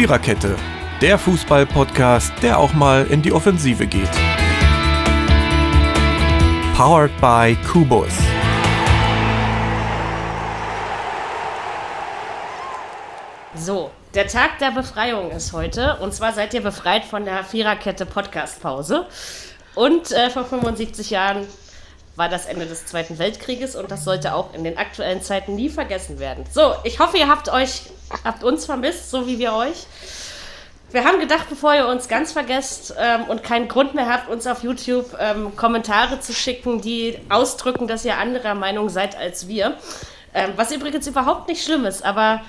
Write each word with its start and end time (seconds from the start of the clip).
Viererkette, 0.00 0.56
der 1.02 1.18
Fußball-Podcast, 1.18 2.32
der 2.40 2.58
auch 2.58 2.72
mal 2.72 3.06
in 3.08 3.20
die 3.20 3.34
Offensive 3.34 3.86
geht. 3.86 4.08
Powered 6.74 7.10
by 7.20 7.54
Kubus. 7.70 8.08
So, 13.54 13.90
der 14.14 14.26
Tag 14.26 14.58
der 14.60 14.70
Befreiung 14.70 15.32
ist 15.32 15.52
heute. 15.52 15.98
Und 15.98 16.14
zwar 16.14 16.32
seid 16.32 16.54
ihr 16.54 16.62
befreit 16.62 17.04
von 17.04 17.26
der 17.26 17.44
Viererkette 17.44 18.06
Podcast-Pause. 18.06 19.06
Und 19.74 20.12
äh, 20.12 20.30
vor 20.30 20.46
75 20.46 21.10
Jahren 21.10 21.46
war 22.20 22.28
das 22.28 22.44
Ende 22.44 22.66
des 22.66 22.84
Zweiten 22.84 23.18
Weltkrieges 23.18 23.74
und 23.74 23.90
das 23.90 24.04
sollte 24.04 24.34
auch 24.34 24.52
in 24.52 24.62
den 24.62 24.76
aktuellen 24.76 25.22
Zeiten 25.22 25.54
nie 25.54 25.70
vergessen 25.70 26.18
werden. 26.18 26.44
So, 26.52 26.74
ich 26.84 26.98
hoffe, 27.00 27.16
ihr 27.16 27.28
habt 27.28 27.48
euch, 27.48 27.84
habt 28.24 28.44
uns 28.44 28.66
vermisst, 28.66 29.10
so 29.10 29.26
wie 29.26 29.38
wir 29.38 29.54
euch. 29.54 29.86
Wir 30.90 31.04
haben 31.04 31.18
gedacht, 31.18 31.46
bevor 31.48 31.74
ihr 31.74 31.88
uns 31.88 32.08
ganz 32.08 32.30
vergesst 32.30 32.94
ähm, 32.98 33.24
und 33.24 33.42
keinen 33.42 33.68
Grund 33.68 33.94
mehr 33.94 34.06
habt, 34.06 34.28
uns 34.28 34.46
auf 34.46 34.62
YouTube 34.62 35.16
ähm, 35.18 35.56
Kommentare 35.56 36.20
zu 36.20 36.34
schicken, 36.34 36.82
die 36.82 37.16
ausdrücken, 37.30 37.88
dass 37.88 38.04
ihr 38.04 38.18
anderer 38.18 38.54
Meinung 38.54 38.90
seid 38.90 39.16
als 39.16 39.48
wir. 39.48 39.78
Ähm, 40.34 40.52
was 40.56 40.72
übrigens 40.72 41.06
überhaupt 41.06 41.48
nicht 41.48 41.64
schlimm 41.64 41.86
ist, 41.86 42.04
aber 42.04 42.42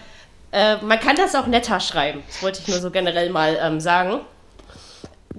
äh, 0.52 0.78
man 0.82 1.00
kann 1.00 1.16
das 1.16 1.34
auch 1.34 1.48
netter 1.48 1.80
schreiben. 1.80 2.24
Das 2.28 2.44
wollte 2.44 2.60
ich 2.60 2.68
nur 2.68 2.80
so 2.80 2.92
generell 2.92 3.30
mal 3.30 3.58
ähm, 3.62 3.80
sagen 3.80 4.20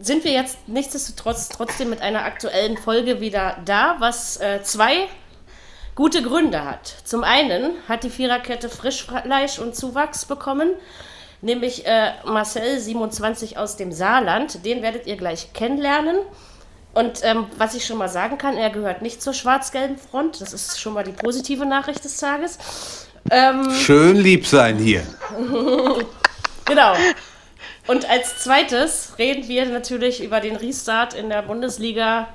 sind 0.01 0.25
wir 0.25 0.33
jetzt 0.33 0.69
nichtsdestotrotz 0.69 1.49
trotzdem 1.49 1.91
mit 1.91 2.01
einer 2.01 2.25
aktuellen 2.25 2.77
Folge 2.77 3.21
wieder 3.21 3.59
da, 3.65 3.97
was 3.99 4.41
äh, 4.41 4.63
zwei 4.63 5.09
gute 5.95 6.23
Gründe 6.23 6.65
hat. 6.65 6.95
Zum 7.05 7.25
einen 7.25 7.73
hat 7.89 8.05
die 8.05 8.11
Viererkette 8.11 8.69
Frischfleisch 8.69 9.59
und 9.59 9.77
Zuwachs 9.77 10.25
bekommen, 10.25 10.71
nämlich 11.41 11.87
äh, 11.87 12.13
Marcel 12.25 12.79
27 12.79 13.59
aus 13.59 13.77
dem 13.77 13.93
Saarland. 13.93 14.65
Den 14.65 14.83
werdet 14.83 15.07
ihr 15.07 15.17
gleich 15.17 15.53
kennenlernen. 15.53 16.17
Und 16.95 17.21
ähm, 17.23 17.47
was 17.57 17.75
ich 17.75 17.87
schon 17.87 17.97
mal 17.97 18.09
sagen 18.09 18.37
kann, 18.37 18.57
er 18.57 18.69
gehört 18.69 19.01
nicht 19.01 19.23
zur 19.23 19.33
schwarz-gelben 19.33 19.97
Front. 19.97 20.41
Das 20.41 20.53
ist 20.53 20.79
schon 20.79 20.93
mal 20.93 21.05
die 21.05 21.13
positive 21.13 21.65
Nachricht 21.65 22.05
des 22.05 22.19
Tages. 22.19 22.59
Ähm, 23.31 23.71
Schön 23.71 24.17
lieb 24.17 24.47
sein 24.47 24.77
hier. 24.77 25.03
genau. 26.67 26.95
Und 27.87 28.09
als 28.09 28.39
zweites 28.39 29.15
reden 29.19 29.49
wir 29.49 29.67
natürlich 29.67 30.23
über 30.23 30.41
den 30.41 30.57
Restart 30.57 31.15
in 31.15 31.29
der 31.29 31.43
Bundesliga. 31.43 32.29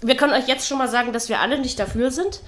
Wir 0.00 0.16
können 0.16 0.32
euch 0.32 0.46
jetzt 0.46 0.68
schon 0.68 0.78
mal 0.78 0.88
sagen, 0.88 1.12
dass 1.12 1.28
wir 1.28 1.40
alle 1.40 1.58
nicht 1.58 1.78
dafür 1.78 2.10
sind. 2.10 2.40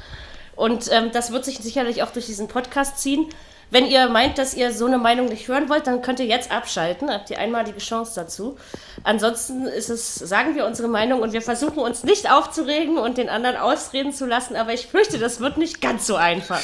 Und 0.54 0.88
ähm, 0.92 1.10
das 1.12 1.32
wird 1.32 1.44
sich 1.44 1.58
sicherlich 1.58 2.02
auch 2.02 2.10
durch 2.10 2.26
diesen 2.26 2.46
Podcast 2.46 2.98
ziehen. 2.98 3.26
Wenn 3.70 3.86
ihr 3.86 4.08
meint, 4.08 4.38
dass 4.38 4.54
ihr 4.54 4.72
so 4.72 4.86
eine 4.86 4.98
Meinung 4.98 5.26
nicht 5.26 5.48
hören 5.48 5.68
wollt, 5.68 5.86
dann 5.86 6.02
könnt 6.02 6.20
ihr 6.20 6.26
jetzt 6.26 6.50
abschalten. 6.50 7.10
Habt 7.10 7.30
ihr 7.30 7.38
einmalige 7.38 7.78
Chance 7.78 8.12
dazu. 8.14 8.56
Ansonsten 9.02 9.66
ist 9.66 9.90
es, 9.90 10.14
sagen 10.14 10.54
wir 10.54 10.66
unsere 10.66 10.88
Meinung 10.88 11.20
und 11.20 11.32
wir 11.32 11.42
versuchen 11.42 11.78
uns 11.78 12.04
nicht 12.04 12.30
aufzuregen 12.30 12.98
und 12.98 13.18
den 13.18 13.28
anderen 13.28 13.56
ausreden 13.56 14.12
zu 14.12 14.26
lassen. 14.26 14.56
Aber 14.56 14.72
ich 14.72 14.86
fürchte, 14.86 15.18
das 15.18 15.40
wird 15.40 15.56
nicht 15.56 15.80
ganz 15.80 16.06
so 16.06 16.16
einfach. 16.16 16.60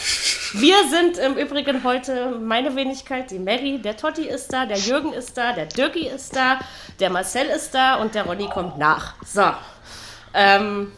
Wir 0.52 0.76
sind 0.88 1.18
im 1.18 1.36
Übrigen 1.36 1.84
heute 1.84 2.30
meine 2.38 2.76
Wenigkeit, 2.76 3.30
die 3.30 3.38
Mary. 3.38 3.78
Der 3.78 3.96
Totti 3.96 4.28
ist 4.28 4.52
da, 4.52 4.66
der 4.66 4.78
Jürgen 4.78 5.12
ist 5.12 5.36
da, 5.36 5.52
der 5.52 5.66
Dirki 5.66 6.06
ist 6.08 6.34
da, 6.34 6.58
der 6.98 7.10
Marcel 7.10 7.46
ist 7.46 7.74
da 7.74 7.96
und 7.96 8.14
der 8.14 8.24
Ronny 8.24 8.48
kommt 8.48 8.78
nach. 8.78 9.14
So. 9.24 9.44
Ähm, 10.34 10.92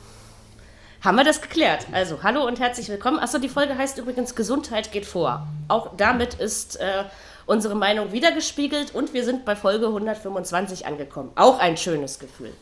haben 1.03 1.17
wir 1.17 1.25
das 1.25 1.41
geklärt. 1.41 1.87
Also, 1.93 2.23
hallo 2.23 2.47
und 2.47 2.61
herzlich 2.61 2.89
willkommen. 2.89 3.19
Achso, 3.19 3.39
die 3.39 3.49
Folge 3.49 3.77
heißt 3.77 3.99
übrigens 3.99 4.35
Gesundheit 4.35 4.93
geht 4.93 5.05
vor. 5.05 5.47
Auch 5.69 5.91
damit 5.97 6.35
ist 6.35 6.77
äh, 6.77 7.05
unsere 7.47 7.75
Meinung 7.75 8.13
wiedergespiegelt 8.13 8.95
und 8.95 9.13
wir 9.13 9.25
sind 9.25 9.45
bei 9.45 9.57
Folge 9.57 9.87
125 9.87 10.87
angekommen. 10.87 11.33
Auch 11.35 11.59
ein 11.59 11.77
schönes 11.77 12.21
Gefühl. 12.21 12.53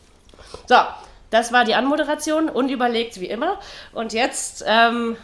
So, 0.67 0.75
das 1.29 1.53
war 1.53 1.65
die 1.65 1.75
Anmoderation, 1.75 2.49
unüberlegt 2.49 3.19
wie 3.21 3.27
immer. 3.27 3.59
Und 3.93 4.11
jetzt. 4.11 4.65
Ähm, 4.67 5.17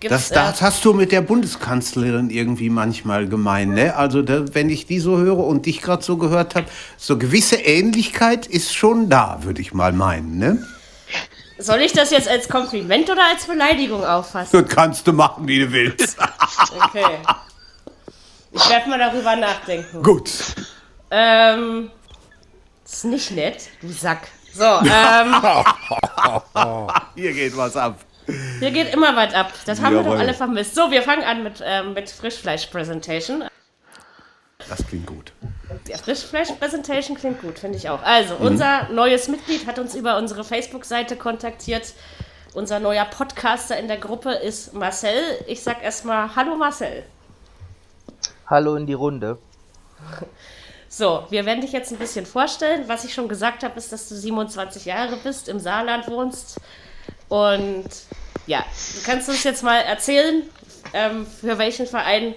das, 0.00 0.30
das 0.30 0.60
äh, 0.60 0.64
hast 0.64 0.84
du 0.84 0.92
mit 0.92 1.12
der 1.12 1.22
Bundeskanzlerin 1.22 2.28
irgendwie 2.28 2.70
manchmal 2.70 3.28
gemein, 3.28 3.70
ne? 3.70 3.94
Also 3.96 4.20
da, 4.20 4.44
wenn 4.52 4.68
ich 4.68 4.84
die 4.84 4.98
so 4.98 5.16
höre 5.16 5.38
und 5.38 5.64
dich 5.64 5.80
gerade 5.80 6.02
so 6.02 6.16
gehört 6.16 6.56
habe, 6.56 6.66
so 6.98 7.16
gewisse 7.16 7.56
Ähnlichkeit 7.56 8.46
ist 8.46 8.74
schon 8.74 9.08
da, 9.08 9.44
würde 9.44 9.60
ich 9.62 9.72
mal 9.72 9.92
meinen, 9.92 10.38
ne? 10.38 10.66
Soll 11.62 11.80
ich 11.82 11.92
das 11.92 12.10
jetzt 12.10 12.28
als 12.28 12.48
Kompliment 12.48 13.08
oder 13.08 13.24
als 13.24 13.44
Beleidigung 13.44 14.04
auffassen? 14.04 14.64
Das 14.64 14.74
kannst 14.74 15.06
du 15.06 15.12
machen, 15.12 15.46
wie 15.46 15.60
du 15.60 15.70
willst. 15.70 16.18
okay. 16.84 17.18
Ich 18.50 18.68
werde 18.68 18.88
mal 18.90 18.98
darüber 18.98 19.36
nachdenken. 19.36 20.02
Gut. 20.02 20.30
Ähm, 21.10 21.90
das 22.82 22.92
ist 22.94 23.04
nicht 23.04 23.30
nett, 23.30 23.68
du 23.80 23.88
Sack. 23.88 24.28
So, 24.52 24.64
ähm. 24.64 25.34
Hier 27.14 27.32
geht 27.32 27.56
was 27.56 27.76
ab. 27.76 28.00
Hier 28.58 28.70
geht 28.70 28.92
immer 28.92 29.14
was 29.14 29.32
ab. 29.32 29.52
Das 29.64 29.80
haben 29.80 29.94
Jawohl. 29.94 30.04
wir 30.04 30.12
doch 30.12 30.20
alle 30.20 30.34
vermisst. 30.34 30.74
So, 30.74 30.90
wir 30.90 31.02
fangen 31.02 31.22
an 31.22 31.44
mit, 31.44 31.62
ähm, 31.64 31.94
mit 31.94 32.10
Frischfleisch-Präsentation. 32.10 33.44
Das 34.68 34.86
klingt 34.86 35.06
gut. 35.06 35.32
Der 35.88 35.98
Frischfleisch-Präsentation 35.98 37.16
klingt 37.16 37.40
gut, 37.40 37.58
finde 37.58 37.76
ich 37.76 37.88
auch. 37.88 38.02
Also, 38.02 38.36
mhm. 38.36 38.46
unser 38.46 38.88
neues 38.90 39.28
Mitglied 39.28 39.66
hat 39.66 39.78
uns 39.78 39.94
über 39.94 40.16
unsere 40.16 40.44
Facebook-Seite 40.44 41.16
kontaktiert. 41.16 41.94
Unser 42.54 42.80
neuer 42.80 43.04
Podcaster 43.06 43.78
in 43.78 43.88
der 43.88 43.96
Gruppe 43.96 44.32
ist 44.32 44.74
Marcel. 44.74 45.22
Ich 45.46 45.62
sag 45.62 45.82
erstmal 45.82 46.36
Hallo 46.36 46.54
Marcel. 46.54 47.02
Hallo 48.46 48.76
in 48.76 48.86
die 48.86 48.94
Runde. 48.94 49.38
So, 50.94 51.24
wir 51.30 51.46
werden 51.46 51.62
dich 51.62 51.72
jetzt 51.72 51.90
ein 51.90 51.96
bisschen 51.96 52.26
vorstellen. 52.26 52.86
Was 52.86 53.06
ich 53.06 53.14
schon 53.14 53.26
gesagt 53.26 53.62
habe, 53.62 53.78
ist, 53.78 53.94
dass 53.94 54.10
du 54.10 54.14
27 54.14 54.84
Jahre 54.84 55.16
bist, 55.16 55.48
im 55.48 55.58
Saarland 55.58 56.06
wohnst. 56.06 56.60
Und 57.30 57.88
ja, 58.46 58.58
du 58.58 59.02
kannst 59.02 59.26
uns 59.30 59.42
jetzt 59.42 59.62
mal 59.62 59.78
erzählen, 59.78 60.42
ähm, 60.92 61.26
für 61.26 61.56
welchen 61.56 61.86
Verein 61.86 62.34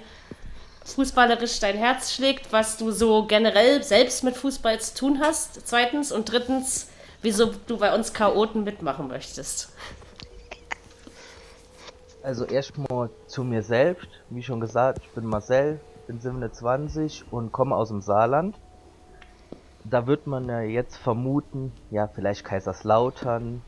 fußballerisch 0.85 1.59
dein 1.59 1.75
Herz 1.75 2.13
schlägt, 2.13 2.53
was 2.53 2.78
du 2.78 2.91
so 2.91 3.25
generell 3.25 3.84
selbst 3.84 4.23
mit 4.23 4.38
Fußball 4.38 4.79
zu 4.79 4.94
tun 4.96 5.19
hast, 5.19 5.68
zweitens 5.68 6.12
und 6.12 6.31
drittens, 6.31 6.88
wieso 7.22 7.51
du 7.68 7.78
bei 7.78 7.94
uns 7.94 8.13
Chaoten 8.13 8.63
mitmachen 8.63 9.07
möchtest. 9.07 9.69
Also 12.23 12.46
erstmal 12.46 13.09
zu 13.28 13.44
mir 13.44 13.62
selbst, 13.62 14.07
wie 14.29 14.41
schon 14.41 14.59
gesagt, 14.59 15.00
ich 15.03 15.09
bin 15.09 15.25
Marcel, 15.25 15.79
bin 16.07 16.19
27 16.19 17.25
und 17.31 17.52
komme 17.52 17.75
aus 17.75 17.90
dem 17.90 18.02
Saarland. 18.02 18.56
Da 19.84 20.07
wird 20.07 20.25
man 20.25 20.47
ja 20.50 20.62
jetzt 20.62 20.97
vermuten, 20.97 21.72
ja 21.91 22.07
vielleicht 22.07 22.44
Kaiserslautern, 22.44 23.62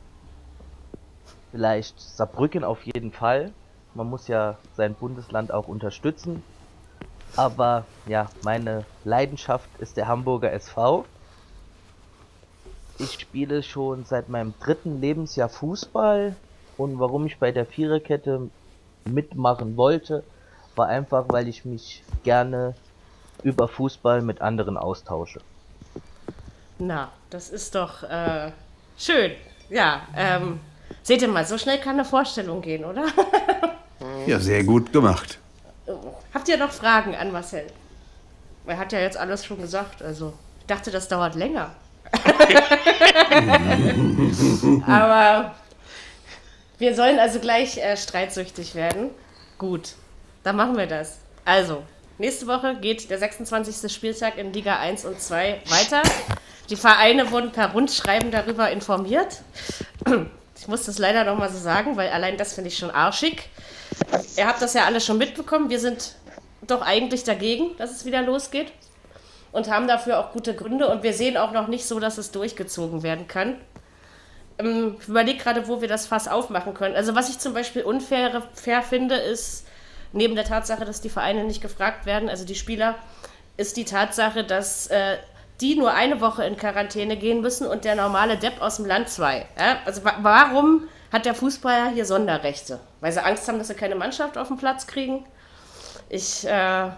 vielleicht 1.52 2.00
Saarbrücken 2.00 2.64
auf 2.64 2.82
jeden 2.84 3.12
Fall. 3.12 3.52
Man 3.94 4.08
muss 4.08 4.26
ja 4.28 4.58
sein 4.76 4.94
Bundesland 4.94 5.52
auch 5.52 5.68
unterstützen. 5.68 6.42
Aber 7.36 7.84
ja, 8.06 8.28
meine 8.42 8.84
Leidenschaft 9.04 9.68
ist 9.78 9.96
der 9.96 10.08
Hamburger 10.08 10.52
SV. 10.52 11.04
Ich 12.98 13.20
spiele 13.20 13.62
schon 13.62 14.04
seit 14.04 14.28
meinem 14.28 14.54
dritten 14.60 15.00
Lebensjahr 15.00 15.48
Fußball 15.48 16.34
und 16.76 16.98
warum 16.98 17.26
ich 17.26 17.38
bei 17.38 17.52
der 17.52 17.66
Viererkette 17.66 18.50
mitmachen 19.04 19.76
wollte, 19.76 20.24
war 20.74 20.88
einfach, 20.88 21.26
weil 21.28 21.48
ich 21.48 21.64
mich 21.64 22.02
gerne 22.24 22.74
über 23.42 23.68
Fußball 23.68 24.22
mit 24.22 24.40
anderen 24.40 24.76
austausche. 24.76 25.40
Na, 26.78 27.10
das 27.30 27.50
ist 27.50 27.74
doch 27.74 28.02
äh, 28.04 28.52
schön. 28.96 29.32
Ja, 29.68 30.02
ähm, 30.16 30.60
seht 31.02 31.22
ihr 31.22 31.28
mal, 31.28 31.44
so 31.44 31.58
schnell 31.58 31.78
kann 31.78 31.94
eine 31.94 32.04
Vorstellung 32.04 32.62
gehen, 32.62 32.84
oder? 32.84 33.06
ja, 34.26 34.38
sehr 34.38 34.64
gut 34.64 34.92
gemacht. 34.92 35.38
Habt 36.34 36.48
ihr 36.48 36.56
noch 36.56 36.72
Fragen 36.72 37.14
an 37.14 37.32
Marcel? 37.32 37.66
Er 38.66 38.78
hat 38.78 38.92
ja 38.92 39.00
jetzt 39.00 39.16
alles 39.16 39.44
schon 39.44 39.60
gesagt, 39.60 40.02
also 40.02 40.32
ich 40.60 40.66
dachte, 40.66 40.90
das 40.90 41.08
dauert 41.08 41.34
länger. 41.34 41.70
Aber 44.86 45.54
wir 46.78 46.94
sollen 46.94 47.18
also 47.18 47.40
gleich 47.40 47.78
äh, 47.78 47.96
streitsüchtig 47.96 48.74
werden. 48.74 49.10
Gut, 49.58 49.94
dann 50.42 50.56
machen 50.56 50.76
wir 50.76 50.86
das. 50.86 51.18
Also, 51.44 51.82
nächste 52.18 52.46
Woche 52.46 52.76
geht 52.76 53.10
der 53.10 53.18
26. 53.18 53.92
Spieltag 53.92 54.38
in 54.38 54.52
Liga 54.52 54.78
1 54.78 55.04
und 55.04 55.20
2 55.20 55.62
weiter. 55.66 56.02
Die 56.70 56.76
Vereine 56.76 57.30
wurden 57.30 57.50
per 57.50 57.72
Rundschreiben 57.72 58.30
darüber 58.30 58.70
informiert. 58.70 59.40
Ich 60.58 60.68
muss 60.68 60.84
das 60.84 60.98
leider 60.98 61.24
nochmal 61.24 61.50
so 61.50 61.58
sagen, 61.58 61.96
weil 61.96 62.10
allein 62.10 62.36
das 62.36 62.52
finde 62.52 62.68
ich 62.68 62.78
schon 62.78 62.90
arschig. 62.90 63.48
Ihr 64.36 64.46
habt 64.46 64.62
das 64.62 64.74
ja 64.74 64.84
alle 64.84 65.00
schon 65.00 65.18
mitbekommen. 65.18 65.70
Wir 65.70 65.80
sind 65.80 66.14
doch 66.66 66.82
eigentlich 66.82 67.24
dagegen, 67.24 67.76
dass 67.76 67.90
es 67.90 68.04
wieder 68.04 68.22
losgeht. 68.22 68.72
Und 69.50 69.70
haben 69.70 69.88
dafür 69.88 70.18
auch 70.18 70.32
gute 70.32 70.54
Gründe. 70.54 70.88
Und 70.88 71.02
wir 71.02 71.14
sehen 71.14 71.36
auch 71.36 71.52
noch 71.52 71.68
nicht 71.68 71.86
so, 71.86 71.98
dass 72.00 72.18
es 72.18 72.30
durchgezogen 72.30 73.02
werden 73.02 73.26
kann. 73.28 73.56
Ähm, 74.58 74.96
ich 75.00 75.08
überlege 75.08 75.38
gerade, 75.38 75.68
wo 75.68 75.80
wir 75.80 75.88
das 75.88 76.06
Fass 76.06 76.28
aufmachen 76.28 76.74
können. 76.74 76.94
Also, 76.94 77.14
was 77.14 77.30
ich 77.30 77.38
zum 77.38 77.54
Beispiel 77.54 77.82
unfair 77.82 78.42
fair 78.54 78.82
finde, 78.82 79.16
ist, 79.16 79.66
neben 80.12 80.34
der 80.34 80.44
Tatsache, 80.44 80.84
dass 80.84 81.00
die 81.00 81.08
Vereine 81.08 81.44
nicht 81.44 81.60
gefragt 81.62 82.06
werden, 82.06 82.28
also 82.28 82.44
die 82.44 82.54
Spieler, 82.54 82.96
ist 83.56 83.76
die 83.76 83.84
Tatsache, 83.84 84.44
dass 84.44 84.88
äh, 84.88 85.16
die 85.60 85.74
nur 85.74 85.92
eine 85.92 86.20
Woche 86.20 86.44
in 86.44 86.56
Quarantäne 86.56 87.16
gehen 87.16 87.40
müssen 87.40 87.66
und 87.66 87.84
der 87.84 87.96
normale 87.96 88.36
Depp 88.36 88.60
aus 88.60 88.76
dem 88.76 88.86
Land 88.86 89.08
zwei. 89.08 89.46
Ja? 89.58 89.78
Also 89.84 90.04
wa 90.04 90.14
warum 90.20 90.88
hat 91.12 91.24
der 91.24 91.34
Fußballer 91.34 91.90
hier 91.90 92.04
Sonderrechte? 92.04 92.80
Weil 93.00 93.12
sie 93.12 93.24
Angst 93.24 93.48
haben, 93.48 93.58
dass 93.58 93.68
sie 93.68 93.74
keine 93.74 93.94
Mannschaft 93.94 94.36
auf 94.36 94.48
den 94.48 94.56
Platz 94.56 94.86
kriegen? 94.86 95.24
Ich, 96.08 96.46
äh, 96.46 96.50
ja, 96.50 96.94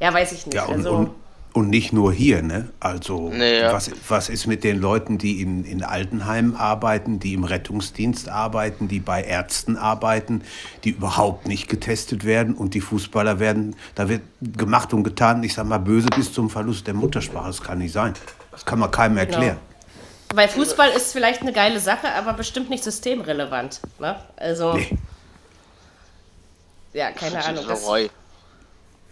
weiß 0.00 0.32
ich 0.32 0.46
nicht. 0.46 0.54
Ja, 0.54 0.64
und, 0.64 0.76
also, 0.76 0.92
und, 0.92 1.10
und 1.52 1.68
nicht 1.68 1.92
nur 1.92 2.12
hier, 2.12 2.42
ne? 2.42 2.68
Also, 2.80 3.30
Nee, 3.30 3.60
ja. 3.60 3.72
was, 3.72 3.90
was 4.08 4.28
ist 4.28 4.46
mit 4.46 4.64
den 4.64 4.80
Leuten, 4.80 5.18
die 5.18 5.42
in, 5.42 5.64
in 5.64 5.82
Altenheimen 5.82 6.56
arbeiten, 6.56 7.20
die 7.20 7.34
im 7.34 7.44
Rettungsdienst 7.44 8.28
arbeiten, 8.28 8.88
die 8.88 9.00
bei 9.00 9.22
Ärzten 9.22 9.76
arbeiten, 9.76 10.42
die 10.84 10.90
überhaupt 10.90 11.48
nicht 11.48 11.68
getestet 11.68 12.24
werden 12.24 12.54
und 12.54 12.74
die 12.74 12.80
Fußballer 12.80 13.38
werden, 13.38 13.76
da 13.94 14.08
wird 14.08 14.22
gemacht 14.40 14.94
und 14.94 15.04
getan, 15.04 15.42
ich 15.42 15.54
sag 15.54 15.66
mal, 15.66 15.78
böse 15.78 16.08
bis 16.14 16.32
zum 16.32 16.48
Verlust 16.48 16.86
der 16.86 16.94
Muttersprache. 16.94 17.48
Das 17.48 17.62
kann 17.62 17.78
nicht 17.78 17.92
sein. 17.92 18.14
Das 18.52 18.64
kann 18.64 18.78
man 18.78 18.90
keinem 18.90 19.18
erklären. 19.18 19.58
Weil 20.34 20.48
Fußball 20.48 20.90
ist 20.90 21.12
vielleicht 21.12 21.42
eine 21.42 21.52
geile 21.52 21.80
Sache, 21.80 22.12
aber 22.14 22.32
bestimmt 22.34 22.70
nicht 22.70 22.84
systemrelevant. 22.84 23.80
Ne? 23.98 24.18
Also, 24.36 24.74
Nee. 24.74 24.96
ja, 26.92 27.10
keine 27.12 27.44
Ahnung. 27.44 27.64
Das, 27.66 27.82
Sauerei. 27.82 28.10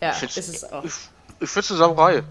ja, 0.01 0.15
Ich 0.23 0.37
ist 0.37 0.49
es 0.49 0.65
auch. 0.65 0.85
Ich, 0.85 0.93
ich 1.41 1.49
finde 1.49 1.61
es 1.61 1.79
Sauerei. 1.79 2.23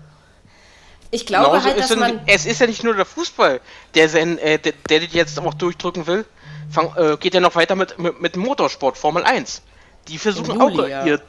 Ich 1.09 1.25
glaube 1.25 1.45
Genauso 1.47 1.65
halt, 1.67 1.77
ist 1.77 1.83
dass 1.83 1.89
denn- 1.89 1.99
man. 1.99 2.21
es 2.27 2.45
ist 2.45 2.59
ja 2.59 2.67
nicht 2.67 2.83
nur 2.83 2.93
der 2.93 3.05
Fußball, 3.05 3.61
der, 3.95 4.09
sein, 4.09 4.37
äh, 4.39 4.59
der, 4.59 4.73
der 4.89 4.99
das 4.99 5.13
jetzt 5.13 5.39
auch 5.39 5.53
durchdrücken 5.53 6.05
will. 6.05 6.25
Fang, 6.69 6.93
äh, 6.97 7.15
geht 7.17 7.33
ja 7.33 7.39
noch 7.39 7.55
weiter 7.55 7.75
mit, 7.75 7.97
mit, 7.97 8.19
mit 8.19 8.35
Motorsport, 8.35 8.97
Formel 8.97 9.23
1. 9.23 9.61
Die 10.09 10.17
versuchen 10.17 10.59
Juli, 10.59 10.81
auch 10.81 10.87
ja. 10.87 11.05
ihr, 11.05 11.21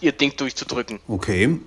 ihr 0.00 0.10
Ding 0.12 0.36
durchzudrücken. 0.36 0.98
Okay. 1.06 1.60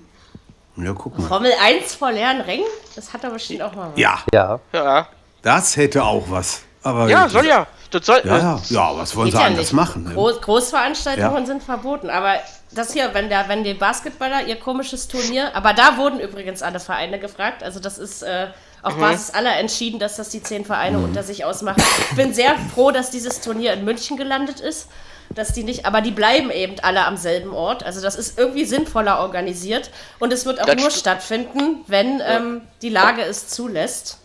Ja, 0.76 0.92
guck 0.92 1.18
mal. 1.18 1.26
Formel 1.28 1.52
1 1.62 1.94
vor 1.94 2.10
leeren 2.12 2.40
Rängen? 2.40 2.66
Das 2.96 3.12
hat 3.12 3.22
er 3.24 3.30
bestimmt 3.30 3.62
auch 3.62 3.74
mal 3.74 3.90
was. 3.92 3.98
Ja, 4.00 4.18
Ja, 4.32 4.60
Ja, 4.72 5.08
das 5.42 5.76
hätte 5.76 6.02
auch 6.04 6.24
was. 6.28 6.62
Aber 6.82 7.08
ja 7.08 7.28
soll 7.28 7.46
ja. 7.46 7.66
Das 7.90 8.04
soll, 8.06 8.20
Ja, 8.24 8.38
ja, 8.38 8.60
ja, 8.70 8.96
was 8.96 9.14
wollen 9.14 9.30
sie 9.30 9.36
ja 9.36 9.44
anders 9.44 9.58
nicht. 9.66 9.72
machen? 9.72 10.02
Ne? 10.04 10.14
Groß, 10.14 10.40
Großveranstaltungen 10.40 11.42
Ja. 11.42 11.46
sind 11.46 11.62
verboten. 11.62 12.10
Aber 12.10 12.34
das 12.72 12.92
hier, 12.92 13.14
wenn, 13.14 13.28
der, 13.28 13.48
wenn 13.48 13.62
die 13.62 13.74
Basketballer 13.74 14.46
ihr 14.46 14.56
komisches 14.56 15.06
Turnier. 15.06 15.54
Aber 15.54 15.74
da 15.74 15.96
wurden 15.96 16.18
übrigens 16.18 16.60
alle 16.62 16.80
Vereine 16.80 17.20
gefragt. 17.20 17.62
Also, 17.62 17.78
das 17.78 17.98
ist 17.98 18.22
äh, 18.22 18.48
auf 18.82 18.96
Basis 18.96 19.30
aller 19.30 19.56
entschieden, 19.58 20.00
dass 20.00 20.16
das 20.16 20.28
die 20.30 20.42
zehn 20.42 20.64
Vereine 20.64 20.98
unter 20.98 21.22
sich 21.22 21.44
ausmachen. 21.44 21.82
Ich 22.10 22.16
bin 22.16 22.34
sehr 22.34 22.56
froh, 22.74 22.90
dass 22.90 23.10
dieses 23.10 23.40
Turnier 23.40 23.74
in 23.74 23.84
München 23.84 24.16
gelandet 24.16 24.58
ist. 24.60 24.88
Dass 25.34 25.52
die 25.52 25.64
nicht, 25.64 25.84
aber 25.86 26.00
die 26.00 26.10
bleiben 26.12 26.50
eben 26.50 26.76
alle 26.82 27.04
am 27.06 27.16
selben 27.16 27.52
Ort. 27.52 27.82
Also 27.84 28.00
das 28.00 28.14
ist 28.14 28.38
irgendwie 28.38 28.64
sinnvoller 28.64 29.18
organisiert 29.20 29.90
und 30.20 30.32
es 30.32 30.46
wird 30.46 30.60
auch 30.60 30.66
Das 30.66 30.76
nur 30.76 30.88
st- 30.90 30.98
stattfinden, 30.98 31.84
wenn 31.88 32.20
ähm, 32.24 32.60
die 32.82 32.88
Lage 32.88 33.22
es 33.22 33.48
zulässt. 33.48 34.18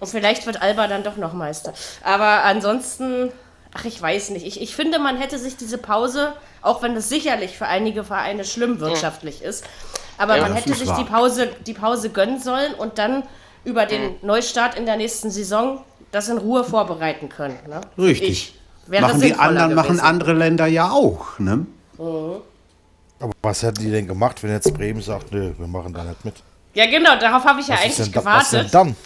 Und 0.00 0.08
vielleicht 0.08 0.46
wird 0.46 0.62
Alba 0.62 0.86
dann 0.88 1.02
doch 1.02 1.16
noch 1.16 1.32
Meister. 1.32 1.72
Aber 2.02 2.44
ansonsten, 2.44 3.32
ach, 3.74 3.84
ich 3.84 4.00
weiß 4.00 4.30
nicht. 4.30 4.46
Ich, 4.46 4.60
ich 4.60 4.74
finde, 4.76 4.98
man 4.98 5.16
hätte 5.18 5.38
sich 5.38 5.56
diese 5.56 5.78
Pause, 5.78 6.32
auch 6.62 6.82
wenn 6.82 6.94
es 6.96 7.08
sicherlich 7.08 7.56
für 7.56 7.66
einige 7.66 8.04
Vereine 8.04 8.44
schlimm 8.44 8.80
wirtschaftlich 8.80 9.42
ist, 9.42 9.64
aber 10.18 10.36
Ja, 10.36 10.42
man 10.42 10.54
hätte 10.54 10.72
sich 10.74 10.88
wahr. 10.88 10.98
die 10.98 11.04
Pause, 11.04 11.48
die 11.66 11.74
Pause 11.74 12.10
gönnen 12.10 12.40
sollen 12.40 12.72
und 12.74 12.98
dann 12.98 13.22
über 13.64 13.84
den 13.86 14.16
Neustart 14.22 14.76
in 14.78 14.86
der 14.86 14.96
nächsten 14.96 15.30
Saison 15.30 15.82
das 16.12 16.28
in 16.28 16.38
Ruhe 16.38 16.64
vorbereiten 16.64 17.28
können. 17.28 17.58
Ne? 17.68 17.80
Richtig. 17.98 18.28
Ich. 18.30 18.54
Wäre 18.88 19.02
Machen 19.02 19.20
die 19.20 19.34
anderen, 19.34 19.74
machen 19.74 20.00
andere 20.00 20.32
Länder 20.32 20.66
ja 20.66 20.90
auch. 20.90 21.38
Ne? 21.38 21.66
Aber 21.98 23.32
was 23.42 23.62
hätten 23.62 23.82
die 23.82 23.90
denn 23.90 24.06
gemacht, 24.06 24.42
wenn 24.42 24.50
jetzt 24.50 24.72
Bremen 24.74 25.00
sagt, 25.00 25.32
nö, 25.32 25.52
wir 25.56 25.66
machen 25.66 25.92
da 25.92 26.04
nicht 26.04 26.24
mit? 26.24 26.34
Ja, 26.74 26.84
genau, 26.86 27.18
darauf 27.18 27.44
habe 27.44 27.60
ich 27.60 27.68
ja 27.68 27.74
Was 27.74 27.86
ist 27.86 28.00
eigentlich 28.00 28.12
denn, 28.12 28.22
da, 28.22 28.24
was 28.24 28.50
denn 28.50 28.66
gewartet. 28.66 28.74
dann? 28.74 28.96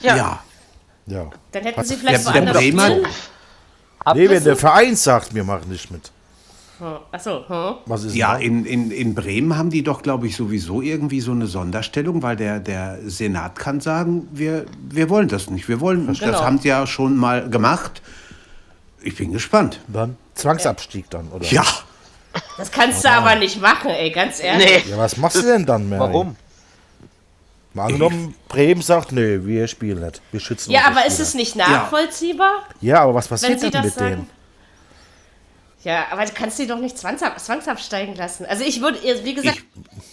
ja. 0.00 0.16
ja. 0.16 0.38
Ja. 1.06 1.30
Dann 1.52 1.62
hätten 1.62 1.80
Was- 1.80 1.88
sie 1.88 1.96
vielleicht 1.96 2.26
der 2.26 2.34
woanders 2.34 2.56
Bremer-. 2.58 2.96
Nee, 4.14 4.28
wenn 4.30 4.44
der 4.44 4.56
Verein 4.56 4.94
sagt, 4.94 5.34
wir 5.34 5.42
machen 5.42 5.70
nicht 5.70 5.90
mit. 5.90 6.10
Achso, 7.10 7.44
hm. 7.48 7.76
Was 7.86 8.04
ist 8.04 8.14
Ja, 8.14 8.36
in, 8.36 8.64
in, 8.64 8.90
in 8.92 9.14
Bremen 9.14 9.56
haben 9.56 9.70
die 9.70 9.82
doch, 9.82 10.02
glaube 10.02 10.28
ich, 10.28 10.36
sowieso 10.36 10.80
irgendwie 10.80 11.20
so 11.20 11.32
eine 11.32 11.46
Sonderstellung, 11.48 12.22
weil 12.22 12.36
der, 12.36 12.60
der 12.60 12.98
Senat 13.06 13.58
kann 13.58 13.80
sagen, 13.80 14.28
wir, 14.32 14.66
wir 14.88 15.10
wollen 15.10 15.26
das 15.28 15.50
nicht. 15.50 15.66
Wir 15.68 15.80
wollen, 15.80 16.06
das 16.06 16.20
Genau. 16.20 16.40
haben 16.40 16.58
sie 16.58 16.68
ja 16.68 16.86
schon 16.86 17.16
mal 17.16 17.48
gemacht. 17.50 18.00
Ich 19.02 19.16
bin 19.16 19.32
gespannt. 19.32 19.80
da? 19.88 20.00
Dann 20.00 20.16
Zwangsabstieg 20.34 21.08
dann, 21.10 21.28
oder? 21.30 21.44
Ja, 21.46 21.64
Das 22.56 22.70
kannst 22.70 23.04
du 23.04 23.10
aber 23.10 23.34
nicht 23.36 23.60
machen, 23.60 23.90
ey, 23.90 24.10
ganz 24.10 24.40
ehrlich. 24.40 24.84
Nee. 24.86 24.90
Ja, 24.90 24.98
was 24.98 25.16
machst 25.16 25.36
du 25.36 25.42
denn 25.42 25.64
dann, 25.66 25.88
Mary? 25.88 26.00
warum? 26.00 26.36
Mal 27.74 27.86
angenommen, 27.86 28.34
Bremen 28.48 28.82
sagt, 28.82 29.12
nö, 29.12 29.44
wir 29.44 29.66
spielen 29.68 30.00
nicht. 30.04 30.20
Wir 30.32 30.40
schützen 30.40 30.70
Ja, 30.72 30.86
aber 30.86 31.06
ist 31.06 31.20
es 31.20 31.34
nicht 31.34 31.54
nachvollziehbar, 31.54 32.64
Ja, 32.80 33.00
aber 33.02 33.14
was 33.14 33.28
passiert 33.28 33.60
sie 33.60 33.70
denn 33.70 33.84
mit 33.84 33.96
denen? 33.96 34.10
sagen? 34.10 34.30
Ja, 35.84 36.06
aber 36.10 36.24
du 36.24 36.32
kannst 36.32 36.56
sie 36.56 36.66
doch 36.66 36.78
nicht 36.78 36.98
zwangsab 36.98 37.38
zwangsabsteigen 37.38 38.16
lassen. 38.16 38.46
Also 38.46 38.64
ich 38.64 38.80
würde, 38.80 38.98
wie 39.24 39.34
gesagt, 39.34 39.58
ich, 39.58 39.64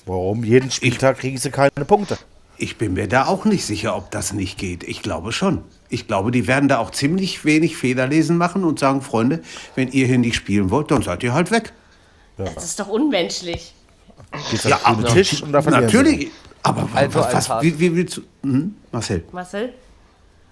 Warum? 0.06 0.44
Jeden 0.44 0.70
Spieltag 0.70 1.18
kriegen 1.20 1.38
sie 1.38 1.50
keine 1.50 1.86
Punkte. 1.86 2.18
ich 2.58 2.78
bin 2.78 2.94
mir 2.94 3.08
da 3.08 3.26
auch 3.26 3.46
nicht 3.46 3.66
sicher, 3.66 3.96
ob 3.96 4.12
das 4.12 4.32
nicht 4.32 4.58
geht. 4.60 4.84
Ich 4.84 5.02
glaube 5.02 5.32
schon. 5.32 5.64
Ich 5.96 6.08
glaube, 6.08 6.32
die 6.32 6.46
werden 6.46 6.68
da 6.68 6.80
auch 6.80 6.92
ziemlich 6.92 7.46
wenig 7.46 7.78
Federlesen 7.78 8.38
machen 8.38 8.66
und 8.66 8.80
sagen, 8.80 9.02
Freunde, 9.02 9.42
wenn 9.76 9.88
ihr 9.88 10.06
hier 10.06 10.18
nicht 10.18 10.36
spielen 10.36 10.70
wollt, 10.70 10.92
dann 10.92 11.02
seid 11.02 11.24
ihr 11.24 11.34
halt 11.34 11.52
weg. 11.52 11.72
das 12.36 12.66
ist 12.66 12.80
doch 12.82 12.90
unmenschlich. 12.90 13.74
Geht's 14.52 14.66
Ja, 14.66 14.82
aber 14.84 15.06
Tisch 15.06 15.42
und 15.42 15.54
da. 15.54 15.62
Natürlich. 15.62 16.32
Aber 16.64 16.86
Also 16.94 17.20
was, 17.20 17.50
was, 17.50 17.64
wie, 17.64 17.80
wie 17.80 17.96
willst 17.96 18.18
du... 18.18 18.22
Hm? 18.44 18.76
Marcel? 18.92 19.24
Marcel? 19.32 19.74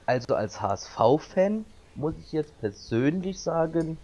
Also 0.05 0.33
als 0.33 0.61
HSV-Fan 0.61 1.65
muss 1.95 2.13
ich 2.25 2.31
jetzt 2.31 2.57
persönlich 2.61 3.37
sagen, 3.37 3.97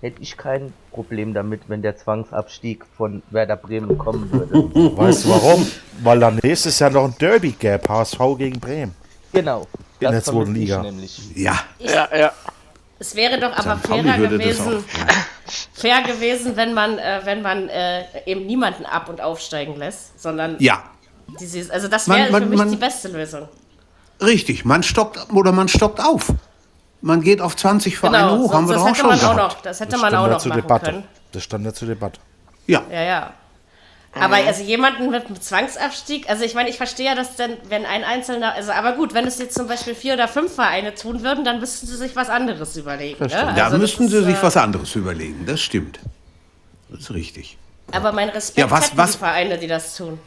hätte 0.00 0.22
ich 0.22 0.36
kein 0.36 0.72
Problem 0.92 1.34
damit, 1.34 1.62
wenn 1.66 1.82
der 1.82 1.96
Zwangsabstieg 1.96 2.84
von 2.96 3.22
Werder 3.30 3.56
Bremen 3.56 3.98
kommen 3.98 4.30
würde. 4.30 4.54
Weißt 4.96 5.24
du 5.24 5.30
warum? 5.30 5.66
Weil 6.04 6.20
dann 6.20 6.38
nächstes 6.40 6.78
Jahr 6.78 6.90
noch 6.90 7.04
ein 7.04 7.14
Derby 7.18 7.50
gäbe, 7.50 7.88
HSV 7.88 8.20
gegen 8.38 8.60
Bremen. 8.60 8.94
genau. 9.32 9.66
In 10.08 10.12
der 10.12 10.22
zweiten 10.24 10.54
Liga. 10.54 10.82
nämlich. 10.82 11.20
Ja, 11.34 11.58
Ja, 11.78 12.08
ja. 12.16 12.32
Es 12.98 13.16
wäre 13.16 13.40
doch 13.40 13.52
aber 13.56 13.76
fairer 13.78 14.16
gewesen, 14.28 14.84
fair 15.74 16.02
gewesen, 16.02 16.54
wenn 16.56 16.72
man, 16.72 16.98
äh, 16.98 17.20
wenn 17.24 17.42
man 17.42 17.68
äh, 17.68 18.04
eben 18.26 18.46
niemanden 18.46 18.86
ab- 18.86 19.08
und 19.08 19.20
aufsteigen 19.20 19.76
lässt, 19.76 20.20
sondern 20.22 20.56
Ja, 20.60 20.84
dieses, 21.40 21.68
also 21.70 21.88
das 21.88 22.08
wäre 22.08 22.30
man- 22.30 22.42
für 22.44 22.48
mich 22.48 22.58
man- 22.58 22.70
die 22.70 22.76
beste 22.76 23.08
Lösung. 23.08 23.48
richtig. 24.20 24.64
Man 24.64 24.82
stockt 24.84 25.18
oder 25.32 25.50
man 25.50 25.66
stockt 25.68 26.00
auf. 26.00 26.32
Man 27.00 27.20
geht 27.22 27.40
auf 27.40 27.56
20 27.56 27.98
Vereine 27.98 28.18
Genau, 28.28 28.38
hoch, 28.44 28.54
haben 28.54 28.68
wir 28.68 28.74
das 28.74 28.82
doch 28.82 28.84
auch 28.84 28.94
hätte 28.94 29.00
schon 29.00 29.08
man 29.08 29.20
auch 29.20 29.36
noch, 29.50 29.60
das 29.62 29.80
hätte 29.80 29.90
Das 29.92 30.00
man 30.00 30.10
stand 30.10 30.24
auch 30.24 30.30
noch 30.30 30.38
zur 30.38 30.48
machen 30.50 30.62
Debatte. 30.62 30.84
können. 30.92 31.04
Das 31.32 31.42
stand 31.42 31.64
ja 31.64 31.72
zur 31.74 31.88
Debatte. 31.88 32.20
Ja, 32.68 32.82
Ja, 32.88 33.02
ja. 33.02 33.32
Aber 34.14 34.36
also 34.36 34.62
jemanden 34.62 35.10
mit 35.10 35.24
einem 35.26 35.40
Zwangsabstieg, 35.40 36.28
also 36.28 36.44
ich 36.44 36.54
meine, 36.54 36.68
ich 36.68 36.76
verstehe 36.76 37.06
ja, 37.06 37.14
dass 37.14 37.36
dann, 37.36 37.56
wenn 37.68 37.86
ein 37.86 38.04
Einzelner, 38.04 38.52
also 38.54 38.70
aber 38.72 38.92
gut, 38.92 39.14
wenn 39.14 39.26
es 39.26 39.38
jetzt 39.38 39.54
zum 39.54 39.66
Beispiel 39.68 39.94
vier 39.94 40.14
oder 40.14 40.28
fünf 40.28 40.54
Vereine 40.54 40.94
tun 40.94 41.22
würden, 41.22 41.44
dann 41.44 41.60
müssten 41.60 41.86
sie 41.86 41.96
sich 41.96 42.14
was 42.14 42.28
anderes 42.28 42.76
überlegen. 42.76 43.18
Ne? 43.24 43.28
da 43.30 43.46
Also 43.46 43.70
das 43.70 43.80
müssten 43.80 44.04
ist, 44.04 44.10
sie 44.10 44.22
sich 44.24 44.36
äh, 44.36 44.42
was 44.42 44.56
anderes 44.58 44.94
überlegen. 44.96 45.46
Das 45.46 45.60
stimmt. 45.62 45.98
Das 46.90 47.00
ist 47.00 47.10
richtig. 47.12 47.56
Aber 47.90 48.12
mein 48.12 48.28
Respekt 48.28 48.58
Ja, 48.58 48.70
was- 48.70 48.94
was- 48.96 49.12
die 49.12 49.18
Vereine, 49.18 49.56
die 49.58 49.66
das 49.66 49.96
tun. 49.96 50.18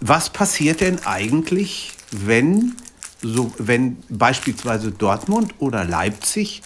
Was 0.00 0.28
passiert 0.28 0.80
denn 0.82 0.98
eigentlich, 1.06 1.92
wenn, 2.10 2.76
so, 3.22 3.52
wenn 3.56 4.02
beispielsweise 4.10 4.90
Dortmund 4.92 5.54
oder 5.60 5.84
Leipzig 5.84 6.60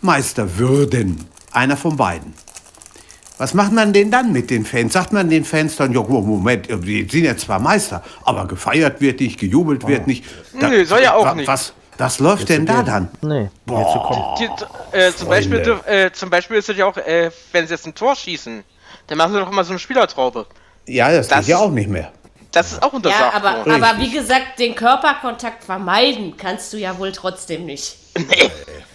Meister 0.00 0.56
würden? 0.58 1.26
Einer 1.52 1.76
von 1.76 1.96
beiden. 1.96 2.32
Was 3.44 3.52
macht 3.52 3.72
man 3.72 3.92
denn 3.92 4.10
dann 4.10 4.32
mit 4.32 4.48
den 4.48 4.64
Fans? 4.64 4.94
Sagt 4.94 5.12
man 5.12 5.28
den 5.28 5.44
Fans 5.44 5.76
dann, 5.76 5.92
ja, 5.92 6.00
Moment, 6.00 6.66
die 6.66 7.06
sind 7.10 7.24
ja 7.24 7.36
zwar 7.36 7.58
Meister, 7.58 8.02
aber 8.24 8.46
gefeiert 8.46 9.02
wird 9.02 9.20
nicht, 9.20 9.38
gejubelt 9.38 9.86
wird 9.86 10.06
nicht. 10.06 10.24
Nö, 10.54 10.82
soll 10.86 11.02
ja 11.02 11.12
auch 11.12 11.34
nicht. 11.34 11.46
Was, 11.46 11.74
was 11.98 12.20
läuft 12.20 12.48
denn 12.48 12.64
da 12.64 12.82
dann? 12.82 13.10
Nee. 13.20 13.50
Die, 13.66 14.96
äh, 14.96 15.12
zum, 15.12 15.28
Beispiel, 15.28 15.78
äh, 15.84 16.10
zum 16.10 16.30
Beispiel 16.30 16.56
ist 16.56 16.70
es 16.70 16.76
ja 16.78 16.86
auch, 16.86 16.96
äh, 16.96 17.30
wenn 17.52 17.66
sie 17.66 17.74
jetzt 17.74 17.86
ein 17.86 17.94
Tor 17.94 18.16
schießen, 18.16 18.64
dann 19.08 19.18
machen 19.18 19.34
sie 19.34 19.40
doch 19.40 19.52
immer 19.52 19.62
so 19.64 19.72
eine 19.72 19.78
Spielertraube. 19.78 20.46
Ja, 20.86 21.12
das, 21.12 21.28
Das- 21.28 21.40
geht 21.40 21.48
ja 21.48 21.58
auch 21.58 21.70
nicht 21.70 21.90
mehr. 21.90 22.12
Das 22.54 22.72
ist 22.72 22.82
auch 22.82 22.92
Ja, 22.92 22.96
untersagt 22.96 23.34
aber, 23.34 23.56
worden. 23.58 23.82
aber 23.82 23.98
wie 24.00 24.10
gesagt, 24.10 24.58
den 24.58 24.74
Körperkontakt 24.74 25.64
vermeiden 25.64 26.36
kannst 26.36 26.72
du 26.72 26.76
ja 26.78 26.96
wohl 26.98 27.12
trotzdem 27.12 27.66
nicht. 27.66 27.96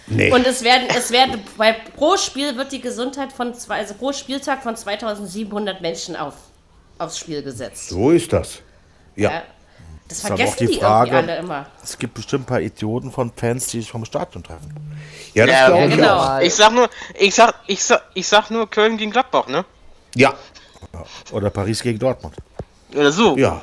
Nee. 0.06 0.32
Und 0.32 0.46
es 0.46 0.64
werden, 0.64 0.88
es 0.96 1.10
werden, 1.10 1.44
bei 1.56 1.72
pro 1.96 2.16
Spiel 2.16 2.56
wird 2.56 2.72
die 2.72 2.80
Gesundheit 2.80 3.32
von 3.32 3.54
zwei, 3.54 3.76
also 3.76 3.94
pro 3.94 4.12
Spieltag 4.12 4.62
von 4.62 4.74
2700 4.76 5.80
Menschen 5.82 6.16
auf, 6.16 6.34
aufs 6.98 7.18
Spiel 7.18 7.42
gesetzt. 7.42 7.90
so 7.90 8.10
ist 8.10 8.32
das. 8.32 8.60
Ja. 9.14 9.30
Ja. 9.30 9.42
Das 10.08 10.24
aber 10.24 10.36
vergessen 10.38 10.52
auch 10.52 10.56
die 10.58 10.66
die 10.66 10.78
Frage- 10.80 11.10
irgendwie 11.12 11.30
alle 11.32 11.40
immer. 11.40 11.66
Es 11.84 11.96
gibt 11.96 12.14
bestimmt 12.14 12.44
ein 12.44 12.46
paar 12.46 12.60
Idioten 12.60 13.12
von 13.12 13.30
Fans, 13.36 13.66
die 13.68 13.80
sich 13.80 13.90
vom 13.90 14.04
Stadion 14.04 14.42
treffen. 14.42 14.74
Ja, 15.34 15.46
das 15.46 15.54
Ja, 15.54 15.66
glaube 15.68 15.86
ich 15.86 15.94
genau. 15.96 16.16
auch. 16.18 16.40
Ich 16.40 16.54
sag 16.54 16.72
nur, 16.72 16.90
ich 17.16 17.32
sag, 17.34 17.54
ich 17.68 17.84
sag, 17.84 18.02
ich 18.14 18.26
sag 18.26 18.50
nur 18.50 18.68
Köln 18.68 18.96
gegen 18.96 19.12
Gladbach, 19.12 19.46
ne? 19.46 19.64
Ja, 20.16 20.34
Oder 21.30 21.50
Paris 21.50 21.80
gegen 21.82 21.98
Dortmund. 22.00 22.34
Oder 22.94 23.12
so. 23.12 23.36
Ja. 23.36 23.62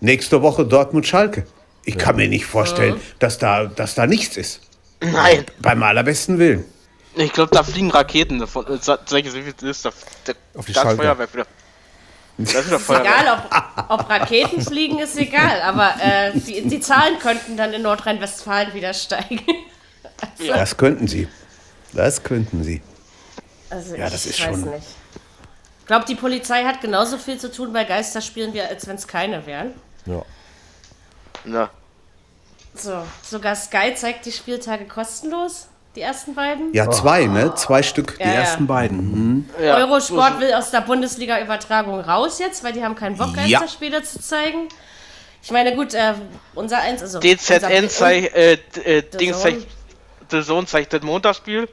Nächste 0.00 0.42
Woche 0.42 0.64
Dortmund-Schalke. 0.64 1.46
Ich 1.84 1.96
kann 1.98 2.16
mir 2.16 2.28
nicht 2.28 2.44
vorstellen, 2.46 3.00
dass, 3.18 3.38
da, 3.38 3.64
dass 3.66 3.94
da 3.94 4.06
nichts 4.06 4.36
ist. 4.36 4.60
Nein. 5.00 5.44
Beim 5.60 5.82
allerbesten 5.82 6.38
Willen. 6.38 6.64
Ich 7.14 7.32
glaube, 7.32 7.54
da 7.54 7.62
fliegen 7.64 7.90
Raketen 7.90 8.38
davon. 8.38 8.64
Sa- 8.80 8.98
Sag 9.06 9.24
ich 9.24 9.34
wie 9.34 9.40
es 9.56 9.62
ist. 9.62 9.84
Da, 9.84 9.90
da, 10.24 10.32
Auf 10.54 10.66
die 10.66 10.74
Schalke. 10.74 10.96
Feuerwehr 11.02 11.32
wieder. 11.32 11.46
Da 12.36 12.44
ist 12.60 12.66
wieder 12.66 12.76
Ist 12.76 12.82
Feuerwehr. 12.86 13.06
egal, 13.20 13.42
ob, 13.88 14.00
ob 14.00 14.10
Raketen 14.10 14.60
fliegen, 14.62 14.98
ist 14.98 15.16
egal. 15.16 15.60
Aber 15.62 15.94
äh, 16.00 16.32
die, 16.38 16.68
die 16.68 16.80
Zahlen 16.80 17.18
könnten 17.18 17.56
dann 17.56 17.72
in 17.72 17.82
Nordrhein-Westfalen 17.82 18.74
wieder 18.74 18.92
steigen. 18.94 19.40
Das 20.46 20.76
könnten 20.76 21.08
sie. 21.08 21.26
Das 21.92 22.22
könnten 22.22 22.62
sie. 22.62 22.82
Also 23.70 23.96
Ja, 23.96 24.06
ich 24.06 24.12
das 24.12 24.26
ist 24.26 24.40
weiß 24.40 24.46
schon- 24.50 24.70
nicht. 24.70 24.86
Ich 25.88 25.90
glaube, 25.90 26.04
die 26.04 26.16
Polizei 26.16 26.64
hat 26.64 26.82
genauso 26.82 27.16
viel 27.16 27.38
zu 27.38 27.50
tun 27.50 27.72
bei 27.72 27.84
Geisterspielen, 27.84 28.52
wie 28.52 28.60
als 28.60 28.86
wenn 28.86 28.96
es 28.96 29.08
keine 29.08 29.46
wären. 29.46 29.72
Ja. 30.04 30.22
Na, 31.46 31.70
So, 32.74 33.02
sogar 33.22 33.56
Sky 33.56 33.94
zeigt 33.94 34.26
die 34.26 34.32
Spieltage 34.32 34.84
kostenlos, 34.84 35.66
die 35.96 36.02
ersten 36.02 36.34
beiden. 36.34 36.74
Ja, 36.74 36.90
zwei, 36.90 37.24
ne? 37.24 37.54
Zwei 37.54 37.82
Stück, 37.82 38.18
die 38.18 38.22
Ja, 38.22 38.28
ja. 38.28 38.34
ersten 38.40 38.66
beiden. 38.66 38.98
Mhm. 39.38 39.50
ja. 39.62 39.76
Eurosport 39.76 40.38
will 40.40 40.52
aus 40.52 40.70
der 40.70 40.82
Bundesliga-Übertragung 40.82 42.00
raus 42.00 42.38
jetzt, 42.38 42.62
weil 42.62 42.74
die 42.74 42.84
haben 42.84 42.94
keinen 42.94 43.16
Bock, 43.16 43.34
Ja. 43.46 43.60
Geisterspiele 43.60 44.02
zu 44.02 44.20
zeigen. 44.20 44.68
Ich 45.42 45.50
meine, 45.50 45.74
gut, 45.74 45.94
äh, 45.94 46.12
unser 46.54 46.80
eins, 46.82 47.00
also 47.00 47.18
DZN 47.18 47.64
unser- 47.84 47.88
zeigt, 47.88 48.34
äh, 48.36 48.58
äh, 48.84 49.02
Dings 49.02 49.40
zeigt, 49.40 49.66
The 50.30 50.42
Zone 50.42 50.66
zeigt 50.66 50.92
das 50.92 51.00
Montagsspiel. 51.00 51.66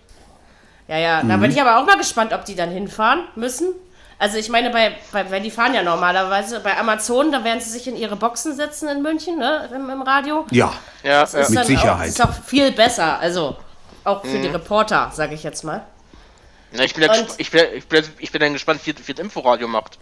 Ja, 0.88 0.98
ja, 1.00 1.22
da 1.22 1.36
bin 1.36 1.52
ich 1.52 1.60
aber 1.60 1.80
auch 1.82 1.86
mal 1.86 1.98
gespannt, 1.98 2.32
ob 2.32 2.46
die 2.46 2.56
dann 2.56 2.70
hinfahren 2.70 3.26
müssen. 3.36 3.74
Also 4.18 4.38
ich 4.38 4.48
meine, 4.50 4.70
bei, 4.70 4.96
bei, 5.12 5.30
weil 5.30 5.42
die 5.42 5.52
fahren 5.52 5.74
ja 5.74 5.84
normalerweise 5.84 6.62
bei 6.62 6.78
Amazon, 6.78 7.32
da 7.32 7.44
werden 7.44 7.60
sie 7.60 7.70
sich 7.70 7.88
in 7.88 7.98
ihre 7.98 8.16
Boxen 8.16 8.56
setzen 8.56 8.88
in 8.88 9.02
München, 9.02 9.38
ne, 9.38 9.70
im, 9.76 9.90
im 9.90 10.02
Radio. 10.02 10.46
Ja. 10.52 10.74
Ja, 11.04 11.22
Das 11.22 11.34
ist 11.34 11.50
ja. 11.52 11.60
Mit 11.60 11.68
Sicherheit. 11.68 12.00
Auch, 12.22 12.26
das 12.28 12.38
ist 12.38 12.42
auch 12.42 12.44
viel 12.46 12.72
besser, 12.72 13.20
also 13.20 13.58
auch 14.06 14.22
für 14.22 14.28
Mhm. 14.38 14.42
die 14.44 14.48
Reporter, 14.50 15.12
sage 15.14 15.36
ich 15.36 15.44
jetzt 15.44 15.64
mal. 15.64 15.86
Na, 16.72 16.84
ich, 16.84 16.94
bin 16.94 17.04
ja 17.04 17.14
ich, 17.38 17.52
bin, 17.52 17.62
ich, 17.76 17.88
bin, 17.88 18.04
ich 18.20 18.32
bin 18.32 18.42
dann 18.42 18.54
gespannt, 18.54 18.82
wie, 18.86 18.94
wie 19.06 19.14
das 19.14 19.24
Inforadio 19.24 19.68
macht. 19.68 19.98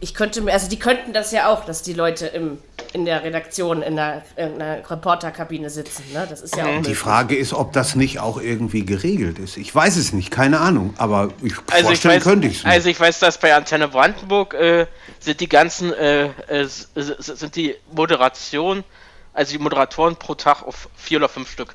Ich 0.00 0.14
könnte 0.14 0.40
mir, 0.40 0.52
also 0.52 0.68
die 0.68 0.78
könnten 0.78 1.12
das 1.12 1.32
ja 1.32 1.48
auch, 1.48 1.64
dass 1.64 1.82
die 1.82 1.92
Leute 1.92 2.26
im, 2.26 2.58
in 2.92 3.04
der 3.06 3.24
Redaktion, 3.24 3.82
in 3.82 3.96
der, 3.96 4.22
in 4.36 4.58
der 4.58 4.88
Reporterkabine 4.88 5.68
sitzen, 5.70 6.04
ne? 6.12 6.26
Das 6.28 6.42
ist 6.42 6.54
ja 6.56 6.64
auch 6.64 6.68
Die 6.68 6.76
möglich. 6.76 6.98
Frage 6.98 7.36
ist, 7.36 7.52
ob 7.52 7.72
das 7.72 7.96
nicht 7.96 8.20
auch 8.20 8.40
irgendwie 8.40 8.84
geregelt 8.84 9.38
ist. 9.38 9.56
Ich 9.56 9.74
weiß 9.74 9.96
es 9.96 10.12
nicht, 10.12 10.30
keine 10.30 10.60
Ahnung. 10.60 10.94
Aber 10.98 11.30
ich 11.42 11.54
Also 11.72 11.76
ich, 11.78 11.82
vorstellen 11.86 12.16
weiß, 12.16 12.22
könnte 12.22 12.46
ich 12.48 12.58
es 12.58 12.64
also 12.64 12.88
ich 12.88 13.00
weiß, 13.00 13.18
dass 13.18 13.38
bei 13.38 13.54
Antenne 13.54 13.88
Brandenburg 13.88 14.54
äh, 14.54 14.86
sind 15.18 15.40
die 15.40 15.48
ganzen, 15.48 15.92
äh, 15.92 16.26
äh, 16.46 16.66
sind 16.94 17.56
die 17.56 17.74
Moderation, 17.92 18.84
also 19.32 19.52
die 19.52 19.58
Moderatoren 19.58 20.16
pro 20.16 20.34
Tag 20.34 20.62
auf 20.62 20.88
vier 20.94 21.18
oder 21.18 21.28
fünf 21.28 21.50
Stück. 21.50 21.74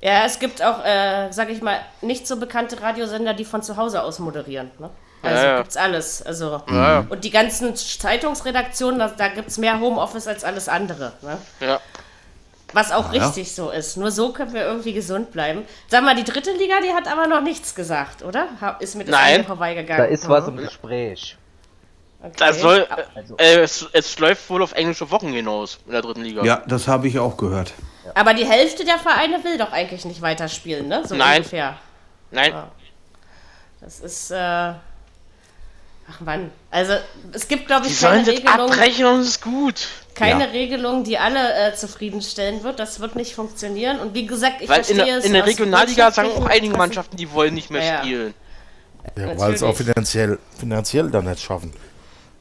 Ja, 0.00 0.24
es 0.26 0.38
gibt 0.38 0.62
auch, 0.62 0.84
äh, 0.84 1.30
sag 1.32 1.50
ich 1.50 1.62
mal, 1.62 1.80
nicht 2.02 2.26
so 2.26 2.36
bekannte 2.36 2.80
Radiosender, 2.80 3.34
die 3.34 3.44
von 3.44 3.62
zu 3.62 3.76
Hause 3.76 4.02
aus 4.02 4.18
moderieren. 4.18 4.70
Ne? 4.78 4.90
Also 5.24 5.42
Ja, 5.42 5.50
ja. 5.52 5.58
gibt's 5.58 5.76
alles. 5.76 6.22
Also 6.22 6.62
Ja. 6.68 7.06
und 7.08 7.24
die 7.24 7.30
ganzen 7.30 7.74
Zeitungsredaktionen, 7.76 8.98
da, 8.98 9.08
da 9.08 9.28
gibt's 9.28 9.58
mehr 9.58 9.80
Homeoffice 9.80 10.26
als 10.26 10.44
alles 10.44 10.68
andere. 10.68 11.12
Ne? 11.22 11.38
Ja. 11.60 11.80
Was 12.72 12.90
auch 12.90 13.12
Ja. 13.12 13.24
richtig 13.26 13.54
so 13.54 13.70
ist. 13.70 13.96
Nur 13.96 14.10
so 14.10 14.32
können 14.32 14.52
wir 14.52 14.62
irgendwie 14.62 14.92
gesund 14.92 15.30
bleiben. 15.30 15.64
Sag 15.88 16.02
mal, 16.02 16.16
die 16.16 16.24
dritte 16.24 16.50
Liga, 16.52 16.74
die 16.82 16.92
hat 16.92 17.06
aber 17.06 17.26
noch 17.28 17.40
nichts 17.40 17.74
gesagt, 17.74 18.22
oder? 18.24 18.48
Ist 18.80 18.96
das 18.98 19.06
Nein. 19.06 19.44
vorbeigegangen. 19.44 20.02
Da 20.04 20.08
ist 20.12 20.28
was 20.28 20.46
Mhm. 20.48 20.58
im 20.58 20.64
Gespräch. 20.64 21.36
Okay. 22.20 22.32
Das 22.38 22.60
soll, 22.60 22.86
Also- 23.14 23.36
äh, 23.36 23.60
es, 23.60 23.86
es 23.92 24.18
läuft 24.18 24.48
wohl 24.48 24.62
auf 24.62 24.72
englische 24.72 25.10
Wochen 25.10 25.28
hinaus 25.28 25.78
in 25.86 25.92
der 25.92 26.00
dritten 26.02 26.22
Liga. 26.22 26.42
Ja, 26.42 26.62
das 26.66 26.88
habe 26.88 27.06
ich 27.06 27.18
auch 27.18 27.36
gehört. 27.36 27.72
Aber 28.14 28.32
die 28.34 28.46
Hälfte 28.46 28.84
der 28.84 28.98
Vereine 28.98 29.44
will 29.44 29.58
doch 29.58 29.70
eigentlich 29.72 30.04
nicht 30.06 30.20
weiterspielen, 30.22 30.88
ne? 30.88 31.06
So 31.06 31.14
Nein. 31.14 31.38
ungefähr. 31.38 31.76
Nein, 32.30 32.52
Das 33.80 34.00
ist, 34.00 34.30
äh. 34.30 34.72
Ach 36.10 36.20
Mann. 36.20 36.50
Also, 36.70 36.94
es 37.32 37.48
gibt, 37.48 37.66
glaube 37.66 37.86
die 37.86 37.92
ich, 37.92 37.98
sollen 37.98 38.24
keine 38.24 38.36
Regelung, 38.36 38.70
abbrechen 38.70 39.04
und 39.06 39.20
es 39.20 39.28
ist 39.28 39.42
gut. 39.42 39.88
keine 40.14 40.44
Ja. 40.44 40.50
Regelung, 40.50 41.02
die 41.04 41.18
alle 41.18 41.54
äh, 41.54 41.74
zufriedenstellen 41.74 42.62
wird. 42.62 42.78
Das 42.78 43.00
wird 43.00 43.16
nicht 43.16 43.34
funktionieren. 43.34 43.98
Und 44.00 44.14
wie 44.14 44.26
gesagt, 44.26 44.60
ich 44.60 44.68
Weil 44.68 44.78
in, 44.80 44.84
verstehe 44.84 45.04
der- 45.06 45.18
es 45.18 45.24
in 45.24 45.32
der 45.32 45.42
aus 45.42 45.48
Regionalliga 45.48 46.10
sagen 46.10 46.28
auch 46.36 46.46
einige. 46.46 46.76
Mannschaften, 46.76 47.16
die 47.16 47.32
wollen 47.32 47.54
nicht 47.54 47.70
mehr 47.70 47.82
Ja, 47.84 47.98
spielen. 47.98 48.34
ja 49.16 49.38
weil 49.38 49.54
es 49.54 49.62
auch 49.62 49.74
finanziell, 49.74 50.38
finanziell 50.58 51.10
dann 51.10 51.24
nicht 51.24 51.40
schaffen. 51.40 51.72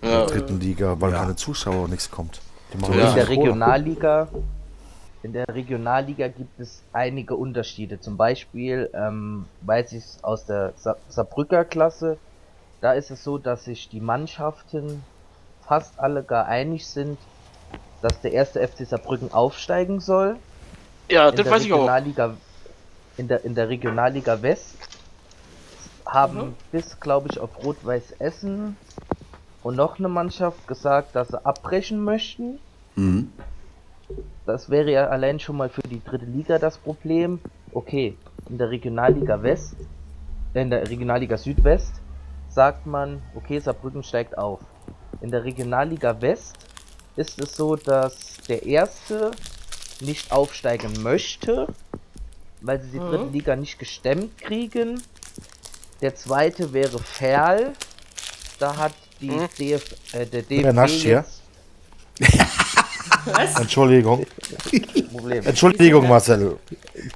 In 0.01 0.09
Ja. 0.09 0.17
der 0.25 0.25
dritten 0.27 0.59
Liga, 0.59 0.95
weil 0.99 1.11
Ja. 1.13 1.19
keine 1.19 1.35
Zuschauer 1.37 1.83
und 1.85 1.91
nichts 1.91 2.11
kommt. 2.11 2.41
Die 2.73 2.77
machen 2.77 2.99
Ja. 2.99 3.09
In 3.09 3.15
der. 3.15 3.29
Regionalliga, 3.29 4.27
in 5.23 5.31
der 5.33 5.47
Regionalliga 5.47 6.27
gibt 6.27 6.59
es 6.59 6.81
einige 6.91 7.35
Unterschiede. 7.37 7.99
Zum 8.01 8.17
Beispiel 8.17 8.89
ähm, 8.93 9.45
weiß 9.61 9.93
ich 9.93 10.03
aus 10.21 10.45
der 10.45 10.73
Sa 10.75 10.97
Saarbrücker 11.07 11.63
Klasse, 11.63 12.17
da 12.83 12.91
ist 12.91 13.11
es 13.11 13.23
so, 13.23 13.37
dass 13.37 13.63
sich 13.63 13.87
die 13.87 14.01
Mannschaften 14.01 15.03
fast 15.65 15.97
alle 15.99 16.21
gar 16.21 16.47
einig 16.47 16.85
sind, 16.85 17.17
dass 18.01 18.19
der 18.19 18.33
erste 18.33 18.59
FC 18.59 18.85
Saarbrücken 18.85 19.31
aufsteigen 19.31 20.01
soll. 20.01 20.35
Ja, 21.09 21.29
in 21.29 21.37
das 21.37 21.45
der 21.45 21.53
weiß 21.53 21.63
ich 21.63 21.71
auch. 21.71 21.77
Regionalliga, 21.77 22.35
in 23.15 23.29
der 23.29 23.45
in 23.45 23.55
der 23.55 23.69
Regionalliga 23.69 24.41
West 24.41 24.75
haben 26.05 26.39
Mhm. 26.39 26.55
bis 26.71 26.99
glaube 26.99 27.29
ich 27.31 27.39
auf 27.39 27.63
Rot-Weiß 27.63 28.19
Essen 28.19 28.75
und 29.63 29.77
noch 29.77 29.97
eine 29.97 30.09
Mannschaft 30.09 30.67
gesagt, 30.67 31.15
dass 31.15 31.29
sie 31.29 31.45
abbrechen 31.45 32.03
möchten. 32.03 32.59
Mhm. 32.95 33.31
Das 34.45 34.69
wäre 34.69 34.91
ja 34.91 35.07
allein 35.07 35.39
schon 35.39 35.55
mal 35.55 35.69
für 35.69 35.81
die 35.83 36.03
dritte 36.03 36.25
Liga 36.25 36.59
das 36.59 36.77
Problem. 36.79 37.39
Okay, 37.71 38.17
in 38.49 38.57
der 38.57 38.69
Regionalliga 38.71 39.41
West, 39.41 39.77
äh, 40.53 40.61
in 40.61 40.69
der 40.69 40.89
Regionalliga 40.89 41.37
Südwest 41.37 42.02
sagt 42.53 42.85
man, 42.85 43.21
okay, 43.35 43.59
Saarbrücken 43.59 44.03
steigt 44.03 44.37
auf. 44.37 44.59
In 45.21 45.31
der 45.31 45.43
Regionalliga 45.43 46.21
West 46.21 46.55
ist 47.15 47.39
es 47.41 47.55
so, 47.55 47.75
dass 47.75 48.37
der 48.47 48.63
erste 48.65 49.31
nicht 50.01 50.31
aufsteigen 50.31 51.01
möchte, 51.01 51.67
weil 52.61 52.81
sie 52.81 52.91
die 52.91 52.99
dritte 52.99 53.25
Liga 53.31 53.55
nicht 53.55 53.79
gestemmt 53.79 54.37
kriegen. 54.37 55.01
Der 56.01 56.15
zweite 56.15 56.73
wäre 56.73 56.99
Ferl. 56.99 57.73
Da 58.59 58.75
hat 58.75 58.93
die 59.21 59.29
Mhm. 59.31 59.47
DF, 59.57 59.95
äh, 60.13 60.25
der 60.25 60.43
Wer 60.49 60.63
DFB 60.63 60.73
nascht 60.75 61.01
hier? 61.01 61.15
jetzt 61.17 61.41
Was? 63.25 63.59
Entschuldigung. 63.59 64.25
Problem. 65.11 65.45
Entschuldigung, 65.45 66.07
Marcel. 66.07 66.57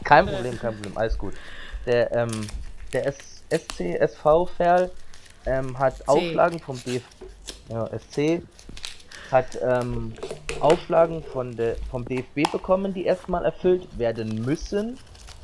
Kein 0.03 0.25
Problem, 0.25 0.57
kein 0.57 0.73
Problem, 0.73 0.97
alles 0.97 1.17
gut. 1.17 1.33
Der, 1.85 2.11
ähm, 2.13 2.47
der 2.93 3.07
S 3.07 3.17
SC 3.49 3.95
SV 3.99 4.45
Ferl 4.45 4.91
ähm, 5.47 5.79
hat 5.79 6.07
Auflagen 6.07 6.59
vom 6.59 6.81
DF 6.83 7.03
ja, 7.69 7.89
SC 7.97 8.41
hat 9.31 9.57
ähm, 9.61 10.13
Auflagen 10.59 11.23
von 11.23 11.55
der, 11.55 11.75
vom 11.91 12.05
DFB 12.05 12.51
bekommen, 12.51 12.93
die 12.93 13.05
erstmal 13.05 13.45
erfüllt 13.45 13.87
werden 13.97 14.45
müssen, 14.45 14.97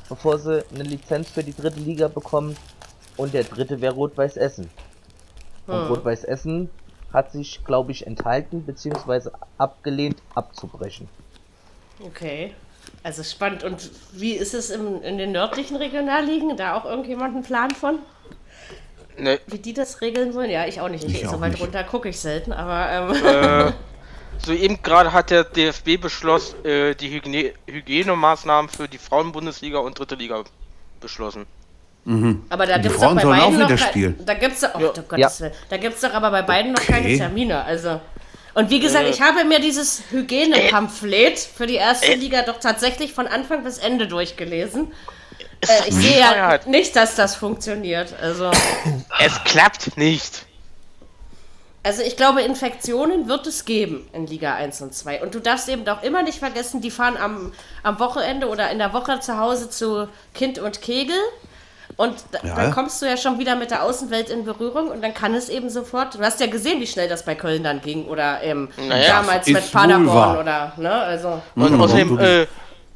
bevor 0.08 0.38
sie 0.38 0.64
eine 0.74 0.84
Lizenz 0.84 1.30
für 1.30 1.44
die 1.44 1.54
dritte 1.54 1.80
Liga 1.80 2.08
bekommen. 2.08 2.56
Und 3.16 3.34
der 3.34 3.44
dritte 3.44 3.80
wäre 3.80 3.94
Rot-Weiß 3.94 4.36
Essen. 4.36 4.70
Und 5.66 5.74
Hm. 5.74 5.86
Rot-Weiß 5.88 6.24
Essen 6.24 6.70
hat 7.12 7.30
sich, 7.30 7.64
glaube 7.64 7.92
ich, 7.92 8.06
enthalten 8.06 8.62
bzw. 8.62 9.30
abgelehnt 9.56 10.20
abzubrechen. 10.34 11.08
Okay. 12.00 12.54
Also 13.02 13.22
spannend. 13.22 13.62
Und 13.64 13.90
wie 14.12 14.32
ist 14.32 14.52
es 14.54 14.70
im, 14.70 15.02
in 15.02 15.18
den 15.18 15.32
nördlichen 15.32 15.76
Regionalligen? 15.76 16.56
Da 16.56 16.74
auch 16.74 16.84
irgendjemand 16.84 17.34
einen 17.34 17.44
Plan 17.44 17.70
von? 17.70 17.98
Ne, 19.18 19.38
Wie 19.46 19.58
die 19.58 19.72
das 19.72 20.00
regeln 20.00 20.34
wollen? 20.34 20.50
Ja, 20.50 20.66
ich 20.66 20.80
auch 20.80 20.88
nicht. 20.88 21.04
Ich, 21.04 21.22
Ich 21.22 21.28
so 21.28 21.36
auch 21.36 21.40
weit 21.40 21.52
nicht. 21.52 21.62
runter 21.62 21.84
gucke 21.84 22.08
ich 22.08 22.18
selten, 22.18 22.52
aber 22.52 23.12
ähm, 23.14 23.68
äh, 23.68 23.72
soeben 24.44 24.80
gerade 24.82 25.12
hat 25.12 25.30
der 25.30 25.44
DFB 25.44 26.00
beschlossen, 26.00 26.64
äh, 26.64 26.94
die 26.94 27.10
Hygiene 27.10 27.52
Hygienemaßnahmen 27.66 28.68
für 28.68 28.88
die 28.88 28.98
Frauenbundesliga 28.98 29.78
und 29.78 29.98
dritte 29.98 30.14
Liga 30.16 30.42
beschlossen. 31.00 31.46
Aber 32.50 32.66
da 32.66 32.76
Die 32.76 32.82
gibt's 32.88 33.00
doch 33.00 33.14
bei 33.14 33.22
beiden 33.24 33.44
noch 33.58 33.66
wieder 33.66 33.66
kein- 33.68 33.78
spielen. 33.78 34.18
Da 34.26 34.34
gibt's 34.34 34.60
doch, 34.60 34.74
oh, 34.74 34.80
Ja. 34.80 34.90
oh 34.90 35.40
Willen. 35.40 35.52
Da 35.70 35.76
gibt's 35.78 36.00
doch 36.02 36.12
aber 36.12 36.30
bei 36.30 36.42
beiden 36.42 36.72
noch 36.72 36.82
keine. 36.82 37.16
Termine. 37.16 37.64
Also 37.64 37.98
und 38.52 38.68
wie 38.70 38.78
gesagt, 38.78 39.08
ich 39.08 39.22
habe 39.22 39.42
mir 39.44 39.58
dieses 39.58 40.02
Hygienepamphlet 40.10 41.38
für 41.38 41.66
die 41.66 41.74
erste 41.76 42.14
Liga 42.14 42.42
doch 42.42 42.60
tatsächlich 42.60 43.12
von 43.14 43.26
Anfang 43.26 43.64
bis 43.64 43.78
Ende 43.78 44.06
durchgelesen. 44.06 44.92
Äh, 45.60 45.88
ich 45.88 45.94
sehe 45.94 46.18
ja 46.18 46.58
nicht, 46.66 46.94
dass 46.96 47.14
das 47.14 47.36
funktioniert. 47.36 48.14
Also, 48.20 48.50
Es 49.18 49.42
klappt 49.44 49.96
nicht. 49.96 50.46
also 51.82 52.02
ich 52.02 52.16
glaube, 52.16 52.42
Infektionen 52.42 53.28
wird 53.28 53.46
es 53.46 53.64
geben 53.64 54.08
in 54.12 54.26
Liga 54.26 54.54
1 54.54 54.82
und 54.82 54.94
2. 54.94 55.22
Und 55.22 55.34
du 55.34 55.40
darfst 55.40 55.68
eben 55.68 55.84
doch 55.84 56.02
immer 56.02 56.22
nicht 56.22 56.38
vergessen, 56.38 56.80
die 56.80 56.90
fahren 56.90 57.16
am, 57.16 57.52
am 57.82 57.98
Wochenende 57.98 58.48
oder 58.48 58.70
in 58.70 58.78
der 58.78 58.92
Woche 58.92 59.20
zu 59.20 59.38
Hause 59.38 59.70
zu 59.70 60.08
Kind 60.34 60.58
und 60.58 60.82
Kegel. 60.82 61.16
Und 61.96 62.14
da, 62.32 62.38
ja. 62.42 62.54
dann 62.56 62.72
kommst 62.72 63.00
du 63.00 63.06
ja 63.06 63.16
schon 63.16 63.38
wieder 63.38 63.54
mit 63.54 63.70
der 63.70 63.84
Außenwelt 63.84 64.28
in 64.28 64.44
Berührung 64.44 64.88
und 64.88 65.02
dann 65.02 65.14
kann 65.14 65.34
es 65.34 65.48
eben 65.48 65.70
sofort. 65.70 66.14
Du 66.14 66.18
hast 66.20 66.40
ja 66.40 66.48
gesehen, 66.48 66.80
wie 66.80 66.86
schnell 66.86 67.08
das 67.08 67.24
bei 67.24 67.34
Köln 67.36 67.62
dann 67.62 67.80
ging 67.80 68.06
oder 68.06 68.42
ähm, 68.42 68.68
naja, 68.76 69.20
damals 69.20 69.46
mit 69.46 69.70
Paderborn 69.70 70.38
oder 70.38 70.72
ne, 70.76 70.92
also. 70.92 71.40
Und 71.54 71.72
mhm. 71.72 71.80
außerdem, 71.80 72.18
äh, 72.18 72.46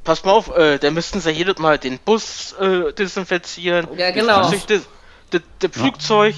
pass 0.09 0.25
mal 0.25 0.33
auf, 0.33 0.57
äh, 0.57 0.79
da 0.79 0.91
müssten 0.91 1.21
sie 1.21 1.31
jedes 1.31 1.59
Mal 1.59 1.77
den 1.77 1.99
Bus 1.99 2.55
äh, 2.59 2.95
desinfizieren. 2.95 3.87
Ja, 3.95 4.11
genau. 4.11 4.51
Das, 4.51 4.65
das, 5.31 5.43
das 5.59 5.71
Flugzeug. 5.71 6.35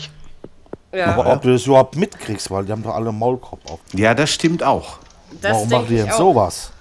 Ja. 0.92 1.14
Aber 1.14 1.32
ob 1.32 1.42
du 1.42 1.52
das 1.52 1.66
überhaupt 1.66 1.94
mitkriegst, 1.94 2.50
weil 2.50 2.64
die 2.64 2.72
haben 2.72 2.82
doch 2.82 2.96
alle 2.96 3.12
Maulkorb 3.12 3.60
auf. 3.70 3.78
Ja, 3.92 4.12
das 4.12 4.30
stimmt 4.30 4.64
auch. 4.64 4.98
Das 5.40 5.52
Warum 5.52 5.68
machen 5.68 5.86
die 5.88 5.96
denn 5.98 6.10
sowas? 6.10 6.72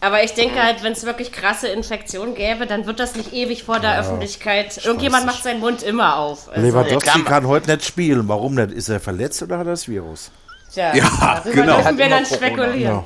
Aber 0.00 0.22
ich 0.22 0.34
denke 0.34 0.62
halt, 0.62 0.84
wenn 0.84 0.92
es 0.92 1.04
wirklich 1.04 1.32
krasse 1.32 1.66
Infektionen 1.66 2.36
gäbe, 2.36 2.68
dann 2.68 2.86
wird 2.86 3.00
das 3.00 3.16
nicht 3.16 3.32
ewig 3.32 3.64
vor 3.64 3.80
der 3.80 3.94
ja, 3.94 4.00
Öffentlichkeit. 4.00 4.84
Irgendjemand 4.84 5.26
macht 5.26 5.42
seinen 5.42 5.58
Mund 5.58 5.82
immer 5.82 6.18
auf. 6.18 6.48
Also. 6.48 6.60
Lewandowski 6.60 7.24
kann 7.24 7.48
heute 7.48 7.72
nicht 7.72 7.84
spielen. 7.84 8.28
Warum 8.28 8.54
nicht? 8.54 8.70
Ist 8.70 8.88
er 8.88 9.00
verletzt 9.00 9.42
oder 9.42 9.58
hat 9.58 9.66
er 9.66 9.70
das 9.70 9.88
Virus? 9.88 10.30
Tja, 10.72 10.94
ja, 10.94 11.42
genau. 11.42 11.74
dürfen 11.74 11.98
wir 11.98 12.08
dann 12.08 12.24
spekulieren. 12.24 12.80
Ja. 12.80 13.04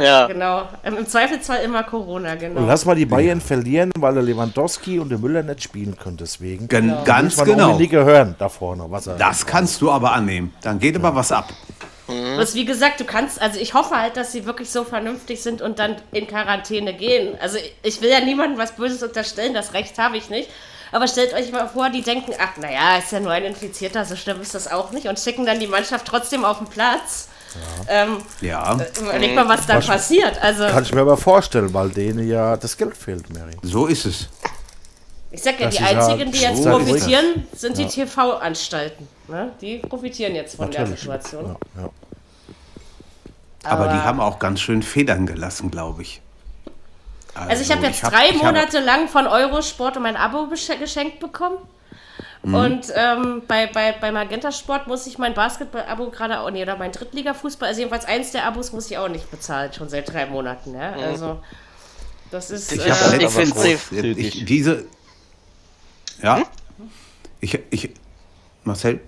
Ja. 0.00 0.26
Genau. 0.26 0.68
Im 0.82 1.06
Zweifelsfall 1.06 1.62
immer 1.64 1.82
Corona, 1.84 2.34
genau. 2.34 2.60
Und 2.60 2.66
lass 2.66 2.84
mal 2.84 2.94
die 2.94 3.06
Bayern 3.06 3.40
verlieren, 3.40 3.90
weil 3.96 4.14
der 4.14 4.22
Lewandowski 4.22 4.98
und 4.98 5.08
der 5.08 5.18
Müller 5.18 5.42
nicht 5.42 5.62
spielen 5.62 5.96
können. 5.96 6.16
Deswegen. 6.16 6.68
Genau. 6.68 7.04
Ganz 7.04 7.42
genau. 7.42 7.78
nicht 7.78 7.92
hören 7.92 8.34
da 8.38 8.48
vorne. 8.48 8.84
Was 8.88 9.04
das 9.04 9.46
kannst 9.46 9.80
du 9.80 9.90
aber 9.90 10.12
annehmen. 10.12 10.52
Dann 10.62 10.78
geht 10.78 10.94
ja. 10.94 11.00
aber 11.00 11.14
was 11.14 11.32
ab. 11.32 11.48
Mhm. 12.10 12.38
Was, 12.38 12.54
wie 12.54 12.64
gesagt, 12.64 13.00
du 13.00 13.04
kannst, 13.04 13.40
also 13.40 13.58
ich 13.58 13.74
hoffe 13.74 13.96
halt, 13.96 14.16
dass 14.16 14.32
sie 14.32 14.44
wirklich 14.46 14.70
so 14.70 14.84
vernünftig 14.84 15.42
sind 15.42 15.62
und 15.62 15.78
dann 15.78 15.96
in 16.12 16.26
Quarantäne 16.26 16.94
gehen. 16.94 17.36
Also 17.40 17.58
ich 17.82 18.02
will 18.02 18.10
ja 18.10 18.20
niemandem 18.20 18.58
was 18.58 18.72
Böses 18.72 19.02
unterstellen, 19.02 19.54
das 19.54 19.74
Recht 19.74 19.98
habe 19.98 20.16
ich 20.16 20.30
nicht. 20.30 20.50
Aber 20.92 21.06
stellt 21.06 21.34
euch 21.34 21.52
mal 21.52 21.68
vor, 21.68 21.88
die 21.90 22.02
denken, 22.02 22.32
ach 22.38 22.56
naja, 22.56 22.98
ist 22.98 23.12
ja 23.12 23.20
nur 23.20 23.30
ein 23.30 23.44
Infizierter, 23.44 24.04
so 24.04 24.16
schlimm 24.16 24.40
ist 24.40 24.54
das 24.54 24.70
auch 24.70 24.90
nicht 24.90 25.06
und 25.06 25.20
schicken 25.20 25.46
dann 25.46 25.60
die 25.60 25.68
Mannschaft 25.68 26.06
trotzdem 26.06 26.44
auf 26.44 26.58
den 26.58 26.66
Platz. 26.66 27.28
Ja. 27.54 28.04
Ähm, 28.04 28.18
ja. 28.40 28.78
Überleg 29.00 29.34
mal, 29.34 29.48
was 29.48 29.66
da 29.66 29.80
passiert. 29.80 30.40
Also, 30.40 30.66
kann 30.66 30.82
ich 30.84 30.92
mir 30.92 31.00
aber 31.00 31.16
vorstellen, 31.16 31.72
weil 31.74 31.90
denen 31.90 32.28
ja 32.28 32.56
das 32.56 32.76
Geld 32.76 32.96
fehlt, 32.96 33.32
Mary. 33.32 33.56
So 33.62 33.86
ist 33.86 34.06
es. 34.06 34.28
Ich 35.32 35.42
sag 35.42 35.60
ja, 35.60 35.66
das 35.66 35.76
die 35.76 35.82
einzigen, 35.82 36.32
die 36.32 36.40
jetzt 36.40 36.62
so 36.62 36.70
profitieren, 36.70 37.46
sind 37.54 37.78
die 37.78 37.86
TV-Anstalten. 37.86 39.06
Ne? 39.28 39.52
Die 39.60 39.78
profitieren 39.78 40.34
jetzt 40.34 40.56
von 40.56 40.66
Natürlich. 40.66 40.90
der 40.90 40.98
Situation. 40.98 41.56
Ja, 41.76 41.82
ja. 41.82 41.90
Aber, 43.62 43.84
Aber, 43.84 43.92
die 43.92 44.00
haben 44.00 44.20
auch 44.20 44.38
ganz 44.38 44.60
schön 44.60 44.82
Federn 44.82 45.26
gelassen, 45.26 45.70
glaube 45.70 46.02
ich. 46.02 46.20
Also, 47.34 47.50
also, 47.50 47.62
ich 47.62 47.70
habe 47.70 47.86
jetzt 47.86 47.98
ich 47.98 48.02
hab, 48.02 48.10
drei 48.10 48.32
Monate 48.32 48.78
hab, 48.78 48.84
lang 48.84 49.08
von 49.08 49.26
Eurosport 49.26 49.96
um 49.96 50.06
ein 50.06 50.16
Abo 50.16 50.48
geschenkt 50.48 51.20
bekommen. 51.20 51.58
Mhm. 52.42 52.54
Und 52.54 52.86
ähm, 52.94 53.42
bei, 53.46 53.66
bei, 53.66 53.92
bei 53.92 54.10
Magenta 54.12 54.50
Sport 54.50 54.86
muss 54.86 55.06
ich 55.06 55.18
mein 55.18 55.34
Basketball-Abo 55.34 56.10
gerade 56.10 56.40
auch, 56.40 56.50
nee, 56.50 56.62
oder 56.62 56.76
mein 56.76 56.90
Drittliga-Fußball, 56.90 57.68
also 57.68 57.80
jedenfalls 57.80 58.06
eins 58.06 58.32
der 58.32 58.46
Abos 58.46 58.72
muss 58.72 58.90
ich 58.90 58.96
auch 58.96 59.08
nicht 59.08 59.30
bezahlen, 59.30 59.72
schon 59.72 59.88
seit 59.88 60.10
drei 60.10 60.26
Monaten. 60.26 60.74
Ja? 60.74 60.92
Mhm. 60.92 61.02
Also, 61.02 61.40
das 62.30 62.50
ist. 62.50 62.72
Ich, 62.72 62.80
äh, 62.80 63.24
ich 63.24 63.30
finde 63.30 64.20
ich, 64.20 64.44
diese. 64.44 64.84
Ja. 66.22 66.36
Hm? 66.36 66.44
Ich, 67.40 67.58
ich. 67.70 67.90
Marcel. 68.64 69.00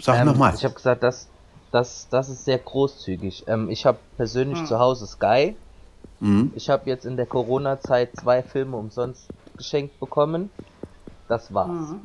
Sag 0.00 0.20
ähm, 0.20 0.26
nochmal. 0.26 0.54
Ich 0.54 0.64
habe 0.64 0.74
gesagt, 0.74 1.02
das, 1.02 1.28
das, 1.70 2.08
das 2.10 2.28
ist 2.28 2.44
sehr 2.44 2.58
großzügig. 2.58 3.44
Ähm, 3.46 3.70
ich 3.70 3.86
habe 3.86 3.98
persönlich 4.16 4.58
hm. 4.58 4.66
zu 4.66 4.78
Hause 4.78 5.06
Sky. 5.06 5.56
Mhm. 6.20 6.52
Ich 6.54 6.68
habe 6.68 6.88
jetzt 6.90 7.06
in 7.06 7.16
der 7.16 7.26
Corona-Zeit 7.26 8.10
zwei 8.16 8.42
Filme 8.42 8.76
umsonst 8.76 9.28
geschenkt 9.56 9.98
bekommen. 10.00 10.50
Das 11.28 11.52
war's. 11.52 11.68
Mhm. 11.68 12.00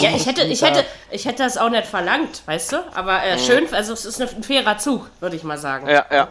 ja, 0.00 0.10
ich 0.14 0.26
hätte, 0.26 0.42
ich 0.42 0.62
hätte, 0.62 0.84
ich 1.10 1.24
hätte 1.24 1.42
das 1.42 1.56
auch 1.56 1.70
nicht 1.70 1.86
verlangt, 1.86 2.42
weißt 2.46 2.72
du? 2.72 2.76
Aber 2.94 3.22
äh, 3.22 3.36
mhm. 3.36 3.40
schön, 3.40 3.74
also 3.74 3.92
es 3.92 4.04
ist 4.04 4.20
ein 4.20 4.42
fairer 4.42 4.78
Zug, 4.78 5.10
würde 5.20 5.36
ich 5.36 5.44
mal 5.44 5.58
sagen. 5.58 5.88
Ja, 5.88 6.04
ja. 6.10 6.28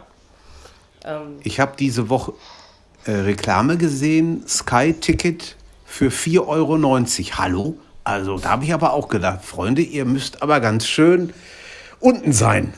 Ähm. 1.05 1.39
Ich 1.43 1.59
habe 1.59 1.73
diese 1.77 2.09
Woche 2.09 2.33
äh, 3.05 3.11
Reklame 3.11 3.77
gesehen, 3.77 4.47
Sky-Ticket 4.47 5.55
für 5.85 6.09
4,90 6.09 6.47
Euro. 6.47 7.37
Hallo? 7.37 7.77
Also 8.03 8.37
da 8.37 8.49
habe 8.49 8.65
ich 8.65 8.73
aber 8.73 8.93
auch 8.93 9.07
gedacht, 9.07 9.45
Freunde, 9.45 9.81
ihr 9.81 10.05
müsst 10.05 10.41
aber 10.41 10.59
ganz 10.59 10.85
schön 10.85 11.33
unten 11.99 12.33
sein. 12.33 12.73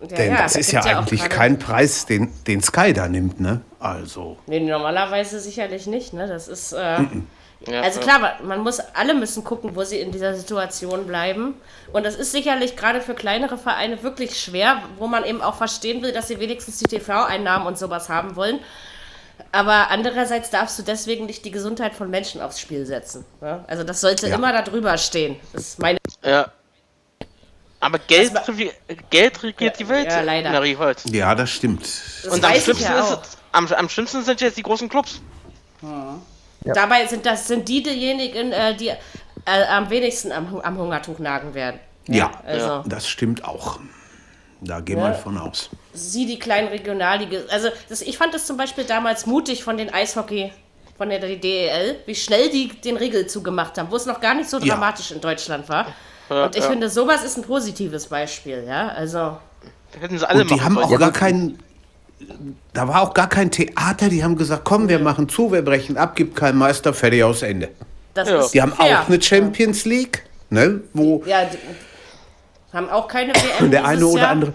Ja, 0.00 0.06
Denn 0.06 0.32
ja, 0.32 0.42
das 0.42 0.56
ist 0.56 0.72
ja, 0.72 0.84
ja 0.84 0.98
eigentlich 0.98 1.28
kein 1.28 1.58
Preis, 1.58 2.06
den, 2.06 2.32
den 2.46 2.62
Sky 2.62 2.92
da 2.92 3.08
nimmt, 3.08 3.40
ne? 3.40 3.62
Also. 3.80 4.36
Nee, 4.46 4.60
normalerweise 4.60 5.40
sicherlich 5.40 5.86
nicht, 5.86 6.12
ne? 6.12 6.28
Das 6.28 6.48
ist. 6.48 6.72
Äh, 6.72 7.00
mm 7.00 7.04
-mm. 7.04 7.22
Also 7.72 8.00
klar, 8.00 8.38
man 8.42 8.60
muss, 8.60 8.80
alle 8.94 9.14
müssen 9.14 9.44
gucken, 9.44 9.74
wo 9.74 9.84
sie 9.84 10.00
in 10.00 10.12
dieser 10.12 10.34
Situation 10.34 11.06
bleiben. 11.06 11.54
Und 11.92 12.04
das 12.04 12.14
ist 12.14 12.32
sicherlich 12.32 12.76
gerade 12.76 13.00
für 13.00 13.14
kleinere 13.14 13.58
Vereine 13.58 14.02
wirklich 14.02 14.40
schwer, 14.40 14.82
wo 14.98 15.06
man 15.06 15.24
eben 15.24 15.42
auch 15.42 15.56
verstehen 15.56 16.02
will, 16.02 16.12
dass 16.12 16.28
sie 16.28 16.38
wenigstens 16.40 16.78
die 16.78 16.86
TV-Einnahmen 16.86 17.66
und 17.66 17.78
sowas 17.78 18.08
haben 18.08 18.36
wollen. 18.36 18.60
Aber 19.52 19.90
andererseits 19.90 20.50
darfst 20.50 20.78
du 20.78 20.82
deswegen 20.82 21.26
nicht 21.26 21.44
die 21.44 21.50
Gesundheit 21.50 21.94
von 21.94 22.10
Menschen 22.10 22.40
aufs 22.40 22.60
Spiel 22.60 22.86
setzen. 22.86 23.24
Ne? 23.40 23.64
Also 23.66 23.84
das 23.84 24.00
sollte 24.00 24.28
ja. 24.28 24.34
immer 24.34 24.52
da 24.52 24.62
drüber 24.62 24.96
stehen. 24.98 25.36
Das 25.52 25.62
ist 25.62 25.78
meine. 25.78 25.98
Ja. 26.22 26.50
Aber 27.80 27.98
Geld, 27.98 28.34
war, 28.34 28.44
Geld 29.10 29.42
regiert 29.42 29.78
ja, 29.78 29.84
die 29.84 29.88
Welt, 29.88 30.06
ja, 30.10 30.20
leider. 30.20 30.50
Mary 30.50 30.74
Holt. 30.78 31.02
Ja, 31.10 31.34
das 31.34 31.50
stimmt. 31.50 31.82
Das 31.82 32.32
Und 32.32 32.44
am 32.44 32.54
schlimmsten, 32.54 32.84
ja 32.84 33.00
ist, 33.00 33.38
am, 33.52 33.66
am 33.68 33.88
schlimmsten 33.88 34.22
sind 34.24 34.40
jetzt 34.40 34.56
die 34.56 34.62
großen 34.62 34.88
Clubs. 34.88 35.20
Hm. 35.80 36.20
Ja. 36.64 36.72
Dabei 36.72 37.06
sind 37.06 37.26
das 37.26 37.46
sind 37.46 37.68
die 37.68 37.82
diejenigen, 37.82 38.52
äh, 38.52 38.74
die 38.76 38.88
äh, 38.88 38.96
am 39.70 39.90
wenigsten 39.90 40.32
am, 40.32 40.60
am 40.60 40.78
Hungertuch 40.78 41.18
nagen 41.18 41.54
werden. 41.54 41.80
Ja, 42.08 42.30
also. 42.44 42.88
das 42.88 43.08
stimmt 43.08 43.44
auch. 43.44 43.80
Da 44.60 44.80
gehen 44.80 44.98
wir 44.98 45.14
von 45.14 45.36
aus. 45.36 45.70
Sie, 45.92 46.26
die 46.26 46.38
kleinen 46.38 46.68
Regionalliga. 46.68 47.40
Also, 47.50 47.68
das, 47.88 48.00
ich 48.00 48.16
fand 48.16 48.32
das 48.32 48.46
zum 48.46 48.56
Beispiel 48.56 48.84
damals 48.84 49.26
mutig 49.26 49.62
von 49.62 49.76
den 49.76 49.92
Eishockey, 49.92 50.52
von 50.96 51.10
der 51.10 51.20
DEL, 51.20 51.96
wie 52.06 52.14
schnell 52.14 52.48
die 52.48 52.68
den 52.68 52.96
Riegel 52.96 53.26
zugemacht 53.26 53.76
haben, 53.76 53.90
wo 53.90 53.96
es 53.96 54.06
noch 54.06 54.20
gar 54.20 54.34
nicht 54.34 54.48
so 54.48 54.58
dramatisch 54.58 55.10
ja. 55.10 55.16
in 55.16 55.22
Deutschland 55.22 55.68
war. 55.68 55.86
Und 56.28 56.56
ich 56.56 56.62
ja. 56.62 56.70
finde, 56.70 56.88
sowas 56.88 57.22
ist 57.22 57.36
ein 57.36 57.42
positives 57.42 58.06
Beispiel, 58.06 58.64
ja. 58.66 58.88
Also. 58.88 59.36
Hätten 60.00 60.18
sie 60.18 60.28
alle 60.28 60.42
Und 60.42 60.50
die 60.50 60.60
haben 60.60 60.78
auch 60.78 60.98
gar 60.98 61.12
keinen. 61.12 61.62
Da 62.72 62.88
war 62.88 63.02
auch 63.02 63.14
gar 63.14 63.28
kein 63.28 63.50
Theater, 63.50 64.08
die 64.08 64.24
haben 64.24 64.36
gesagt, 64.36 64.64
komm, 64.64 64.88
wir 64.88 64.98
machen 64.98 65.28
zu, 65.28 65.52
wir 65.52 65.62
brechen 65.62 65.96
ab, 65.96 66.16
gibt 66.16 66.34
keinen 66.34 66.58
Meister, 66.58 66.94
fertig 66.94 67.22
aus 67.22 67.42
Ende. 67.42 67.68
Das 68.14 68.28
ja. 68.28 68.46
die 68.52 68.62
haben 68.62 68.72
fair. 68.72 69.02
auch 69.02 69.08
eine 69.08 69.20
Champions 69.20 69.84
League, 69.84 70.22
ne, 70.48 70.80
wo 70.94 71.22
ja, 71.26 71.44
die 71.44 71.58
haben 72.72 72.88
auch 72.88 73.06
keine 73.06 73.34
WM 73.60 73.70
Der 73.70 73.84
eine 73.84 74.06
oder 74.06 74.22
Jahr. 74.22 74.30
andere. 74.30 74.54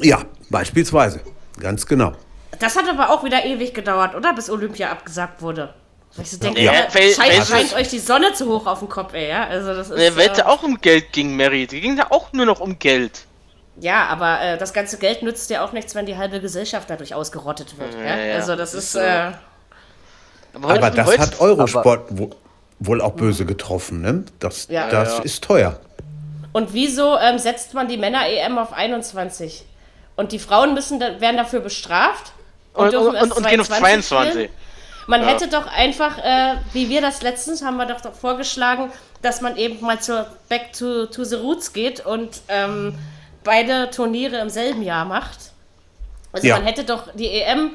Ja, 0.00 0.22
beispielsweise, 0.48 1.20
ganz 1.60 1.86
genau. 1.86 2.12
Das 2.58 2.76
hat 2.76 2.88
aber 2.88 3.10
auch 3.10 3.24
wieder 3.24 3.44
ewig 3.44 3.74
gedauert, 3.74 4.14
oder? 4.14 4.32
Bis 4.32 4.48
Olympia 4.48 4.90
abgesagt 4.90 5.42
wurde. 5.42 5.74
Ich 6.20 6.30
so 6.30 6.36
denke, 6.36 6.60
ja, 6.60 6.72
weil, 6.92 7.10
scheint, 7.12 7.46
scheint 7.46 7.74
euch 7.74 7.88
die 7.88 7.98
Sonne 7.98 8.34
zu 8.34 8.46
hoch 8.46 8.66
auf 8.66 8.80
den 8.80 8.88
Kopf, 8.88 9.14
ey, 9.14 9.30
ja? 9.30 9.46
Also 9.46 9.74
das 9.74 9.88
ist, 9.90 10.16
weil 10.16 10.30
es 10.30 10.38
äh, 10.38 10.42
auch 10.42 10.62
um 10.62 10.78
Geld 10.78 11.12
ging, 11.12 11.36
Mary. 11.36 11.66
Die 11.66 11.80
ging 11.80 11.96
da 11.96 12.08
auch 12.10 12.32
nur 12.32 12.44
noch 12.44 12.60
um 12.60 12.78
Geld. 12.78 13.24
Ja, 13.82 14.06
aber 14.06 14.40
äh, 14.40 14.58
das 14.58 14.72
ganze 14.72 14.96
Geld 14.96 15.24
nützt 15.24 15.50
ja 15.50 15.64
auch 15.64 15.72
nichts, 15.72 15.96
wenn 15.96 16.06
die 16.06 16.16
halbe 16.16 16.40
Gesellschaft 16.40 16.88
dadurch 16.88 17.16
ausgerottet 17.16 17.76
wird. 17.78 17.92
Ja, 17.94 18.16
ja? 18.16 18.34
Also 18.36 18.54
das 18.54 18.74
ist. 18.74 18.94
Äh, 18.94 19.32
aber, 20.54 20.70
aber 20.70 20.90
das 20.90 21.18
hat 21.18 21.40
Eurosport 21.40 22.12
aber, 22.12 22.28
wohl 22.78 23.00
auch 23.00 23.14
böse 23.14 23.44
getroffen, 23.44 24.00
ne? 24.00 24.24
Das, 24.38 24.68
ja. 24.68 24.88
das 24.88 25.18
ist 25.18 25.42
teuer. 25.42 25.80
Und 26.52 26.72
wieso 26.74 27.18
ähm, 27.18 27.40
setzt 27.40 27.74
man 27.74 27.88
die 27.88 27.96
Männer-EM 27.96 28.56
auf 28.56 28.72
21? 28.72 29.64
Und 30.14 30.30
die 30.30 30.38
Frauen 30.38 30.74
müssen 30.74 31.00
da, 31.00 31.20
werden 31.20 31.36
dafür 31.36 31.58
bestraft 31.58 32.30
und, 32.74 32.94
und, 32.94 33.16
und, 33.16 33.32
und 33.32 33.48
gehen 33.48 33.60
auf 33.60 33.68
22. 33.68 34.30
Spielen? 34.30 34.48
Man 35.08 35.22
ja. 35.22 35.28
hätte 35.28 35.48
doch 35.48 35.66
einfach, 35.66 36.18
äh, 36.18 36.54
wie 36.72 36.88
wir 36.88 37.00
das 37.00 37.22
letztens 37.22 37.64
haben 37.64 37.78
wir 37.78 37.86
doch, 37.86 38.00
doch 38.00 38.14
vorgeschlagen, 38.14 38.92
dass 39.22 39.40
man 39.40 39.56
eben 39.56 39.84
mal 39.84 39.98
zur 39.98 40.26
Back 40.48 40.72
to, 40.72 41.06
to 41.06 41.24
the 41.24 41.34
Roots 41.34 41.72
geht 41.72 42.06
und 42.06 42.42
ähm, 42.46 42.96
beide 43.44 43.90
Turniere 43.90 44.38
im 44.38 44.50
selben 44.50 44.82
Jahr 44.82 45.04
macht. 45.04 45.52
Also 46.32 46.46
ja. 46.46 46.56
man 46.56 46.64
hätte 46.64 46.84
doch 46.84 47.08
die 47.14 47.28
EM 47.28 47.72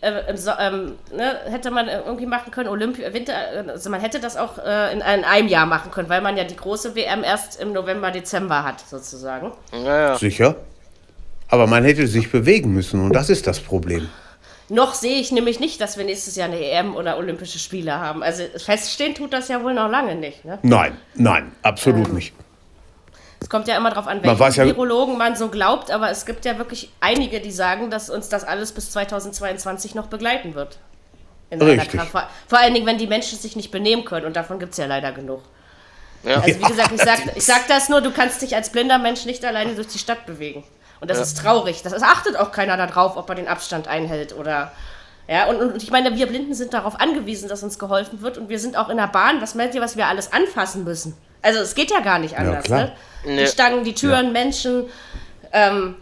äh, 0.00 0.36
so, 0.36 0.50
ähm, 0.58 0.92
ne, 1.12 1.40
hätte 1.46 1.70
man 1.70 1.88
irgendwie 1.88 2.26
machen 2.26 2.50
können, 2.50 2.68
Olympia, 2.68 3.12
Winter, 3.12 3.34
also 3.68 3.90
man 3.90 4.00
hätte 4.00 4.20
das 4.20 4.36
auch 4.36 4.58
äh, 4.58 4.92
in, 4.92 4.98
in, 4.98 5.02
einem 5.02 5.48
Jahr 5.48 5.66
machen 5.66 5.90
können, 5.90 6.08
weil 6.08 6.20
man 6.20 6.36
ja 6.36 6.44
die 6.44 6.56
große 6.56 6.94
WM 6.94 7.24
erst 7.24 7.60
im 7.60 7.72
November, 7.72 8.10
Dezember 8.10 8.62
hat, 8.62 8.80
sozusagen. 8.80 9.52
Ja, 9.72 10.00
ja. 10.00 10.18
Sicher. 10.18 10.56
Aber 11.48 11.66
man 11.66 11.84
hätte 11.84 12.06
sich 12.06 12.30
bewegen 12.30 12.72
müssen 12.72 13.00
und 13.00 13.14
das 13.14 13.30
ist 13.30 13.46
das 13.46 13.60
Problem. 13.60 14.08
Noch 14.68 14.94
sehe 14.94 15.20
ich 15.20 15.30
nämlich 15.30 15.60
nicht, 15.60 15.80
dass 15.80 15.96
wir 15.96 16.04
nächstes 16.04 16.34
Jahr 16.34 16.48
eine 16.48 16.58
EM 16.58 16.96
oder 16.96 17.18
Olympische 17.18 17.58
Spiele 17.58 17.98
haben. 17.98 18.22
Also 18.22 18.42
feststehen 18.56 19.14
tut 19.14 19.32
das 19.32 19.48
ja 19.48 19.62
wohl 19.62 19.74
noch 19.74 19.88
lange 19.88 20.16
nicht. 20.16 20.44
Ne? 20.44 20.58
Nein, 20.62 20.96
nein, 21.14 21.52
absolut 21.62 22.08
ähm, 22.08 22.14
nicht. 22.14 22.34
Es 23.40 23.50
kommt 23.50 23.68
ja 23.68 23.76
immer 23.76 23.90
darauf 23.90 24.06
an, 24.06 24.22
welchen 24.22 24.40
ja, 24.40 24.64
Virologen 24.64 25.18
man 25.18 25.36
so 25.36 25.48
glaubt, 25.48 25.90
aber 25.90 26.10
es 26.10 26.26
gibt 26.26 26.44
ja 26.44 26.58
wirklich 26.58 26.90
einige, 27.00 27.40
die 27.40 27.52
sagen, 27.52 27.90
dass 27.90 28.10
uns 28.10 28.28
das 28.28 28.44
alles 28.44 28.72
bis 28.72 28.90
2022 28.90 29.94
noch 29.94 30.06
begleiten 30.06 30.54
wird. 30.54 30.78
Richtig. 31.52 31.92
Kraft. 31.92 32.10
Vor, 32.10 32.28
vor 32.48 32.58
allen 32.58 32.74
Dingen, 32.74 32.86
wenn 32.86 32.98
die 32.98 33.06
Menschen 33.06 33.38
sich 33.38 33.56
nicht 33.56 33.70
benehmen 33.70 34.04
können. 34.04 34.26
Und 34.26 34.36
davon 34.36 34.58
gibt 34.58 34.72
es 34.72 34.78
ja 34.78 34.86
leider 34.86 35.12
genug. 35.12 35.42
Ja. 36.24 36.40
Also 36.40 36.58
wie 36.58 36.64
gesagt, 36.64 36.92
ich 36.92 37.02
sag, 37.02 37.18
ich 37.36 37.44
sag 37.44 37.68
das 37.68 37.88
nur, 37.88 38.00
du 38.00 38.10
kannst 38.10 38.42
dich 38.42 38.56
als 38.56 38.70
blinder 38.70 38.98
Mensch 38.98 39.24
nicht 39.26 39.44
alleine 39.44 39.74
durch 39.74 39.88
die 39.88 39.98
Stadt 39.98 40.26
bewegen. 40.26 40.64
Und 41.00 41.10
das 41.10 41.20
ist 41.20 41.38
traurig. 41.38 41.82
Das 41.82 42.02
achtet 42.02 42.36
auch 42.36 42.52
keiner 42.52 42.76
darauf, 42.76 43.16
ob 43.16 43.28
er 43.28 43.34
den 43.34 43.48
Abstand 43.48 43.86
einhält 43.86 44.34
oder. 44.34 44.72
Ja, 45.28 45.46
und, 45.46 45.56
und 45.56 45.82
ich 45.82 45.90
meine, 45.90 46.14
wir 46.16 46.26
Blinden 46.26 46.54
sind 46.54 46.72
darauf 46.72 47.00
angewiesen, 47.00 47.48
dass 47.48 47.62
uns 47.62 47.78
geholfen 47.78 48.22
wird. 48.22 48.38
Und 48.38 48.48
wir 48.48 48.58
sind 48.58 48.76
auch 48.76 48.88
in 48.88 48.96
der 48.96 49.08
Bahn. 49.08 49.42
Was 49.42 49.54
meint 49.54 49.74
ihr, 49.74 49.80
was 49.80 49.96
wir 49.96 50.06
alles 50.06 50.32
anfassen 50.32 50.84
müssen? 50.84 51.16
Also 51.42 51.60
es 51.60 51.74
geht 51.74 51.90
ja 51.90 52.00
gar 52.00 52.18
nicht 52.18 52.36
anders. 52.36 52.64
klar. 52.64 52.84
ne? 52.84 52.92
Nee. 53.24 53.40
Die 53.44 53.46
Stangen, 53.46 53.84
die 53.84 53.94
Türen, 53.94 54.32
Menschen. 54.32 54.84
Ähm, 55.52 55.96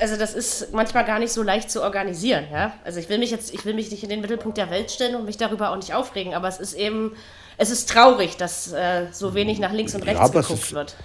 also 0.00 0.16
das 0.18 0.34
ist 0.34 0.72
manchmal 0.72 1.04
gar 1.04 1.18
nicht 1.18 1.32
so 1.32 1.42
leicht 1.42 1.70
zu 1.70 1.82
organisieren. 1.82 2.46
Ja? 2.52 2.74
Also 2.84 2.98
ich 3.00 3.08
will 3.08 3.18
mich 3.18 3.30
jetzt, 3.30 3.52
ich 3.54 3.64
will 3.64 3.74
mich 3.74 3.90
nicht 3.90 4.02
in 4.02 4.08
den 4.10 4.20
Mittelpunkt 4.20 4.58
der 4.58 4.70
Welt 4.70 4.90
stellen 4.90 5.14
und 5.14 5.24
mich 5.24 5.36
darüber 5.38 5.70
auch 5.70 5.76
nicht 5.76 5.94
aufregen. 5.94 6.34
Aber 6.34 6.48
es 6.48 6.60
ist 6.60 6.74
eben, 6.74 7.16
es 7.56 7.70
ist 7.70 7.88
traurig, 7.88 8.36
dass 8.36 8.72
äh, 8.72 9.06
so 9.12 9.34
wenig 9.34 9.58
nach 9.58 9.72
links 9.72 9.94
und 9.94 10.02
rechts 10.02 10.20
aber 10.20 10.40
es 10.40 10.46
geguckt 10.48 10.64
ist- 10.64 10.74
wird. 10.74 10.96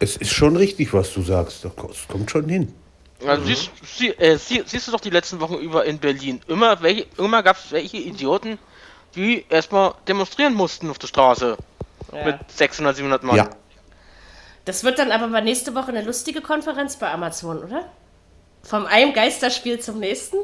Es 0.00 0.16
ist 0.16 0.32
schon 0.32 0.56
richtig, 0.56 0.92
was 0.92 1.12
du 1.14 1.22
sagst. 1.22 1.64
Das 1.64 1.72
kommt 2.08 2.30
schon 2.30 2.48
hin. 2.48 2.74
Also 3.26 3.44
siehst, 3.46 3.70
sie, 3.96 4.08
äh, 4.10 4.36
sie, 4.36 4.62
siehst 4.66 4.88
du 4.88 4.92
doch 4.92 5.00
die 5.00 5.10
letzten 5.10 5.40
Wochen 5.40 5.54
über 5.54 5.84
in 5.84 5.98
Berlin. 5.98 6.40
Immer, 6.48 6.82
welche, 6.82 7.06
immer 7.16 7.42
gab 7.42 7.56
es 7.56 7.70
welche 7.72 7.96
Idioten, 7.98 8.58
die 9.14 9.46
erstmal 9.48 9.94
demonstrieren 10.08 10.52
mussten 10.54 10.90
auf 10.90 10.98
der 10.98 11.06
Straße. 11.06 11.56
Ja. 12.14 12.24
Mit 12.24 12.36
600, 12.50 12.96
700 12.96 13.22
Mann. 13.22 13.36
Ja. 13.36 13.50
Das 14.64 14.84
wird 14.84 14.98
dann 14.98 15.10
aber 15.12 15.26
mal 15.26 15.42
nächste 15.42 15.74
Woche 15.74 15.88
eine 15.88 16.02
lustige 16.02 16.40
Konferenz 16.40 16.96
bei 16.96 17.10
Amazon, 17.10 17.62
oder? 17.62 17.84
Vom 18.62 18.86
einem 18.86 19.12
Geisterspiel 19.12 19.78
zum 19.80 19.98
nächsten? 20.00 20.36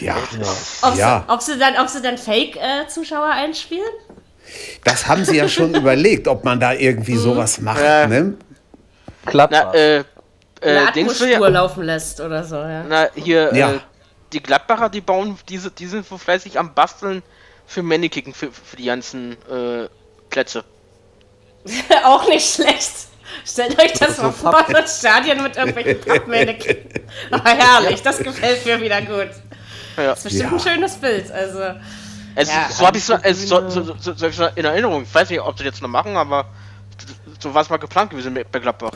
Ja. 0.00 0.16
Ob, 0.82 0.96
Ja. 0.96 1.24
sie, 1.26 1.32
ob, 1.32 1.42
sie, 1.42 1.58
dann, 1.58 1.76
ob 1.78 1.88
sie 1.88 2.00
dann 2.02 2.16
Fake-Zuschauer 2.16 3.26
einspielen? 3.30 3.82
Das 4.84 5.06
haben 5.06 5.24
sie 5.24 5.36
ja 5.36 5.48
schon 5.48 5.74
überlegt, 5.74 6.28
ob 6.28 6.44
man 6.44 6.58
da 6.60 6.72
irgendwie 6.72 7.16
sowas 7.16 7.60
macht. 7.60 7.80
Ja. 7.82 8.06
Ne? 8.06 8.34
Klappt. 9.26 9.52
Na, 9.52 9.74
äh, 9.74 10.04
Eine 10.62 10.88
äh, 10.88 10.92
Dings 10.92 11.20
will 11.20 11.26
Atmospur 11.34 11.48
ja, 11.48 11.48
laufen 11.48 11.82
lässt 11.84 12.20
oder 12.20 12.44
so, 12.44 12.56
ja. 12.56 12.84
na, 12.88 13.08
hier, 13.14 13.54
Ja. 13.54 13.72
äh, 13.72 13.78
die 14.32 14.42
Gladbacher, 14.42 14.88
die 14.88 15.00
bauen, 15.02 15.38
diese, 15.48 15.70
die 15.70 15.86
sind 15.86 16.06
so 16.06 16.16
fleißig 16.16 16.58
am 16.58 16.72
Basteln 16.74 17.22
für 17.66 17.82
Mannequin, 17.82 18.32
für, 18.32 18.50
für 18.50 18.76
die 18.76 18.86
ganzen, 18.86 19.32
äh, 19.50 19.88
Plätze. 20.30 20.64
Auch 22.04 22.26
nicht 22.28 22.54
schlecht. 22.54 22.92
Stellt 23.44 23.78
euch 23.80 23.92
das 23.94 24.16
So 24.16 24.22
mal 24.24 24.32
vor, 24.32 24.52
Pappe. 24.52 24.76
ein 24.78 24.86
Stadion 24.86 25.42
mit 25.42 25.56
irgendwelchen 25.56 26.00
Pappmännchen. 26.06 26.76
Aber 27.30 27.50
herrlich, 27.50 28.02
das 28.02 28.18
gefällt 28.18 28.64
mir 28.66 28.80
wieder 28.80 29.00
gut. 29.02 29.30
Ja. 29.96 30.08
Das 30.10 30.18
ist 30.18 30.24
bestimmt 30.24 30.50
Ja. 30.50 30.56
ein 30.56 30.60
schönes 30.60 30.94
Bild. 30.96 31.30
Also, 31.30 31.60
Es, 32.34 32.48
Ja, 32.48 32.68
so 32.70 32.86
habe 32.86 32.98
ich 32.98 33.04
so, 33.04 33.14
es, 33.22 33.48
so, 33.48 33.68
so, 33.68 33.82
so, 33.82 34.12
so, 34.14 34.30
so 34.30 34.44
in 34.54 34.64
Erinnerung. 34.64 35.02
Ich 35.02 35.14
weiß 35.14 35.30
nicht, 35.30 35.40
ob 35.40 35.58
sie 35.58 35.64
jetzt 35.64 35.82
noch 35.82 35.88
machen, 35.88 36.16
aber 36.16 36.46
so 37.40 37.52
war 37.52 37.62
es 37.62 37.70
mal 37.70 37.76
geplant 37.78 38.10
gewesen 38.10 38.34
bei 38.50 38.58
Gladbach. 38.58 38.92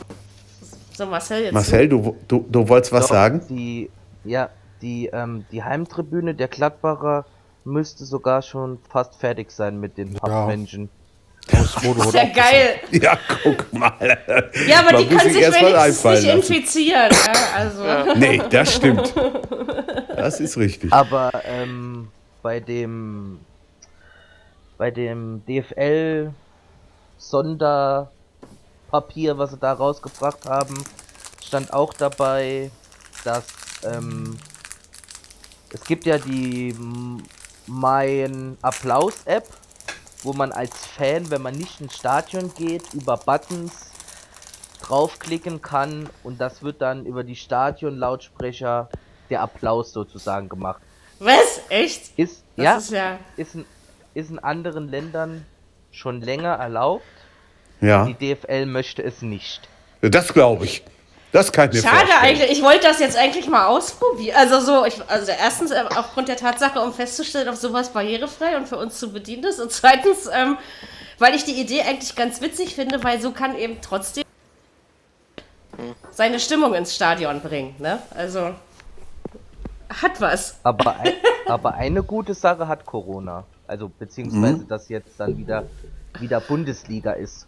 so 0.95 1.05
Marcel 1.05 1.43
jetzt. 1.43 1.53
Marcel, 1.53 1.89
du, 1.89 2.15
du, 2.27 2.45
du 2.49 2.67
wolltest 2.69 2.93
was 2.93 3.07
sagen? 3.09 3.41
Die, 3.49 3.89
ja, 4.23 4.49
die, 4.81 5.07
ähm, 5.07 5.45
die 5.51 5.63
Heimtribüne 5.63 6.33
der 6.35 6.47
Gladbacher 6.47 7.25
müsste 7.65 8.05
sogar 8.05 8.41
schon 8.41 8.79
fast 8.89 9.15
fertig 9.15 9.51
sein 9.51 9.79
mit 9.79 9.97
den 9.97 10.17
Pappmenschen. 11.47 11.83
Modo 11.87 12.03
Ist 12.09 12.13
ja 12.13 12.25
geil. 12.25 12.79
Ja, 12.91 13.17
guck 13.43 13.73
mal. 13.73 14.17
Ja, 14.67 14.79
aber 14.79 14.91
Man 14.93 15.01
die 15.01 15.07
können 15.15 15.33
sich 15.33 15.41
wenigstens 15.41 16.03
nicht 16.03 16.33
infizieren. 16.33 17.11
Ja, 17.11 17.33
also. 17.55 17.83
Nee, 18.15 18.41
das 18.49 18.75
stimmt. 18.75 19.13
Das 20.17 20.39
ist 20.39 20.57
richtig. 20.57 20.91
Aber 20.91 21.29
ähm, 21.45 22.07
bei 22.41 22.59
dem 22.59 23.39
bei 24.79 24.89
dem 24.89 25.43
DFL 25.47 26.31
Sonderpapier, 27.19 29.37
was 29.37 29.51
sie 29.51 29.57
da 29.57 29.73
rausgebracht 29.73 30.45
haben, 30.47 30.83
stand 31.45 31.71
auch 31.73 31.93
dabei, 31.93 32.71
dass 33.23 33.43
ähm, 33.83 34.37
es 35.71 35.83
gibt 35.83 36.05
ja 36.05 36.17
die 36.17 36.69
M- 36.69 37.21
Mein 37.67 38.57
Applaus 38.63 39.13
App, 39.25 39.47
wo 40.23 40.33
man 40.33 40.51
als 40.51 40.85
Fan, 40.85 41.29
wenn 41.31 41.41
man 41.41 41.55
nicht 41.55 41.79
ins 41.81 41.95
Stadion 41.95 42.53
geht, 42.55 42.93
über 42.93 43.17
Buttons 43.17 43.91
draufklicken 44.81 45.61
kann 45.61 46.09
und 46.23 46.39
das 46.39 46.61
wird 46.63 46.81
dann 46.81 47.05
über 47.05 47.23
die 47.23 47.35
Stadion-Lautsprecher 47.35 48.89
der 49.29 49.41
Applaus 49.41 49.91
sozusagen 49.91 50.49
gemacht. 50.49 50.81
Was? 51.19 51.61
Echt? 51.69 52.17
Ist, 52.17 52.43
Das 52.55 52.63
ja, 52.65 52.77
ist 52.77 52.91
ja. 52.91 53.19
ist, 53.37 53.55
in, 53.55 53.65
ist 54.13 54.29
in 54.29 54.39
anderen 54.39 54.89
Ländern 54.89 55.45
schon 55.91 56.21
länger 56.21 56.53
erlaubt. 56.53 57.03
Ja, 57.81 58.05
Die 58.05 58.13
DFL 58.35 58.65
möchte 58.65 59.03
es 59.03 59.21
nicht. 59.21 59.67
das 60.01 60.33
glaube 60.33 60.65
ich. 60.65 60.83
Das 61.37 61.51
kann 61.51 61.69
ich 61.69 61.75
mir 61.75 61.87
Schade 61.87 62.07
vorstellen. 62.07 62.23
eigentlich. 62.23 62.51
Ich 62.51 62.63
wollte 62.63 62.87
das 62.87 62.97
jetzt 62.97 63.15
eigentlich 63.15 63.47
mal 63.47 63.67
ausprobieren. 63.67 64.35
Also 64.37 64.59
so, 64.59 64.85
ich, 64.85 64.99
also 65.07 65.31
erstens 65.31 65.69
äh, 65.69 65.83
aufgrund 65.95 66.29
der 66.29 66.35
Tatsache, 66.35 66.79
um 66.79 66.91
festzustellen, 66.91 67.47
ob 67.47 67.53
sowas 67.53 67.89
barrierefrei 67.89 68.57
und 68.57 68.67
für 68.67 68.77
uns 68.77 68.97
zu 68.97 69.13
bedienen 69.13 69.43
ist. 69.43 69.59
Und 69.59 69.71
zweitens, 69.71 70.27
ähm, 70.33 70.57
weil 71.19 71.35
ich 71.35 71.45
die 71.45 71.61
Idee 71.61 71.81
eigentlich 71.81 72.15
ganz 72.15 72.41
witzig 72.41 72.73
finde, 72.73 73.03
weil 73.03 73.21
so 73.21 73.29
kann 73.29 73.55
eben 73.55 73.77
trotzdem 73.83 74.23
seine 76.09 76.39
Stimmung 76.39 76.73
ins 76.73 76.95
Stadion 76.95 77.39
bringen. 77.39 77.75
Ne? 77.77 77.99
Also 78.15 78.55
hat 79.89 80.19
was. 80.19 80.57
Aber, 80.63 80.99
ein, 80.99 81.13
aber 81.45 81.75
eine 81.75 82.01
gute 82.01 82.33
Sache 82.33 82.67
hat 82.67 82.83
Corona. 82.83 83.43
Also 83.67 83.89
beziehungsweise, 83.89 84.65
dass 84.65 84.89
jetzt 84.89 85.19
dann 85.19 85.37
wieder, 85.37 85.67
wieder 86.19 86.39
Bundesliga 86.39 87.11
ist. 87.11 87.45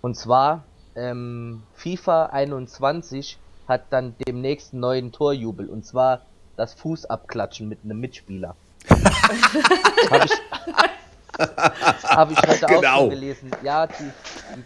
Und 0.00 0.16
zwar, 0.16 0.62
ähm, 0.96 1.62
FIFA 1.74 2.26
21 2.26 3.38
hat 3.68 3.82
dann 3.90 4.14
demnächst 4.26 4.72
einen 4.72 4.80
neuen 4.80 5.12
Torjubel. 5.12 5.68
Und 5.68 5.84
zwar 5.86 6.22
das 6.56 6.74
Fußabklatschen 6.74 7.68
mit 7.68 7.78
einem 7.84 8.00
Mitspieler. 8.00 8.56
Habe 10.10 10.24
ich, 10.24 10.32
hab 12.04 12.30
ich 12.30 12.38
heute 12.38 12.66
auch 12.66 12.80
Genau. 12.80 12.96
schon 12.98 13.10
gelesen. 13.10 13.50
Ja, 13.62 13.86
die, 13.86 14.10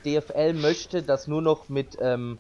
die 0.03 0.19
DFL 0.21 0.55
möchte, 0.55 1.03
dass 1.03 1.27
nur 1.27 1.43
noch 1.43 1.69
mit, 1.69 1.99
ähm, 2.01 2.39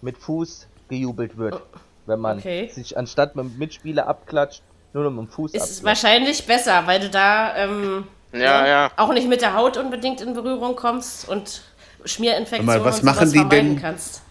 mit 0.00 0.18
Fuß 0.18 0.66
gejubelt 0.88 1.36
wird. 1.36 1.60
Wenn 2.06 2.20
man 2.20 2.38
Okay. 2.38 2.68
sich 2.72 2.96
anstatt 2.96 3.36
mit 3.36 3.44
dem 3.44 3.58
Mitspieler 3.58 4.06
abklatscht, 4.06 4.62
nur 4.92 5.04
noch 5.04 5.10
mit 5.10 5.20
dem 5.20 5.28
Fuß 5.28 5.52
Ist 5.54 5.62
abklatscht. 5.62 5.84
wahrscheinlich 5.84 6.46
besser, 6.46 6.86
weil 6.86 7.00
du 7.00 7.10
da 7.10 7.56
ähm, 7.56 8.04
Ja, 8.32 8.62
ne, 8.62 8.68
ja. 8.68 8.90
auch 8.96 9.12
nicht 9.12 9.28
mit 9.28 9.42
der 9.42 9.54
Haut 9.54 9.76
unbedingt 9.76 10.20
in 10.20 10.34
Berührung 10.34 10.74
kommst 10.76 11.28
und 11.28 11.62
Schmierinfektionen 12.06 12.68
Aber 12.74 12.84
was 12.84 12.96
und 13.00 13.02
sowas 13.02 13.14
machen 13.16 13.32
die 13.32 13.38
vermeiden 13.38 13.68
denn- 13.74 13.80
kannst. 13.82 14.22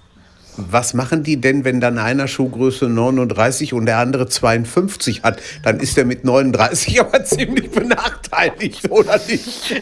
Was 0.57 0.93
machen 0.93 1.21
die 1.23 1.41
denn, 1.41 1.65
wenn 1.65 1.81
dann 1.81 1.97
einer 1.97 2.29
Schuhgröße 2.29 2.85
39 2.88 3.73
und 3.73 3.88
der 3.88 3.97
andere 3.97 4.27
52 4.29 5.23
hat? 5.23 5.41
Dann 5.63 5.81
ist 5.81 5.97
er 5.97 6.05
mit 6.05 6.23
39 6.23 6.97
aber 7.01 7.25
ziemlich 7.25 7.69
benachteiligt, 7.71 8.89
oder 8.89 9.19
nicht? 9.27 9.81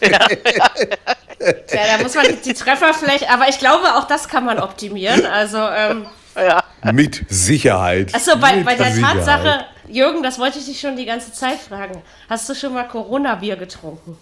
Ja, 1.40 1.96
da 1.96 2.02
muss 2.02 2.14
man 2.14 2.24
die 2.44 2.54
Trefferfläche, 2.54 3.28
aber 3.28 3.48
ich 3.48 3.58
glaube, 3.58 3.94
auch 3.96 4.04
das 4.06 4.28
kann 4.28 4.44
man 4.46 4.58
optimieren. 4.58 5.26
Also, 5.26 5.58
ähm, 5.58 6.06
Ja. 6.36 6.62
Mit 6.92 7.24
Sicherheit. 7.28 8.14
achso, 8.14 8.38
bei, 8.38 8.62
bei 8.62 8.74
der 8.76 8.92
Sicherheit. 8.92 9.16
Tatsache, 9.24 9.64
Jürgen, 9.88 10.22
das 10.22 10.38
wollte 10.38 10.58
ich 10.58 10.64
dich 10.66 10.80
schon 10.80 10.96
die 10.96 11.04
ganze 11.04 11.32
Zeit 11.32 11.58
fragen. 11.58 12.02
Hast 12.30 12.48
du 12.48 12.54
schon 12.54 12.72
mal 12.72 12.84
Corona-Bier 12.84 13.56
getrunken? 13.56 14.16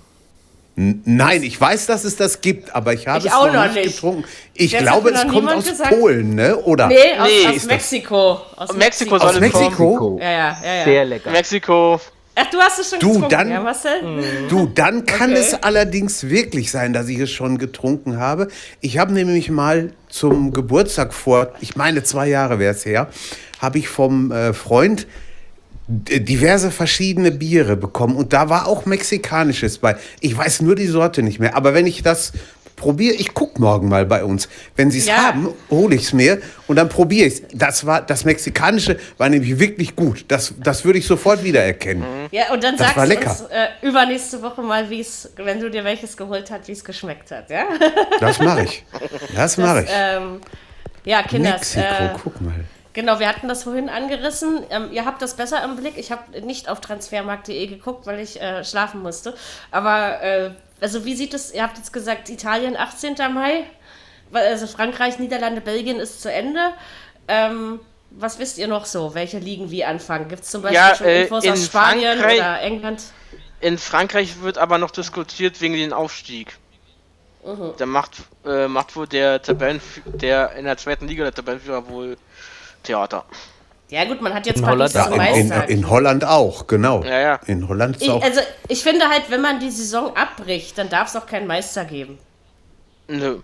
Nein, 0.75 1.43
ich 1.43 1.61
weiß, 1.61 1.87
dass 1.87 2.05
es 2.05 2.17
das 2.17 2.41
gibt, 2.41 2.75
aber 2.75 2.95
ich 2.95 3.07
habe 3.07 3.19
Ich 3.19 3.27
es 3.27 3.33
auch 3.33 3.47
noch 3.47 3.67
noch 3.67 3.75
nicht, 3.75 3.95
getrunken. 3.95 4.25
Ich 4.55 4.73
Jetzt 4.73 4.83
glaube, 4.83 5.11
es 5.11 5.27
kommt 5.29 5.51
aus 5.51 5.67
gesagt. 5.69 5.91
Polen, 5.91 6.35
ne? 6.35 6.57
Oder? 6.57 6.89
Nee, 6.89 6.95
aus, 7.19 7.29
Nee. 7.29 7.57
aus 7.57 7.65
Mexiko. 7.67 8.41
Aus 8.57 8.73
Mexiko 8.75 9.17
Aus 9.17 9.23
soll 9.35 9.43
es 9.45 9.53
kommen. 9.53 9.65
Mexiko? 9.67 10.19
Ja, 10.21 10.31
ja, 10.31 10.57
ja, 10.65 10.75
ja. 10.79 10.85
Sehr 10.85 11.05
lecker. 11.05 11.31
Mexiko. 11.31 12.01
Ach, 12.35 12.47
du 12.51 12.59
hast 12.59 12.79
es 12.79 12.89
schon 12.89 12.99
Du, 13.01 13.09
getrunken, 13.09 13.29
dann- 13.31 13.51
ja, 13.51 13.61
Marcel? 13.61 14.01
Du, 14.49 14.67
dann 14.75 15.05
kann 15.05 15.33
Okay. 15.33 15.41
es 15.41 15.55
allerdings 15.63 16.31
wirklich 16.31 16.71
sein, 16.71 16.95
dass 16.95 17.09
ich 17.09 17.19
es 17.19 17.31
schon 17.31 17.59
getrunken 17.59 18.17
habe. 18.17 18.49
Ich 18.81 18.97
habe 18.97 19.13
nämlich 19.13 19.51
mal 19.51 19.93
zum 20.09 20.55
Geburtstag 20.55 21.13
vor, 21.13 21.53
ich 21.61 21.77
meine 21.77 22.03
zwei 22.05 22.29
Jahre 22.29 22.59
wäre 22.59 22.73
es 22.75 22.87
her, 22.87 23.09
habe 23.61 23.77
ich 23.77 23.89
vom 23.89 24.33
äh, 24.33 24.55
Freund 24.55 25.07
diverse 25.89 26.71
verschiedene 26.71 27.31
Biere 27.33 27.77
bekommen 27.77 28.17
und 28.17 28.33
da 28.33 28.49
war 28.49 28.67
auch 28.67 28.87
mexikanisches 28.87 29.79
bei. 29.79 29.97
Ich 30.21 30.37
weiß 30.37 30.63
nur 30.63 30.75
die 30.77 30.87
Sorte 30.87 31.23
nicht 31.23 31.39
mehr, 31.41 31.57
aber 31.57 31.75
wenn 31.75 31.87
ich 31.87 32.03
das 32.03 32.33
probiere, 32.77 33.15
ich 33.15 33.35
guck 33.35 33.59
morgen 33.61 33.89
mal 33.89 34.07
bei 34.07 34.25
uns. 34.25 34.49
Wenn 34.77 34.91
sie 34.91 34.99
es 34.99 35.07
Ja. 35.07 35.17
haben, 35.19 35.49
hole 35.71 35.95
ich 35.95 36.03
es 36.05 36.13
mir 36.13 36.41
und 36.67 36.77
dann 36.77 36.89
probiere 36.89 37.27
ich 37.27 37.35
es. 37.35 37.43
Das 37.55 37.85
war 37.87 38.01
das 38.03 38.25
mexikanische 38.25 38.97
war 39.19 39.29
nämlich 39.29 39.59
wirklich 39.59 39.95
gut. 39.95 40.25
Das 40.29 40.55
das 40.59 40.85
würde 40.85 40.99
ich 40.99 41.07
sofort 41.07 41.45
wiedererkennen. 41.45 42.05
Ja, 42.31 42.53
und 42.53 42.63
dann 42.65 42.77
Das 42.77 42.89
sagst 42.95 43.05
du 43.05 43.09
lecker. 43.09 43.31
uns 43.31 43.41
äh, 43.51 43.87
übernächste 43.87 44.41
Woche 44.43 44.63
mal, 44.63 44.89
wie 44.89 45.01
es, 45.01 45.31
wenn 45.37 45.61
du 45.61 45.71
dir 45.71 45.85
welches 45.85 46.17
geholt 46.17 46.51
hast, 46.51 46.67
wie 46.69 46.73
es 46.73 46.83
geschmeckt 46.85 47.31
hat, 47.31 47.51
ja? 47.51 47.65
Das 48.21 48.39
mache 48.41 48.65
ich. 48.65 48.85
Das 49.37 49.57
mache 49.59 49.83
ich. 49.83 49.91
Ähm, 49.93 50.41
ja, 51.05 51.23
Kinders, 51.25 51.75
Mexiko, 51.77 52.05
äh, 52.05 52.11
guck 52.23 52.41
mal. 52.41 52.55
Genau, 52.95 53.19
wir 53.19 53.29
hatten 53.29 53.49
das 53.49 53.63
vorhin 53.63 53.89
angerissen. 53.89 54.65
Ähm, 54.71 54.93
ihr 54.93 55.05
habt 55.05 55.23
das 55.23 55.35
besser 55.35 55.65
im 55.65 55.77
Blick. 55.77 55.97
Ich 55.97 56.13
habe 56.13 56.41
nicht 56.43 56.69
auf 56.69 56.81
transfermarkt.de 56.81 57.67
geguckt, 57.67 58.07
weil 58.07 58.21
ich 58.21 58.41
äh, 58.41 58.65
schlafen 58.65 59.03
musste. 59.03 59.35
Aber 59.71 60.21
äh, 60.23 60.51
also 60.81 61.05
wie 61.05 61.15
sieht 61.15 61.33
es, 61.33 61.53
ihr 61.55 61.63
habt 61.63 61.79
jetzt 61.79 61.93
gesagt, 61.93 62.29
Italien 62.29 62.77
18. 62.77 63.17
Mai, 63.33 63.65
also 64.33 64.67
Frankreich, 64.67 65.19
Niederlande, 65.19 65.61
Belgien 65.61 66.01
ist 66.01 66.21
zu 66.21 66.31
Ende. 66.31 66.73
Ähm, 67.29 67.81
was 68.11 68.39
wisst 68.39 68.59
ihr 68.59 68.69
noch 68.69 68.85
so? 68.85 69.15
Welche 69.15 69.39
Ligen 69.39 69.71
wie 69.71 69.85
anfangen? 69.85 70.29
Gibt 70.29 70.43
es 70.43 70.51
zum 70.51 70.63
Beispiel 70.63 70.77
Ja, 70.77 70.95
schon 70.95 71.07
äh, 71.07 71.23
Infos 71.23 71.45
in 71.45 71.53
aus 71.53 71.65
Spanien 71.65 72.19
Frankreich- 72.19 72.39
oder 72.39 72.61
England? 72.61 73.03
In 73.61 73.79
Frankreich 73.79 74.41
wird 74.43 74.59
aber 74.59 74.77
noch 74.79 74.91
diskutiert 74.91 75.61
wegen 75.61 75.75
dem 75.75 75.93
Aufstieg. 75.93 76.59
Mhm. 77.45 77.73
Da 77.79 77.87
macht, 77.87 78.23
äh, 78.45 78.69
macht 78.69 78.95
wohl 78.97 79.07
der 79.07 79.41
Tabellen, 79.41 79.81
der 80.05 80.53
in 80.53 80.65
der 80.65 80.77
zweiten 80.77 81.09
Liga 81.09 81.25
der 81.25 81.33
Tabellenführer 81.33 81.89
wohl 81.89 82.17
Theater. 82.83 83.25
Ja 83.89 84.07
gut, 84.07 84.23
man 84.23 84.33
hat 84.33 84.47
jetzt 84.47 84.61
In 84.61 84.67
Holland 84.67 84.95
Ja, 84.95 85.05
in, 85.07 85.13
in, 85.13 85.19
Meister. 85.19 85.69
in 85.69 85.91
Holland 85.91 86.25
auch, 86.25 86.67
genau. 86.67 87.03
Ja, 87.05 87.19
ja. 87.21 87.41
In 87.47 87.69
Holland 87.69 87.97
ist 87.97 88.03
ich, 88.03 88.11
auch. 88.11 88.23
also 88.23 88.41
ich 88.69 88.83
finde 88.83 89.09
halt, 89.09 89.25
wenn 89.29 89.43
man 89.43 89.61
die 89.61 89.71
Saison 89.71 90.17
abbricht, 90.17 90.79
dann 90.79 90.89
darf 90.89 91.09
es 91.09 91.17
auch 91.17 91.27
keinen 91.27 91.47
Meister 91.47 91.85
geben. 91.85 92.19
Nö. 93.09 93.41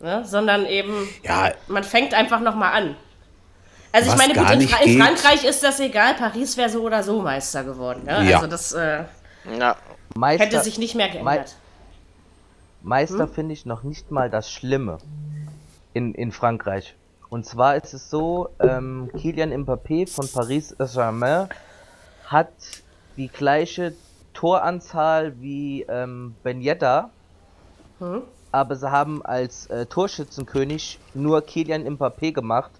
Ne? 0.00 0.24
Sondern 0.24 0.64
eben, 0.66 1.06
ja, 1.22 1.52
man 1.68 1.84
fängt 1.84 2.14
einfach 2.14 2.40
nochmal 2.40 2.72
an. 2.72 2.96
Also 3.92 4.10
ich 4.10 4.16
meine, 4.16 4.34
gut, 4.34 4.50
in, 4.50 4.60
in 4.60 5.00
Frankreich 5.02 5.44
ist 5.44 5.62
das 5.62 5.80
egal, 5.80 6.14
Paris 6.14 6.56
wäre 6.56 6.68
so 6.68 6.82
oder 6.82 7.02
so 7.02 7.20
Meister 7.20 7.64
geworden. 7.64 8.04
Ne? 8.04 8.28
Ja. 8.28 8.36
Also 8.36 8.46
das 8.46 8.72
äh, 8.72 9.04
Ja. 9.58 9.76
Meister, 10.14 10.44
hätte 10.44 10.62
sich 10.62 10.78
nicht 10.78 10.94
mehr 10.94 11.08
geändert. 11.08 11.56
Meister 12.82 13.26
finde 13.28 13.52
ich 13.52 13.66
noch 13.66 13.82
nicht 13.82 14.10
mal 14.10 14.30
das 14.30 14.50
Schlimme 14.50 14.98
in, 15.92 16.14
in 16.14 16.32
Frankreich. 16.32 16.94
Und 17.28 17.44
zwar 17.44 17.76
ist 17.76 17.92
es 17.92 18.08
so, 18.10 18.48
ähm, 18.60 19.10
Kylian 19.18 19.52
Mbappé 19.64 20.08
von 20.08 20.28
Paris 20.28 20.74
Saint-Germain 20.78 21.48
hat 22.26 22.48
die 23.16 23.28
gleiche 23.28 23.94
Toranzahl 24.34 25.40
wie 25.40 25.82
ähm, 25.88 26.34
Ben 26.42 26.60
Yedda, 26.60 27.10
Hm? 27.98 28.22
aber 28.52 28.76
sie 28.76 28.90
haben 28.90 29.24
als 29.24 29.66
äh, 29.68 29.86
Torschützenkönig 29.86 30.98
nur 31.14 31.40
Kylian 31.44 31.84
Mbappé 31.96 32.32
gemacht, 32.32 32.70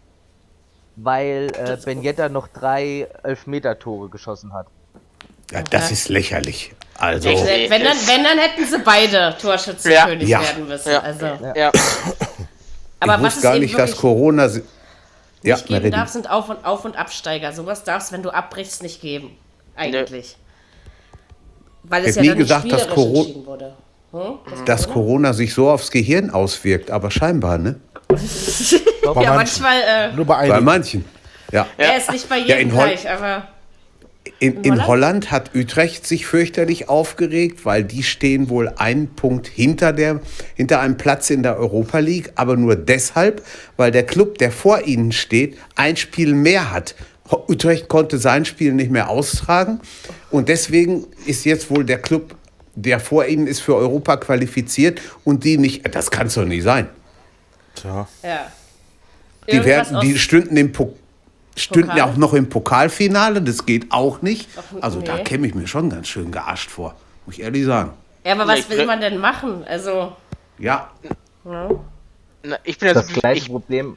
weil 0.97 1.51
äh, 1.59 1.77
Ben 1.85 2.03
Yedda 2.03 2.29
noch 2.29 2.49
drei 2.49 3.09
Elfmeter-Tore 3.23 4.09
geschossen 4.11 4.53
hat. 4.53 4.67
ja, 5.51 5.63
das 5.63 5.91
ist 5.91 6.09
lächerlich. 6.09 6.75
Also, 6.99 7.29
wenn, 7.29 7.71
dann, 7.83 7.97
wenn, 8.07 8.25
dann 8.25 8.39
hätten 8.39 8.65
sie 8.65 8.79
beide 8.79 9.37
Torschützenkönig 9.41 10.29
Ja. 10.29 10.41
werden 10.41 10.69
müssen. 10.69 10.93
Ja. 10.93 11.01
Also, 11.01 11.27
Ja. 11.55 11.73
aber 13.01 13.17
ich 13.17 13.23
was 13.23 13.41
gar 13.43 13.55
eben 13.55 13.63
nicht, 13.65 13.75
dass 13.75 13.91
wirklich 13.91 14.01
Corona. 14.01 14.47
Ja, 15.43 15.55
nicht 15.57 15.67
geben 15.67 15.81
Meredith. 15.83 15.95
darf, 16.01 16.09
sind 16.09 16.31
Auf- 16.31 16.49
und 16.49 16.65
Auf- 16.65 16.85
und 16.85 16.97
Absteiger. 16.97 17.53
Sowas 17.53 17.85
darf 17.85 18.03
es, 18.03 18.13
wenn 18.13 18.23
du 18.23 18.31
abbrichst, 18.31 18.83
nicht 18.83 19.01
geben. 19.01 19.37
Eigentlich. 19.77 20.37
Weil 21.85 22.05
es 22.05 22.17
Hätte 22.17 22.27
ja 22.27 22.33
nie 22.35 22.39
gesagt, 22.39 22.65
dass 22.73 22.81
spielerisch 22.83 22.95
Coro- 22.95 23.19
entschieden 23.19 23.47
wurde. 23.47 23.73
Hm? 24.13 24.39
Das 24.51 24.65
dass 24.65 24.89
Corona 24.89 25.33
sich 25.33 25.53
so 25.55 25.71
aufs 25.71 25.91
Gehirn 25.91 26.31
auswirkt, 26.31 26.91
aber 26.91 27.11
scheinbar, 27.11 27.59
ne? 27.59 27.79
Bei 28.09 28.17
ja, 29.23 29.35
manchen. 29.35 29.35
manchmal, 29.35 29.81
äh, 29.87 30.13
Nur 30.13 30.25
bei 30.25 30.35
Bei 30.35 30.41
einigen. 30.55 30.65
manchen. 30.65 31.05
Ja. 31.53 31.67
er 31.77 31.97
ist 31.99 32.11
nicht 32.11 32.29
bei 32.29 32.39
Ja, 32.39 32.57
jedem 32.57 32.73
Hol- 32.73 32.87
gleich, 32.87 33.09
aber 33.09 33.47
In, 34.39 34.63
In 34.63 34.65
in 34.65 34.87
Holland 34.87 35.31
hat 35.31 35.55
Utrecht 35.55 36.07
sich 36.07 36.27
fürchterlich 36.27 36.91
aufgeregt, 36.91 37.65
weil 37.65 37.85
die 37.85 38.03
stehen 38.03 38.51
wohl 38.51 38.69
einen 38.69 39.09
Punkt 39.15 39.47
hinter, 39.47 39.95
der, 39.95 40.21
hinter 40.55 40.81
einem 40.81 40.99
Platz 40.99 41.31
in 41.31 41.43
der 41.43 41.57
Europa 41.57 42.01
League, 42.01 42.33
aber 42.35 42.57
nur 42.57 42.77
deshalb, 42.77 43.43
weil 43.79 43.91
der 43.91 44.05
Club, 44.05 44.37
der 44.37 44.53
vor 44.53 44.83
ihnen 44.83 45.13
steht, 45.13 45.57
ein 45.75 45.97
Spiel 45.97 46.35
mehr 46.35 46.71
hat. 46.71 46.95
Utrecht 47.49 47.89
konnte 47.89 48.19
sein 48.19 48.45
Spiel 48.45 48.73
nicht 48.73 48.91
mehr 48.91 49.09
austragen 49.09 49.81
und 50.31 50.49
deswegen 50.49 51.07
ist 51.25 51.45
jetzt 51.45 51.71
wohl 51.71 51.85
der 51.85 51.99
Club, 51.99 52.37
der 52.75 53.01
vor 53.01 53.27
ihnen 53.27 53.47
ist, 53.47 53.61
für 53.61 53.75
Europa 53.75 54.19
qualifiziert 54.19 55.01
und 55.25 55.45
die 55.45 55.57
nicht. 55.57 55.95
Das 55.95 56.11
kann 56.11 56.27
es 56.27 56.35
doch 56.35 56.45
nicht 56.45 56.63
sein. 56.63 56.89
Tja. 57.75 58.07
ja. 58.23 58.53
Die, 59.51 59.65
werden, 59.65 60.01
die 60.01 60.19
stünden 60.19 60.57
im 60.57 60.73
Pokal. 60.73 61.06
Stünden 61.57 61.89
Pokal? 61.89 61.99
ja 61.99 62.13
auch 62.13 62.17
noch 62.17 62.35
im 62.35 62.49
Pokalfinale, 62.49 63.41
das 63.43 63.65
geht 63.67 63.91
auch 63.91 64.23
nicht. 64.23 64.49
Also 64.81 65.01
da 65.01 65.17
nee. 65.17 65.23
käme 65.25 65.47
ich 65.47 65.55
mir 65.55 65.67
schon 65.67 65.89
ganz 65.91 66.09
schön 66.09 66.31
gearscht 66.31 66.71
vor, 66.71 66.95
muss 67.25 67.37
ich 67.37 67.43
ehrlich 67.43 67.65
sagen. 67.65 67.93
Ja, 68.25 68.33
aber 68.33 68.43
Ja, 68.45 68.59
was 68.59 68.69
will 68.69 68.85
man 68.87 69.01
denn 69.01 69.19
machen? 69.19 69.65
Also, 69.67 70.15
Ja, 70.59 70.91
ja. 71.45 71.71
Na, 72.43 72.59
ich 72.65 72.79
bin 72.79 72.89
ja 72.89 72.95
Das 72.95 73.09
gleiche 73.09 73.45
ich, 73.45 73.49
Problem, 73.49 73.97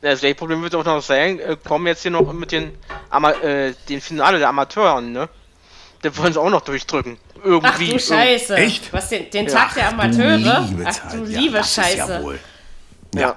Das 0.00 0.20
gleiche 0.20 0.34
Problem 0.36 0.62
wird 0.62 0.74
auch 0.74 0.84
noch 0.84 1.02
sein, 1.02 1.38
äh, 1.40 1.56
kommen 1.62 1.86
jetzt 1.86 2.02
hier 2.02 2.10
noch 2.10 2.32
mit 2.32 2.52
den, 2.52 2.72
Ama 3.10 3.32
äh, 3.32 3.74
den 3.88 4.00
Finale 4.00 4.38
der 4.38 4.48
Amateuren, 4.48 5.12
ne? 5.12 5.28
Da 6.02 6.14
wollen 6.18 6.32
sie 6.34 6.40
auch 6.40 6.50
noch 6.50 6.60
durchdrücken. 6.60 7.16
Irgendwie. 7.42 7.88
Ach 7.88 7.92
du 7.94 7.98
Scheiße. 7.98 8.56
Echt? 8.56 8.92
Was 8.92 9.08
den, 9.08 9.30
den 9.30 9.46
Ja. 9.46 9.52
Tag 9.54 9.74
der 9.74 9.88
Ach, 9.88 9.92
du 9.92 9.94
Amateure? 10.02 10.60
liebe 10.60 10.84
Ach 10.86 11.12
du 11.12 11.24
Ja, 11.24 11.40
liebe 11.40 11.56
das 11.58 11.66
ist 11.68 11.74
Scheiße. 11.74 12.12
Ja 12.12 12.22
wohl. 12.22 12.38
Ja. 13.14 13.36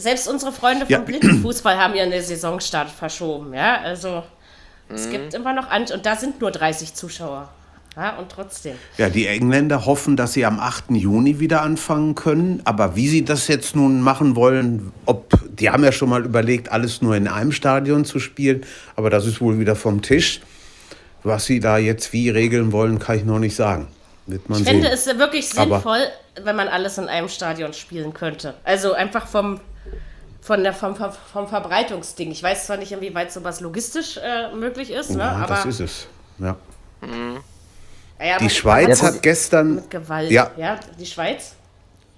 Selbst 0.00 0.28
unsere 0.28 0.52
Freunde 0.52 0.86
vom 0.86 0.90
Ja. 0.92 0.98
Blindenfußball 1.00 1.76
haben 1.76 1.94
ihren 1.94 2.10
Saisonstart 2.10 2.90
verschoben, 2.90 3.52
ja? 3.54 3.80
Also, 3.80 4.22
es 4.88 5.06
Mhm. 5.06 5.10
gibt 5.10 5.34
immer 5.34 5.52
noch 5.52 5.68
an 5.70 5.84
und 5.92 6.06
da 6.06 6.16
sind 6.16 6.40
nur 6.40 6.50
30 6.50 6.94
Zuschauer. 6.94 7.48
Ja, 7.96 8.16
und 8.18 8.30
trotzdem. 8.30 8.76
Ja, 8.98 9.08
die 9.08 9.26
Engländer 9.26 9.84
hoffen, 9.84 10.16
dass 10.16 10.32
sie 10.32 10.46
am 10.46 10.60
8. 10.60 10.94
Juni 10.94 11.40
wieder 11.40 11.62
anfangen 11.62 12.14
können. 12.14 12.62
Aber 12.64 12.94
wie 12.94 13.08
sie 13.08 13.24
das 13.24 13.48
jetzt 13.48 13.74
nun 13.74 14.00
machen 14.00 14.36
wollen, 14.36 14.92
ob 15.06 15.34
die 15.50 15.70
haben 15.70 15.82
ja 15.82 15.90
schon 15.90 16.08
mal 16.08 16.24
überlegt, 16.24 16.70
alles 16.70 17.02
nur 17.02 17.16
in 17.16 17.26
einem 17.26 17.50
Stadion 17.50 18.04
zu 18.04 18.20
spielen. 18.20 18.64
Aber 18.94 19.10
das 19.10 19.26
ist 19.26 19.40
wohl 19.40 19.58
wieder 19.58 19.74
vom 19.74 20.02
Tisch. 20.02 20.40
Was 21.24 21.44
sie 21.46 21.58
da 21.60 21.78
jetzt 21.78 22.12
wie 22.12 22.30
regeln 22.30 22.70
wollen, 22.72 23.00
kann 23.00 23.16
ich 23.16 23.24
noch 23.24 23.40
nicht 23.40 23.56
sagen. 23.56 23.88
Wird 24.26 24.48
man 24.48 24.60
Ich 24.60 24.64
sehen. 24.64 24.74
finde 24.82 24.90
es 24.94 25.06
wirklich 25.18 25.50
Aber- 25.58 25.74
sinnvoll, 25.76 26.02
wenn 26.44 26.54
man 26.54 26.68
alles 26.68 26.96
in 26.96 27.08
einem 27.08 27.28
Stadion 27.28 27.72
spielen 27.72 28.14
könnte. 28.14 28.54
Also 28.62 28.92
einfach 28.92 29.26
vom, 29.26 29.60
von 30.40 30.62
der, 30.62 30.72
vom, 30.72 30.94
vom, 30.94 31.48
Verbreitungsding. 31.48 32.30
Ich 32.30 32.42
weiß 32.42 32.66
zwar 32.66 32.76
nicht, 32.76 32.92
inwieweit 32.92 33.32
sowas 33.32 33.60
logistisch 33.60 34.16
äh, 34.16 34.54
möglich 34.54 34.90
ist, 34.90 35.10
ne? 35.10 35.18
ja, 35.18 35.32
aber 35.32 35.54
das 35.54 35.66
ist 35.66 35.80
es. 35.80 36.06
Ja. 36.38 36.56
ja, 38.18 38.38
Die 38.38 38.50
Schweiz 38.50 39.02
hat 39.02 39.22
gestern 39.22 39.76
mit 39.76 39.90
Gewalt. 39.90 40.30
Ja. 40.30 40.50
ja, 40.56 40.80
die 40.98 41.06
Schweiz. 41.06 41.54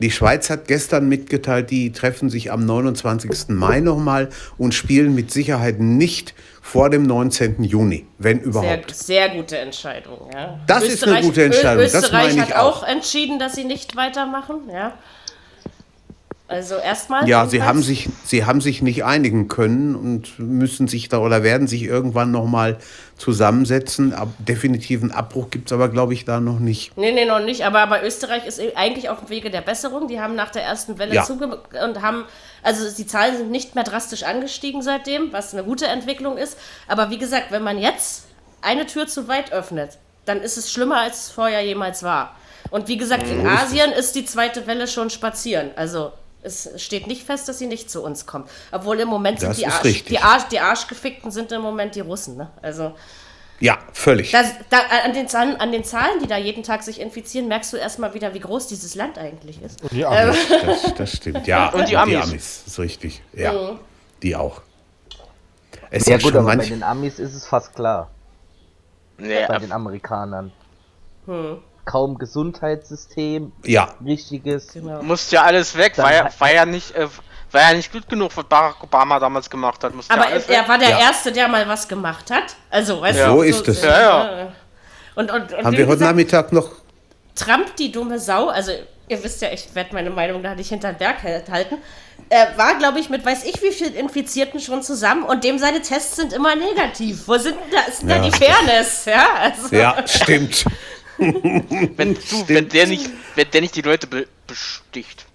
Die 0.03 0.11
Schweiz 0.11 0.51
hat 0.51 0.67
gestern 0.67 1.09
mitgeteilt, 1.09 1.71
die 1.71 1.93
treffen 1.93 2.29
sich 2.29 2.51
am 2.51 2.67
29. 2.67 3.51
Mai 3.51 3.79
nochmal 3.79 4.31
und 4.59 4.75
spielen 4.75 5.15
mit 5.15 5.31
Sicherheit 5.31 5.79
nicht 5.79 6.35
vor 6.61 6.91
dem 6.91 7.05
19. 7.05 7.63
Juni, 7.63 8.07
wenn 8.19 8.39
Sehr, 8.39 8.47
überhaupt. 8.47 8.95
sehr 8.97 9.29
gute 9.29 9.59
Entscheidung, 9.59 10.29
ja. 10.33 10.59
Das 10.67 10.83
ist 10.83 11.07
eine 11.07 11.21
gute 11.21 11.45
Entscheidung, 11.45 11.85
Österreich 11.85 12.41
hat 12.41 12.57
auch. 12.57 12.83
entschieden, 12.83 13.39
dass 13.39 13.55
sie 13.55 13.63
nicht 13.63 13.95
weitermachen, 13.95 14.69
ja. 14.73 14.95
Also 16.53 16.77
erstmal. 16.77 17.29
Ja, 17.29 17.47
sie 17.47 17.63
haben, 17.63 17.83
sich, 17.83 18.09
sie 18.25 18.45
haben 18.45 18.61
sich 18.61 18.83
nicht 18.83 19.05
einigen 19.05 19.49
können 19.49 19.95
und 19.97 20.39
müssen 20.39 20.87
sich 20.89 21.09
da 21.09 21.19
oder 21.19 21.43
werden 21.43 21.67
sich 21.67 21.83
irgendwann 21.85 22.31
nochmal 22.31 22.79
zusammensetzen. 23.17 24.13
Ab, 24.13 24.29
definitiven 24.39 25.11
Abbruch 25.13 25.51
gibt 25.51 25.69
es 25.71 25.73
aber, 25.73 25.89
glaube 25.89 26.13
ich, 26.13 26.25
da 26.25 26.41
noch 26.41 26.59
nicht. 26.59 26.97
Nee, 26.97 27.13
nee, 27.13 27.25
noch 27.25 27.41
nicht. 27.41 27.65
Aber, 27.65 27.81
aber 27.81 28.05
Österreich 28.05 28.47
ist 28.47 28.61
eigentlich 28.77 29.09
auf 29.09 29.21
dem 29.21 29.31
Wege 29.31 29.51
der 29.51 29.63
Besserung. 29.63 30.09
Die 30.09 30.21
haben 30.21 30.35
nach 30.35 30.51
der 30.51 30.63
ersten 30.63 30.99
Welle 30.99 31.15
Ja. 31.15 31.25
zuge 31.25 31.61
und 31.85 32.03
haben, 32.03 32.25
also 32.63 32.85
die 32.97 33.07
Zahlen 33.07 33.37
sind 33.37 33.51
nicht 33.51 33.75
mehr 33.75 33.85
drastisch 33.85 34.23
angestiegen 34.25 34.83
seitdem, 34.83 35.33
was 35.33 35.53
eine 35.55 35.65
gute 35.65 35.87
Entwicklung 35.87 36.37
ist. 36.37 36.59
Aber 36.89 37.11
wie 37.11 37.19
gesagt, 37.19 37.47
wenn 37.51 37.63
man 37.63 37.79
jetzt 37.79 38.25
eine 38.61 38.87
Tür 38.87 39.07
zu 39.07 39.29
weit 39.29 39.53
öffnet, 39.53 39.99
dann 40.25 40.41
ist 40.41 40.57
es 40.57 40.71
schlimmer, 40.71 40.99
als 41.01 41.27
es 41.27 41.31
vorher 41.31 41.65
jemals 41.65 42.03
war. 42.03 42.37
Und 42.71 42.89
wie 42.89 42.97
gesagt, 42.97 43.27
in 43.29 43.47
Asien 43.47 43.91
ist 43.93 44.15
die 44.15 44.25
zweite 44.25 44.67
Welle 44.67 44.87
schon 44.87 45.11
spazieren. 45.11 45.71
Also 45.77 46.13
es 46.43 46.71
steht 46.77 47.07
nicht 47.07 47.25
fest, 47.25 47.49
dass 47.49 47.59
sie 47.59 47.67
nicht 47.67 47.91
zu 47.91 48.03
uns 48.03 48.27
kommt. 48.27 48.49
Obwohl 48.73 48.99
im 49.01 49.09
Moment 49.09 49.41
sind 49.41 49.57
die, 49.57 49.67
Arsch, 49.67 50.05
die, 50.05 50.19
Arsch, 50.19 50.45
die 50.51 50.61
Arschgefickten 50.61 51.31
sind 51.31 51.53
im 51.53 51.63
Moment 51.63 51.95
die 51.95 52.01
Russen. 52.01 52.37
Ne? 52.37 52.51
Also 52.63 52.95
Ja, 53.61 53.79
völlig. 53.93 54.31
das, 54.33 54.49
da, 54.71 54.79
an, 55.05 55.13
den 55.15 55.29
Zahlen, 55.29 55.57
an 55.57 55.71
den 55.73 55.85
Zahlen, 55.85 56.19
die 56.21 56.27
da 56.27 56.37
jeden 56.37 56.63
Tag 56.65 56.83
sich 56.83 57.01
infizieren, 57.01 57.47
merkst 57.49 57.73
du 57.73 57.77
erstmal 57.77 58.13
wieder, 58.15 58.35
wie 58.35 58.41
groß 58.41 58.67
dieses 58.67 58.95
Land 58.97 59.19
eigentlich 59.19 59.63
ist. 59.63 59.83
Und 59.83 59.93
die 59.93 60.05
Amis. 60.05 60.37
Das, 60.49 60.95
das 60.97 61.13
stimmt. 61.17 61.47
Ja, 61.47 61.71
Und 61.71 61.89
die 61.89 61.97
Amis. 61.97 62.65
ist 62.67 62.79
richtig. 62.79 63.23
Ja, 63.33 63.53
Mhm. 63.53 63.79
die 64.23 64.35
auch. 64.37 64.63
Es 65.91 66.07
ja 66.07 66.17
ist 66.17 66.23
gut, 66.23 66.33
schon 66.33 66.39
aber 66.41 66.49
bei 66.49 66.57
manch, 66.57 66.69
den 66.69 66.83
Amis 66.83 67.19
ist 67.19 67.35
es 67.35 67.47
fast 67.47 67.75
klar. 67.75 68.11
Nee, 69.19 69.47
Bei 69.47 69.59
den 69.59 69.71
Amerikanern. 69.73 70.51
Hm. 71.27 71.59
Kaum 71.85 72.17
Gesundheitssystem, 72.19 73.53
ja, 73.65 73.95
richtiges. 74.05 74.73
Genau. 74.73 75.03
musste 75.03 75.37
ja 75.37 75.43
alles 75.43 75.77
weg, 75.77 75.99
war 75.99 76.13
ja, 76.15 76.25
halt- 76.25 76.41
war 76.41 76.53
ja 76.53 76.65
nicht, 76.65 76.95
äh, 76.95 77.09
war 77.51 77.61
ja 77.61 77.75
nicht 77.75 77.93
gut 77.93 78.09
genug, 78.09 78.31
was 78.37 78.45
Barack 78.45 78.83
Obama 78.83 79.19
damals 79.19 79.51
gemacht 79.51 79.83
hat. 79.83 79.95
Musste 79.95 80.15
Aber 80.15 80.31
ja 80.31 80.39
er 80.49 80.69
war 80.69 80.79
der 80.79 80.91
Ja. 80.91 80.99
Erste, 81.01 81.33
der 81.33 81.49
mal 81.49 81.67
was 81.69 81.89
gemacht 81.89 82.31
hat. 82.31 82.55
Also, 82.71 83.01
weißt 83.01 83.19
Ja. 83.19 83.27
du, 83.29 83.37
So 83.39 83.43
ist 83.43 83.69
es. 83.69 83.83
Ja, 83.83 84.01
ja. 84.39 84.53
Und, 85.15 85.31
und, 85.31 85.53
und 85.53 85.65
haben 85.65 85.77
wir 85.77 85.87
heute 85.87 85.99
gesagt, 85.99 86.01
Nachmittag 86.01 86.53
noch. 86.53 86.71
Trump, 87.35 87.75
die 87.77 87.91
dumme 87.91 88.19
Sau, 88.19 88.49
also 88.49 88.73
ihr 89.09 89.23
wisst 89.25 89.43
ja, 89.43 89.49
ich 89.53 89.75
werde 89.75 89.93
meine 89.95 90.11
Meinung 90.11 90.43
da 90.43 90.55
nicht 90.55 90.69
hinter 90.69 90.93
den 90.93 90.99
Berg 90.99 91.23
halten, 91.23 91.79
er 92.29 92.57
war, 92.57 92.77
glaube 92.79 92.99
ich, 93.01 93.11
mit 93.11 93.25
weiß 93.27 93.45
ich 93.45 93.61
wie 93.63 93.73
vielen 93.73 93.95
Infizierten 93.95 94.61
schon 94.61 94.83
zusammen 94.83 95.25
und 95.25 95.45
dem 95.45 95.59
seine 95.59 95.83
Tests 95.83 96.17
sind 96.17 96.33
immer 96.33 96.55
negativ. 96.55 97.27
Wo 97.27 97.37
sind 97.37 97.57
da, 97.71 97.81
ist 97.91 98.03
denn 98.03 98.09
ja, 98.11 98.19
da 98.19 98.23
die 98.25 98.31
Fairness? 98.31 99.05
Ja, 99.05 99.27
also. 99.41 99.75
ja 99.77 99.97
stimmt. 100.07 100.65
wenn, 101.97 102.15
du, 102.15 102.49
wenn, 102.49 102.69
der 102.69 102.87
nicht, 102.87 103.11
wenn 103.35 103.51
der 103.51 103.61
nicht 103.61 103.77
die 103.77 103.83
Leute 103.83 104.07
be 104.07 104.27
besticht. 104.47 105.27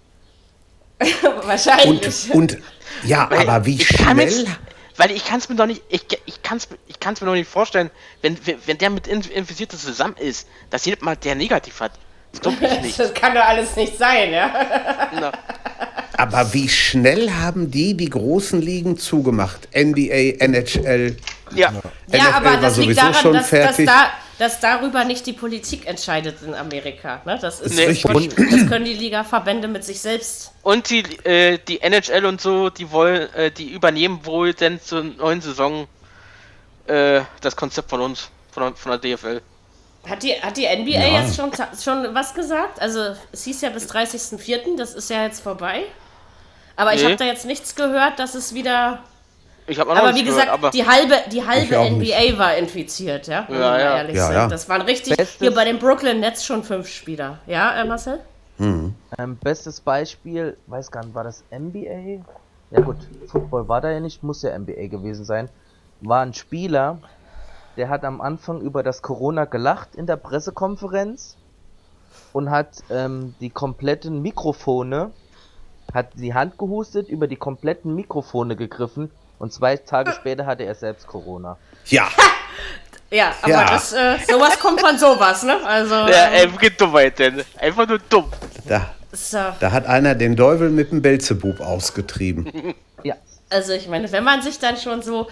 Wahrscheinlich. 1.43 2.29
Und, 2.31 2.53
und 2.53 2.57
ja, 3.03 3.29
weil 3.29 3.47
aber 3.47 3.65
wie 3.65 3.79
schnell. 3.79 4.29
Jetzt, 4.29 4.47
weil 4.97 5.11
ich 5.11 5.25
kann 5.25 5.39
es 5.39 5.47
mir 5.47 5.55
doch 5.55 5.67
nicht, 5.67 5.83
ich, 5.89 6.05
ich 6.25 6.41
kann 6.41 6.57
es 6.57 6.67
ich 6.87 6.99
kann's 6.99 7.21
mir 7.21 7.27
doch 7.27 7.33
nicht 7.33 7.49
vorstellen, 7.49 7.91
wenn, 8.21 8.37
wenn 8.65 8.77
der 8.77 8.89
mit 8.89 9.07
Infizierten 9.07 9.77
zusammen 9.77 10.15
ist, 10.17 10.47
dass 10.69 10.85
jeder 10.85 11.03
mal 11.03 11.15
der 11.15 11.35
negativ 11.35 11.79
hat. 11.79 11.91
Das, 12.41 12.59
nicht. 12.81 12.99
das 12.99 13.13
kann 13.13 13.33
doch 13.33 13.43
alles 13.43 13.75
nicht 13.75 13.97
sein, 13.97 14.31
ja. 14.31 15.09
Na. 15.13 15.31
Aber 16.17 16.53
wie 16.53 16.67
schnell 16.67 17.31
haben 17.31 17.69
die 17.69 17.95
die 17.95 18.09
großen 18.09 18.59
Ligen 18.59 18.97
zugemacht? 18.97 19.69
NBA, 19.75 20.39
NHL. 20.39 21.15
Ja, 21.53 21.71
NFL 21.71 21.83
ja 22.17 22.31
aber 22.33 22.57
das 22.57 22.77
liegt 22.77 22.97
daran, 22.97 23.33
dass, 23.33 23.49
dass, 23.51 23.77
da, 23.77 24.09
dass, 24.37 24.59
darüber 24.59 25.03
nicht 25.03 25.25
die 25.25 25.33
Politik 25.33 25.87
entscheidet 25.87 26.41
in 26.41 26.53
Amerika. 26.53 27.21
Ne? 27.25 27.37
Das, 27.41 27.59
ist 27.59 27.75
nee. 27.75 27.93
von, 27.95 28.29
das 28.29 28.67
können 28.67 28.85
die 28.85 28.93
Ligaverbände 28.93 29.67
mit 29.67 29.83
sich 29.83 29.99
selbst. 29.99 30.51
Und 30.63 30.89
die, 30.89 31.03
äh, 31.25 31.59
die 31.67 31.81
NHL 31.81 32.25
und 32.25 32.41
so, 32.41 32.69
die 32.69 32.91
wollen, 32.91 33.33
äh, 33.33 33.51
die 33.51 33.71
übernehmen 33.71 34.25
wohl 34.25 34.53
denn 34.53 34.81
zur 34.81 35.03
neuen 35.03 35.41
Saison 35.41 35.87
äh, 36.87 37.21
das 37.41 37.55
Konzept 37.55 37.89
von 37.89 38.01
uns, 38.01 38.29
von, 38.51 38.75
von 38.75 38.99
der 38.99 39.17
DFL. 39.17 39.41
Hat 40.07 40.23
die, 40.23 40.33
hat 40.33 40.55
die 40.55 40.65
NBA 40.65 40.91
ja. 40.91 41.21
jetzt 41.21 41.35
schon, 41.35 41.51
schon 41.51 42.15
was 42.15 42.33
gesagt? 42.33 42.81
Also 42.81 43.15
es 43.31 43.43
hieß 43.43 43.61
ja 43.61 43.69
bis 43.69 43.89
30.04., 43.89 44.77
das 44.77 44.93
ist 44.93 45.09
ja 45.09 45.23
jetzt 45.23 45.41
vorbei. 45.41 45.83
Aber 46.77 46.91
nee. 46.91 46.97
ich 46.97 47.03
habe 47.03 47.15
da 47.17 47.25
jetzt 47.25 47.45
nichts 47.45 47.75
gehört, 47.75 48.19
dass 48.19 48.35
es 48.35 48.53
wieder. 48.53 49.03
Ich 49.69 49.79
habe 49.79 49.91
Aber 49.91 50.15
wie 50.15 50.23
gesagt, 50.23 50.45
gehört, 50.45 50.59
aber 50.59 50.71
die 50.71 50.85
halbe, 50.85 51.15
die 51.29 51.45
halbe 51.45 51.75
NBA 51.75 51.97
nicht. 51.97 52.39
war 52.39 52.55
infiziert, 52.55 53.27
ja? 53.27 53.45
Ja, 53.49 53.77
ja. 53.77 53.97
Ehrlich 53.97 54.15
ja, 54.15 54.31
ja. 54.31 54.47
Das 54.47 54.69
waren 54.69 54.81
richtig. 54.81 55.17
Bestes 55.17 55.39
hier 55.39 55.53
bei 55.53 55.65
den 55.65 55.77
Brooklyn 55.77 56.21
Nets 56.21 56.45
schon 56.45 56.63
fünf 56.63 56.87
Spieler. 56.87 57.39
Ja, 57.47 57.81
äh, 57.81 57.85
Marcel? 57.85 58.19
Hm. 58.57 58.95
Ähm, 59.17 59.37
bestes 59.37 59.81
Beispiel, 59.81 60.57
weiß 60.67 60.89
gar 60.89 61.03
nicht, 61.03 61.13
war 61.13 61.25
das 61.25 61.43
NBA? 61.51 62.23
Ja 62.71 62.81
gut, 62.81 62.95
Football 63.27 63.67
war 63.67 63.81
da 63.81 63.91
ja 63.91 63.99
nicht, 63.99 64.23
muss 64.23 64.41
ja 64.41 64.57
NBA 64.57 64.87
gewesen 64.87 65.25
sein. 65.25 65.49
War 66.01 66.21
ein 66.21 66.33
Spieler, 66.33 66.99
der 67.75 67.89
hat 67.89 68.05
am 68.05 68.21
Anfang 68.21 68.61
über 68.61 68.83
das 68.83 69.01
Corona 69.01 69.45
gelacht 69.45 69.95
in 69.95 70.07
der 70.07 70.15
Pressekonferenz 70.15 71.35
und 72.33 72.49
hat 72.49 72.83
ähm, 72.89 73.35
die 73.41 73.49
kompletten 73.49 74.21
Mikrofone 74.21 75.11
hat 75.93 76.07
die 76.15 76.33
Hand 76.33 76.57
gehustet, 76.57 77.09
über 77.09 77.27
die 77.27 77.37
kompletten 77.37 77.95
Mikrofone 77.95 78.55
gegriffen 78.55 79.11
und 79.39 79.53
zwei 79.53 79.77
Tage 79.77 80.11
später 80.13 80.45
hatte 80.45 80.63
er 80.63 80.75
selbst 80.75 81.07
Corona. 81.07 81.57
Ja. 81.85 82.09
ja, 83.11 83.33
aber 83.41 83.51
ja. 83.51 83.65
das, 83.69 83.93
äh, 83.93 84.17
sowas 84.27 84.59
kommt 84.59 84.81
von 84.81 84.97
sowas, 84.97 85.43
ne? 85.43 85.57
Also. 85.65 85.93
Ja, 85.93 86.31
ähm, 86.31 86.53
einfach 86.53 86.69
Dummheit, 86.77 87.19
denn. 87.19 87.43
Einfach 87.57 87.87
nur 87.87 87.99
dumm. 87.99 88.31
Da, 88.65 88.93
so. 89.11 89.37
da 89.59 89.71
hat 89.71 89.85
einer 89.85 90.15
den 90.15 90.35
Teufel 90.35 90.69
mit 90.69 90.91
dem 90.91 91.01
Belzebub 91.01 91.59
ausgetrieben. 91.59 92.73
ja. 93.03 93.15
Also 93.49 93.73
ich 93.73 93.87
meine, 93.87 94.11
wenn 94.11 94.23
man 94.23 94.41
sich 94.41 94.59
dann 94.59 94.75
schon 94.75 95.01
so, 95.01 95.27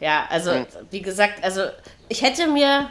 ja, 0.00 0.24
also 0.30 0.52
hm. 0.52 0.66
wie 0.90 1.00
gesagt, 1.00 1.44
also 1.44 1.62
ich 2.08 2.22
hätte 2.22 2.48
mir 2.48 2.90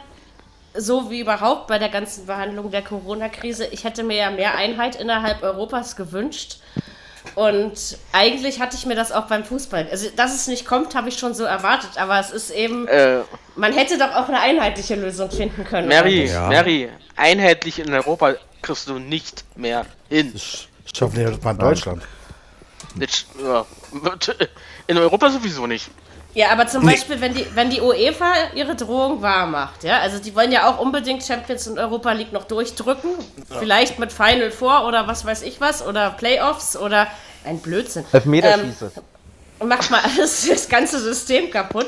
so 0.74 1.10
wie 1.10 1.20
überhaupt 1.20 1.66
bei 1.66 1.78
der 1.78 1.88
ganzen 1.88 2.26
Behandlung 2.26 2.70
der 2.70 2.82
Corona-Krise, 2.82 3.66
ich 3.66 3.84
hätte 3.84 4.02
mir 4.02 4.16
ja 4.16 4.30
mehr 4.30 4.54
Einheit 4.56 4.96
innerhalb 4.96 5.42
Europas 5.42 5.96
gewünscht. 5.96 6.58
Und 7.34 7.98
eigentlich 8.12 8.60
hatte 8.60 8.76
ich 8.76 8.84
mir 8.84 8.94
das 8.94 9.12
auch 9.12 9.26
beim 9.26 9.44
Fußball. 9.44 9.88
Also, 9.90 10.08
dass 10.16 10.34
es 10.34 10.48
nicht 10.48 10.66
kommt, 10.66 10.94
habe 10.94 11.08
ich 11.08 11.18
schon 11.18 11.34
so 11.34 11.44
erwartet. 11.44 11.90
Aber 11.96 12.18
es 12.18 12.30
ist 12.30 12.50
eben. 12.50 12.86
Äh, 12.88 13.20
man 13.56 13.72
hätte 13.72 13.98
doch 13.98 14.14
auch 14.14 14.28
eine 14.28 14.40
einheitliche 14.40 14.94
Lösung 14.96 15.30
finden 15.30 15.64
können. 15.64 15.88
Mary, 15.88 16.26
ja. 16.26 16.48
Mary, 16.48 16.88
einheitlich 17.16 17.78
in 17.78 17.92
Europa 17.92 18.34
kriegst 18.60 18.88
du 18.88 18.98
nicht 18.98 19.44
mehr 19.56 19.86
hin. 20.08 20.32
Das 20.32 20.68
schaffen 20.94 21.16
wir 21.16 21.38
mal 21.42 21.52
in 21.52 21.58
Deutschland. 21.58 22.02
In 24.86 24.98
Europa 24.98 25.30
sowieso 25.30 25.66
nicht. 25.66 25.90
Ja, 26.34 26.50
aber 26.50 26.66
zum 26.66 26.84
nee. 26.84 26.92
Beispiel, 26.92 27.20
wenn 27.20 27.34
die, 27.34 27.46
wenn 27.54 27.68
die 27.68 27.80
UEFA 27.80 28.32
ihre 28.54 28.74
Drohung 28.74 29.20
wahr 29.20 29.46
macht, 29.46 29.84
ja, 29.84 29.98
also 29.98 30.18
die 30.18 30.34
wollen 30.34 30.50
ja 30.50 30.68
auch 30.68 30.78
unbedingt 30.78 31.22
Champions 31.22 31.68
und 31.68 31.78
Europa 31.78 32.12
League 32.12 32.32
noch 32.32 32.44
durchdrücken, 32.44 33.10
ja. 33.50 33.58
vielleicht 33.58 33.98
mit 33.98 34.12
Final 34.12 34.50
Four 34.50 34.86
oder 34.86 35.06
was 35.06 35.24
weiß 35.24 35.42
ich 35.42 35.60
was, 35.60 35.86
oder 35.86 36.10
Playoffs 36.10 36.76
oder 36.76 37.06
ein 37.44 37.58
Blödsinn. 37.58 38.04
Elfmeterschieße. 38.12 38.92
Ähm, 38.96 39.02
macht 39.68 39.90
mal 39.90 40.00
alles 40.00 40.46
das 40.48 40.68
ganze 40.68 40.98
System 41.00 41.50
kaputt. 41.50 41.86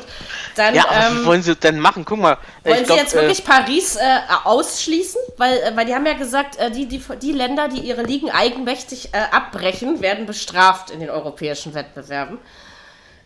Dann, 0.55 0.75
ja, 0.75 0.85
aber 0.87 1.07
ähm, 1.07 1.21
wie 1.21 1.25
wollen 1.25 1.41
sie 1.41 1.55
denn 1.55 1.79
machen? 1.79 2.05
Guck 2.05 2.19
mal. 2.19 2.37
Wollen 2.63 2.83
glaub, 2.83 2.97
sie 2.97 3.03
jetzt 3.03 3.13
wirklich 3.13 3.39
äh, 3.39 3.43
Paris 3.43 3.95
äh, 3.95 4.01
ausschließen? 4.43 5.21
Weil, 5.37 5.57
äh, 5.57 5.75
weil 5.75 5.85
die 5.85 5.93
haben 5.93 6.05
ja 6.05 6.13
gesagt, 6.13 6.57
äh, 6.57 6.71
die, 6.71 6.85
die, 6.85 7.01
die 7.21 7.31
Länder, 7.31 7.67
die 7.67 7.79
ihre 7.79 8.03
Ligen 8.03 8.29
eigenmächtig 8.29 9.09
äh, 9.13 9.17
abbrechen, 9.31 10.01
werden 10.01 10.25
bestraft 10.25 10.89
in 10.89 10.99
den 10.99 11.09
europäischen 11.09 11.73
Wettbewerben. 11.73 12.39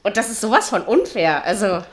Und 0.04 0.18
das 0.18 0.30
ist 0.30 0.42
sowas 0.42 0.70
von 0.70 0.82
unfair. 0.84 1.44
Also. 1.44 1.84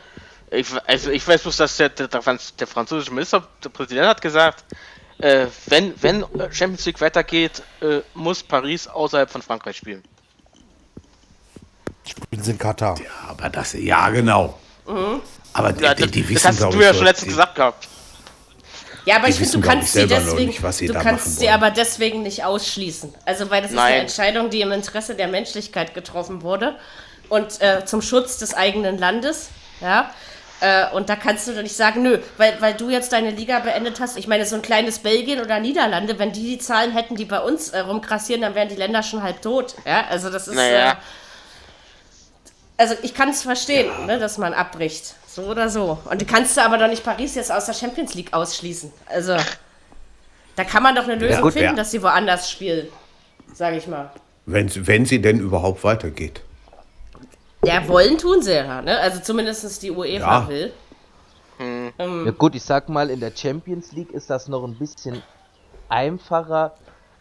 Ich, 0.51 0.67
also 0.87 1.11
ich 1.11 1.27
weiß 1.27 1.43
bloß, 1.43 1.57
dass 1.57 1.77
der, 1.77 1.89
der, 1.89 2.09
der 2.09 2.67
französische 2.67 3.13
Ministerpräsident 3.13 4.07
hat 4.07 4.23
gesagt, 4.23 4.65
äh, 5.19 5.47
wenn, 5.67 5.95
wenn 6.01 6.25
Champions 6.53 6.87
League 6.87 7.01
weitergeht, 7.01 7.63
äh, 7.81 8.01
muss 8.15 8.43
Paris 8.43 8.87
außerhalb 8.87 9.31
von 9.31 9.43
Frankreich 9.43 9.77
spielen. 9.77 10.03
Spielen 12.05 12.43
sie 12.43 12.53
in 12.53 12.59
Katar. 12.59 12.97
Ja, 13.01 13.31
aber 13.31 13.49
das, 13.49 13.73
ja, 13.73 14.09
genau. 14.11 14.59
Mhm. 14.87 15.21
Aber 15.53 15.73
die, 15.73 15.83
ja, 15.83 15.95
das, 15.95 16.05
die, 16.07 16.23
die 16.23 16.29
wissen, 16.29 16.47
das 16.47 16.63
hast 16.63 16.75
du 16.75 16.81
ja 16.81 16.95
schon 16.95 17.05
letztens 17.05 17.33
gesagt 17.33 17.55
gehabt. 17.57 17.89
Ja, 19.07 19.17
aber 19.17 19.29
ich 19.29 19.37
finde, 19.37 19.53
du 19.53 19.61
kannst 19.61 19.93
sie 19.93 20.07
deswegen, 20.07 20.47
nicht, 20.49 20.63
du 20.63 20.95
kannst 20.95 21.39
sie 21.39 21.49
aber 21.49 21.71
deswegen 21.71 22.23
nicht 22.23 22.45
ausschließen. 22.45 23.15
Also, 23.25 23.49
weil 23.51 23.63
das 23.63 23.71
ist 23.71 23.77
Nein. 23.77 23.93
eine 23.93 24.01
Entscheidung, 24.03 24.51
die 24.51 24.61
im 24.61 24.73
Interesse 24.73 25.15
der 25.15 25.29
Menschlichkeit 25.29 25.95
getroffen 25.95 26.43
wurde 26.43 26.77
und 27.29 27.61
äh, 27.61 27.85
zum 27.85 28.03
Schutz 28.03 28.39
des 28.39 28.55
eigenen 28.55 28.99
Landes. 28.99 29.49
Ja. 29.81 30.11
Äh, 30.61 30.91
und 30.95 31.09
da 31.09 31.17
kannst 31.17 31.47
du 31.47 31.55
doch 31.55 31.63
nicht 31.63 31.77
sagen, 31.77 32.03
nö, 32.03 32.19
weil, 32.39 32.61
weil 32.61 32.75
du 32.75 32.89
jetzt 32.89 33.13
deine 33.13 33.31
Liga 33.31 33.59
beendet 33.61 34.01
hast. 34.01 34.17
Ich 34.17 34.27
meine, 34.27 34.47
so 34.47 34.57
ein 34.57 34.63
kleines 34.63 35.01
Belgien 35.01 35.41
oder 35.41 35.61
Niederlande, 35.61 36.19
wenn 36.19 36.33
die 36.33 36.43
die 36.43 36.59
Zahlen 36.59 36.93
hätten, 36.93 37.17
die 37.17 37.27
bei 37.27 37.41
uns 37.41 37.71
äh, 37.71 37.81
rumkrassieren, 37.81 38.41
dann 38.41 38.55
wären 38.55 38.69
die 38.69 38.77
Länder 38.77 39.03
schon 39.03 39.23
halb 39.23 39.43
tot. 39.43 39.75
Ja, 39.85 40.07
also 40.09 40.31
das 40.31 40.49
ist. 40.49 40.55
Naja. 40.55 40.93
Äh, 40.93 40.97
also 42.79 42.95
ich 43.03 43.15
kann 43.15 43.31
es 43.31 43.43
verstehen, 43.43 43.91
ja. 44.01 44.07
ne, 44.07 44.19
dass 44.19 44.39
man 44.39 44.55
abbricht. 44.55 45.15
So 45.27 45.43
oder 45.43 45.69
so. 45.69 45.99
Und 46.11 46.23
du 46.23 46.27
kannst 46.27 46.57
du 46.57 46.63
aber 46.63 46.79
doch 46.79 46.89
nicht 46.89 47.05
Paris 47.05 47.35
jetzt 47.35 47.53
aus 47.53 47.67
der 47.67 47.75
Champions 47.75 48.15
League 48.15 48.33
ausschließen. 48.33 48.93
Also 49.07 49.37
da 50.57 50.65
kann 50.65 50.83
man 50.83 50.95
doch 50.95 51.05
eine 51.05 51.15
Lösung 51.17 51.37
ja, 51.37 51.41
gut, 51.43 51.53
finden, 51.53 51.69
ja. 51.69 51.75
dass 51.75 51.91
sie 51.91 52.03
woanders 52.03 52.51
spielen. 52.51 52.89
Sage 53.53 53.77
ich 53.77 53.87
mal. 53.87 54.11
Wenn, 54.47 54.71
wenn 54.87 55.05
sie 55.05 55.21
denn 55.21 55.41
überhaupt 55.41 55.85
weitergeht. 55.85 56.41
Ja, 57.65 57.87
wollen 57.89 58.19
tun 58.19 58.43
sie 58.43 58.55
ja, 58.55 58.83
ne? 58.83 58.99
Also 58.99 59.21
zumindest 59.21 59.83
die 59.83 59.91
UEFA 59.91 60.41
ja. 60.41 60.49
will. 60.49 60.73
Hm. 61.59 61.93
Ähm. 61.99 62.27
Ja 62.27 62.33
gut, 62.33 62.55
ich 62.55 62.63
sag 62.63 62.89
mal, 62.89 63.11
in 63.11 63.21
der 63.21 63.33
Champions 63.35 63.93
League 63.93 64.11
ist 64.11 64.31
das 64.31 64.49
noch 64.49 64.65
ein 64.65 64.75
bisschen 64.75 65.23
einfacher, 65.89 66.75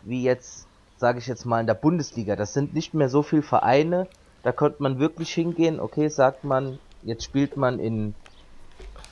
wie 0.04 0.24
jetzt, 0.24 0.68
sage 0.98 1.20
ich 1.20 1.28
jetzt 1.28 1.46
mal, 1.46 1.62
in 1.62 1.68
der 1.68 1.74
Bundesliga. 1.74 2.36
Das 2.36 2.54
sind 2.54 2.74
nicht 2.74 2.94
mehr 2.94 3.10
so 3.10 3.24
viele 3.24 3.44
Vereine. 3.44 4.08
Da 4.44 4.52
könnte 4.52 4.84
man 4.84 5.00
wirklich 5.00 5.34
hingehen, 5.34 5.80
okay, 5.80 6.08
sagt 6.10 6.44
man, 6.44 6.80
jetzt 7.04 7.24
spielt 7.24 7.58
man 7.58 7.80
in 7.80 8.14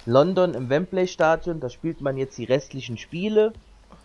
London 0.06 0.54
im 0.54 0.70
Wembley 0.70 1.08
Stadion, 1.08 1.60
da 1.60 1.70
spielt 1.70 2.02
man 2.02 2.18
jetzt 2.18 2.38
die 2.38 2.44
restlichen 2.44 2.98
Spiele. 2.98 3.54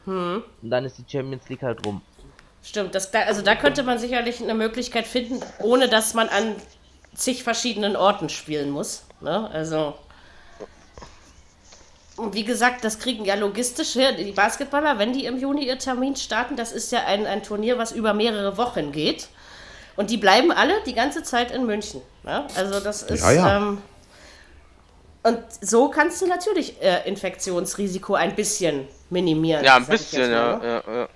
Hm. 0.04 0.42
Und 0.62 0.70
dann 0.70 0.85
ist 0.85 0.98
die 0.98 1.04
Champions 1.07 1.48
League 1.48 1.62
halt 1.62 1.85
rum. 1.85 2.00
Stimmt, 2.62 2.94
das, 2.94 3.12
also 3.14 3.42
da 3.42 3.54
könnte 3.57 3.83
man 3.83 3.98
sicherlich 3.98 4.42
eine 4.42 4.54
Möglichkeit 4.54 5.07
finden, 5.07 5.40
ohne 5.61 5.88
dass 5.88 6.14
man 6.14 6.28
an 6.28 6.54
zig 7.18 7.42
verschiedenen 7.42 7.96
Orten 7.96 8.28
spielen 8.28 8.70
muss. 8.70 9.02
Ne? 9.20 9.51
Also. 9.53 9.95
Und 12.16 12.34
wie 12.34 12.45
gesagt, 12.45 12.84
das 12.84 12.99
kriegen 12.99 13.24
ja 13.24 13.34
logistisch 13.34 13.95
her. 13.95 14.12
Die 14.12 14.32
Basketballer, 14.32 14.99
wenn 14.99 15.12
die 15.12 15.24
im 15.24 15.38
Juni 15.38 15.66
ihr 15.66 15.78
Termin 15.78 16.16
starten, 16.16 16.57
das 16.57 16.72
ist 16.72 16.90
ja 16.90 17.05
ein, 17.07 17.26
ein 17.26 17.42
Turnier, 17.42 17.78
was 17.78 17.92
über 17.92 18.12
mehrere 18.12 18.57
Wochen 18.57 18.90
geht. 18.90 19.28
Und 19.95 20.11
die 20.11 20.16
bleiben 20.16 20.51
alle 20.51 20.74
die 20.86 20.95
ganze 20.95 21.22
Zeit 21.22 21.51
in 21.51 21.66
München. 21.66 22.01
Ne? 22.24 22.47
Also 22.57 22.80
das 22.80 23.03
ist. 23.03 23.22
Ja, 23.22 23.32
ja. 23.32 23.57
Ähm, 23.57 23.78
und 25.24 25.38
so 25.61 25.90
kannst 25.90 26.22
du 26.22 26.26
natürlich 26.26 26.80
äh, 26.80 27.07
Infektionsrisiko 27.09 28.14
ein 28.14 28.34
bisschen 28.34 28.88
minimieren. 29.11 29.64
Ja, 29.64 29.76
ein 29.76 29.86
bisschen, 29.86 30.30
mal, 30.30 30.59
ne? 30.59 30.66
ja, 30.66 30.82
ja, 30.86 31.01
ja. 31.01 31.09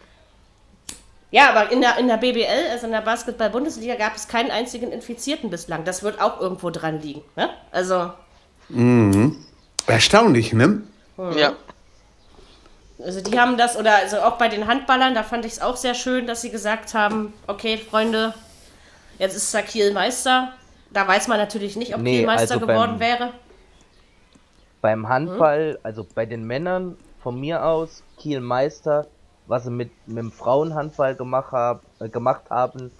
Ja, 1.33 1.49
aber 1.51 1.72
in 1.72 1.80
der, 1.80 1.97
in 1.99 2.09
der 2.09 2.18
BBL, 2.18 2.70
also 2.70 2.85
in 2.87 2.93
der 2.93 3.01
Basketball-Bundesliga, 3.01 3.95
gab 3.97 4.14
es 4.14 4.28
keinen 4.28 4.51
einzigen 4.51 4.93
Infizierten 4.93 5.49
bislang. 5.49 5.85
Das 5.85 6.03
wird 6.03 6.20
auch 6.20 6.39
irgendwo 6.41 6.68
dran 6.70 7.01
liegen. 7.01 7.22
Ne? 7.37 7.49
Also. 7.70 8.12
Mhm. 8.68 9.45
Erstaunlich, 9.87 10.53
ne? 10.53 10.83
Mhm. 11.16 11.33
Ja. 11.37 11.55
Also 13.03 13.22
die 13.22 13.41
haben 13.41 13.57
das, 13.57 13.76
oder 13.76 13.97
also 13.97 14.18
auch 14.20 14.37
bei 14.37 14.49
den 14.49 14.66
Handballern, 14.68 15.14
da 15.14 15.22
fand 15.22 15.45
ich 15.47 15.53
es 15.53 15.61
auch 15.62 15.76
sehr 15.76 15.95
schön, 15.95 16.26
dass 16.26 16.43
sie 16.43 16.51
gesagt 16.51 16.93
haben, 16.95 17.33
okay, 17.47 17.78
Freunde, 17.78 18.35
jetzt 19.18 19.35
ist 19.35 19.51
zwar 19.51 19.62
Kiel 19.62 19.93
Meister. 19.93 20.53
Da 20.91 21.09
weiß 21.09 21.28
man 21.28 21.39
natürlich 21.39 21.76
nicht, 21.76 21.95
ob 21.95 22.03
Nee, 22.03 22.18
Kiel 22.18 22.26
Meister 22.26 22.55
also 22.57 22.66
geworden 22.66 22.99
beim- 22.99 23.01
wäre. 23.01 23.33
Beim 24.83 25.09
Handball, 25.09 25.78
also 25.83 26.07
bei 26.14 26.26
den 26.26 26.45
Männern 26.45 26.97
von 27.22 27.41
mir 27.41 27.64
aus, 27.64 28.03
Kiel 28.18 28.41
Meister, 28.41 29.07
was 29.47 29.64
sie 29.64 29.70
mit, 29.70 29.90
mit 30.07 30.18
dem 30.18 30.32
Frauenhandball 30.32 31.14
gemacht, 31.14 31.53
hab, 31.53 31.82
äh, 32.01 32.09
gemacht 32.09 32.51
haben, 32.51 32.90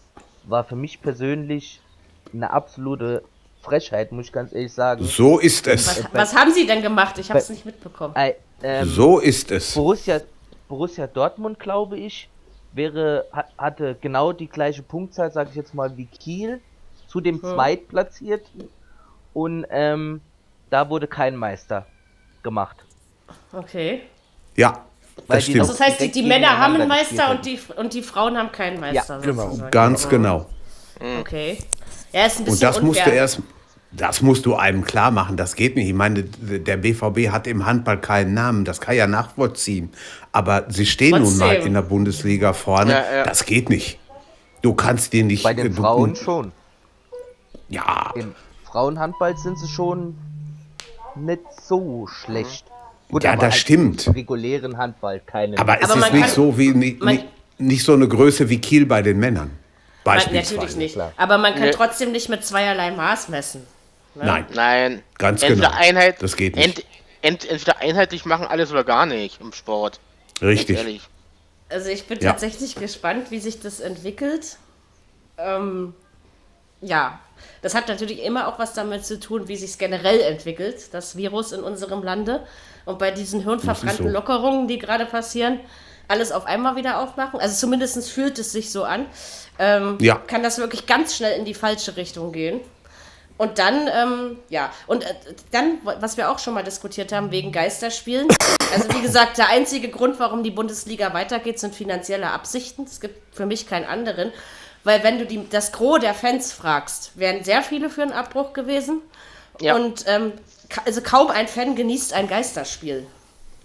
war 0.45 0.65
für 0.65 0.77
mich 0.77 1.01
persönlich 1.01 1.81
eine 2.33 2.51
absolute 2.51 3.23
Frechheit, 3.61 4.11
muss 4.13 4.27
ich 4.27 4.33
ganz 4.33 4.53
ehrlich 4.53 4.73
sagen. 4.73 5.05
So 5.05 5.39
ist 5.39 5.67
es. 5.69 5.87
Was, 5.87 6.15
was 6.15 6.35
haben 6.35 6.53
sie 6.53 6.67
denn 6.67 6.83
gemacht? 6.83 7.19
Ich 7.19 7.29
habe 7.31 7.39
es 7.39 7.49
nicht 7.49 7.65
mitbekommen. 7.65 8.15
Äh, 8.17 8.35
ähm, 8.63 8.89
So 8.89 9.19
ist 9.19 9.51
es. 9.51 9.75
Borussia, 9.75 10.21
Borussia 10.69 11.07
Dortmund, 11.07 11.61
glaube 11.61 11.97
ich, 11.99 12.29
wäre, 12.73 13.27
hat, 13.33 13.47
hatte 13.57 13.97
genau 14.01 14.33
die 14.33 14.49
gleiche 14.49 14.83
Punktzahl, 14.83 15.31
sage 15.31 15.51
ich 15.51 15.57
jetzt 15.57 15.75
mal, 15.75 15.97
wie 15.97 16.07
Kiel, 16.07 16.61
zu 17.07 17.21
dem 17.21 17.41
Zweitplatzierten. 17.41 18.69
Und 19.33 19.67
ähm, 19.71 20.21
da 20.71 20.89
wurde 20.89 21.07
kein 21.07 21.37
Meister 21.37 21.87
gemacht. 22.43 22.85
Okay. 23.53 24.03
Ja, 24.57 24.85
Weil 25.27 25.39
das 25.39 25.45
die 25.47 25.53
stimmt. 25.53 25.61
Also 25.69 25.73
das 25.73 25.81
heißt, 25.87 26.01
die, 26.01 26.11
die 26.11 26.23
Männer 26.23 26.59
haben 26.59 26.75
einen 26.75 26.89
Meister 26.89 27.31
und 27.31 27.45
die, 27.47 27.59
und 27.77 27.95
die 27.95 28.03
Frauen 28.03 28.37
haben 28.37 28.53
keinen 28.53 28.81
Meister. 28.81 29.21
genau. 29.21 29.45
sozusagen. 29.49 29.71
Ganz 29.71 30.09
genau. 30.09 30.47
Okay. 31.21 31.59
Ja, 32.13 32.27
ist 32.27 32.39
ein 32.39 32.45
bisschen 32.45 32.53
Und 32.55 32.63
das 32.63 32.83
musst 32.83 33.01
du 33.01 33.05
unfair. 33.05 33.15
erst, 33.15 33.41
das 33.93 34.23
musst 34.23 34.47
du 34.47 34.55
einem 34.55 34.85
klar 34.85 35.11
machen. 35.11 35.37
Das 35.37 35.55
geht 35.55 35.77
nicht. 35.77 35.89
Ich 35.89 35.95
meine, 35.95 36.23
der 36.25 36.77
BVB 36.77 37.31
hat 37.31 37.47
im 37.47 37.67
Handball 37.67 38.01
keinen 38.01 38.35
Namen. 38.35 38.65
Das 38.65 38.81
kann 38.81 38.97
ja 38.97 39.07
nachvollziehen. 39.07 39.91
Aber 40.33 40.65
sie 40.69 40.87
stehen 40.87 41.23
nun 41.23 41.37
mal 41.39 41.49
Trotzdem. 41.55 41.67
in 41.69 41.75
der 41.75 41.83
Bundesliga 41.83 42.53
vorne. 42.53 42.93
Ja, 42.93 43.15
ja. 43.17 43.25
Das 43.25 43.45
geht 43.45 43.69
nicht. 43.69 43.99
Du 44.63 44.75
kannst 44.75 45.13
dir 45.13 45.25
nicht. 45.25 45.43
Bei 45.43 45.55
den 45.55 45.75
Frauen 45.75 46.15
schon. 46.17 46.53
Ja, 47.69 48.13
Im 48.15 48.35
Frauenhandball 48.65 49.37
sind 49.37 49.59
sie 49.59 49.69
schon 49.69 50.17
nicht 51.15 51.43
so 51.63 52.07
schlecht. 52.07 52.65
Gut, 53.13 53.25
Ja, 53.25 53.33
aber 53.35 53.43
das 53.43 53.53
halt 53.53 53.61
stimmt. 53.61 54.07
im 54.07 54.15
regulären 54.15 54.79
Handball 54.79 55.21
keine. 55.21 55.59
aber 55.59 55.77
es 55.81 55.85
Aber 55.91 55.97
man 56.01 56.09
ist 56.09 56.15
nicht 56.15 56.25
kann- 56.25 56.35
so 56.35 56.59
wie 56.59 56.71
nicht, 56.73 57.01
man- 57.01 57.23
nicht, 57.59 57.85
so 57.85 57.93
eine 57.93 58.09
Größe 58.09 58.49
wie 58.49 58.59
Kiel 58.59 58.87
bei 58.87 59.03
den 59.03 59.19
Männern. 59.19 59.51
Man, 60.05 60.17
Beispielsweise. 60.17 60.55
natürlich 60.55 60.77
nicht. 60.77 60.95
klar. 60.95 61.13
Aber 61.19 61.37
man 61.39 61.53
kann 61.53 61.63
Nee. 61.65 61.71
trotzdem 61.73 62.11
nicht 62.11 62.29
mit 62.31 62.43
zweierlei 62.45 62.91
Maß 62.91 63.29
messen. 63.29 63.65
Nein, 64.15 64.47
Nein. 64.55 65.03
Ganz 65.19 65.43
entweder 65.43 65.69
genau. 65.69 65.81
Einheit, 65.81 66.23
Das 66.23 66.37
geht 66.37 66.57
nicht. 66.57 66.67
Ent, 66.67 66.85
ent, 67.21 67.49
entweder 67.51 67.79
einheitlich 67.81 68.25
machen 68.25 68.47
alles 68.47 68.73
oder 68.73 68.83
gar 68.83 69.05
nicht 69.07 69.41
im 69.43 69.53
Sport. 69.53 70.01
Richtig. 70.41 71.01
Also 71.69 71.91
ich 71.91 72.07
bin 72.07 72.19
Ja. 72.19 72.31
tatsächlich 72.33 72.75
gespannt, 72.77 73.31
wie 73.31 73.39
sich 73.41 73.61
das 73.61 73.81
entwickelt. 73.81 74.57
Ähm, 75.39 75.95
ja, 76.81 77.21
das 77.61 77.75
hat 77.75 77.89
natürlich 77.89 78.23
immer 78.25 78.49
auch 78.49 78.59
was 78.59 78.73
damit 78.75 79.05
zu 79.05 79.21
tun, 79.21 79.49
wie 79.49 79.57
sich 79.57 79.71
es 79.73 79.79
generell 79.79 80.21
entwickelt, 80.21 80.93
das 80.93 81.17
Virus 81.17 81.53
in 81.53 81.61
unserem 81.63 82.03
Lande. 82.03 82.41
Und 82.85 82.99
bei 82.99 83.11
diesen 83.11 83.43
hirnverbrannten 83.43 84.07
so. 84.07 84.13
Lockerungen, 84.13 84.69
die 84.69 84.79
gerade 84.79 85.07
passieren, 85.07 85.61
alles 86.09 86.33
auf 86.33 86.47
einmal 86.47 86.77
wieder 86.77 87.01
aufmachen. 87.01 87.41
Also 87.41 87.55
zumindest 87.55 88.11
fühlt 88.11 88.39
es 88.39 88.53
sich 88.53 88.71
so 88.71 88.85
an. 88.85 89.07
Ähm, 89.59 89.99
Ja. 90.01 90.17
Kann 90.17 90.43
das 90.43 90.59
wirklich 90.59 90.87
ganz 90.87 91.17
schnell 91.17 91.39
in 91.39 91.45
die 91.45 91.55
falsche 91.55 91.97
Richtung 91.97 92.33
gehen. 92.33 92.61
Und 93.39 93.59
dann, 93.59 93.89
ähm, 93.89 94.39
ja, 94.51 94.71
und 94.87 95.05
äh, 95.05 95.15
dann, 95.51 95.79
was 95.83 96.17
wir 96.17 96.31
auch 96.31 96.39
schon 96.39 96.55
mal 96.55 96.63
diskutiert 96.63 97.13
haben, 97.13 97.31
wegen 97.31 97.51
Geisterspielen. 97.51 98.29
Also 98.73 98.89
wie 98.95 99.03
gesagt, 99.03 99.39
der 99.39 99.49
einzige 99.49 99.89
Grund, 99.89 100.19
warum 100.21 100.43
die 100.43 100.51
Bundesliga 100.51 101.13
weitergeht, 101.13 101.59
sind 101.59 101.75
finanzielle 101.75 102.31
Absichten. 102.31 102.85
Es 102.85 103.01
gibt 103.01 103.35
für 103.35 103.47
mich 103.47 103.67
keinen 103.67 103.85
anderen. 103.85 104.33
Weil 104.85 105.03
wenn 105.03 105.19
du 105.19 105.27
die, 105.27 105.49
das 105.49 105.73
Gros 105.73 106.01
der 106.01 106.15
Fans 106.15 106.53
fragst, 106.53 107.13
wären 107.15 107.45
sehr 107.45 107.63
viele 107.63 107.91
für 107.91 108.03
einen 108.03 108.13
Abbruch 108.13 108.53
gewesen. 108.53 109.01
Ja. 109.61 109.77
Und 109.77 110.05
ähm, 110.07 110.33
also 110.85 111.01
kaum 111.03 111.29
ein 111.31 111.49
Fan 111.49 111.75
genießt 111.77 112.13
ein 112.13 112.29
Geisterspiel. 112.29 113.07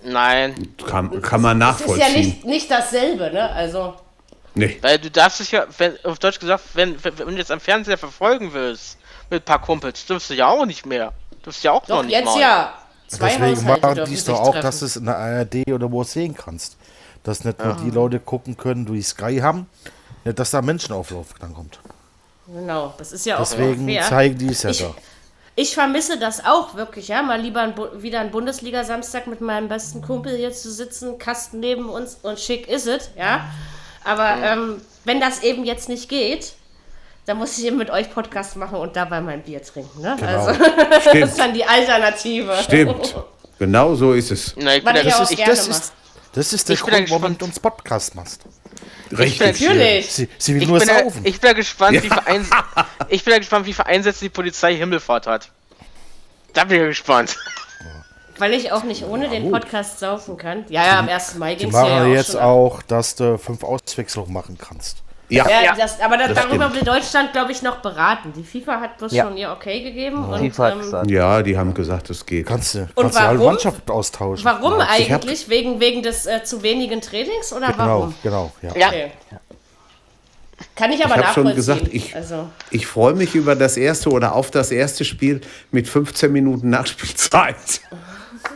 Nein. 0.04 0.70
Kann, 0.86 1.22
kann 1.22 1.42
man 1.42 1.60
Das 1.60 1.82
ist 1.82 1.88
ja 1.88 1.94
nachvollziehen. 1.96 2.22
nicht, 2.26 2.46
nicht 2.46 2.72
dasselbe, 2.72 3.32
ne? 3.32 3.50
Also, 3.50 3.96
nee. 4.56 4.78
Weil 4.82 5.00
du 5.00 5.10
darfst 5.10 5.40
dich 5.40 5.52
ja, 5.52 5.66
wenn, 5.78 5.94
auf 6.04 6.20
Deutsch 6.20 6.40
gesagt, 6.40 6.64
wenn, 6.76 7.04
wenn, 7.04 7.18
wenn 7.20 7.28
du 7.30 7.34
jetzt 7.38 7.52
am 7.52 7.60
Fernseher 7.60 7.98
verfolgen 7.98 8.54
willst, 8.54 8.98
mit 9.30 9.42
ein 9.42 9.46
paar 9.46 9.62
Kumpels, 9.62 10.06
dürfst 10.06 10.30
du 10.30 10.36
ja 10.36 10.48
auch 10.48 10.66
nicht 10.66 10.86
mehr. 10.86 11.14
Dürfst 11.46 11.64
ja 11.64 11.72
auch 11.72 11.88
noch 11.88 11.98
doch, 11.98 12.04
nicht 12.04 12.14
jetzt 12.14 12.26
mal. 12.26 12.40
ja. 12.40 12.74
Zwei 13.08 13.30
Deswegen 13.38 13.66
machen 13.68 14.06
die 14.06 14.14
es 14.14 14.26
doch 14.26 14.40
auch, 14.40 14.52
treffen. 14.52 14.62
dass 14.64 14.80
du 14.80 14.86
es 14.86 14.96
in 14.98 15.06
der 15.06 15.18
ARD 15.18 15.72
oder 15.72 15.92
wo 15.92 16.04
sehen 16.04 16.36
kannst. 16.36 16.78
Dass 17.24 17.44
nicht 17.44 17.64
nur 17.64 17.74
die 17.84 17.90
Leute 17.90 18.20
gucken 18.20 18.56
können, 18.58 18.86
die 18.86 19.02
Sky 19.02 19.38
haben, 19.38 19.68
nicht, 20.24 20.38
dass 20.40 20.52
da 20.52 20.62
Menschenauflauf 20.62 21.28
dann 21.40 21.54
kommt. 21.54 21.80
Genau, 22.48 22.94
das 22.98 23.12
ist 23.14 23.26
ja 23.26 23.36
auch 23.38 23.40
Deswegen 23.40 23.88
zeigen 24.04 24.38
die 24.38 24.48
es 24.50 24.64
ja 24.64 24.70
Ich- 24.70 24.80
da. 24.82 24.94
Ich 25.60 25.74
vermisse 25.74 26.20
das 26.20 26.46
auch 26.46 26.76
wirklich, 26.76 27.08
ja. 27.08 27.24
Mal 27.24 27.42
lieber 27.42 27.62
ein 27.62 27.74
wieder 27.96 28.20
ein 28.20 28.30
Bundesliga-Samstag 28.30 29.26
mit 29.26 29.42
meinem 29.42 29.68
besten 29.68 30.04
Kumpel 30.04 30.38
hier 30.38 30.54
zu 30.54 30.72
sitzen, 30.72 31.18
Kasten 31.18 31.60
neben 31.60 31.90
uns 31.90 32.20
und 32.22 32.40
schick 32.40 32.68
ist 32.68 32.86
es, 32.86 33.10
ja. 33.18 33.50
Aber 34.04 34.38
ähm, 34.44 34.82
wenn 35.04 35.20
das 35.20 35.42
eben 35.42 35.66
jetzt 35.66 35.90
nicht 35.90 36.10
geht, 36.10 36.54
dann 37.26 37.40
muss 37.40 37.58
ich 37.58 37.66
eben 37.66 37.78
mit 37.78 37.90
euch 37.90 38.14
Podcast 38.14 38.56
machen 38.56 38.78
und 38.78 38.96
dabei 38.96 39.20
mein 39.20 39.42
Bier 39.42 39.64
trinken, 39.64 40.00
ne? 40.00 40.16
Genau. 40.20 40.46
Also, 40.46 40.64
das 41.06 41.32
ist 41.32 41.40
dann 41.40 41.56
die 41.56 41.66
Alternative. 41.66 42.56
Stimmt. 42.62 43.16
Genau 43.58 43.96
so 43.96 44.14
ist 44.14 44.30
es. 44.30 44.54
Na, 44.58 44.76
ich 44.76 44.84
ja, 44.84 45.20
auch 45.20 45.32
ich, 45.32 45.38
gerne 45.38 45.50
Das 45.50 45.68
ist, 45.68 45.94
das 46.34 46.54
ist 46.54 46.70
der 46.70 46.76
ja 46.76 46.82
Grund, 46.84 47.10
warum 47.10 47.36
du 47.36 47.46
uns 47.46 47.60
Podcast 47.60 48.14
machst. 48.14 48.44
Richtig. 49.12 49.62
Natürlich. 49.62 50.12
Sie, 50.12 50.30
sie 50.38 50.56
will 50.56 50.64
ich, 50.64 50.68
nur 50.68 50.80
bin 50.80 50.88
ja, 50.88 51.00
saufen. 51.00 51.22
ich 51.24 51.40
bin 51.40 51.48
ja 51.48 51.54
gespannt, 51.54 52.04
wie 52.04 52.08
vereins, 52.08 52.50
ich 53.10 53.24
bin 53.24 53.34
ja 53.34 53.40
gespannt, 53.40 53.66
wie 53.66 53.74
vereinsetzt 53.74 54.22
die 54.22 54.30
Polizei 54.30 54.76
Himmelfahrt 54.76 55.28
hat. 55.28 55.52
Da 56.54 56.66
bin 56.66 56.82
ich 56.82 56.88
gespannt. 56.90 57.38
Weil 58.40 58.54
ich 58.54 58.72
auch 58.72 58.84
nicht 58.84 59.04
ohne 59.04 59.30
den 59.30 59.52
Podcast 59.52 60.00
saufen 60.00 60.38
kann. 60.38 60.66
Ja, 60.70 60.86
ja, 60.86 61.00
am 61.00 61.10
1. 61.10 61.36
Mai 61.36 61.56
ging 61.56 61.70
es 61.70 61.74
machen 61.74 61.90
ja, 61.90 61.98
ja 61.98 62.04
auch 62.04 62.16
jetzt 62.16 62.36
auch, 62.36 62.82
dass 62.84 63.16
du 63.16 63.38
fünf 63.38 63.64
Auswechslungen 63.64 64.32
machen 64.32 64.58
kannst. 64.60 65.04
Ja, 65.30 65.46
Ja, 65.50 65.62
Ja. 65.62 65.76
Das, 65.76 66.00
aber 66.00 66.18
das, 66.18 66.30
Das 66.30 66.38
darüber 66.46 66.70
stimmt. 66.70 66.88
will 66.88 66.94
Deutschland, 66.94 67.34
glaube 67.34 67.52
ich, 67.52 67.62
noch 67.62 67.78
beraten. 67.78 68.32
Die 68.34 68.44
FIFA 68.44 68.80
hat 68.80 68.98
bloß 68.98 69.12
Ja. 69.12 69.26
schon 69.26 69.36
ihr 69.36 69.52
Okay 69.52 69.82
gegeben. 69.84 70.24
Und, 70.24 70.40
FIFA 70.40 70.64
hat 70.66 70.74
ähm, 70.74 70.80
gesagt. 70.80 71.12
ja, 71.12 71.44
die 71.44 71.58
haben 71.58 71.74
gesagt, 71.74 72.10
es 72.10 72.26
geht. 72.26 72.46
Kannst 72.46 72.76
du 72.76 72.80
Und 72.80 72.96
kannst 72.96 73.18
die 73.18 73.22
halbe 73.24 73.40
warum? 73.40 73.54
Mannschaft 73.54 73.90
austauschen. 73.92 74.46
Warum 74.46 74.80
Ja, 74.80 74.88
eigentlich? 74.90 75.50
Wegen, 75.50 75.80
wegen 75.82 76.02
des 76.02 76.26
äh, 76.28 76.44
zu 76.44 76.64
wenigen 76.64 77.02
Trainings 77.02 77.52
oder 77.52 77.68
Genau, 77.74 77.78
warum? 77.78 78.14
genau. 78.24 78.52
Ja. 78.62 78.76
Ja. 78.78 78.88
Okay. 78.88 79.12
Kann 80.76 80.92
ich 80.92 81.04
aber 81.06 81.18
Ich 81.18 81.24
hab 81.26 81.34
schon 81.34 81.44
nachvollziehen. 81.44 81.56
gesagt, 81.56 81.94
ich- 81.94 82.16
also, 82.16 82.48
Ich 82.72 82.88
freue 82.88 83.14
mich 83.14 83.36
über 83.36 83.56
das 83.56 83.78
erste 83.78 84.10
oder 84.10 84.34
auf 84.34 84.50
das 84.50 84.72
erste 84.72 85.06
Spiel 85.06 85.42
mit 85.72 85.88
15 85.88 86.32
Minuten 86.32 86.70
Nachspielzeit. 86.72 87.56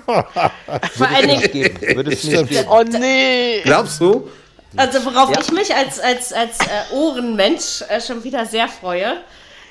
vor 0.05 1.07
allen 1.07 1.27
Dingen, 1.27 1.51
Geben. 1.51 1.95
Würde 1.95 2.11
es 2.13 2.23
nicht 2.23 2.33
Stimmt. 2.33 2.49
geben. 2.49 2.67
Oh 2.69 2.81
nee! 2.83 3.61
Glaubst 3.63 3.99
du? 4.01 4.29
Also 4.77 5.05
worauf 5.05 5.29
Ja. 5.31 5.39
ich 5.41 5.51
mich 5.51 5.73
als, 5.75 5.99
als, 5.99 6.33
als 6.33 6.59
äh, 6.59 6.93
Ohrenmensch 6.93 7.83
äh, 7.89 7.99
schon 8.01 8.23
wieder 8.23 8.45
sehr 8.45 8.67
freue, 8.67 9.17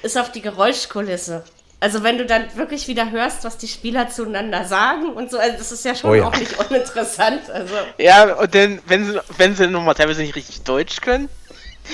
ist 0.03 0.17
auf 0.19 0.33
die 0.33 0.43
Geräuschkulisse. 0.43 1.45
Also 1.83 2.03
wenn 2.03 2.19
du 2.19 2.27
dann 2.27 2.45
wirklich 2.57 2.89
wieder 2.89 3.11
hörst, 3.11 3.45
was 3.45 3.57
die 3.57 3.69
Spieler 3.69 4.11
zueinander 4.11 4.65
sagen 4.67 5.15
und 5.15 5.31
so, 5.31 5.39
also 5.39 5.57
das 5.57 5.73
ist 5.73 5.85
ja 5.85 5.95
schon 5.95 6.11
Oh 6.11 6.15
ja. 6.15 6.27
auch 6.29 6.37
nicht 6.37 6.59
uninteressant. 6.59 7.49
Also 7.51 7.75
Ja, 7.97 8.35
und 8.35 8.55
dann, 8.55 8.81
wenn 8.87 9.07
sie, 9.07 9.21
wenn 9.39 9.57
sie 9.57 9.67
nochmal 9.67 9.95
teilweise 9.95 10.21
nicht 10.21 10.37
richtig 10.37 10.63
Deutsch 10.63 11.01
können, 11.01 11.31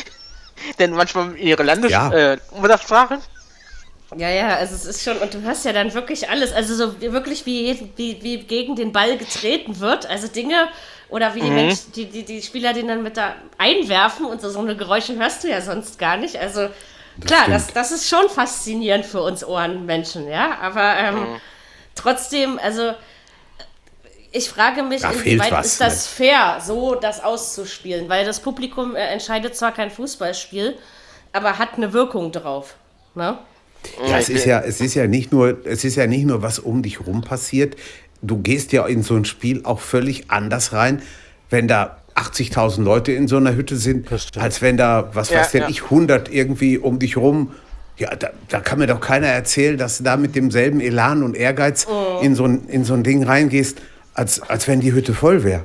denn 0.79 0.91
manchmal 0.93 1.37
ihre 1.37 1.63
Landes 1.63 1.93
Ja. 1.93 2.11
äh, 2.13 2.39
Muttersprache. 2.59 3.19
Ja, 4.17 4.29
ja, 4.31 4.57
also 4.57 4.75
es 4.77 4.85
ist 4.87 5.03
schon, 5.05 5.19
und 5.19 5.35
du 5.35 5.43
hörst 5.43 5.65
ja 5.65 5.73
dann 5.73 5.93
wirklich 5.93 6.31
alles, 6.31 6.53
also 6.53 6.75
so 6.75 7.01
wirklich 7.01 7.45
wie, 7.45 7.91
wie, 7.97 8.23
wie 8.23 8.39
gegen 8.39 8.77
den 8.77 8.93
Ball 8.93 9.17
getreten 9.19 9.81
wird, 9.81 10.07
also 10.07 10.29
Dinge, 10.29 10.69
oder 11.09 11.35
wie 11.35 11.41
die, 11.41 11.51
Mensch, 11.51 11.77
die, 11.95 12.07
die, 12.07 12.25
die 12.25 12.43
Spieler 12.43 12.73
den 12.73 12.89
dann 12.89 13.03
mit 13.03 13.17
da 13.17 13.35
einwerfen 13.59 14.27
und 14.27 14.41
so, 14.41 14.51
so 14.51 14.59
eine 14.59 14.77
Geräusche 14.77 15.17
hörst 15.17 15.45
du 15.45 15.49
ja 15.49 15.61
sonst 15.61 15.99
gar 15.99 16.17
nicht, 16.17 16.37
also 16.37 16.69
klar, 17.25 17.45
das, 17.49 17.65
stimmt. 17.65 17.77
das 17.77 17.93
ist 17.93 18.09
schon 18.09 18.29
faszinierend 18.29 19.07
für 19.07 19.23
uns 19.23 19.45
Ohrenmenschen, 19.45 20.29
ja, 20.29 20.59
aber 20.61 20.97
ähm, 20.97 21.27
trotzdem, 21.95 22.59
also 22.63 22.93
ich 24.33 24.51
frage 24.51 24.83
mich, 24.83 25.03
Da 25.03 25.13
inwieweit 25.13 25.53
was, 25.53 25.67
ist 25.67 25.81
das 25.81 26.07
fair, 26.07 26.61
so 26.65 26.95
das 26.95 27.23
auszuspielen, 27.23 28.09
weil 28.09 28.27
das 28.27 28.41
Publikum 28.41 28.95
äh, 28.95 29.01
entscheidet 29.01 29.57
zwar 29.57 29.73
kein 29.73 29.91
Fußballspiel, 29.91 30.77
aber 31.33 31.59
hat 31.59 31.75
eine 31.77 31.93
Wirkung 31.93 32.33
drauf, 32.33 32.75
ne? 33.15 33.39
Ja, 34.05 34.19
es 34.19 34.29
ist 34.29 34.47
ja, 34.47 34.61
es 34.61 34.81
ist 34.81 34.95
ja 34.95 35.07
nicht 35.07 35.33
nur, 35.33 35.65
es 35.65 35.85
ist 35.85 35.95
ja 35.97 36.07
nicht 36.07 36.25
nur, 36.25 36.43
was 36.43 36.59
um 36.59 36.83
dich 36.83 37.07
rum 37.07 37.21
passiert. 37.21 37.77
Du 38.23 38.39
gehst 38.39 38.73
ja 38.73 38.87
in 38.87 39.03
so 39.03 39.15
ein 39.15 39.25
Spiel 39.25 39.63
auch 39.65 39.81
völlig 39.81 40.31
anders 40.31 40.73
rein, 40.73 41.03
wenn 41.51 41.69
da 41.69 41.99
80.000 42.15 42.83
Leute 42.83 43.13
in 43.13 43.29
so 43.29 43.37
einer 43.37 43.55
Hütte 43.55 43.77
sind, 43.77 44.09
als 44.39 44.63
wenn 44.63 44.77
da, 44.77 45.11
was 45.13 45.31
Ja, 45.31 45.41
weiß 45.41 45.51
denn 45.53 45.63
ja. 45.63 45.69
ich, 45.69 45.85
100 45.85 46.31
irgendwie 46.33 46.79
um 46.79 46.99
dich 46.99 47.17
rum. 47.17 47.53
Ja, 47.99 48.15
da, 48.15 48.31
da 48.49 48.61
kann 48.61 48.79
mir 48.79 48.87
doch 48.87 49.01
keiner 49.01 49.27
erzählen, 49.29 49.77
dass 49.79 49.99
du 49.99 50.05
da 50.05 50.17
mit 50.17 50.35
demselben 50.35 50.81
Elan 50.81 51.23
und 51.23 51.35
Ehrgeiz 51.37 51.87
in, 52.23 52.35
so 52.35 52.45
ein, 52.45 52.67
in 52.69 52.85
so 52.85 52.95
ein 52.95 53.03
Ding 53.05 53.23
reingehst, 53.23 53.79
als, 54.15 54.41
als 54.43 54.67
wenn 54.69 54.81
die 54.81 54.93
Hütte 54.93 55.15
voll 55.15 55.45
wäre. 55.45 55.65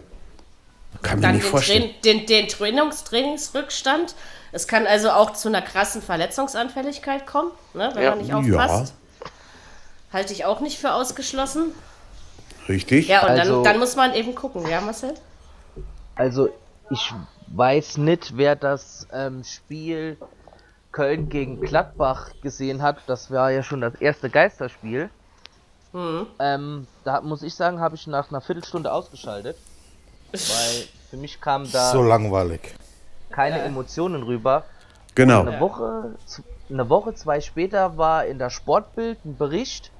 Kann 1.02 1.20
mir 1.20 1.24
dann 1.24 1.36
nicht 1.36 1.46
den, 1.46 1.50
vorstellen. 1.52 1.90
Den, 2.06 2.26
den 2.26 2.48
Trainings 2.48 3.04
Trainingsrückstand. 3.06 4.16
Es 4.52 4.68
kann 4.68 4.86
also 4.88 5.10
auch 5.12 5.32
zu 5.34 5.48
einer 5.48 5.62
krassen 5.62 6.02
Verletzungsanfälligkeit 6.02 7.26
kommen, 7.26 7.52
ne, 7.74 7.92
wenn 7.94 8.04
Ja. 8.04 8.10
man 8.12 8.20
nicht 8.20 8.34
aufpasst. 8.34 8.94
Halte 10.12 10.34
ich 10.34 10.44
auch 10.46 10.60
nicht 10.60 10.78
für 10.78 10.94
ausgeschlossen. 10.94 11.72
Richtig? 12.70 13.08
Ja, 13.08 13.22
und 13.24 13.30
Also- 13.30 13.56
dann, 13.56 13.64
dann 13.74 13.80
muss 13.80 13.96
man 13.96 14.14
eben 14.14 14.36
gucken, 14.36 14.68
ja, 14.70 14.82
Marcel? 14.82 15.14
Also 16.16 16.50
ich 16.90 17.14
weiß 17.48 17.98
nicht, 17.98 18.38
wer 18.38 18.56
das 18.56 19.08
ähm, 19.14 19.44
Spiel 19.44 20.18
Köln 20.92 21.30
gegen 21.30 21.62
Gladbach 21.62 22.32
gesehen 22.42 22.82
hat. 22.82 22.98
Das 23.08 23.32
war 23.32 23.50
ja 23.52 23.64
schon 23.64 23.82
das 23.82 23.96
erste 23.96 24.30
Geisterspiel. 24.30 25.10
Ähm, 26.40 26.88
da 27.04 27.22
muss 27.22 27.44
ich 27.44 27.54
sagen, 27.56 27.80
habe 27.82 27.96
ich 27.96 28.08
nach 28.08 28.30
einer 28.30 28.40
Viertelstunde 28.42 28.92
ausgeschaltet. 28.92 29.58
Weil 30.32 30.88
für 31.10 31.18
mich 31.18 31.42
kam 31.42 31.70
da 31.72 31.92
So 31.92 32.02
langweilig. 32.04 32.62
keine 33.30 33.62
Emotionen 33.62 34.24
rüber. 34.24 34.64
Genau. 35.16 35.42
Eine 35.42 35.60
Woche, 35.60 36.16
z- 36.26 36.46
eine 36.70 36.88
Woche, 36.90 37.14
zwei 37.16 37.42
später 37.42 37.98
war 37.98 38.26
in 38.26 38.40
der 38.40 38.50
Sportbild 38.50 39.18
ein 39.26 39.36
Bericht 39.38 39.92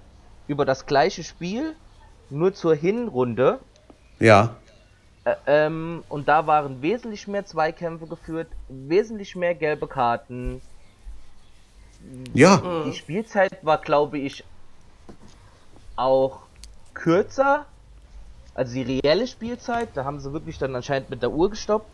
über 0.48 0.64
das 0.66 0.86
gleiche 0.86 1.24
Spiel, 1.26 1.76
nur 2.32 2.54
zur 2.54 2.74
Hinrunde. 2.76 3.60
Ja. 4.20 4.56
Ä- 5.26 5.36
Ähm, 5.46 6.04
und 6.10 6.28
da 6.28 6.48
waren 6.48 6.82
wesentlich 6.82 7.28
mehr 7.28 7.46
Zweikämpfe 7.46 8.08
geführt, 8.08 8.48
wesentlich 8.70 9.36
mehr 9.36 9.54
gelbe 9.54 9.88
Karten. 9.88 10.62
Ja. 12.34 12.62
Die 12.86 12.94
Spielzeit 12.94 13.64
war, 13.64 13.78
glaube 13.78 14.18
ich, 14.18 14.44
auch 15.96 16.40
kürzer. 16.96 17.66
Also 18.56 18.74
die 18.74 19.00
reelle 19.00 19.28
Spielzeit, 19.28 19.90
da 19.94 20.04
haben 20.04 20.20
sie 20.20 20.34
wirklich 20.34 20.58
dann 20.58 20.76
anscheinend 20.76 21.10
mit 21.12 21.22
der 21.22 21.32
Uhr 21.32 21.50
gestoppt. 21.52 21.86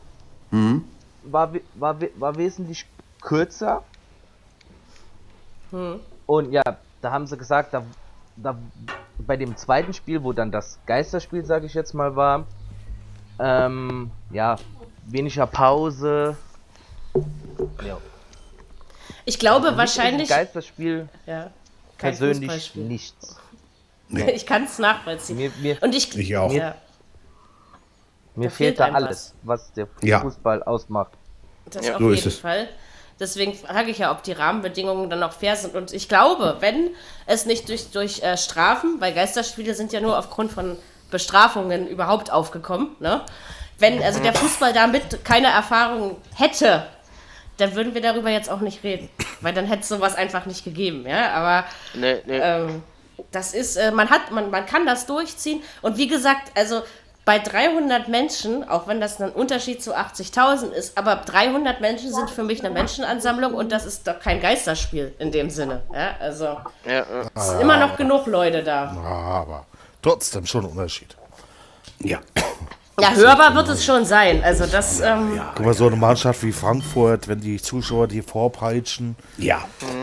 War, 1.23 1.53
we- 1.53 1.61
war, 1.75 1.99
we- 1.99 2.11
war 2.15 2.38
wesentlich 2.38 2.85
kürzer. 3.21 3.83
Und 6.25 6.51
ja, 6.53 6.63
da 7.01 7.11
haben 7.11 7.27
sie 7.27 7.38
gesagt, 7.38 7.73
da, 7.73 7.83
da 8.38 8.57
bei 9.19 9.35
dem 9.38 9.55
zweiten 9.57 9.93
Spiel, 9.93 10.23
wo 10.23 10.33
dann 10.33 10.51
das 10.51 10.79
Geisterspiel, 10.85 11.45
sage 11.45 11.65
ich 11.65 11.73
jetzt 11.73 11.93
mal, 11.93 12.15
war, 12.15 12.45
ähm, 13.39 14.11
ja, 14.31 14.57
weniger 15.05 15.47
Pause. 15.47 16.38
Ja. 17.85 17.97
Ich 19.25 19.39
glaube 19.39 19.69
ein 19.69 19.77
wahrscheinlich. 19.77 20.29
Geisterspiel 20.29 21.09
Ja, 21.25 21.51
kein 21.97 22.11
persönlich 22.15 22.75
nichts. 22.75 23.38
Ich 24.09 24.45
kann 24.45 24.63
es 24.63 24.79
nachvollziehen. 24.79 25.38
Mir, 25.38 25.51
mir, 25.61 25.77
Und 25.81 25.93
ich, 25.93 26.17
Ich 26.17 26.38
auch. 26.38 26.51
Ja, 26.51 26.75
mir 28.35 28.45
da 28.45 28.49
fehlt 28.49 28.79
da 28.79 28.85
alles, 28.91 29.33
was 29.43 29.73
der 29.73 29.88
Ja. 30.01 30.21
Fußball 30.21 30.63
ausmacht. 30.63 31.11
das 31.65 31.85
Ja. 31.85 31.95
auf 31.95 31.99
So 31.99 32.09
ist 32.11 32.17
jeden 32.19 32.27
es. 32.29 32.39
Fall. 32.39 32.69
Deswegen 33.20 33.55
frage 33.55 33.89
ich 33.89 33.97
ja, 33.97 34.11
ob 34.11 34.24
die 34.24 34.32
Rahmenbedingungen 34.32 35.09
dann 35.09 35.24
auch 35.24 35.34
fair 35.34 35.55
sind. 35.55 35.76
Und 35.76 35.91
ich 35.91 36.07
glaube, 36.07 36.57
wenn 36.59 36.91
es 37.26 37.45
nicht 37.45 37.68
durch, 37.70 37.89
durch 37.91 38.22
äh, 38.22 38.38
Strafen, 38.38 39.01
weil 39.01 39.13
Geisterspiele 39.13 39.74
sind 39.74 39.91
ja 39.91 40.01
nur 40.01 40.18
aufgrund 40.18 40.51
von 40.51 40.78
Bestrafungen 41.09 41.88
überhaupt 41.88 42.32
aufgekommen, 42.32 42.95
ne? 42.99 43.22
Wenn 43.80 44.01
also 44.01 44.20
der 44.20 44.34
Fußball 44.34 44.74
damit 44.74 45.24
keine 45.24 45.47
Erfahrung 45.47 46.18
hätte, 46.36 46.88
dann 47.57 47.76
würden 47.76 47.93
wir 47.93 48.01
darüber 48.01 48.30
jetzt 48.30 48.49
auch 48.49 48.59
nicht 48.59 48.84
reden. 48.84 49.09
Weil 49.41 49.53
dann 49.53 49.65
hätte 49.65 49.82
es 49.82 49.88
sowas 49.88 50.15
einfach 50.15 50.45
nicht 50.47 50.63
gegeben, 50.63 51.05
ja. 51.07 51.32
Aber 51.32 51.65
Nee, 51.93 52.22
nee. 52.26 52.39
ähm, 52.39 52.84
das 53.32 53.53
ist, 53.53 53.76
äh, 53.78 53.91
man 53.91 54.09
hat, 54.09 54.32
man, 54.32 54.49
man 54.49 54.65
kann 54.65 54.86
das 54.86 55.05
durchziehen. 55.05 55.61
Und 55.82 55.97
wie 55.97 56.07
gesagt, 56.07 56.51
also 56.55 56.82
bei 57.28 57.39
300 57.39 58.07
Menschen, 58.07 58.67
auch 58.69 58.88
wenn 58.88 59.01
das 59.01 59.21
ein 59.21 59.34
Unterschied 59.34 59.84
zu 59.84 59.93
80.000 59.93 60.71
ist, 60.71 60.97
aber 60.97 61.17
300 61.17 61.82
Menschen 61.82 62.13
sind 62.13 62.30
für 62.30 62.41
mich 62.41 62.63
eine 62.63 62.73
Menschenansammlung 62.73 63.53
und 63.53 63.69
das 63.69 63.86
ist 63.86 64.07
doch 64.07 64.21
kein 64.21 64.39
Geisterspiel 64.39 65.13
in 65.19 65.34
dem 65.34 65.49
Sinne. 65.49 65.82
Ja, 65.93 66.15
also 66.21 66.45
ja, 66.45 66.61
ja. 66.86 67.03
es 67.36 67.49
sind 67.49 67.59
immer 67.59 67.86
noch 67.86 67.97
genug 67.97 68.28
Leute 68.28 68.63
da. 68.63 68.91
Aber 69.03 69.65
trotzdem 70.01 70.45
schon 70.45 70.63
ein 70.63 70.71
Unterschied. 70.71 71.17
Ja. 71.99 72.19
Ja, 72.99 73.13
hörbar 73.13 73.53
wird 73.53 73.69
es 73.69 73.85
schon 73.85 74.05
sein. 74.05 74.43
Also 74.43 74.65
das, 74.65 74.99
ähm, 75.01 75.39
Guck 75.55 75.65
mal, 75.67 75.73
so 75.75 75.85
eine 75.85 75.95
Mannschaft 75.95 76.41
wie 76.41 76.51
Frankfurt, 76.51 77.27
wenn 77.27 77.39
die 77.39 77.61
Zuschauer 77.61 78.07
die 78.07 78.23
vorpeitschen, 78.23 79.15
Ja. 79.37 79.59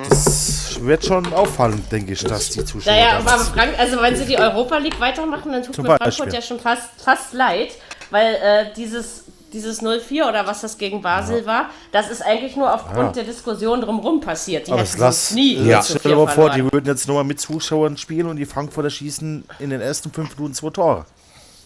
das 0.09 0.79
wird 0.81 1.05
schon 1.05 1.33
auffallen, 1.33 1.83
denke 1.91 2.13
ich, 2.13 2.23
dass 2.23 2.51
die 2.51 2.65
Zuschauer 2.65 2.93
naja, 2.93 3.19
aber 3.19 3.31
Frank, 3.31 3.73
also 3.79 4.01
wenn 4.01 4.15
sie 4.15 4.27
die 4.27 4.39
Europa 4.39 4.79
League 4.79 5.01
weitermachen, 5.01 5.51
dann 5.51 5.65
tut 5.65 5.75
Zum 5.75 5.83
mir 5.87 5.97
Beispiel. 5.99 6.13
Frankfurt 6.13 6.35
ja 6.35 6.41
schon 6.43 6.61
fast, 6.61 6.89
fast 7.05 7.33
leid, 7.33 7.73
weil 8.11 8.35
äh, 8.37 8.67
dieses, 8.77 9.25
dieses 9.53 9.83
0-4 9.83 10.29
oder 10.29 10.47
was 10.47 10.61
das 10.61 10.79
gegen 10.79 11.03
Basel 11.03 11.45
war, 11.47 11.71
das 11.91 12.09
ist 12.11 12.23
eigentlich 12.23 12.55
nur 12.55 12.73
aufgrund 12.73 12.97
Ja. 13.17 13.23
der 13.23 13.25
Diskussion 13.25 13.81
drumherum 13.81 14.21
passiert. 14.21 14.69
Die 14.69 14.73
Aber 14.73 14.83
hätten 14.83 14.93
es 14.93 14.99
lass, 14.99 15.31
nie 15.33 15.55
ja. 15.57 15.79
0 15.79 15.83
zu 15.83 15.99
stell 15.99 16.03
dir 16.03 16.09
4 16.11 16.17
mal 16.17 16.27
vor, 16.27 16.35
verloren. 16.45 16.55
die 16.69 16.73
würden 16.73 16.87
jetzt 16.87 17.09
nochmal 17.09 17.25
mit 17.25 17.41
Zuschauern 17.41 17.97
spielen 17.97 18.29
und 18.29 18.37
die 18.37 18.47
Frankfurter 18.47 18.91
schießen 18.91 19.45
in 19.59 19.71
den 19.71 19.81
ersten 19.81 20.13
fünf 20.13 20.37
Minuten 20.37 20.55
zwei 20.55 20.71
Tore. 20.71 21.07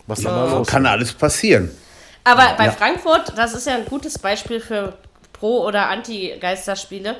Was 0.08 0.22
mal 0.22 0.50
los? 0.50 0.66
Kann 0.66 0.84
alles 0.86 1.12
passieren. 1.12 1.70
Aber 2.24 2.54
bei 2.58 2.70
Frankfurt, 2.70 3.32
das 3.36 3.54
ist 3.54 3.66
ja 3.66 3.74
ein 3.74 3.84
gutes 3.84 4.18
Beispiel 4.18 4.60
für 4.60 4.94
Pro- 5.32 5.64
oder 5.64 5.88
Anti-Geisterspiele. 5.88 7.16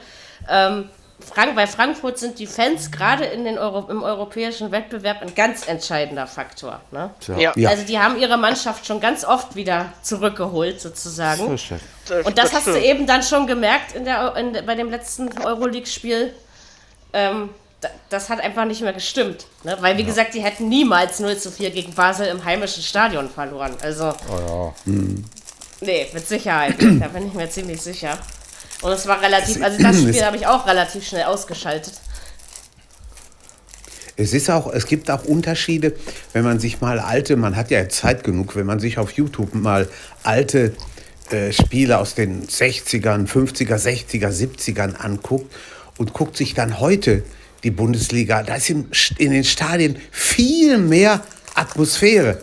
Ähm, 0.49 0.91
Frank, 1.21 1.57
bei 1.57 1.67
Frankfurt 1.67 2.19
sind 2.19 2.39
die 2.39 2.47
Fans 2.47 2.91
gerade 2.93 3.25
in 3.25 3.45
den 3.45 3.59
Euro 3.59 3.91
im 3.91 4.03
europäischen 4.03 4.71
Wettbewerb 4.71 5.21
ein 5.21 5.35
ganz 5.35 5.67
entscheidender 5.67 6.27
Faktor. 6.27 6.81
Ne? 6.93 7.11
ja. 7.37 7.53
Ja. 7.57 7.71
Also 7.71 7.85
die 7.85 7.99
haben 7.99 8.19
ihre 8.19 8.37
Mannschaft 8.37 8.87
schon 8.87 9.01
ganz 9.01 9.25
oft 9.25 9.57
wieder 9.57 9.93
zurückgeholt, 10.03 10.81
sozusagen. 10.81 11.49
Richtig. 11.49 11.81
Und 12.25 12.39
das, 12.39 12.53
hast 12.53 12.69
du 12.69 12.81
eben 12.81 13.07
dann 13.07 13.23
schon 13.23 13.47
gemerkt 13.47 13.95
in 13.97 14.05
der, 14.05 14.37
in, 14.37 14.53
bei 14.65 14.75
dem 14.77 14.91
letzten 14.91 15.29
Euroleague-Spiel. 15.43 16.33
Ähm, 17.13 17.51
da, 17.51 17.53
das 18.09 18.29
hat 18.29 18.41
einfach 18.41 18.65
nicht 18.65 18.81
mehr 18.83 18.93
gestimmt. 18.93 19.47
Ne? 19.63 19.77
Weil, 19.81 19.97
wie 19.99 20.05
gesagt, 20.05 20.35
die 20.35 20.41
hätten 20.41 20.69
niemals 20.69 21.21
0 21.21 21.37
zu 21.39 21.51
4 21.51 21.71
gegen 21.71 21.95
Basel 21.95 22.27
im 22.27 22.45
heimischen 22.45 22.83
Stadion 22.83 23.29
verloren. 23.29 23.75
Also, 23.83 24.15
Oh 24.31 24.73
nee, 25.81 26.07
mit 26.13 26.27
Sicherheit. 26.27 26.75
da 26.79 27.09
bin 27.09 27.29
ich 27.29 27.35
mir 27.35 27.49
ziemlich 27.49 27.81
sicher. 27.81 28.19
Und 28.83 28.93
es 28.93 29.07
war 29.07 29.21
relativ, 29.21 29.63
also 29.63 29.81
das 29.81 29.99
Spiel 29.99 30.25
habe 30.25 30.37
ich 30.37 30.47
auch 30.47 30.67
relativ 30.67 31.07
schnell 31.07 31.25
ausgeschaltet. 31.25 31.95
Es 34.17 34.33
ist 34.33 34.51
auch, 34.51 34.73
es 34.73 34.87
gibt 34.87 35.11
auch 35.11 35.25
Unterschiede, 35.25 35.93
wenn 36.33 36.45
man 36.45 36.59
sich 36.59 36.81
mal 36.81 36.99
alte, 36.99 37.37
man 37.37 37.55
hat 37.55 37.71
ja 37.71 37.89
Zeit 37.89 38.25
genug, 38.25 38.57
wenn 38.57 38.67
man 38.67 38.81
sich 38.81 38.99
auf 38.99 39.13
YouTube 39.13 39.55
mal 39.55 39.89
alte 40.25 40.75
äh, 41.31 41.53
Spiele 41.53 41.99
aus 41.99 42.15
den 42.15 42.47
60ern, 42.47 43.29
50er, 43.29 43.77
60er, 43.77 44.29
70ern 44.29 44.97
anguckt 44.97 45.53
und 45.99 46.15
guckt 46.15 46.37
sich 46.37 46.55
dann 46.55 46.81
heute 46.81 47.23
die 47.65 47.71
Bundesliga, 47.71 48.43
da 48.43 48.57
ist 48.57 48.71
in 48.71 48.89
den 49.19 49.45
Stadien 49.45 49.97
viel 50.11 50.79
mehr 50.79 51.23
Atmosphäre. 51.55 52.41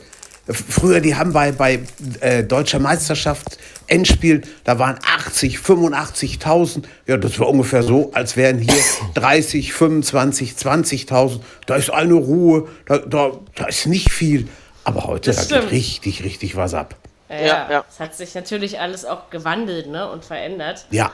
Früher, 0.47 0.99
die 0.99 1.15
haben 1.15 1.33
bei, 1.33 1.51
bei 1.51 1.79
äh, 2.19 2.43
Deutscher 2.43 2.79
Meisterschaft 2.79 3.57
Endspiel, 3.87 4.41
da 4.63 4.79
waren 4.79 4.99
80, 5.05 5.57
85.000. 5.59 6.83
Ja, 7.07 7.17
das 7.17 7.39
war 7.39 7.47
ungefähr 7.47 7.83
so, 7.83 8.11
als 8.13 8.35
wären 8.35 8.59
hier 8.59 8.83
30, 9.13 9.73
25, 9.73 10.53
20.000. 10.53 11.39
Da 11.65 11.75
ist 11.75 11.91
eine 11.91 12.13
Ruhe, 12.13 12.67
da, 12.85 12.97
da, 12.99 13.31
da 13.55 13.65
ist 13.65 13.85
nicht 13.85 14.11
viel. 14.11 14.47
Aber 14.83 15.05
heute, 15.05 15.31
Das 15.31 15.47
da 15.47 15.61
geht 15.61 15.71
richtig, 15.71 16.23
richtig 16.23 16.55
was 16.55 16.73
ab. 16.73 16.95
Ja, 17.29 17.37
Ja, 17.37 17.71
ja. 17.71 17.85
Es 17.89 17.99
hat 17.99 18.15
sich 18.15 18.35
natürlich 18.35 18.79
alles 18.79 19.05
auch 19.05 19.29
gewandelt 19.29 19.87
ne, 19.87 20.09
und 20.09 20.23
verändert. 20.23 20.85
Ja, 20.91 21.11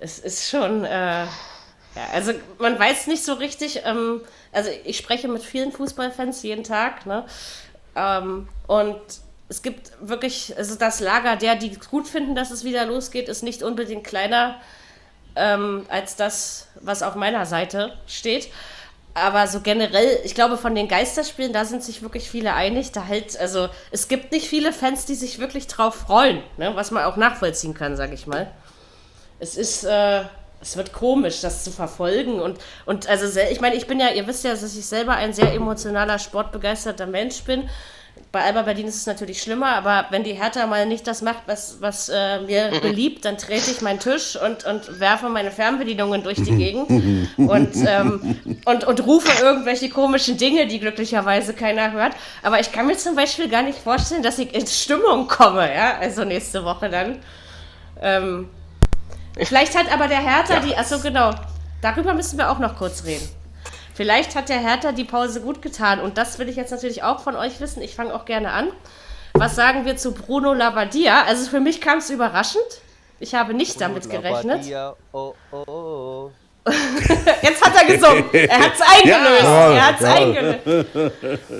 Es 0.00 0.18
ist 0.18 0.48
schon, 0.48 0.84
äh, 0.84 1.26
also 2.12 2.32
man 2.58 2.78
weiß 2.78 3.06
nicht 3.06 3.24
so 3.24 3.34
richtig, 3.34 3.82
ähm, 3.84 4.20
also 4.52 4.70
ich 4.84 4.96
spreche 4.96 5.28
mit 5.28 5.42
vielen 5.42 5.72
Fußballfans 5.72 6.42
jeden 6.42 6.64
Tag, 6.64 7.06
ne? 7.06 7.24
Ähm, 7.96 8.48
und 8.66 9.00
es 9.48 9.62
gibt 9.62 9.92
wirklich, 10.00 10.54
also 10.56 10.74
das 10.74 11.00
Lager 11.00 11.36
der, 11.36 11.56
die 11.56 11.70
gut 11.90 12.06
finden, 12.06 12.34
dass 12.34 12.50
es 12.50 12.64
wieder 12.64 12.84
losgeht, 12.84 13.28
ist 13.28 13.42
nicht 13.42 13.62
unbedingt 13.62 14.04
kleiner 14.04 14.60
ähm, 15.36 15.86
als 15.88 16.16
das, 16.16 16.68
was 16.80 17.02
auf 17.02 17.14
meiner 17.14 17.46
Seite 17.46 17.94
steht. 18.06 18.48
Aber 19.14 19.46
so 19.48 19.60
generell, 19.60 20.20
ich 20.24 20.34
glaube, 20.34 20.58
von 20.58 20.74
den 20.74 20.86
Geisterspielen, 20.86 21.52
da 21.52 21.64
sind 21.64 21.82
sich 21.82 22.02
wirklich 22.02 22.30
viele 22.30 22.54
einig. 22.54 22.92
Da 22.92 23.06
halt, 23.06 23.38
also 23.38 23.68
es 23.90 24.06
gibt 24.06 24.30
nicht 24.32 24.46
viele 24.46 24.72
Fans, 24.72 25.06
die 25.06 25.14
sich 25.14 25.38
wirklich 25.38 25.66
drauf 25.66 25.94
freuen, 25.94 26.42
ne? 26.56 26.76
was 26.76 26.90
man 26.90 27.04
auch 27.04 27.16
nachvollziehen 27.16 27.74
kann, 27.74 27.96
sag 27.96 28.12
ich 28.12 28.26
mal 28.26 28.52
es 29.40 29.56
ist, 29.56 29.84
äh, 29.84 30.24
es 30.60 30.76
wird 30.76 30.92
komisch, 30.92 31.40
das 31.40 31.64
zu 31.64 31.70
verfolgen. 31.70 32.40
Und, 32.40 32.58
und 32.84 33.08
also, 33.08 33.38
ich 33.50 33.60
meine, 33.60 33.76
ich 33.76 33.86
bin 33.86 34.00
ja, 34.00 34.08
ihr 34.10 34.26
wisst 34.26 34.44
ja, 34.44 34.50
dass 34.50 34.76
ich 34.76 34.86
selber 34.86 35.12
ein 35.12 35.32
sehr 35.32 35.52
emotionaler, 35.54 36.18
sportbegeisterter 36.18 37.06
Mensch 37.06 37.42
bin. 37.42 37.68
bei 38.32 38.42
Alba 38.42 38.62
Berlin 38.62 38.88
ist 38.88 38.96
es 38.96 39.06
natürlich 39.06 39.40
schlimmer, 39.40 39.68
aber 39.76 40.06
wenn 40.10 40.24
die 40.24 40.32
Hertha 40.32 40.66
mal 40.66 40.84
nicht 40.86 41.06
das 41.06 41.22
macht, 41.22 41.44
was, 41.46 41.80
was 41.80 42.08
äh, 42.08 42.40
mir 42.40 42.72
beliebt, 42.82 43.24
dann 43.24 43.38
trete 43.38 43.70
ich 43.70 43.80
meinen 43.80 44.00
Tisch 44.00 44.36
und, 44.36 44.64
und 44.64 44.98
werfe 44.98 45.28
meine 45.28 45.52
Fernbedienungen 45.52 46.24
durch 46.24 46.42
die 46.42 46.56
Gegend 46.56 46.90
und, 47.36 47.76
ähm, 47.86 48.60
und, 48.64 48.84
und 48.84 49.06
rufe 49.06 49.30
irgendwelche 49.40 49.88
komischen 49.88 50.36
Dinge, 50.36 50.66
die 50.66 50.80
glücklicherweise 50.80 51.54
keiner 51.54 51.92
hört. 51.92 52.14
Aber 52.42 52.58
ich 52.58 52.72
kann 52.72 52.86
mir 52.86 52.96
zum 52.96 53.14
Beispiel 53.14 53.48
gar 53.48 53.62
nicht 53.62 53.78
vorstellen, 53.78 54.24
dass 54.24 54.38
ich 54.40 54.52
in 54.52 54.66
Stimmung 54.66 55.28
komme, 55.28 55.72
ja, 55.72 55.98
also 55.98 56.24
nächste 56.24 56.64
Woche 56.64 56.90
dann. 56.90 57.20
Ähm, 58.00 58.48
vielleicht 59.46 59.76
hat 59.76 59.92
aber 59.92 60.08
der 60.08 60.20
Hertha 60.20 60.54
ja. 60.54 60.60
die, 60.60 60.76
achso 60.76 61.00
genau, 61.00 61.32
darüber 61.82 62.14
müssen 62.14 62.38
wir 62.38 62.50
auch 62.50 62.58
noch 62.58 62.76
kurz 62.76 63.04
reden. 63.04 63.28
Vielleicht 63.94 64.36
hat 64.36 64.48
der 64.48 64.58
Hertha 64.58 64.92
die 64.92 65.04
Pause 65.04 65.40
gut 65.40 65.60
getan 65.60 66.00
und 66.00 66.18
das 66.18 66.38
will 66.38 66.48
ich 66.48 66.56
jetzt 66.56 66.70
natürlich 66.70 67.02
auch 67.02 67.20
von 67.20 67.34
euch 67.34 67.60
wissen. 67.60 67.82
Ich 67.82 67.96
fange 67.96 68.14
auch 68.14 68.24
gerne 68.24 68.52
an. 68.52 68.68
Was 69.34 69.56
sagen 69.56 69.84
wir 69.84 69.96
zu 69.96 70.12
Bruno 70.12 70.52
Labbadia? 70.52 71.24
Also 71.24 71.50
für 71.50 71.60
mich 71.60 71.80
kam 71.80 71.98
es 71.98 72.10
überraschend. 72.10 72.62
Ich 73.20 73.34
habe 73.34 73.54
nicht 73.54 73.76
Bruno 73.76 73.88
damit 73.88 74.10
gerechnet. 74.10 74.64
Oh, 75.12 75.34
oh, 75.50 75.64
oh. 75.66 76.30
Jetzt 77.42 77.64
hat 77.64 77.72
er 77.74 77.86
gesungen. 77.86 78.24
Er 78.32 78.58
hat 78.58 78.72
es 78.74 78.80
eingelöst. 78.80 79.42
Ja, 79.42 79.72
er 79.72 79.86
hat 79.86 80.00
es 80.00 80.06
eingelöst. 80.06 80.90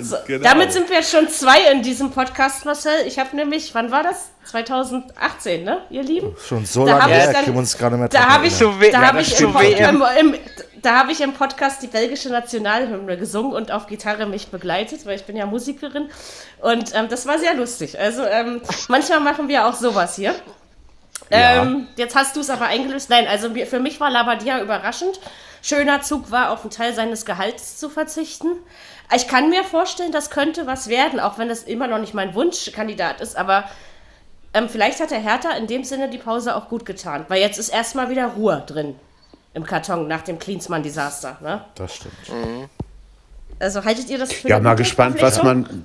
So, 0.00 0.16
genau. 0.26 0.44
Damit 0.44 0.72
sind 0.72 0.88
wir 0.90 0.96
jetzt 0.96 1.10
schon 1.10 1.28
zwei 1.28 1.72
in 1.72 1.82
diesem 1.82 2.10
Podcast, 2.10 2.64
Marcel. 2.64 3.06
Ich 3.06 3.18
habe 3.18 3.34
nämlich, 3.34 3.74
wann 3.74 3.90
war 3.90 4.02
das? 4.02 4.30
2018, 4.44 5.64
ne, 5.64 5.82
ihr 5.90 6.02
Lieben? 6.02 6.34
Schon 6.46 6.64
so 6.64 6.86
da 6.86 6.98
lange 6.98 7.12
her, 7.12 7.34
können 7.34 7.54
wir 7.54 7.58
uns 7.58 7.76
gerade 7.76 7.96
mehr 7.96 8.08
Da 8.08 8.28
habe 8.28 8.46
ich, 8.46 8.58
da 8.58 9.06
hab 9.06 9.20
ich 9.20 9.38
im, 9.40 9.54
im, 9.54 10.04
im, 10.18 10.34
da 10.80 11.00
habe 11.00 11.12
ich 11.12 11.20
im 11.20 11.34
Podcast 11.34 11.82
die 11.82 11.86
belgische 11.86 12.30
Nationalhymne 12.30 13.18
gesungen 13.18 13.52
und 13.52 13.70
auf 13.70 13.86
Gitarre 13.86 14.26
mich 14.26 14.48
begleitet, 14.48 15.04
weil 15.04 15.16
ich 15.16 15.24
bin 15.24 15.36
ja 15.36 15.44
Musikerin. 15.44 16.08
Und 16.60 16.94
ähm, 16.94 17.08
das 17.10 17.26
war 17.26 17.38
sehr 17.38 17.54
lustig. 17.54 17.98
Also 17.98 18.22
ähm, 18.24 18.62
manchmal 18.88 19.20
machen 19.20 19.48
wir 19.48 19.66
auch 19.66 19.74
sowas 19.74 20.16
hier. 20.16 20.34
Ja. 21.30 21.62
Ähm, 21.62 21.86
jetzt 21.96 22.14
hast 22.14 22.36
du 22.36 22.40
es 22.40 22.50
aber 22.50 22.66
eingelöst. 22.66 23.10
Nein, 23.10 23.26
also 23.26 23.50
für 23.50 23.80
mich 23.80 24.00
war 24.00 24.10
Labadia 24.10 24.60
überraschend. 24.60 25.20
Schöner 25.62 26.02
Zug 26.02 26.30
war, 26.30 26.50
auf 26.50 26.62
einen 26.62 26.70
Teil 26.70 26.94
seines 26.94 27.24
Gehalts 27.24 27.78
zu 27.78 27.88
verzichten. 27.88 28.48
Ich 29.14 29.26
kann 29.26 29.50
mir 29.50 29.64
vorstellen, 29.64 30.12
das 30.12 30.30
könnte 30.30 30.66
was 30.66 30.88
werden, 30.88 31.18
auch 31.18 31.38
wenn 31.38 31.48
das 31.48 31.62
immer 31.62 31.88
noch 31.88 31.98
nicht 31.98 32.14
mein 32.14 32.34
Wunschkandidat 32.34 33.20
ist. 33.20 33.36
Aber 33.36 33.64
ähm, 34.54 34.68
vielleicht 34.68 35.00
hat 35.00 35.10
der 35.10 35.20
Hertha 35.20 35.50
in 35.52 35.66
dem 35.66 35.84
Sinne 35.84 36.08
die 36.08 36.18
Pause 36.18 36.54
auch 36.56 36.68
gut 36.68 36.86
getan, 36.86 37.24
weil 37.28 37.40
jetzt 37.40 37.58
ist 37.58 37.70
erstmal 37.70 38.10
wieder 38.10 38.28
Ruhe 38.28 38.62
drin 38.66 38.94
im 39.54 39.64
Karton 39.64 40.06
nach 40.08 40.22
dem 40.22 40.38
Klinsmann-Desaster. 40.38 41.38
Ne? 41.42 41.64
Das 41.74 41.96
stimmt. 41.96 42.14
Mhm. 42.28 42.68
Also 43.58 43.84
haltet 43.84 44.08
ihr 44.08 44.18
das 44.18 44.32
für 44.32 44.48
Ja, 44.48 44.60
mal 44.60 44.74
gespannt, 44.74 45.20
was 45.20 45.42
man, 45.42 45.84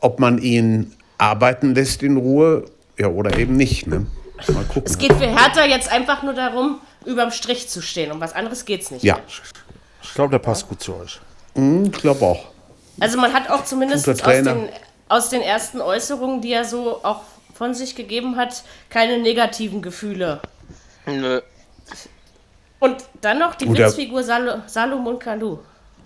ob 0.00 0.20
man 0.20 0.38
ihn 0.38 0.92
arbeiten 1.16 1.74
lässt 1.74 2.02
in 2.02 2.18
Ruhe, 2.18 2.66
ja, 2.98 3.06
oder 3.06 3.38
eben 3.38 3.56
nicht. 3.56 3.86
Ne? 3.86 4.06
Mal 4.48 4.64
gucken. 4.64 4.84
Es 4.84 4.98
geht 4.98 5.12
für 5.12 5.26
Hertha 5.26 5.64
jetzt 5.64 5.90
einfach 5.90 6.22
nur 6.22 6.34
darum, 6.34 6.80
überm 7.04 7.30
Strich 7.30 7.68
zu 7.68 7.82
stehen. 7.82 8.10
Um 8.12 8.20
was 8.20 8.32
anderes 8.34 8.64
geht's 8.64 8.90
nicht. 8.90 9.04
Ja. 9.04 9.18
Ich 10.02 10.14
glaube, 10.14 10.30
der 10.30 10.38
passt 10.38 10.68
gut 10.68 10.82
zu 10.82 10.94
euch. 10.96 11.20
Mhm, 11.54 11.86
ich 11.86 12.00
glaube 12.00 12.24
auch. 12.24 12.46
Also 13.00 13.18
man 13.18 13.32
hat 13.32 13.50
auch 13.50 13.64
zumindest 13.64 14.08
aus 14.08 14.18
den, 14.18 14.68
aus 15.08 15.28
den 15.28 15.42
ersten 15.42 15.80
Äußerungen, 15.80 16.40
die 16.40 16.52
er 16.52 16.64
so 16.64 17.02
auch 17.02 17.22
von 17.54 17.74
sich 17.74 17.94
gegeben 17.94 18.36
hat, 18.36 18.62
keine 18.88 19.18
negativen 19.18 19.82
Gefühle. 19.82 20.40
Nö. 21.06 21.40
Und 22.80 22.96
dann 23.20 23.38
noch 23.38 23.54
die 23.54 23.66
Oder 23.66 23.86
Witzfigur 23.86 24.24
Sal 24.24 24.62
Salomon 24.66 25.18
Kalou. 25.18 25.60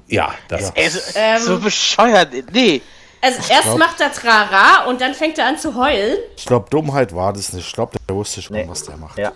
Ja, 0.09 0.35
das 0.49 0.73
ja. 0.77 0.83
ist 0.83 1.15
ähm, 1.17 1.41
so 1.41 1.59
bescheuert. 1.59 2.29
Nee. 2.53 2.83
Also 3.21 3.39
erst 3.51 3.63
glaub, 3.65 3.79
macht 3.79 4.01
er 4.01 4.13
Trara 4.13 4.85
und 4.87 5.01
dann 5.01 5.15
fängt 5.15 5.39
er 5.39 5.47
an 5.47 5.59
zu 5.59 5.75
heulen. 5.75 6.19
Ich 6.37 6.45
glaube, 6.45 6.69
Dummheit 6.71 7.15
war 7.15 7.33
das 7.33 7.53
nicht. 7.53 7.67
Ich 7.67 7.73
glaube, 7.73 7.97
der 8.09 8.15
wusste 8.15 8.43
schon, 8.43 8.57
nee. 8.57 8.67
was 8.69 8.83
der 8.85 8.97
macht. 8.97 9.19
Ja. 9.19 9.33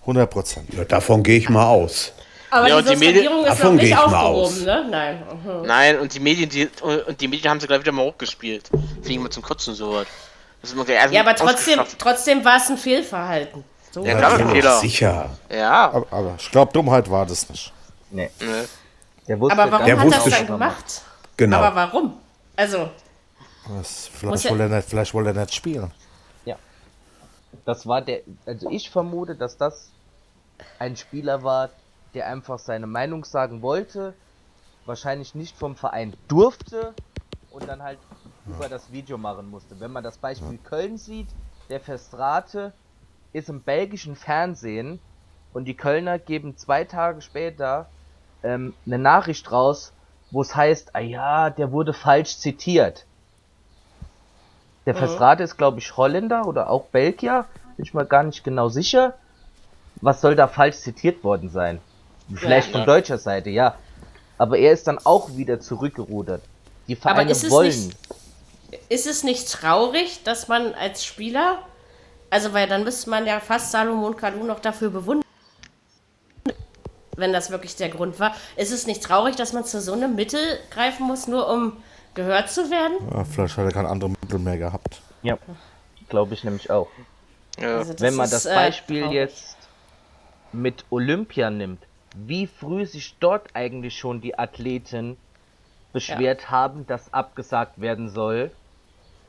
100 0.00 0.30
Prozent. 0.30 0.74
Ja, 0.74 0.84
davon 0.84 1.22
gehe 1.22 1.38
ich 1.38 1.48
mal 1.48 1.66
aus. 1.66 2.12
Aber 2.50 2.68
ja, 2.68 2.80
die, 2.80 2.90
die 2.90 2.96
Medien, 2.96 3.44
ist 3.44 3.62
noch 3.62 3.72
nicht 3.72 3.96
aufgehoben, 3.96 4.64
ne? 4.64 4.86
Nein. 4.90 5.22
Mhm. 5.44 5.66
Nein, 5.66 5.98
und 6.00 6.14
die 6.14 6.20
Medien, 6.20 6.48
die, 6.48 6.68
und 6.82 7.20
die 7.20 7.28
Medien 7.28 7.50
haben 7.50 7.60
sie 7.60 7.66
gleich 7.66 7.80
wieder 7.80 7.92
mal 7.92 8.06
hochgespielt. 8.06 8.70
Fliegen 9.02 9.22
wir 9.22 9.30
zum 9.30 9.42
Kotzen 9.42 9.74
so 9.74 9.92
was. 9.92 10.06
Ja, 11.12 11.20
aber 11.20 11.36
trotzdem, 11.36 11.80
trotzdem 11.98 12.44
war 12.44 12.56
es 12.56 12.68
ein 12.68 12.78
Fehlverhalten. 12.78 13.62
So. 13.92 14.04
Ja, 14.04 14.16
klar, 14.16 14.40
ja, 14.40 14.48
Fehler. 14.48 14.80
Sicher. 14.80 15.30
Ja. 15.50 15.90
Aber, 15.92 16.06
aber 16.10 16.34
ich 16.38 16.50
glaube, 16.50 16.72
Dummheit 16.72 17.08
war 17.10 17.26
das 17.26 17.48
nicht. 17.48 17.72
Nee. 18.10 18.30
nee. 18.40 18.46
Der 19.28 19.38
wusste, 19.38 19.58
aber 19.58 19.70
warum 19.70 19.86
der 19.86 20.00
hat 20.00 20.12
das 20.12 20.24
dann 20.24 20.46
gemacht? 20.46 21.02
Genau. 21.36 21.58
Aber 21.58 21.76
warum? 21.76 22.14
Also. 22.58 22.90
Das, 23.68 24.08
vielleicht, 24.08 24.50
wollte 24.50 24.64
er 24.64 24.68
nicht, 24.68 24.88
vielleicht 24.88 25.14
wollte 25.14 25.30
er 25.30 25.40
nicht 25.42 25.54
spielen. 25.54 25.92
Ja. 26.44 26.56
Das 27.64 27.86
war 27.86 28.02
der. 28.02 28.22
Also 28.46 28.68
ich 28.68 28.90
vermute, 28.90 29.36
dass 29.36 29.56
das 29.56 29.90
ein 30.80 30.96
Spieler 30.96 31.44
war, 31.44 31.70
der 32.14 32.26
einfach 32.26 32.58
seine 32.58 32.88
Meinung 32.88 33.24
sagen 33.24 33.62
wollte, 33.62 34.12
wahrscheinlich 34.86 35.36
nicht 35.36 35.56
vom 35.56 35.76
Verein 35.76 36.14
durfte 36.26 36.94
und 37.52 37.68
dann 37.68 37.80
halt 37.80 38.00
ja. 38.46 38.56
über 38.56 38.68
das 38.68 38.90
Video 38.90 39.18
machen 39.18 39.48
musste. 39.50 39.78
Wenn 39.78 39.92
man 39.92 40.02
das 40.02 40.18
Beispiel 40.18 40.54
ja. 40.54 40.68
Köln 40.68 40.98
sieht, 40.98 41.28
der 41.68 41.78
Festrate 41.78 42.72
ist 43.32 43.48
im 43.48 43.60
belgischen 43.60 44.16
Fernsehen 44.16 44.98
und 45.52 45.66
die 45.66 45.76
Kölner 45.76 46.18
geben 46.18 46.56
zwei 46.56 46.82
Tage 46.82 47.20
später 47.20 47.88
ähm, 48.42 48.74
eine 48.84 48.98
Nachricht 48.98 49.52
raus, 49.52 49.92
wo 50.30 50.42
es 50.42 50.54
heißt, 50.54 50.94
ah 50.94 51.00
ja, 51.00 51.50
der 51.50 51.72
wurde 51.72 51.92
falsch 51.92 52.38
zitiert. 52.38 53.04
Der 54.86 54.94
mhm. 54.94 54.98
Verstrate 54.98 55.42
ist, 55.42 55.56
glaube 55.56 55.78
ich, 55.78 55.96
Holländer 55.96 56.46
oder 56.46 56.70
auch 56.70 56.84
Belgier, 56.86 57.46
bin 57.76 57.84
ich 57.84 57.94
mal 57.94 58.06
gar 58.06 58.22
nicht 58.22 58.44
genau 58.44 58.68
sicher. 58.68 59.14
Was 60.00 60.20
soll 60.20 60.36
da 60.36 60.48
falsch 60.48 60.76
zitiert 60.76 61.24
worden 61.24 61.50
sein? 61.50 61.80
Vielleicht 62.34 62.68
ja, 62.68 62.72
von 62.72 62.80
ja. 62.80 62.86
deutscher 62.86 63.18
Seite, 63.18 63.50
ja. 63.50 63.74
Aber 64.36 64.58
er 64.58 64.72
ist 64.72 64.86
dann 64.86 64.98
auch 65.04 65.36
wieder 65.36 65.60
zurückgerudert. 65.60 66.42
Die 66.86 66.94
Vereine 66.94 67.34
wollen. 67.50 67.68
Nicht, 67.68 67.96
ist 68.88 69.06
es 69.06 69.24
nicht 69.24 69.50
traurig, 69.50 70.22
dass 70.24 70.46
man 70.46 70.74
als 70.74 71.04
Spieler 71.04 71.58
also, 72.30 72.52
weil 72.52 72.68
dann 72.68 72.84
müsste 72.84 73.08
man 73.10 73.26
ja 73.26 73.40
fast 73.40 73.72
Salomon 73.72 74.16
Kalou 74.16 74.44
noch 74.44 74.60
dafür 74.60 74.90
bewundern, 74.90 75.24
wenn 77.18 77.32
das 77.32 77.50
wirklich 77.50 77.76
der 77.76 77.88
Grund 77.88 78.18
war. 78.20 78.34
Ist 78.56 78.72
es 78.72 78.86
nicht 78.86 79.02
traurig, 79.02 79.36
dass 79.36 79.52
man 79.52 79.64
zu 79.64 79.80
so 79.80 79.92
einem 79.92 80.14
Mittel 80.14 80.40
greifen 80.70 81.06
muss, 81.06 81.26
nur 81.26 81.48
um 81.48 81.76
gehört 82.14 82.50
zu 82.50 82.70
werden? 82.70 82.96
Ja, 83.12 83.24
vielleicht 83.24 83.56
hat 83.56 83.64
er 83.64 83.72
kein 83.72 83.86
anderes 83.86 84.14
Mittel 84.20 84.38
mehr 84.38 84.58
gehabt. 84.58 85.00
Ja, 85.22 85.38
glaube 86.08 86.34
ich 86.34 86.44
nämlich 86.44 86.70
auch. 86.70 86.88
Ja. 87.58 87.78
Also 87.78 87.94
wenn 87.98 88.14
man 88.14 88.24
ist, 88.24 88.32
das 88.32 88.46
äh, 88.46 88.54
Beispiel 88.54 89.04
äh, 89.04 89.10
jetzt 89.12 89.56
mit 90.52 90.84
Olympia 90.90 91.50
nimmt, 91.50 91.82
wie 92.14 92.46
früh 92.46 92.86
sich 92.86 93.16
dort 93.20 93.48
eigentlich 93.54 93.98
schon 93.98 94.20
die 94.20 94.38
Athleten 94.38 95.16
beschwert 95.92 96.42
ja. 96.42 96.50
haben, 96.50 96.86
dass 96.86 97.12
abgesagt 97.12 97.80
werden 97.80 98.08
soll. 98.08 98.50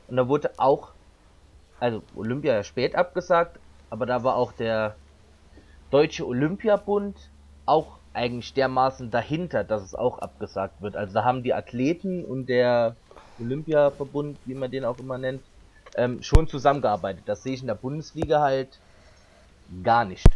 Und 0.08 0.16
da 0.16 0.28
wurde 0.28 0.52
auch 0.56 0.92
also 1.80 2.02
Olympia 2.14 2.54
ja 2.54 2.62
spät 2.62 2.94
abgesagt, 2.94 3.58
aber 3.88 4.06
da 4.06 4.22
war 4.22 4.36
auch 4.36 4.52
der 4.52 4.94
Deutsche 5.90 6.26
Olympiabund 6.26 7.16
auch 7.70 7.98
eigentlich 8.12 8.52
dermaßen 8.54 9.10
dahinter, 9.10 9.62
dass 9.62 9.82
es 9.82 9.94
auch 9.94 10.18
abgesagt 10.18 10.82
wird. 10.82 10.96
Also 10.96 11.14
da 11.14 11.24
haben 11.24 11.42
die 11.42 11.54
Athleten 11.54 12.24
und 12.24 12.46
der 12.46 12.96
Olympiaverbund, 13.38 14.36
wie 14.44 14.54
man 14.54 14.70
den 14.70 14.84
auch 14.84 14.98
immer 14.98 15.16
nennt, 15.16 15.42
ähm, 15.96 16.22
schon 16.22 16.48
zusammengearbeitet. 16.48 17.22
Das 17.26 17.42
sehe 17.42 17.54
ich 17.54 17.60
in 17.60 17.68
der 17.68 17.74
Bundesliga 17.74 18.40
halt 18.40 18.78
gar 19.82 20.04
nicht. 20.04 20.26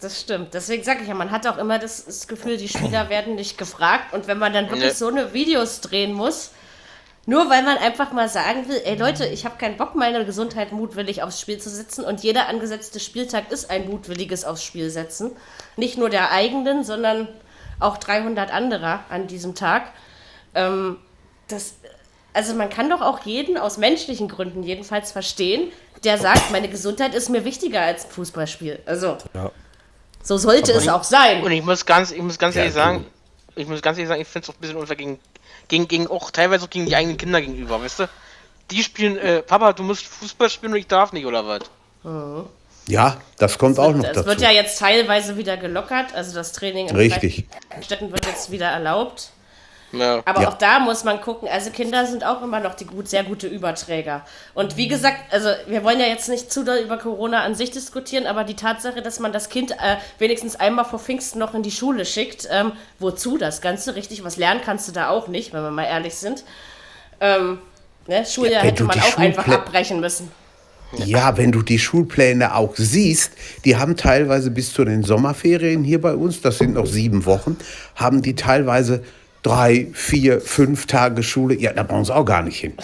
Das 0.00 0.20
stimmt. 0.20 0.54
Deswegen 0.54 0.82
sage 0.82 1.02
ich 1.02 1.08
ja, 1.08 1.14
man 1.14 1.30
hat 1.30 1.46
auch 1.46 1.58
immer 1.58 1.78
das, 1.78 2.06
das, 2.06 2.26
Gefühl, 2.26 2.56
die 2.56 2.68
Spieler 2.68 3.08
werden 3.10 3.34
nicht 3.34 3.58
gefragt. 3.58 4.12
Und 4.12 4.26
wenn 4.26 4.38
man 4.38 4.52
dann 4.52 4.70
wirklich 4.70 4.94
so 4.94 5.08
eine 5.08 5.32
Videos 5.32 5.80
drehen 5.80 6.12
muss, 6.12 6.52
nur 7.26 7.50
weil 7.50 7.62
man 7.62 7.76
einfach 7.76 8.12
mal 8.12 8.28
sagen 8.28 8.68
will, 8.68 8.80
ey 8.84 8.96
Leute, 8.96 9.26
ich 9.26 9.44
habe 9.44 9.58
keinen 9.58 9.76
Bock, 9.76 9.94
meine 9.94 10.24
Gesundheit 10.24 10.72
mutwillig 10.72 11.22
aufs 11.22 11.40
Spiel 11.40 11.58
zu 11.58 11.68
setzen 11.68 12.04
und 12.04 12.22
jeder 12.22 12.48
angesetzte 12.48 12.98
Spieltag 12.98 13.50
ist 13.52 13.70
ein 13.70 13.88
mutwilliges 13.88 14.44
aufs 14.44 14.64
Spiel 14.64 14.90
setzen. 14.90 15.32
Nicht 15.76 15.98
nur 15.98 16.10
der 16.10 16.32
eigenen, 16.32 16.82
sondern 16.82 17.28
auch 17.78 17.98
300 17.98 18.52
anderer 18.52 19.04
an 19.10 19.26
diesem 19.26 19.54
Tag. 19.54 19.92
Ähm, 20.54 20.96
das, 21.48 21.74
also 22.32 22.54
man 22.54 22.70
kann 22.70 22.88
doch 22.88 23.00
auch 23.00 23.20
jeden 23.20 23.58
aus 23.58 23.76
menschlichen 23.76 24.28
Gründen 24.28 24.62
jedenfalls 24.62 25.12
verstehen, 25.12 25.70
der 26.04 26.18
sagt, 26.18 26.50
meine 26.50 26.68
Gesundheit 26.68 27.14
ist 27.14 27.28
mir 27.28 27.44
wichtiger 27.44 27.82
als 27.82 28.06
ein 28.06 28.10
Fußballspiel. 28.12 28.80
Also 28.86 29.18
ja. 29.34 29.50
so 30.22 30.38
sollte 30.38 30.72
Aber 30.72 30.80
es 30.80 30.88
auch 30.88 31.04
sein. 31.04 31.42
Und 31.42 31.50
ich 31.50 31.62
muss 31.62 31.84
ganz, 31.84 32.10
ich 32.10 32.22
muss 32.22 32.38
ganz 32.38 32.54
ja, 32.54 32.62
ehrlich 32.62 32.74
sagen, 32.74 33.06
ich 33.56 33.66
muss 33.66 33.82
ganz 33.82 33.98
ehrlich 33.98 34.08
sagen, 34.08 34.22
ich 34.22 34.28
finde 34.28 34.44
es 34.44 34.50
auch 34.50 34.54
ein 34.54 34.60
bisschen 34.60 34.76
unfair 34.76 34.96
gegen 34.96 35.18
gegen, 35.70 35.88
gegen 35.88 36.06
auch 36.08 36.30
teilweise 36.30 36.66
auch 36.66 36.70
gegen 36.70 36.84
die 36.84 36.94
eigenen 36.94 37.16
Kinder 37.16 37.40
gegenüber, 37.40 37.80
weißt 37.80 38.00
du? 38.00 38.08
Die 38.70 38.82
spielen, 38.82 39.16
äh, 39.16 39.42
Papa, 39.42 39.72
du 39.72 39.82
musst 39.82 40.04
Fußball 40.06 40.50
spielen 40.50 40.72
und 40.72 40.78
ich 40.78 40.86
darf 40.86 41.12
nicht, 41.12 41.24
oder 41.24 41.46
was? 41.46 41.62
Mhm. 42.02 42.44
Ja, 42.86 43.18
das 43.38 43.56
kommt 43.56 43.78
das 43.78 43.84
auch 43.84 43.92
noch 43.92 44.02
das 44.02 44.12
dazu. 44.12 44.20
Es 44.20 44.26
wird 44.26 44.40
ja 44.42 44.50
jetzt 44.50 44.78
teilweise 44.78 45.36
wieder 45.36 45.56
gelockert, 45.56 46.14
also 46.14 46.34
das 46.34 46.52
Training 46.52 46.88
in 46.88 46.96
Richtig. 46.96 47.46
Städten 47.82 48.10
wird 48.12 48.26
jetzt 48.26 48.50
wieder 48.50 48.66
erlaubt. 48.66 49.30
Ja. 49.92 50.22
Aber 50.24 50.42
ja. 50.42 50.48
auch 50.48 50.54
da 50.54 50.78
muss 50.78 51.04
man 51.04 51.20
gucken, 51.20 51.48
also 51.48 51.70
Kinder 51.70 52.06
sind 52.06 52.24
auch 52.24 52.42
immer 52.42 52.60
noch 52.60 52.74
die 52.74 52.84
gut, 52.84 53.08
sehr 53.08 53.24
gute 53.24 53.48
Überträger. 53.48 54.24
Und 54.54 54.76
wie 54.76 54.88
gesagt, 54.88 55.32
also 55.32 55.48
wir 55.66 55.82
wollen 55.82 55.98
ja 55.98 56.06
jetzt 56.06 56.28
nicht 56.28 56.52
zu 56.52 56.64
doll 56.64 56.78
über 56.78 56.96
Corona 56.96 57.42
an 57.42 57.54
sich 57.54 57.70
diskutieren, 57.70 58.26
aber 58.26 58.44
die 58.44 58.54
Tatsache, 58.54 59.02
dass 59.02 59.18
man 59.18 59.32
das 59.32 59.48
Kind 59.48 59.72
äh, 59.72 59.96
wenigstens 60.18 60.56
einmal 60.56 60.84
vor 60.84 60.98
Pfingsten 60.98 61.38
noch 61.38 61.54
in 61.54 61.62
die 61.62 61.70
Schule 61.70 62.04
schickt, 62.04 62.48
ähm, 62.50 62.72
wozu 62.98 63.36
das 63.36 63.60
Ganze? 63.60 63.96
Richtig, 63.96 64.22
was 64.22 64.36
lernen 64.36 64.60
kannst 64.64 64.86
du 64.88 64.92
da 64.92 65.08
auch 65.08 65.28
nicht, 65.28 65.52
wenn 65.52 65.62
wir 65.62 65.70
mal 65.70 65.84
ehrlich 65.84 66.14
sind. 66.14 66.44
Ähm, 67.20 67.58
ne? 68.06 68.24
Schuljahr 68.24 68.64
ja, 68.64 68.70
hätte 68.70 68.84
man 68.84 68.98
auch 68.98 69.04
Schulplä 69.04 69.26
einfach 69.26 69.48
abbrechen 69.48 70.00
müssen. 70.00 70.30
Ja, 70.92 71.36
wenn 71.36 71.52
du 71.52 71.62
die 71.62 71.78
Schulpläne 71.78 72.54
auch 72.54 72.74
siehst, 72.76 73.32
die 73.64 73.76
haben 73.76 73.96
teilweise 73.96 74.50
bis 74.50 74.72
zu 74.72 74.84
den 74.84 75.04
Sommerferien 75.04 75.84
hier 75.84 76.00
bei 76.00 76.14
uns, 76.14 76.40
das 76.40 76.58
sind 76.58 76.74
noch 76.74 76.86
sieben 76.86 77.26
Wochen, 77.26 77.56
haben 77.94 78.22
die 78.22 78.34
teilweise 78.34 79.04
drei, 79.42 79.88
vier, 79.92 80.40
fünf 80.40 80.86
Tage 80.86 81.22
Schule. 81.22 81.54
Ja, 81.54 81.72
da 81.72 81.82
brauchen 81.82 82.04
sie 82.04 82.14
auch 82.14 82.24
gar 82.24 82.42
nicht 82.42 82.58
hin. 82.58 82.74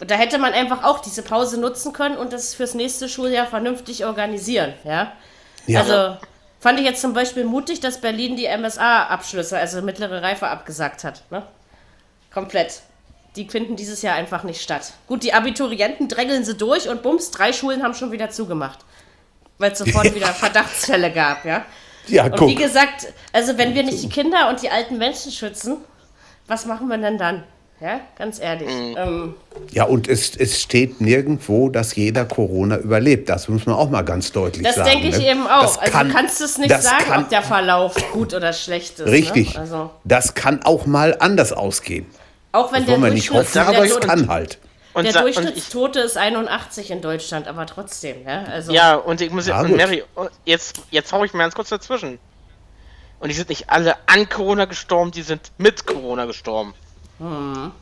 Da 0.00 0.14
hätte 0.14 0.38
man 0.38 0.52
einfach 0.52 0.84
auch 0.84 1.00
diese 1.00 1.22
Pause 1.22 1.58
nutzen 1.60 1.92
können 1.92 2.16
und 2.16 2.32
das 2.32 2.54
fürs 2.54 2.74
nächste 2.74 3.08
Schuljahr 3.08 3.46
vernünftig 3.46 4.04
organisieren, 4.04 4.74
ja. 4.84 5.12
ja. 5.66 5.80
Also 5.80 6.16
fand 6.60 6.78
ich 6.78 6.86
jetzt 6.86 7.00
zum 7.00 7.14
Beispiel 7.14 7.44
mutig, 7.44 7.80
dass 7.80 8.00
Berlin 8.00 8.36
die 8.36 8.46
MSA-Abschlüsse, 8.46 9.58
also 9.58 9.82
mittlere 9.82 10.22
Reife, 10.22 10.46
abgesagt 10.46 11.02
hat. 11.02 11.24
Ne? 11.30 11.42
Komplett 12.32 12.82
die 13.38 13.48
finden 13.48 13.76
dieses 13.76 14.02
Jahr 14.02 14.16
einfach 14.16 14.42
nicht 14.42 14.60
statt. 14.60 14.92
Gut, 15.06 15.22
die 15.22 15.32
Abiturienten 15.32 16.08
drängeln 16.08 16.44
sie 16.44 16.56
durch 16.56 16.88
und 16.88 17.02
bums, 17.02 17.30
drei 17.30 17.52
Schulen 17.52 17.82
haben 17.82 17.94
schon 17.94 18.12
wieder 18.12 18.30
zugemacht. 18.30 18.80
Weil 19.58 19.72
es 19.72 19.78
sofort 19.78 20.14
wieder 20.14 20.28
Verdachtsfälle 20.28 21.12
gab, 21.12 21.44
ja. 21.44 21.64
Ja, 22.08 22.24
und 22.24 22.36
guck. 22.36 22.48
wie 22.48 22.54
gesagt, 22.54 23.12
also 23.32 23.58
wenn 23.58 23.74
wir 23.74 23.82
nicht 23.82 24.02
die 24.02 24.08
Kinder 24.08 24.48
und 24.48 24.62
die 24.62 24.70
alten 24.70 24.98
Menschen 24.98 25.32
schützen, 25.32 25.78
was 26.46 26.66
machen 26.66 26.88
wir 26.88 26.98
denn 26.98 27.18
dann? 27.18 27.44
Ja, 27.80 28.00
ganz 28.16 28.40
ehrlich. 28.40 28.68
Mhm. 28.68 28.96
Ähm, 28.98 29.34
ja, 29.70 29.84
und 29.84 30.08
es, 30.08 30.34
es 30.34 30.60
steht 30.60 31.00
nirgendwo, 31.00 31.68
dass 31.68 31.94
jeder 31.94 32.24
Corona 32.24 32.76
überlebt. 32.76 33.28
Das 33.28 33.48
muss 33.48 33.66
man 33.66 33.76
auch 33.76 33.88
mal 33.88 34.02
ganz 34.02 34.32
deutlich 34.32 34.64
das 34.64 34.74
sagen. 34.74 34.90
Das 34.90 35.00
denke 35.00 35.16
ich 35.16 35.22
ne? 35.22 35.30
eben 35.30 35.46
auch. 35.46 35.62
Das 35.62 35.78
also 35.78 35.92
kann, 35.92 36.08
du 36.08 36.14
kannst 36.14 36.40
es 36.40 36.58
nicht 36.58 36.82
sagen, 36.82 37.04
kann, 37.04 37.22
ob 37.22 37.28
der 37.28 37.42
Verlauf 37.42 37.94
gut 38.12 38.34
oder 38.34 38.52
schlecht 38.52 38.98
ist. 38.98 39.06
Ne? 39.06 39.12
Richtig. 39.12 39.54
Ne? 39.54 39.60
Also. 39.60 39.90
Das 40.02 40.34
kann 40.34 40.62
auch 40.64 40.86
mal 40.86 41.16
anders 41.20 41.52
ausgehen. 41.52 42.06
Auch 42.50 42.72
wenn 42.72 42.84
das 42.84 42.98
der 42.98 43.10
nicht 43.10 43.30
hoffen, 43.30 43.58
aber 43.58 43.84
es 43.84 44.00
kann 44.00 44.28
halt. 44.28 44.58
Und 44.98 45.14
der 45.14 45.22
Durchschnittstote 45.22 46.00
ist 46.00 46.16
81 46.16 46.90
in 46.90 47.00
Deutschland, 47.00 47.46
aber 47.46 47.66
trotzdem, 47.66 48.26
ja. 48.26 48.44
Also 48.44 48.72
ja, 48.72 48.94
und 48.96 49.20
ich 49.20 49.30
muss 49.30 49.46
ja, 49.46 49.60
und 49.60 49.76
Mary, 49.76 50.04
jetzt, 50.44 50.80
jetzt 50.90 51.12
hau 51.12 51.24
ich 51.24 51.32
mir 51.32 51.40
ganz 51.40 51.54
kurz 51.54 51.68
dazwischen. 51.68 52.18
Und 53.20 53.28
die 53.28 53.34
sind 53.34 53.48
nicht 53.48 53.70
alle 53.70 53.96
an 54.06 54.28
Corona 54.28 54.64
gestorben, 54.64 55.10
die 55.10 55.22
sind 55.22 55.50
mit 55.58 55.86
Corona 55.86 56.24
gestorben. 56.24 56.74
Hm. 57.18 57.72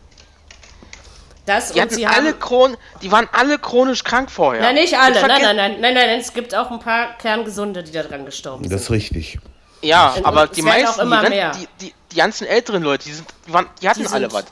Das 1.47 1.73
die, 1.73 1.81
und 1.81 1.93
sie 1.93 2.07
alle 2.07 2.35
Chron 2.35 2.77
die 3.03 3.13
waren 3.13 3.29
alle 3.33 3.59
chronisch 3.59 4.03
krank 4.03 4.31
vorher. 4.31 4.63
Nein, 4.63 4.75
nicht 4.75 4.99
alle. 4.99 5.21
Nein, 5.21 5.43
nein, 5.43 5.57
nein, 5.57 5.81
nein, 5.81 5.95
nein, 5.95 6.21
es 6.21 6.33
gibt 6.33 6.55
auch 6.55 6.71
ein 6.73 6.81
paar 6.81 7.17
Kerngesunde, 7.19 7.85
die 7.85 7.93
daran 7.93 8.27
gestorben 8.27 8.65
sind. 8.65 8.73
Das 8.73 8.83
ist 8.83 8.91
richtig. 8.91 9.39
Ja, 9.83 10.11
und 10.11 10.27
aber 10.27 10.49
die 10.49 10.63
meisten, 10.63 11.09
die, 11.09 11.31
die, 11.31 11.69
die, 11.81 11.95
die, 12.11 12.17
ganzen 12.17 12.47
älteren 12.47 12.83
Leute, 12.83 13.05
die, 13.05 13.13
sind, 13.13 13.29
die, 13.47 13.53
waren, 13.53 13.67
die 13.81 13.89
hatten 13.89 14.01
die 14.01 14.09
alle 14.09 14.33
was. 14.33 14.47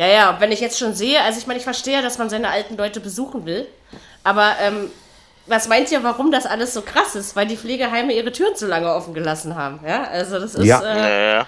Ja, 0.00 0.06
ja, 0.06 0.36
wenn 0.40 0.50
ich 0.50 0.60
jetzt 0.60 0.78
schon 0.78 0.94
sehe, 0.94 1.20
also 1.20 1.38
ich 1.38 1.46
meine, 1.46 1.58
ich 1.58 1.64
verstehe, 1.64 2.00
dass 2.00 2.16
man 2.16 2.30
seine 2.30 2.48
alten 2.48 2.74
Leute 2.74 3.00
besuchen 3.00 3.44
will, 3.44 3.68
aber 4.24 4.54
ähm, 4.62 4.90
was 5.46 5.68
meint 5.68 5.92
ihr, 5.92 6.02
warum 6.02 6.32
das 6.32 6.46
alles 6.46 6.72
so 6.72 6.80
krass 6.80 7.14
ist? 7.16 7.36
Weil 7.36 7.46
die 7.46 7.58
Pflegeheime 7.58 8.14
ihre 8.14 8.32
Türen 8.32 8.56
zu 8.56 8.66
lange 8.66 8.90
offen 8.94 9.12
gelassen 9.12 9.56
haben, 9.56 9.80
ja? 9.86 10.04
Also 10.04 10.38
das 10.38 10.54
ist... 10.54 10.64
Ja. 10.64 11.40
Äh. 11.40 11.44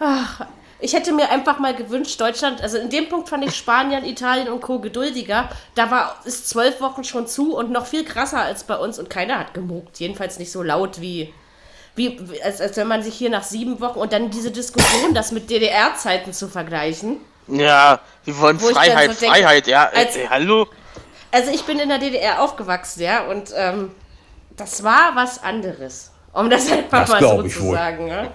Ach, 0.00 0.46
ich 0.80 0.94
hätte 0.94 1.12
mir 1.12 1.28
einfach 1.28 1.58
mal 1.58 1.74
gewünscht, 1.74 2.18
Deutschland, 2.18 2.62
also 2.62 2.78
in 2.78 2.88
dem 2.88 3.10
Punkt 3.10 3.28
fand 3.28 3.44
ich 3.44 3.54
Spanien, 3.54 4.06
Italien 4.06 4.48
und 4.48 4.62
Co. 4.62 4.78
geduldiger. 4.78 5.50
Da 5.74 5.90
war 5.90 6.22
ist 6.24 6.48
zwölf 6.48 6.80
Wochen 6.80 7.04
schon 7.04 7.26
zu 7.26 7.54
und 7.54 7.70
noch 7.70 7.84
viel 7.84 8.06
krasser 8.06 8.40
als 8.40 8.64
bei 8.64 8.78
uns 8.78 8.98
und 8.98 9.10
keiner 9.10 9.38
hat 9.38 9.52
gemuckt. 9.52 10.00
Jedenfalls 10.00 10.38
nicht 10.38 10.52
so 10.52 10.62
laut 10.62 11.02
wie, 11.02 11.34
wie 11.96 12.18
als, 12.42 12.62
als 12.62 12.78
wenn 12.78 12.88
man 12.88 13.02
sich 13.02 13.14
hier 13.14 13.28
nach 13.28 13.44
sieben 13.44 13.78
Wochen 13.82 13.98
und 13.98 14.14
dann 14.14 14.30
diese 14.30 14.52
Diskussion, 14.52 15.12
das 15.12 15.32
mit 15.32 15.50
DDR-Zeiten 15.50 16.32
zu 16.32 16.48
vergleichen. 16.48 17.20
Ja, 17.48 18.00
wir 18.24 18.38
wollen 18.38 18.60
Wo 18.60 18.68
Freiheit, 18.68 19.14
so 19.14 19.26
Freiheit, 19.26 19.66
denke, 19.66 19.70
ja. 19.70 19.88
Als, 19.88 20.16
ey, 20.16 20.26
hallo? 20.28 20.68
Also 21.30 21.50
ich 21.50 21.64
bin 21.64 21.78
in 21.78 21.88
der 21.88 21.98
DDR 21.98 22.42
aufgewachsen, 22.42 23.02
ja, 23.02 23.24
und 23.24 23.52
ähm, 23.56 23.90
das 24.56 24.82
war 24.82 25.14
was 25.14 25.42
anderes. 25.42 26.10
Um 26.32 26.48
das 26.48 26.70
einfach 26.70 27.00
das 27.00 27.10
mal 27.10 27.20
so 27.20 27.42
zu 27.42 27.62
wohl. 27.62 27.74
sagen. 27.74 28.08
Ja? 28.08 28.32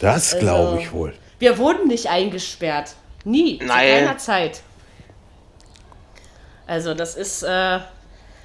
Das 0.00 0.34
also, 0.34 0.44
glaube 0.46 0.80
ich 0.80 0.92
wohl. 0.92 1.14
Wir 1.38 1.56
wurden 1.58 1.88
nicht 1.88 2.08
eingesperrt. 2.08 2.94
Nie. 3.24 3.58
Nein. 3.62 3.68
Zu 3.68 4.04
keiner 4.04 4.18
Zeit. 4.18 4.62
Also 6.66 6.94
das 6.94 7.14
ist, 7.14 7.42
äh, 7.42 7.80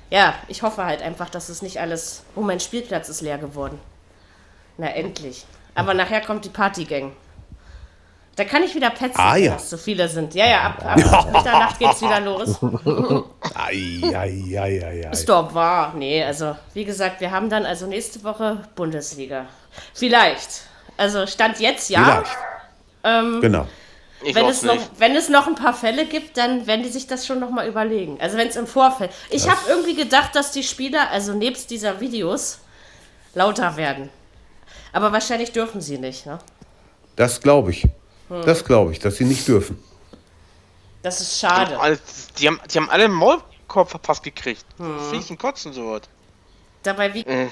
ja, 0.09 0.35
ich 0.47 0.61
hoffe 0.61 0.85
halt 0.85 1.01
einfach, 1.01 1.29
dass 1.29 1.49
es 1.49 1.61
nicht 1.61 1.79
alles. 1.79 2.23
Oh, 2.35 2.41
mein 2.41 2.59
Spielplatz 2.59 3.09
ist 3.09 3.21
leer 3.21 3.37
geworden. 3.37 3.79
Na, 4.77 4.87
endlich. 4.87 5.45
Aber 5.75 5.93
nachher 5.93 6.21
kommt 6.21 6.45
die 6.45 6.49
Partygang. 6.49 7.13
Da 8.39 8.45
kann 8.45 8.63
ich 8.63 8.73
wieder 8.73 8.89
petzen, 8.89 9.19
ah, 9.19 9.35
ja. 9.35 9.51
dass 9.55 9.69
so 9.69 9.75
viele 9.75 10.07
sind. 10.07 10.33
Ja, 10.33 10.47
ja, 10.47 10.61
ab, 10.61 10.85
ab 10.85 11.25
Mitternacht 11.29 11.77
geht's 11.77 12.01
wieder 12.01 12.21
los. 12.21 12.57
ei, 13.53 13.99
ei, 14.15 14.57
ei, 14.57 14.81
ei, 14.81 15.09
Ist 15.11 15.27
doch 15.27 15.53
wahr. 15.53 15.93
Nee, 15.93 16.23
also, 16.23 16.55
wie 16.73 16.85
gesagt, 16.85 17.19
wir 17.19 17.31
haben 17.31 17.49
dann 17.49 17.65
also 17.65 17.85
nächste 17.85 18.23
Woche 18.23 18.63
Bundesliga. 18.75 19.45
Vielleicht. 19.93 20.61
Also, 20.95 21.27
Stand 21.27 21.59
jetzt 21.59 21.89
ja. 21.89 22.01
Vielleicht. 22.01 22.37
Ähm, 23.03 23.41
genau. 23.41 23.67
wenn 24.21 24.45
es, 24.45 24.63
noch, 24.63 24.77
wenn 24.97 25.17
es 25.17 25.27
noch 25.27 25.47
ein 25.47 25.55
paar 25.55 25.73
Fälle 25.73 26.05
gibt, 26.05 26.37
dann 26.37 26.65
werden 26.65 26.83
die 26.83 26.89
sich 26.89 27.07
das 27.07 27.27
schon 27.27 27.41
noch 27.41 27.49
mal 27.49 27.67
überlegen. 27.67 28.19
Also 28.21 28.37
wenn 28.37 28.47
es 28.47 28.55
im 28.55 28.67
Vorfeld. 28.67 29.11
Ich 29.31 29.49
habe 29.49 29.59
irgendwie 29.67 29.95
gedacht, 29.95 30.33
dass 30.33 30.53
die 30.53 30.63
Spieler, 30.63 31.09
also 31.11 31.33
nebst 31.33 31.71
dieser 31.71 31.99
Videos, 31.99 32.59
lauter 33.35 33.75
werden. 33.75 34.09
Aber 34.93 35.11
wahrscheinlich 35.11 35.51
dürfen 35.51 35.81
sie 35.81 35.97
nicht, 35.97 36.25
ne? 36.25 36.39
Das 37.17 37.41
glaube 37.41 37.71
ich. 37.71 37.85
Hm. 38.29 38.43
Das 38.45 38.63
glaube 38.63 38.91
ich, 38.91 38.99
dass 38.99 39.17
sie 39.17 39.25
nicht 39.25 39.47
dürfen. 39.47 39.81
Das 41.01 41.21
ist 41.21 41.39
schade. 41.39 41.77
Die 42.37 42.47
haben, 42.47 42.59
die 42.71 42.77
haben 42.77 42.89
alle 42.89 43.05
einen 43.05 43.13
Maulkorb 43.13 43.89
verpasst 43.89 44.23
gekriegt. 44.23 44.65
Hm. 44.77 44.99
Fliegen 45.09 45.37
kotzen 45.37 45.73
so 45.73 45.91
was. 45.91 46.01
Dabei 46.83 47.13
wie. 47.13 47.23
Hm. 47.23 47.49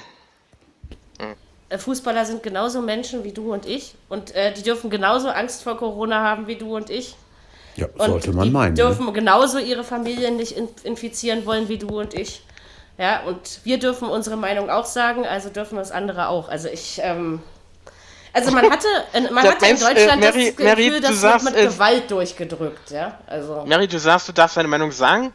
Hm. 1.18 1.78
Fußballer 1.78 2.24
sind 2.24 2.42
genauso 2.42 2.80
Menschen 2.80 3.24
wie 3.24 3.32
du 3.32 3.52
und 3.52 3.66
ich. 3.66 3.94
Und 4.08 4.34
äh, 4.34 4.54
die 4.54 4.62
dürfen 4.62 4.90
genauso 4.90 5.28
Angst 5.28 5.62
vor 5.62 5.76
Corona 5.76 6.22
haben 6.22 6.46
wie 6.46 6.56
du 6.56 6.76
und 6.76 6.90
ich. 6.90 7.16
Ja, 7.76 7.86
sollte 7.96 8.30
und 8.30 8.36
man 8.36 8.44
die 8.46 8.50
meinen. 8.50 8.74
Die 8.74 8.80
dürfen 8.80 9.06
ne? 9.06 9.12
genauso 9.12 9.58
ihre 9.58 9.84
Familien 9.84 10.36
nicht 10.36 10.56
infizieren 10.82 11.46
wollen 11.46 11.68
wie 11.68 11.78
du 11.78 12.00
und 12.00 12.14
ich. 12.14 12.42
Ja, 12.98 13.22
und 13.24 13.60
wir 13.62 13.78
dürfen 13.78 14.08
unsere 14.08 14.36
Meinung 14.36 14.70
auch 14.70 14.84
sagen, 14.84 15.24
also 15.24 15.50
dürfen 15.50 15.76
das 15.76 15.92
andere 15.92 16.28
auch. 16.28 16.48
Also 16.48 16.68
ich, 16.68 16.98
ähm, 17.02 17.40
also 18.32 18.50
man 18.50 18.70
hatte, 18.70 18.88
man 19.32 19.44
hatte 19.44 19.66
in 19.66 19.78
Deutschland 19.78 19.98
äh, 19.98 20.26
Mary, 20.26 20.46
das 20.46 20.56
Gefühl, 20.56 20.64
Mary, 20.64 21.00
das 21.00 21.20
sagst, 21.20 21.44
wird 21.46 21.54
mit 21.56 21.64
äh, 21.64 21.68
Gewalt 21.68 22.10
durchgedrückt, 22.10 22.90
ja. 22.90 23.18
Also. 23.26 23.64
Mary, 23.66 23.88
du 23.88 23.98
sagst, 23.98 24.28
du 24.28 24.32
darfst 24.32 24.56
deine 24.56 24.68
Meinung 24.68 24.92
sagen? 24.92 25.32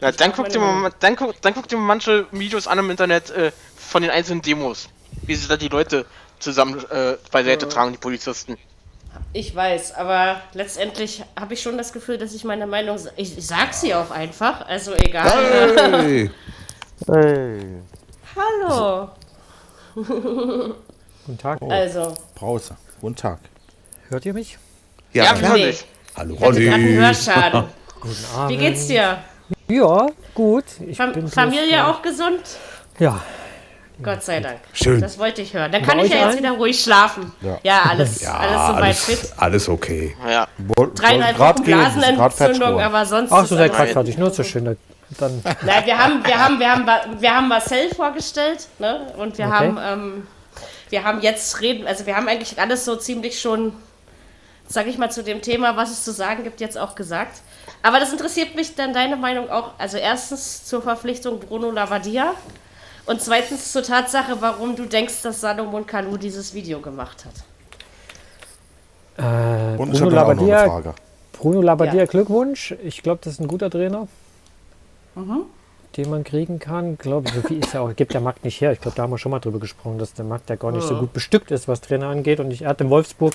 Ja, 0.00 0.12
dann 0.12 0.32
guck, 0.32 0.48
dir 0.48 0.60
mal, 0.60 0.92
dann, 1.00 1.16
guck, 1.16 1.40
dann 1.42 1.54
guck 1.54 1.68
dir 1.68 1.76
mal 1.76 1.86
manche 1.86 2.26
Videos 2.30 2.66
an 2.66 2.78
im 2.78 2.90
Internet 2.90 3.30
äh, 3.30 3.52
von 3.76 4.02
den 4.02 4.10
einzelnen 4.10 4.42
Demos. 4.42 4.88
Wie 5.22 5.34
sie 5.34 5.48
da 5.48 5.56
die 5.56 5.68
Leute 5.68 6.06
zusammen 6.38 6.78
äh, 6.90 7.16
beiseite 7.32 7.66
ja. 7.66 7.72
tragen, 7.72 7.92
die 7.92 7.98
Polizisten. 7.98 8.56
Ich 9.32 9.54
weiß, 9.54 9.94
aber 9.94 10.40
letztendlich 10.52 11.24
habe 11.38 11.54
ich 11.54 11.62
schon 11.62 11.76
das 11.76 11.92
Gefühl, 11.92 12.18
dass 12.18 12.34
ich 12.34 12.44
meine 12.44 12.66
Meinung. 12.66 12.98
Ich, 13.16 13.36
ich 13.36 13.46
sag 13.46 13.74
sie 13.74 13.94
auch 13.94 14.10
einfach, 14.10 14.66
also 14.66 14.94
egal. 14.94 15.74
Hey! 15.76 16.30
hey. 17.10 17.82
Hallo! 18.36 19.10
Guten 21.28 21.38
Tag. 21.40 21.58
Oh. 21.60 21.70
Also. 21.70 22.14
Brause. 22.34 22.74
Guten 23.02 23.14
Tag. 23.16 23.38
Hört 24.08 24.24
ihr 24.24 24.32
mich? 24.32 24.56
Ja, 25.12 25.24
ja 25.24 25.36
hören 25.36 25.54
dich. 25.56 25.84
Hallo, 26.16 26.34
Ronny. 26.36 26.94
Hörschaden. 26.94 27.64
Guten 28.00 28.24
Abend. 28.34 28.48
Wie 28.48 28.56
geht's 28.56 28.86
dir? 28.86 29.18
Ja, 29.68 30.06
gut. 30.32 30.64
Ich 30.86 30.96
Fam 30.96 31.12
bin 31.12 31.28
Familie 31.28 31.86
auch 31.86 32.00
gesund? 32.00 32.40
Ja. 32.98 33.20
Gott 34.02 34.22
sei 34.22 34.40
Dank. 34.40 34.60
Schön. 34.72 35.02
Das 35.02 35.18
wollte 35.18 35.42
ich 35.42 35.52
hören. 35.52 35.70
Dann 35.70 35.82
kann 35.82 35.98
ich 35.98 36.10
ja 36.10 36.28
jetzt 36.28 36.38
wieder 36.38 36.52
ruhig 36.52 36.80
schlafen. 36.80 37.30
Ja, 37.42 37.58
ja 37.62 37.82
alles, 37.82 38.22
ja, 38.22 38.34
alles 38.34 38.66
soweit 38.66 38.82
alles, 38.82 39.04
fit. 39.04 39.32
Alles 39.36 39.68
okay. 39.68 40.16
Ja. 40.26 40.48
Dreieinhalb 40.94 41.38
Wochen 41.38 41.62
Blasenentzündung, 41.62 42.80
aber 42.80 43.04
sonst. 43.04 43.32
Ach, 43.32 43.44
so 43.44 43.54
seid 43.54 43.74
gerade 43.74 43.92
fertig. 43.92 44.16
Nur 44.16 44.30
so 44.30 44.42
schön. 44.42 44.64
Dann. 45.18 45.42
Nein, 45.44 45.84
wir 45.84 45.98
haben, 45.98 46.24
wir 46.24 46.42
haben, 46.42 46.58
wir 46.58 46.70
haben, 46.70 47.20
wir 47.20 47.34
haben 47.34 47.48
Marcel 47.48 47.90
vorgestellt, 47.94 48.68
ne? 48.78 49.12
Und 49.18 49.36
wir 49.36 49.46
okay. 49.46 49.54
haben 49.54 49.78
ähm, 49.78 50.26
wir 50.90 51.04
haben 51.04 51.20
jetzt 51.20 51.60
reden, 51.60 51.86
also 51.86 52.06
wir 52.06 52.16
haben 52.16 52.28
eigentlich 52.28 52.58
alles 52.58 52.84
so 52.84 52.96
ziemlich 52.96 53.40
schon, 53.40 53.72
sage 54.66 54.90
ich 54.90 54.98
mal, 54.98 55.10
zu 55.10 55.22
dem 55.22 55.42
Thema, 55.42 55.76
was 55.76 55.90
es 55.90 56.04
zu 56.04 56.12
sagen 56.12 56.44
gibt, 56.44 56.60
jetzt 56.60 56.78
auch 56.78 56.94
gesagt. 56.94 57.40
Aber 57.82 58.00
das 58.00 58.12
interessiert 58.12 58.54
mich 58.54 58.74
dann 58.74 58.92
deine 58.92 59.16
Meinung 59.16 59.50
auch. 59.50 59.72
Also 59.78 59.96
erstens 59.98 60.64
zur 60.64 60.82
Verpflichtung 60.82 61.40
Bruno 61.40 61.70
Lavadia 61.70 62.34
und 63.06 63.20
zweitens 63.22 63.72
zur 63.72 63.82
Tatsache, 63.82 64.36
warum 64.40 64.76
du 64.76 64.84
denkst, 64.86 65.22
dass 65.22 65.40
Salomon 65.40 65.86
Kalou 65.86 66.16
dieses 66.16 66.54
Video 66.54 66.80
gemacht 66.80 67.24
hat. 67.24 67.34
Äh, 69.16 69.76
Und 69.80 69.92
Bruno 69.92 70.10
Labbadia, 70.10 70.64
Frage. 70.66 70.94
Bruno 71.32 71.62
Labbadia 71.62 72.00
Ja. 72.00 72.06
Glückwunsch. 72.06 72.74
Ich 72.82 73.02
glaube, 73.02 73.20
das 73.22 73.34
ist 73.34 73.40
ein 73.40 73.48
guter 73.48 73.70
Trainer, 73.70 74.06
Mhm. 75.14 75.46
Den 75.98 76.10
man 76.10 76.24
kriegen 76.24 76.58
kann. 76.58 76.96
Glaube 76.96 77.28
so 77.30 77.42
viel 77.42 77.58
ist 77.58 77.74
ja 77.74 77.80
auch, 77.80 77.94
gibt 77.94 78.14
der 78.14 78.20
Markt 78.20 78.44
nicht 78.44 78.60
her. 78.60 78.72
Ich 78.72 78.80
glaube, 78.80 78.96
da 78.96 79.02
haben 79.02 79.10
wir 79.10 79.18
schon 79.18 79.32
mal 79.32 79.40
drüber 79.40 79.58
gesprochen, 79.58 79.98
dass 79.98 80.14
der 80.14 80.24
Markt 80.24 80.48
ja 80.48 80.56
gar 80.56 80.72
nicht 80.72 80.86
so 80.86 80.96
gut 80.96 81.12
bestückt 81.12 81.50
ist, 81.50 81.68
was 81.68 81.80
Trainer 81.80 82.08
angeht. 82.08 82.40
Und 82.40 82.50
ich, 82.52 82.62
er 82.62 82.70
hat 82.70 82.80
in 82.80 82.88
Wolfsburg, 82.88 83.34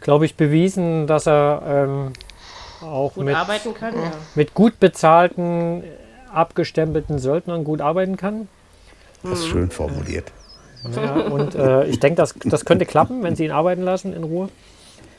glaube 0.00 0.26
ich, 0.26 0.36
bewiesen, 0.36 1.06
dass 1.06 1.26
er 1.26 1.62
ähm, 1.66 2.12
auch 2.82 3.14
Gut 3.14 3.24
mit, 3.24 3.34
arbeiten 3.34 3.74
kann, 3.74 3.94
ja. 3.94 4.12
mit 4.34 4.52
gut 4.54 4.78
bezahlten, 4.78 5.82
abgestempelten 6.32 7.18
Söldnern 7.18 7.64
gut 7.64 7.80
arbeiten 7.80 8.16
kann. 8.16 8.48
Das 9.22 9.40
ist 9.40 9.46
schön 9.46 9.70
formuliert. 9.70 10.30
Ja, 10.94 11.14
und 11.14 11.54
äh, 11.54 11.86
ich 11.86 11.98
denke, 11.98 12.16
das, 12.16 12.34
das 12.44 12.66
könnte 12.66 12.84
klappen, 12.84 13.22
wenn 13.22 13.36
sie 13.36 13.46
ihn 13.46 13.50
arbeiten 13.50 13.80
lassen 13.80 14.12
in 14.12 14.22
Ruhe. 14.22 14.50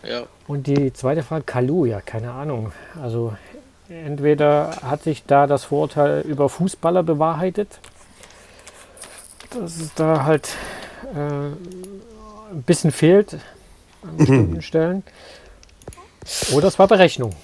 Ja. 0.07 0.23
Und 0.47 0.67
die 0.67 0.93
zweite 0.93 1.23
Frage, 1.23 1.43
Kalu, 1.43 1.85
ja, 1.85 2.01
keine 2.01 2.31
Ahnung. 2.31 2.71
Also 3.01 3.33
entweder 3.89 4.77
hat 4.83 5.03
sich 5.03 5.25
da 5.25 5.47
das 5.47 5.65
Vorurteil 5.65 6.21
über 6.21 6.49
Fußballer 6.49 7.03
bewahrheitet, 7.03 7.79
dass 9.51 9.77
es 9.77 9.93
da 9.93 10.23
halt 10.23 10.49
äh, 11.13 11.17
ein 11.17 12.63
bisschen 12.65 12.91
fehlt 12.91 13.37
an 14.03 14.17
bestimmten 14.17 14.61
Stellen. 14.61 15.03
Oder 16.53 16.67
es 16.67 16.79
war 16.79 16.87
Berechnung. 16.87 17.35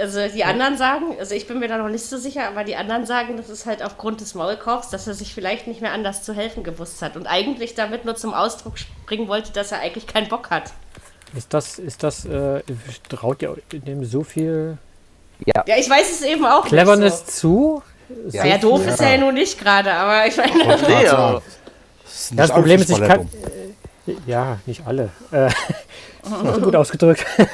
Also 0.00 0.20
die 0.28 0.44
anderen 0.44 0.76
sagen, 0.76 1.16
also 1.18 1.34
ich 1.34 1.46
bin 1.46 1.58
mir 1.58 1.68
da 1.68 1.76
noch 1.76 1.88
nicht 1.88 2.04
so 2.04 2.16
sicher, 2.16 2.48
aber 2.48 2.64
die 2.64 2.74
anderen 2.74 3.06
sagen, 3.06 3.36
das 3.36 3.50
ist 3.50 3.66
halt 3.66 3.82
aufgrund 3.82 4.20
des 4.20 4.34
Maulkorbs, 4.34 4.88
dass 4.90 5.06
er 5.06 5.14
sich 5.14 5.34
vielleicht 5.34 5.66
nicht 5.66 5.82
mehr 5.82 5.92
anders 5.92 6.22
zu 6.22 6.32
helfen 6.32 6.64
gewusst 6.64 7.02
hat 7.02 7.16
und 7.16 7.26
eigentlich 7.26 7.74
damit 7.74 8.04
nur 8.04 8.16
zum 8.16 8.32
Ausdruck 8.32 8.74
bringen 9.06 9.28
wollte, 9.28 9.52
dass 9.52 9.72
er 9.72 9.80
eigentlich 9.80 10.06
keinen 10.06 10.28
Bock 10.28 10.50
hat. 10.50 10.72
Ist 11.36 11.52
das, 11.52 11.78
ist 11.78 12.02
das, 12.02 12.24
äh, 12.26 12.60
traut 13.08 13.42
ihr 13.42 13.56
dem 13.72 14.04
so 14.04 14.22
viel 14.22 14.78
Ja, 15.44 15.64
ich 15.76 15.88
weiß 15.90 16.10
es 16.12 16.22
eben 16.22 16.44
auch 16.46 16.64
Cleverness 16.66 17.20
nicht 17.26 17.30
zu? 17.32 17.82
so. 18.30 18.36
Ja, 18.36 18.44
ja 18.44 18.58
doof 18.58 18.86
ist 18.86 19.00
er 19.00 19.12
ja 19.12 19.18
nun 19.18 19.34
nicht 19.34 19.58
gerade, 19.58 19.92
aber 19.92 20.26
ich 20.26 20.36
meine, 20.36 20.52
Nee, 20.86 21.08
aber 21.08 21.42
Das, 22.04 22.30
Das 22.36 22.50
Problem 22.52 22.80
ist, 22.80 22.90
ich 22.90 23.00
kann. 23.00 23.20
äh, 24.06 24.12
Ja, 24.26 24.58
nicht 24.66 24.86
alle. 24.86 25.08
Äh, 25.32 25.50
gut 26.62 26.76
ausgedrückt. 26.76 27.24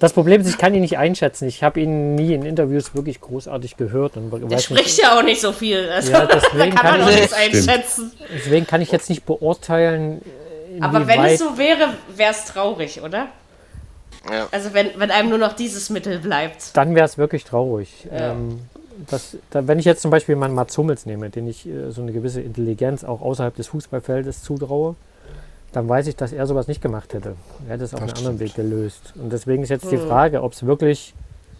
Das 0.00 0.12
Problem 0.12 0.40
ist, 0.40 0.48
ich 0.48 0.58
kann 0.58 0.72
ihn 0.74 0.80
nicht 0.82 0.96
einschätzen. 0.96 1.48
Ich 1.48 1.64
habe 1.64 1.80
ihn 1.80 2.14
nie 2.14 2.32
in 2.32 2.44
Interviews 2.44 2.94
wirklich 2.94 3.20
großartig 3.20 3.76
gehört. 3.76 4.16
Und 4.16 4.30
der 4.30 4.48
weiß 4.48 4.64
spricht 4.64 4.84
nicht, 4.84 4.98
ja 5.02 5.18
auch 5.18 5.22
nicht 5.24 5.40
so 5.40 5.50
viel. 5.52 5.90
Also, 5.90 6.12
Ja, 6.12 6.24
deswegen 6.26 6.70
kann 6.76 6.84
man 6.92 7.00
kann 7.00 7.02
auch 7.02 7.08
ich- 7.10 7.16
nichts 7.16 7.32
einschätzen. 7.32 8.12
deswegen 8.32 8.64
kann 8.66 8.80
ich 8.80 8.92
jetzt 8.92 9.08
nicht 9.10 9.26
beurteilen, 9.26 10.22
äh, 10.22 10.47
Aber 10.80 11.06
wenn 11.06 11.24
es 11.24 11.38
so 11.38 11.56
wäre, 11.58 11.94
wäre 12.14 12.32
es 12.32 12.44
traurig, 12.44 13.02
oder? 13.02 13.28
Ja. 14.30 14.48
Also 14.50 14.74
wenn, 14.74 14.90
wenn 14.96 15.10
einem 15.10 15.30
nur 15.30 15.38
noch 15.38 15.52
dieses 15.52 15.90
Mittel 15.90 16.18
bleibt. 16.18 16.76
dann 16.76 16.94
wäre 16.94 17.06
es 17.06 17.16
wirklich 17.18 17.44
traurig. 17.44 18.08
Ähm, 18.10 18.60
das, 19.08 19.36
da, 19.50 19.66
wenn 19.66 19.78
ich 19.78 19.84
jetzt 19.84 20.02
zum 20.02 20.10
Beispiel 20.10 20.36
mal 20.36 20.48
Mats 20.48 20.76
Hummels 20.76 21.06
nehme, 21.06 21.30
den 21.30 21.46
ich 21.46 21.66
äh, 21.66 21.90
so 21.90 22.02
eine 22.02 22.12
gewisse 22.12 22.40
Intelligenz 22.40 23.04
auch 23.04 23.20
außerhalb 23.22 23.54
des 23.54 23.68
Fußballfeldes 23.68 24.42
zutraue, 24.42 24.96
dann 25.72 25.88
weiß 25.88 26.06
ich, 26.08 26.16
dass 26.16 26.32
er 26.32 26.46
sowas 26.46 26.66
nicht 26.66 26.82
gemacht 26.82 27.14
hätte. 27.14 27.36
Er 27.66 27.74
hätte 27.74 27.84
es 27.84 27.94
auf 27.94 28.00
einen 28.00 28.12
anderen 28.12 28.40
Weg 28.40 28.54
gelöst. 28.54 29.12
Und 29.16 29.32
deswegen 29.32 29.62
ist 29.62 29.68
jetzt 29.68 29.90
die 29.90 29.98
Frage, 29.98 30.42
ob 30.42 30.52
es 30.52 30.66
wirklich 30.66 31.14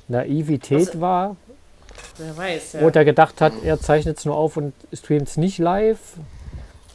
Naivität 0.09 1.01
war 1.01 1.37
Wer 2.17 2.37
weiß, 2.37 2.75
ja. 2.75 2.81
oder 2.81 3.05
gedacht 3.05 3.41
hat, 3.41 3.53
er 3.63 3.81
zeichnet 3.81 4.19
es 4.19 4.25
nur 4.25 4.37
auf 4.37 4.57
und 4.57 4.73
streamt 4.93 5.29
es 5.29 5.37
nicht 5.37 5.59
live. 5.59 5.99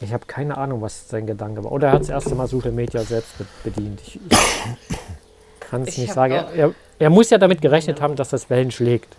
Ich 0.04 0.12
habe 0.12 0.26
keine 0.26 0.56
Ahnung, 0.58 0.82
was 0.82 1.08
sein 1.08 1.26
Gedanke 1.26 1.64
war. 1.64 1.72
Oder 1.72 1.88
er 1.88 1.92
hat 1.94 2.02
das 2.02 2.08
erste 2.10 2.34
Mal 2.34 2.46
Social 2.46 2.72
Media 2.72 3.02
selbst 3.02 3.38
be- 3.38 3.46
bedient. 3.64 4.00
Ich, 4.02 4.16
ich 4.16 5.60
kann 5.60 5.82
es 5.82 5.88
Ich 5.90 5.98
nicht 5.98 6.12
sagen. 6.12 6.34
Er, 6.34 6.72
er 6.98 7.10
muss 7.10 7.30
ja 7.30 7.38
damit 7.38 7.60
gerechnet 7.62 8.00
haben, 8.00 8.14
dass 8.16 8.28
das 8.28 8.48
Wellen 8.50 8.70
schlägt. 8.70 9.16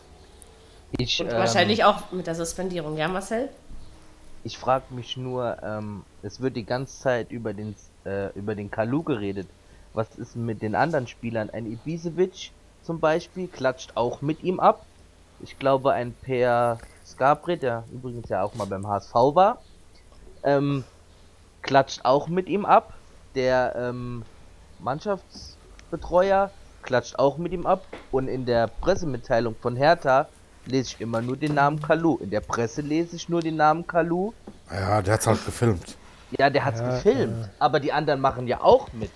Ich, 0.98 1.20
Und 1.20 1.30
ähm, 1.32 1.38
wahrscheinlich 1.38 1.84
auch 1.84 2.12
mit 2.12 2.28
der 2.28 2.36
Suspendierung, 2.36 2.98
ja, 2.98 3.08
Marcel? 3.08 3.50
Ich 4.44 4.58
frage 4.58 4.86
mich 4.92 5.18
nur, 5.18 5.58
ähm, 5.64 6.04
es 6.22 6.40
wird 6.40 6.56
die 6.56 6.66
ganze 6.66 7.00
Zeit 7.02 7.32
über 7.32 7.54
den 7.54 7.76
äh, 8.06 8.30
über 8.38 8.54
den 8.54 8.70
Kalu 8.70 9.02
geredet. 9.02 9.48
Was 9.94 10.08
ist 10.18 10.36
denn 10.36 10.46
mit 10.46 10.62
den 10.62 10.76
anderen 10.76 11.08
Spielern? 11.08 11.50
Ein 11.50 11.66
Ibisevic 11.66 12.52
zum 12.84 13.00
Beispiel 13.00 13.48
klatscht 13.48 13.92
auch 13.96 14.22
mit 14.22 14.44
ihm 14.44 14.60
ab. 14.60 14.86
Ich 15.42 15.58
glaube, 15.58 15.94
ein 15.94 16.14
Per 16.22 16.78
Skabri, 17.06 17.58
der 17.58 17.84
übrigens 17.92 18.30
ja 18.30 18.44
auch 18.44 18.54
mal 18.54 18.66
beim 18.68 18.88
HSV 18.88 19.14
war, 19.14 19.62
ähm, 20.46 20.86
klatscht 21.62 22.06
auch 22.06 22.28
mit 22.28 22.48
ihm 22.48 22.66
ab. 22.66 22.94
Der 23.36 23.76
ähm, 23.78 24.24
Mannschaftsbetreuer 24.80 26.52
klatscht 26.84 27.20
auch 27.20 27.38
mit 27.38 27.52
ihm 27.52 27.66
ab. 27.66 27.84
Und 28.12 28.30
in 28.30 28.46
der 28.46 28.68
Pressemitteilung 28.68 29.56
von 29.60 29.76
Hertha 29.76 30.28
lese 30.66 30.96
ich 30.96 31.02
immer 31.02 31.22
nur 31.22 31.36
den 31.36 31.54
Namen 31.54 31.82
Kalu. 31.82 32.18
In 32.18 32.30
der 32.30 32.42
Presse 32.42 32.82
lese 32.82 33.18
ich 33.18 33.28
nur 33.28 33.42
den 33.42 33.58
Namen 33.58 33.86
Kalu. 33.86 34.32
Ja, 34.72 35.02
der 35.02 35.16
hat's 35.16 35.28
halt 35.28 35.46
gefilmt. 35.46 35.98
Ja, 36.38 36.50
der 36.50 36.66
hat's 36.66 36.82
gefilmt, 36.82 37.50
aber 37.60 37.80
die 37.80 37.94
anderen 37.94 38.20
machen 38.20 38.48
ja 38.48 38.62
auch 38.62 38.92
mit. 38.94 39.12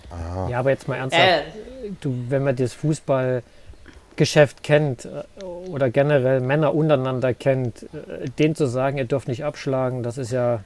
Ja, 0.49 0.59
aber 0.59 0.69
jetzt 0.69 0.87
mal 0.87 0.95
ernsthaft. 0.95 1.23
Äh, 1.23 1.91
du, 2.01 2.15
wenn 2.29 2.43
man 2.43 2.55
das 2.55 2.73
Fußballgeschäft 2.73 4.61
kennt 4.63 5.05
äh, 5.05 5.23
oder 5.43 5.89
generell 5.89 6.39
Männer 6.39 6.73
untereinander 6.73 7.33
kennt, 7.33 7.83
äh, 7.83 8.29
denen 8.37 8.55
zu 8.55 8.67
sagen, 8.67 8.99
ihr 8.99 9.05
dürft 9.05 9.27
nicht 9.27 9.43
abschlagen, 9.43 10.03
das 10.03 10.17
ist 10.19 10.31
ja, 10.31 10.63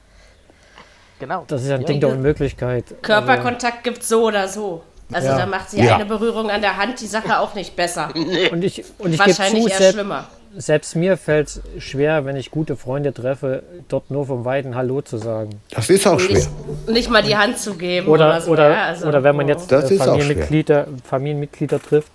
Genau. 1.18 1.44
das 1.46 1.62
ist 1.62 1.68
ja 1.68 1.76
ein 1.76 1.82
Ja, 1.82 1.86
Ding 1.86 2.00
der 2.00 2.10
Unmöglichkeit. 2.10 2.84
Körperkontakt 3.02 3.84
gibt 3.84 4.02
so 4.02 4.24
oder 4.24 4.48
so. 4.48 4.82
Also 5.12 5.28
Ja. 5.28 5.38
da 5.38 5.46
macht 5.46 5.70
sie 5.70 5.82
Ja. 5.82 5.94
eine 5.96 6.06
Berührung 6.06 6.50
an 6.50 6.60
der 6.60 6.76
Hand 6.76 7.00
die 7.00 7.06
Sache 7.06 7.38
auch 7.38 7.54
nicht 7.54 7.76
besser. 7.76 8.08
Also, 8.14 8.52
und 8.52 8.64
ich, 8.64 8.84
und 8.98 9.12
ich 9.12 9.18
gebe 9.18 9.28
Wahrscheinlich 9.38 9.62
zu, 9.64 9.68
eher 9.70 9.76
selbst, 9.76 9.94
schlimmer. 9.94 10.24
selbst 10.56 10.96
mir 10.96 11.16
fällt 11.16 11.48
es 11.48 11.60
schwer, 11.78 12.24
wenn 12.24 12.36
ich 12.36 12.50
gute 12.50 12.74
Freunde 12.76 13.12
treffe, 13.12 13.62
dort 13.88 14.10
nur 14.10 14.26
vom 14.26 14.44
Weiten 14.44 14.74
Hallo 14.74 15.02
zu 15.02 15.18
sagen. 15.18 15.50
Das 15.70 15.88
ist 15.90 16.06
auch 16.06 16.18
schwer. 16.18 16.36
Nicht, 16.38 16.50
nicht 16.88 17.10
mal 17.10 17.22
die 17.22 17.36
Hand 17.36 17.58
zu 17.58 17.74
geben 17.74 18.08
oder, 18.08 18.28
Oder, 18.28 18.40
so. 18.40 18.50
oder, 18.52 18.70
ja, 18.70 18.82
also, 18.86 19.06
oder 19.06 19.22
wenn 19.22 19.36
man 19.36 19.46
jetzt 19.48 19.70
äh, 19.70 19.82
Familienmitglieder, 19.82 20.86
Familienmitglieder 21.04 21.80
trifft, 21.80 22.12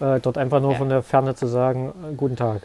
äh, 0.00 0.18
dort 0.20 0.36
einfach 0.36 0.60
nur 0.60 0.74
von 0.74 0.88
der 0.88 1.02
Ferne 1.02 1.34
zu 1.34 1.46
sagen, 1.46 1.92
äh, 2.10 2.14
guten 2.16 2.36
Tag. 2.36 2.62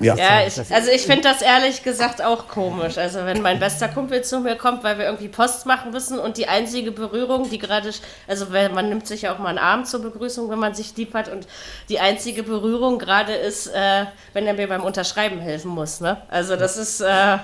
Ja. 0.00 0.16
Ja, 0.16 0.46
ich, 0.46 0.58
also 0.72 0.90
ich 0.90 1.02
finde 1.02 1.22
das 1.22 1.40
ehrlich 1.40 1.84
gesagt 1.84 2.20
auch 2.22 2.48
komisch. 2.48 2.98
Also 2.98 3.24
wenn 3.24 3.42
mein 3.42 3.60
bester 3.60 3.86
Kumpel 3.88 4.22
zu 4.22 4.40
mir 4.40 4.56
kommt, 4.56 4.82
weil 4.82 4.98
wir 4.98 5.04
irgendwie 5.04 5.28
Post 5.28 5.66
machen 5.66 5.92
müssen 5.92 6.18
und 6.18 6.36
die 6.36 6.48
einzige 6.48 6.90
Berührung, 6.90 7.48
die 7.48 7.58
gerade, 7.58 7.90
also 8.26 8.52
weil 8.52 8.70
man 8.70 8.88
nimmt 8.88 9.06
sich 9.06 9.22
ja 9.22 9.34
auch 9.34 9.38
mal 9.38 9.50
einen 9.50 9.58
Arm 9.58 9.84
zur 9.84 10.02
Begrüßung, 10.02 10.50
wenn 10.50 10.58
man 10.58 10.74
sich 10.74 10.96
lieb 10.96 11.14
hat 11.14 11.28
und 11.28 11.46
die 11.88 12.00
einzige 12.00 12.42
Berührung 12.42 12.98
gerade 12.98 13.34
ist, 13.34 13.68
äh, 13.68 14.06
wenn 14.32 14.46
er 14.46 14.54
mir 14.54 14.68
beim 14.68 14.82
Unterschreiben 14.82 15.38
helfen 15.38 15.70
muss. 15.70 16.00
Ne? 16.00 16.16
Also 16.28 16.56
das 16.56 16.76
ist, 16.76 17.00
äh, 17.00 17.38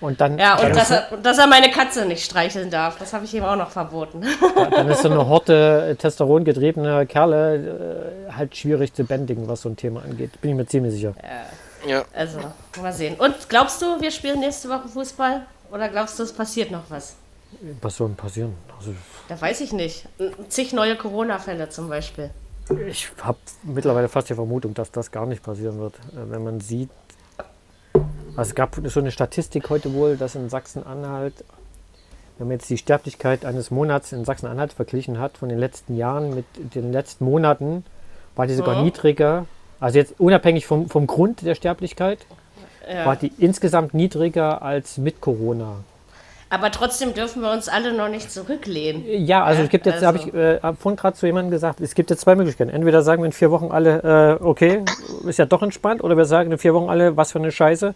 Und 0.00 0.20
dann, 0.20 0.36
ja, 0.38 0.56
dann 0.56 0.66
und 0.66 0.76
dass 0.76 0.90
er, 0.90 1.16
dass 1.22 1.38
er 1.38 1.46
meine 1.46 1.70
Katze 1.70 2.04
nicht 2.06 2.24
streicheln 2.24 2.70
darf, 2.70 2.98
das 2.98 3.12
habe 3.12 3.24
ich 3.24 3.32
ihm 3.34 3.44
auch 3.44 3.56
noch 3.56 3.70
verboten. 3.70 4.22
Dann 4.70 4.88
ist 4.90 5.02
so 5.02 5.10
eine 5.10 5.26
Horte 5.28 5.86
äh, 5.90 5.94
Testosteron 5.94 6.44
getriebene 6.44 7.06
Kerle 7.06 8.24
äh, 8.28 8.32
halt 8.32 8.54
schwierig 8.56 8.92
zu 8.92 9.04
bändigen, 9.04 9.48
was 9.48 9.62
so 9.62 9.68
ein 9.68 9.76
Thema 9.76 10.02
angeht. 10.02 10.40
Bin 10.40 10.50
ich 10.50 10.56
mir 10.56 10.66
ziemlich 10.66 10.92
sicher. 10.92 11.14
Ja. 11.22 11.46
Also, 12.12 12.38
mal 12.80 12.92
sehen. 12.92 13.14
Und 13.16 13.48
glaubst 13.48 13.80
du, 13.82 14.00
wir 14.00 14.10
spielen 14.10 14.40
nächste 14.40 14.68
Woche 14.68 14.88
Fußball? 14.88 15.46
Oder 15.72 15.88
glaubst 15.88 16.18
du, 16.18 16.22
es 16.22 16.32
passiert 16.32 16.70
noch 16.70 16.84
was? 16.88 17.14
Was 17.80 17.96
soll 17.96 18.08
denn 18.08 18.16
passieren? 18.16 18.54
Also, 18.78 18.92
Da 19.28 19.40
weiß 19.40 19.60
ich 19.60 19.72
nicht. 19.72 20.06
Zig 20.48 20.72
neue 20.72 20.96
Corona-Fälle 20.96 21.68
zum 21.68 21.88
Beispiel. 21.88 22.30
ich 22.88 23.10
habe 23.22 23.38
mittlerweile 23.62 24.08
fast 24.08 24.28
die 24.30 24.34
Vermutung, 24.34 24.74
dass 24.74 24.90
das 24.90 25.10
gar 25.10 25.26
nicht 25.26 25.42
passieren 25.42 25.78
wird. 25.78 25.94
Äh, 26.12 26.30
wenn 26.30 26.42
man 26.44 26.60
sieht, 26.60 26.90
also 28.36 28.48
es 28.50 28.54
gab 28.54 28.76
so 28.84 29.00
eine 29.00 29.12
Statistik 29.12 29.70
heute 29.70 29.92
wohl, 29.94 30.16
dass 30.16 30.34
in 30.34 30.48
Sachsen-Anhalt, 30.48 31.44
wenn 32.38 32.48
man 32.48 32.56
jetzt 32.58 32.68
die 32.70 32.78
Sterblichkeit 32.78 33.44
eines 33.44 33.70
Monats 33.70 34.12
in 34.12 34.24
Sachsen-Anhalt 34.24 34.72
verglichen 34.72 35.20
hat 35.20 35.38
von 35.38 35.48
den 35.48 35.58
letzten 35.58 35.96
Jahren 35.96 36.34
mit 36.34 36.46
den 36.74 36.92
letzten 36.92 37.24
Monaten, 37.24 37.84
war 38.34 38.46
die 38.48 38.54
sogar 38.54 38.76
Mhm. 38.78 38.84
niedriger. 38.84 39.46
Also 39.84 39.98
jetzt 39.98 40.14
unabhängig 40.18 40.66
vom, 40.66 40.88
vom 40.88 41.06
Grund 41.06 41.42
der 41.42 41.54
Sterblichkeit, 41.54 42.20
Ja. 42.90 43.04
war 43.04 43.16
die 43.16 43.30
insgesamt 43.36 43.92
niedriger 43.92 44.62
als 44.62 44.96
mit 44.96 45.20
Corona. 45.20 45.76
Aber 46.48 46.70
trotzdem 46.70 47.12
dürfen 47.12 47.42
wir 47.42 47.50
uns 47.52 47.68
alle 47.68 47.92
noch 47.92 48.08
nicht 48.08 48.32
zurücklehnen. 48.32 49.04
Ja, 49.06 49.44
also 49.44 49.62
es 49.62 49.68
gibt 49.68 49.84
jetzt, 49.84 49.96
also- 50.02 50.06
habe 50.06 50.18
ich 50.18 50.32
äh, 50.32 50.58
hab 50.62 50.80
vorhin 50.80 50.96
gerade 50.96 51.18
zu 51.18 51.26
jemandem 51.26 51.50
gesagt, 51.50 51.82
es 51.82 51.94
gibt 51.94 52.08
jetzt 52.08 52.20
zwei 52.22 52.34
Möglichkeiten. 52.34 52.70
Entweder 52.70 53.02
sagen 53.02 53.20
wir 53.20 53.26
in 53.26 53.32
vier 53.32 53.50
Wochen 53.50 53.70
alle, 53.72 54.38
äh, 54.40 54.42
okay, 54.42 54.80
ist 55.26 55.38
ja 55.38 55.44
doch 55.44 55.62
entspannt, 55.62 56.02
oder 56.02 56.16
wir 56.16 56.24
sagen 56.24 56.50
in 56.50 56.56
vier 56.56 56.72
Wochen 56.72 56.88
alle, 56.88 57.18
was 57.18 57.32
für 57.32 57.38
eine 57.38 57.52
Scheiße, 57.52 57.94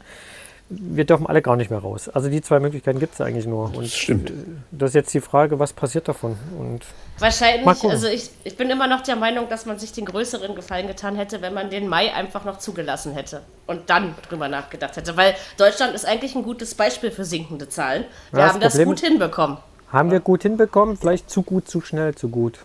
wir 0.71 1.05
dürfen 1.07 1.27
alle 1.27 1.41
gar 1.41 1.57
nicht 1.57 1.71
mehr 1.71 1.79
raus. 1.79 2.09
Also 2.11 2.29
die 2.29 2.43
zwei 2.43 2.61
Möglichkeiten 2.61 2.99
gibt 2.99 3.14
es 3.14 3.21
eigentlich 3.21 3.47
nur. 3.47 3.75
Und 3.75 3.89
Stimmt. 3.89 4.31
äh, 4.31 4.35
das 4.71 4.91
ist 4.91 4.95
jetzt 4.95 5.14
die 5.14 5.21
Frage, 5.21 5.59
was 5.59 5.73
passiert 5.73 6.09
davon? 6.09 6.37
Und 6.59 6.81
Wahrscheinlich, 7.19 7.66
also 7.85 8.07
ich, 8.07 8.31
ich 8.45 8.57
bin 8.57 8.69
immer 8.69 8.87
noch 8.87 9.01
der 9.01 9.16
Meinung, 9.16 9.49
dass 9.49 9.64
man 9.66 9.79
sich 9.79 9.93
den 9.93 10.05
größeren 10.05 10.55
Gefallen 10.55 10.87
getan 10.87 11.16
hätte, 11.16 11.41
wenn 11.41 11.55
man 11.55 11.71
den 11.71 11.89
Mai 11.89 12.12
einfach 12.12 12.45
noch 12.45 12.59
zugelassen 12.59 13.12
hätte 13.14 13.41
und 13.66 13.89
dann 13.89 14.14
drüber 14.29 14.49
nachgedacht 14.49 14.97
hätte. 14.97 15.16
Weil 15.16 15.35
Deutschland 15.57 15.95
ist 15.95 16.05
eigentlich 16.05 16.35
ein 16.35 16.43
gutes 16.43 16.75
Beispiel 16.75 17.11
für 17.11 17.25
sinkende 17.25 17.69
Zahlen. 17.69 18.05
Wir 18.31 18.41
Ja, 18.41 18.45
das 18.47 18.55
haben 18.55 18.61
das 18.61 18.73
Problem 18.75 18.89
gut 18.89 19.01
hinbekommen. 19.01 19.57
haben 19.91 20.11
wir 20.11 20.21
gut 20.21 20.43
hinbekommen, 20.43 20.97
vielleicht 20.99 21.31
zu 21.31 21.43
gut, 21.43 21.66
zu 21.69 21.81
schnell, 21.81 22.14
zu 22.14 22.29
gut. 22.29 22.59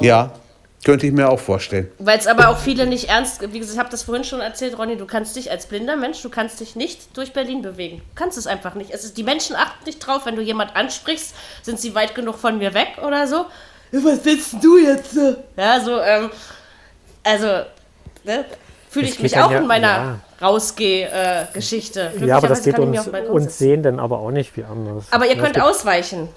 Ja, 0.00 0.32
könnte 0.86 1.04
ich 1.04 1.12
mir 1.12 1.28
auch 1.28 1.40
vorstellen. 1.40 1.90
Weil 1.98 2.16
es 2.16 2.28
aber 2.28 2.48
auch 2.48 2.58
viele 2.58 2.86
nicht 2.86 3.08
ernst, 3.08 3.42
wie 3.52 3.58
gesagt, 3.58 3.74
ich 3.74 3.78
habe 3.80 3.90
das 3.90 4.04
vorhin 4.04 4.22
schon 4.22 4.40
erzählt, 4.40 4.78
Ronny, 4.78 4.96
du 4.96 5.04
kannst 5.04 5.34
dich 5.34 5.50
als 5.50 5.66
blinder 5.66 5.96
Mensch, 5.96 6.22
du 6.22 6.30
kannst 6.30 6.60
dich 6.60 6.76
nicht 6.76 7.16
durch 7.16 7.32
Berlin 7.32 7.60
bewegen. 7.60 7.96
Du 7.96 8.14
kannst 8.14 8.38
es 8.38 8.46
einfach 8.46 8.76
nicht. 8.76 8.92
Es 8.92 9.04
ist, 9.04 9.18
die 9.18 9.24
Menschen 9.24 9.56
achten 9.56 9.84
nicht 9.84 9.98
drauf, 9.98 10.26
wenn 10.26 10.36
du 10.36 10.42
jemand 10.42 10.76
ansprichst, 10.76 11.34
sind 11.62 11.80
sie 11.80 11.96
weit 11.96 12.14
genug 12.14 12.36
von 12.36 12.58
mir 12.58 12.72
weg 12.72 12.98
oder 13.04 13.26
so. 13.26 13.46
Was 13.90 14.24
willst 14.24 14.62
du 14.62 14.78
jetzt? 14.78 15.18
Ja, 15.56 15.80
so, 15.80 16.00
ähm, 16.00 16.30
also, 17.24 17.46
ne, 18.22 18.44
fühle 18.88 19.08
ich 19.08 19.18
mich 19.18 19.36
auch 19.38 19.50
ja, 19.50 19.58
in 19.58 19.66
meiner 19.66 19.88
ja. 19.88 20.20
Rausgeh-Geschichte. 20.40 22.12
Äh, 22.20 22.26
ja, 22.26 22.36
aber 22.36 22.46
das 22.46 22.62
geht 22.62 22.78
uns, 22.78 23.08
uns 23.08 23.58
sehen 23.58 23.82
dann 23.82 23.98
aber 23.98 24.20
auch 24.20 24.30
nicht 24.30 24.56
wie 24.56 24.62
anders. 24.62 25.06
Aber 25.10 25.26
ihr 25.26 25.36
könnt 25.36 25.60
ausweichen. 25.60 26.28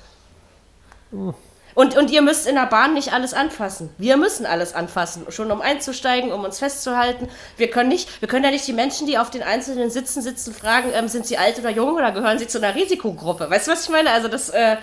Hm. 1.12 1.36
Und, 1.80 1.96
und 1.96 2.12
ihr 2.12 2.22
müsst 2.22 2.46
in 2.46 2.56
der 2.56 2.66
Bahn 2.66 2.94
nicht 2.94 3.14
alles 3.14 3.34
anfassen. 3.34 3.90
Wir 3.98 4.18
müssen 4.18 4.46
alles 4.46 4.76
anfassen, 4.76 5.26
schon 5.30 5.50
um 5.50 5.62
einzusteigen, 5.62 6.34
um 6.34 6.44
uns 6.44 6.60
festzuhalten. 6.60 7.30
Wir 7.56 7.70
können 7.70 7.88
nicht, 7.88 8.22
wir 8.22 8.28
können 8.28 8.44
ja 8.44 8.52
nicht 8.52 8.68
die 8.68 8.74
Menschen, 8.74 9.08
die 9.08 9.18
auf 9.18 9.30
den 9.30 9.44
einzelnen 9.44 9.90
Sitzen 9.90 10.22
sitzen, 10.22 10.54
fragen, 10.54 10.90
ähm, 10.94 11.08
sind 11.08 11.26
sie 11.26 11.38
alt 11.38 11.58
oder 11.58 11.70
jung 11.70 11.94
oder 11.96 12.12
gehören 12.12 12.38
sie 12.38 12.48
zu 12.48 12.58
einer 12.58 12.76
Risikogruppe? 12.76 13.50
Weißt 13.50 13.68
du, 13.68 13.72
was 13.72 13.86
ich 13.86 13.90
meine? 13.92 14.12
Also 14.12 14.28
das 14.28 14.50
äh, 14.50 14.76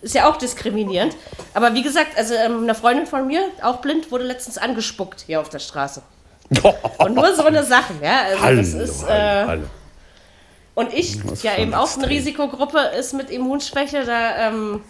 ist 0.00 0.14
ja 0.14 0.26
auch 0.26 0.36
diskriminierend. 0.36 1.14
Aber 1.52 1.74
wie 1.74 1.82
gesagt, 1.82 2.16
also 2.16 2.32
ähm, 2.32 2.62
eine 2.62 2.74
Freundin 2.74 3.04
von 3.04 3.26
mir, 3.26 3.42
auch 3.60 3.82
blind, 3.82 4.10
wurde 4.10 4.24
letztens 4.24 4.56
angespuckt 4.56 5.24
hier 5.26 5.42
auf 5.42 5.50
der 5.50 5.58
Straße. 5.58 6.00
Und 6.96 7.14
nur 7.14 7.34
so 7.34 7.44
eine 7.44 7.62
Sache, 7.62 7.92
ja. 8.02 8.22
Also 8.22 8.42
hallo, 8.42 8.56
das 8.56 8.72
ist, 8.72 9.02
äh, 9.02 9.44
hallo. 9.44 9.64
Und 10.74 10.94
ich, 10.94 11.18
ja 11.42 11.58
eben 11.58 11.74
auch 11.74 11.94
eine 11.94 12.08
Risikogruppe 12.08 12.78
ist 12.98 13.12
mit 13.12 13.28
Immunschwäche, 13.28 14.06
da 14.06 14.48
ähm, 14.48 14.80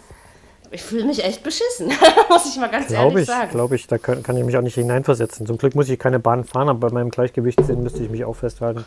ich 0.71 0.81
fühle 0.81 1.05
mich 1.05 1.23
echt 1.23 1.43
beschissen, 1.43 1.87
muss 2.29 2.45
ich 2.45 2.59
mal 2.59 2.69
ganz 2.69 2.87
glaub 2.87 3.11
ehrlich 3.11 3.21
ich, 3.21 3.27
sagen. 3.27 3.51
Glaube 3.51 3.75
ich, 3.75 3.87
da 3.87 3.97
kann, 3.97 4.23
kann, 4.23 4.37
ich 4.37 4.43
mich 4.43 4.57
auch 4.57 4.61
nicht 4.61 4.75
hineinversetzen. 4.75 5.45
Zum 5.45 5.57
Glück 5.57 5.75
muss 5.75 5.89
ich 5.89 5.99
keine 5.99 6.19
Bahn 6.19 6.43
fahren, 6.43 6.69
aber 6.69 6.89
bei 6.89 6.93
meinem 6.93 7.11
Gleichgewichtssinn 7.11 7.81
müsste 7.81 8.03
ich 8.03 8.09
mich 8.09 8.25
auch 8.25 8.35
festhalten. 8.35 8.85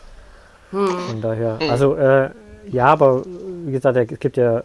Hm. 0.70 0.86
Von 0.86 1.20
daher, 1.20 1.58
also 1.68 1.94
äh, 1.96 2.30
ja, 2.70 2.86
aber 2.86 3.24
wie 3.66 3.72
gesagt, 3.72 3.96
es 3.96 4.20
gibt 4.20 4.36
ja 4.36 4.62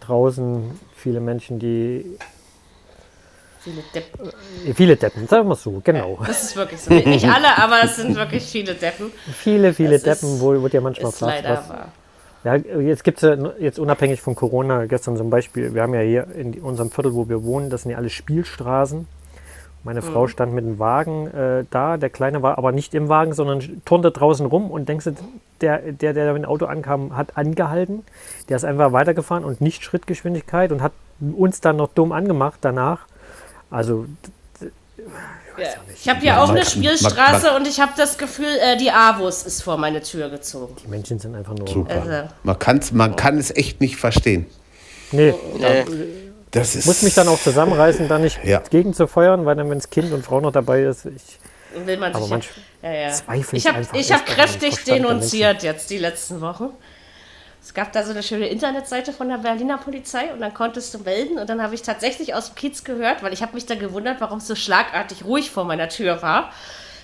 draußen 0.00 0.78
viele 0.96 1.20
Menschen, 1.20 1.58
die 1.58 2.16
Viele 3.64 3.82
Deppen. 3.94 4.28
Äh, 4.66 4.74
viele 4.74 4.96
Deppen, 4.96 5.26
sagen 5.26 5.48
wir 5.48 5.54
es 5.54 5.62
so, 5.62 5.80
genau. 5.82 6.18
Das 6.26 6.42
ist 6.42 6.56
wirklich 6.56 6.82
so. 6.82 6.92
Nicht 6.92 7.24
alle, 7.24 7.56
aber 7.56 7.82
es 7.82 7.96
sind 7.96 8.14
wirklich 8.14 8.44
viele 8.44 8.74
Deppen. 8.74 9.10
Viele, 9.32 9.72
viele 9.72 9.98
das 9.98 10.02
Deppen, 10.02 10.34
ist, 10.34 10.40
wo, 10.40 10.60
wo 10.60 10.68
dir 10.68 10.82
manchmal 10.82 11.10
ist 11.10 11.18
Platz 11.18 11.42
leider 11.42 11.68
wahr. 11.68 11.92
Ja, 12.44 12.56
jetzt 12.56 13.04
gibt 13.04 13.22
es 13.22 13.22
ja, 13.22 13.52
jetzt 13.58 13.78
unabhängig 13.78 14.20
von 14.20 14.34
Corona, 14.34 14.84
gestern 14.84 15.16
zum 15.16 15.30
Beispiel, 15.30 15.74
wir 15.74 15.82
haben 15.82 15.94
ja 15.94 16.00
hier 16.00 16.26
in 16.34 16.54
unserem 16.60 16.90
Viertel, 16.90 17.14
wo 17.14 17.28
wir 17.28 17.42
wohnen, 17.42 17.70
das 17.70 17.82
sind 17.82 17.92
ja 17.92 17.96
alle 17.96 18.10
Spielstraßen. 18.10 19.06
Meine 19.82 20.00
mhm. 20.00 20.04
Frau 20.04 20.28
stand 20.28 20.52
mit 20.52 20.64
dem 20.64 20.78
Wagen 20.78 21.26
äh, 21.28 21.64
da, 21.70 21.96
der 21.96 22.10
Kleine 22.10 22.42
war 22.42 22.58
aber 22.58 22.72
nicht 22.72 22.94
im 22.94 23.08
Wagen, 23.08 23.32
sondern 23.32 23.82
turnte 23.84 24.10
draußen 24.10 24.46
rum 24.46 24.70
und 24.70 24.88
denkst 24.88 25.06
du, 25.06 25.14
der, 25.60 25.78
der, 25.92 26.12
der 26.12 26.32
mit 26.34 26.42
dem 26.42 26.48
Auto 26.48 26.66
ankam, 26.66 27.16
hat 27.16 27.36
angehalten. 27.36 28.04
Der 28.48 28.56
ist 28.56 28.64
einfach 28.64 28.92
weitergefahren 28.92 29.44
und 29.44 29.60
nicht 29.60 29.82
Schrittgeschwindigkeit 29.82 30.70
und 30.72 30.82
hat 30.82 30.92
uns 31.20 31.60
dann 31.60 31.76
noch 31.76 31.88
dumm 31.88 32.12
angemacht 32.12 32.58
danach. 32.60 33.06
Also 33.70 34.06
ja. 35.58 35.68
Ich 35.94 36.08
habe 36.08 36.24
ja 36.24 36.42
auch 36.42 36.50
eine 36.50 36.64
Spielstraße 36.64 37.52
und 37.52 37.66
ich 37.66 37.80
habe 37.80 37.92
das 37.96 38.18
Gefühl, 38.18 38.46
äh, 38.60 38.76
die 38.76 38.90
Avus 38.90 39.42
ist 39.44 39.62
vor 39.62 39.76
meine 39.76 40.02
Tür 40.02 40.28
gezogen. 40.28 40.76
Die 40.82 40.88
Menschen 40.88 41.18
sind 41.18 41.34
einfach 41.34 41.54
nur. 41.54 41.68
Super. 41.68 41.94
Also. 41.94 42.28
Man, 42.42 42.58
kann's, 42.58 42.92
man 42.92 43.16
kann 43.16 43.38
es 43.38 43.54
echt 43.54 43.80
nicht 43.80 43.96
verstehen. 43.96 44.46
Nee. 45.12 45.34
nee. 45.58 45.84
Das 46.50 46.76
ist 46.76 46.86
muss 46.86 47.02
mich 47.02 47.14
dann 47.14 47.26
auch 47.28 47.40
zusammenreißen, 47.40 48.06
da 48.06 48.18
nicht 48.18 48.38
ja. 48.44 48.62
gegen 48.70 48.94
zu 48.94 49.08
feuern, 49.08 49.44
weil 49.44 49.56
dann, 49.56 49.68
wenn 49.70 49.78
das 49.78 49.90
Kind 49.90 50.12
und 50.12 50.24
Frau 50.24 50.40
noch 50.40 50.52
dabei 50.52 50.82
ist, 50.82 51.06
ich. 51.06 51.38
Will 51.84 51.96
man 51.96 52.14
aber 52.14 52.24
sich 52.24 52.50
ja, 52.82 52.92
ja. 52.92 53.10
Zweifel 53.10 53.58
ich 53.58 53.66
habe 53.66 53.82
hab 53.82 54.26
kräftig 54.26 54.84
denunziert 54.84 55.64
jetzt 55.64 55.90
die 55.90 55.98
letzten 55.98 56.40
Wochen. 56.40 56.68
Es 57.64 57.72
gab 57.72 57.92
da 57.92 58.02
so 58.02 58.10
eine 58.10 58.22
schöne 58.22 58.48
Internetseite 58.48 59.14
von 59.14 59.30
der 59.30 59.38
Berliner 59.38 59.78
Polizei 59.78 60.30
und 60.34 60.40
dann 60.40 60.52
konntest 60.52 60.92
du 60.92 60.98
melden 60.98 61.38
und 61.38 61.48
dann 61.48 61.62
habe 61.62 61.74
ich 61.74 61.80
tatsächlich 61.80 62.34
aus 62.34 62.48
dem 62.48 62.56
Kiez 62.56 62.84
gehört, 62.84 63.22
weil 63.22 63.32
ich 63.32 63.40
habe 63.40 63.54
mich 63.54 63.64
da 63.64 63.74
gewundert, 63.74 64.20
warum 64.20 64.36
es 64.36 64.46
so 64.46 64.54
schlagartig 64.54 65.24
ruhig 65.24 65.50
vor 65.50 65.64
meiner 65.64 65.88
Tür 65.88 66.20
war. 66.20 66.52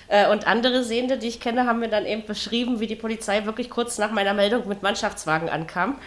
Äh, 0.07 0.29
und 0.29 0.45
andere 0.45 0.83
Sehende, 0.83 1.17
die 1.17 1.29
ich 1.29 1.39
kenne, 1.39 1.65
haben 1.65 1.79
mir 1.79 1.89
dann 1.89 2.05
eben 2.05 2.27
beschrieben, 2.27 2.79
wie 2.79 2.85
die 2.85 2.95
Polizei 2.95 3.45
wirklich 3.45 3.71
kurz 3.71 3.97
nach 3.97 4.11
meiner 4.11 4.35
Meldung 4.35 4.67
mit 4.67 4.83
Mannschaftswagen 4.83 5.49
ankam. 5.49 5.97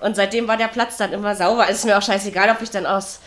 Und 0.00 0.14
seitdem 0.14 0.46
war 0.46 0.58
der 0.58 0.68
Platz 0.68 0.98
dann 0.98 1.14
immer 1.14 1.34
sauber. 1.34 1.64
Es 1.70 1.78
ist 1.78 1.84
mir 1.86 1.96
auch 1.96 2.02
scheißegal, 2.02 2.50
ob 2.50 2.60
ich 2.60 2.68
dann 2.68 2.84
aus 2.84 3.20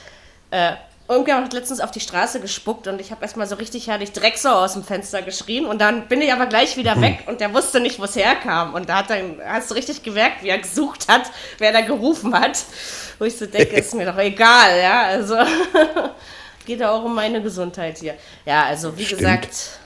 äh, 0.51 0.73
Irgendwer 1.09 1.37
hat 1.37 1.53
letztens 1.53 1.79
auf 1.79 1.89
die 1.89 2.01
Straße 2.01 2.39
gespuckt 2.39 2.87
und 2.87 3.01
ich 3.01 3.09
habe 3.09 3.23
erstmal 3.23 3.47
so 3.47 3.55
richtig 3.55 3.87
herrlich 3.87 4.11
Drecksau 4.11 4.51
aus 4.51 4.73
dem 4.73 4.83
Fenster 4.83 5.23
geschrien 5.23 5.65
und 5.65 5.81
dann 5.81 6.07
bin 6.07 6.21
ich 6.21 6.31
aber 6.31 6.45
gleich 6.45 6.77
wieder 6.77 6.93
hm. 6.93 7.01
weg 7.01 7.23
und 7.25 7.41
der 7.41 7.51
wusste 7.51 7.79
nicht, 7.79 7.99
wo 7.99 8.03
es 8.03 8.15
herkam. 8.15 8.75
Und 8.75 8.89
da 8.89 8.97
hat 8.97 9.09
dann, 9.09 9.37
hast 9.43 9.71
du 9.71 9.75
richtig 9.75 10.03
gemerkt, 10.03 10.43
wie 10.43 10.49
er 10.49 10.59
gesucht 10.59 11.07
hat, 11.07 11.23
wer 11.57 11.73
da 11.73 11.81
gerufen 11.81 12.39
hat. 12.39 12.63
Wo 13.17 13.25
ich 13.25 13.35
so 13.35 13.47
denke, 13.47 13.75
ist 13.79 13.95
mir 13.95 14.05
doch 14.05 14.19
egal, 14.19 14.79
ja. 14.79 15.01
Also 15.07 15.35
geht 16.67 16.79
ja 16.79 16.91
auch 16.91 17.03
um 17.03 17.15
meine 17.15 17.41
Gesundheit 17.41 17.97
hier. 17.97 18.13
Ja, 18.45 18.65
also 18.65 18.95
wie 18.95 19.05
Stimmt. 19.05 19.21
gesagt. 19.21 19.79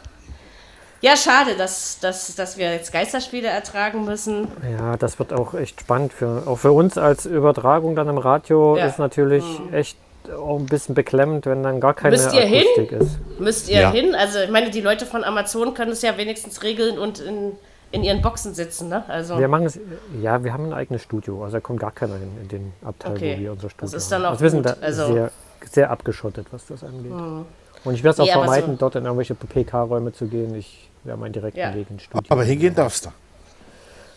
Ja, 0.99 1.15
schade, 1.15 1.55
dass, 1.55 1.99
dass, 1.99 2.35
dass 2.35 2.57
wir 2.57 2.73
jetzt 2.73 2.91
Geisterspiele 2.91 3.47
ertragen 3.47 4.03
müssen. 4.03 4.49
Ja, 4.77 4.97
das 4.97 5.19
wird 5.19 5.31
auch 5.31 5.53
echt 5.53 5.79
spannend. 5.79 6.11
Für, 6.11 6.43
auch 6.45 6.57
für 6.57 6.73
uns 6.73 6.97
als 6.97 7.25
Übertragung 7.25 7.95
dann 7.95 8.09
im 8.09 8.17
Radio 8.17 8.75
ja. 8.75 8.87
ist 8.87 8.99
natürlich 8.99 9.43
mhm. 9.59 9.73
echt 9.73 9.97
auch 10.31 10.57
ein 10.57 10.65
bisschen 10.65 10.95
beklemmend, 10.95 11.45
wenn 11.45 11.63
dann 11.63 11.79
gar 11.79 11.93
keine 11.93 12.15
Müsst 12.15 12.33
ihr 12.33 12.43
Akustik 12.43 12.89
hin? 12.89 12.99
ist. 12.99 13.39
Müsst 13.39 13.69
ihr 13.69 13.81
ja. 13.81 13.91
hin? 13.91 14.15
Also 14.15 14.39
ich 14.39 14.49
meine, 14.49 14.69
die 14.69 14.81
Leute 14.81 15.05
von 15.05 15.23
Amazon 15.23 15.73
können 15.73 15.91
es 15.91 16.01
ja 16.01 16.17
wenigstens 16.17 16.63
regeln 16.63 16.97
und 16.97 17.19
in, 17.19 17.53
in 17.91 18.03
ihren 18.03 18.21
Boxen 18.21 18.53
sitzen, 18.53 18.89
ne? 18.89 19.03
Also 19.07 19.37
wir 19.37 19.47
machen 19.47 19.65
es, 19.65 19.79
ja, 20.21 20.43
wir 20.43 20.53
haben 20.53 20.65
ein 20.65 20.73
eigenes 20.73 21.01
Studio, 21.01 21.43
also 21.43 21.57
da 21.57 21.61
kommt 21.61 21.79
gar 21.79 21.91
keiner 21.91 22.15
in, 22.15 22.41
in 22.41 22.47
den 22.47 22.73
Abteil, 22.83 23.13
okay. 23.13 23.35
wo 23.37 23.41
wir 23.41 23.51
unser 23.51 23.69
Studio 23.69 23.91
Das 23.91 24.03
ist 24.03 24.11
dann 24.11 24.21
auch 24.21 24.25
haben. 24.25 24.31
Also 24.33 24.43
wir 24.43 24.49
sind 24.49 24.65
da 24.65 24.75
also 24.81 25.13
sehr, 25.13 25.31
sehr 25.69 25.91
abgeschottet, 25.91 26.47
was 26.51 26.65
das 26.67 26.83
angeht. 26.83 27.11
Hm. 27.11 27.45
Und 27.83 27.93
ich 27.93 28.03
werde 28.03 28.13
es 28.13 28.19
auch 28.21 28.27
ja, 28.27 28.33
vermeiden, 28.33 28.71
so 28.71 28.79
dort 28.79 28.95
in 28.95 29.03
irgendwelche 29.03 29.35
PK-Räume 29.35 30.13
zu 30.13 30.27
gehen. 30.27 30.55
Ich 30.55 30.89
werde 31.03 31.19
meinen 31.19 31.33
direkten 31.33 31.59
ja. 31.59 31.75
Weg 31.75 31.87
ins 31.89 32.03
Studio. 32.03 32.25
Aber 32.29 32.43
hingehen 32.43 32.73
darfst 32.75 33.05
du. 33.05 33.09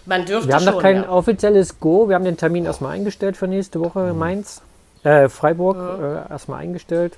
Man 0.04 0.24
dürfte 0.24 0.48
Wir 0.48 0.54
haben 0.54 0.64
schon, 0.64 0.74
noch 0.74 0.82
kein 0.82 0.96
ja. 1.02 1.08
offizielles 1.08 1.80
Go. 1.80 2.08
Wir 2.08 2.14
haben 2.14 2.24
den 2.24 2.36
Termin 2.36 2.64
erstmal 2.64 2.92
eingestellt 2.92 3.36
für 3.36 3.48
nächste 3.48 3.80
Woche 3.80 4.10
in 4.10 4.18
Mainz. 4.18 4.62
Äh, 5.06 5.28
Freiburg 5.28 5.76
ja. 5.76 6.24
äh, 6.24 6.30
erstmal 6.30 6.60
eingestellt. 6.60 7.16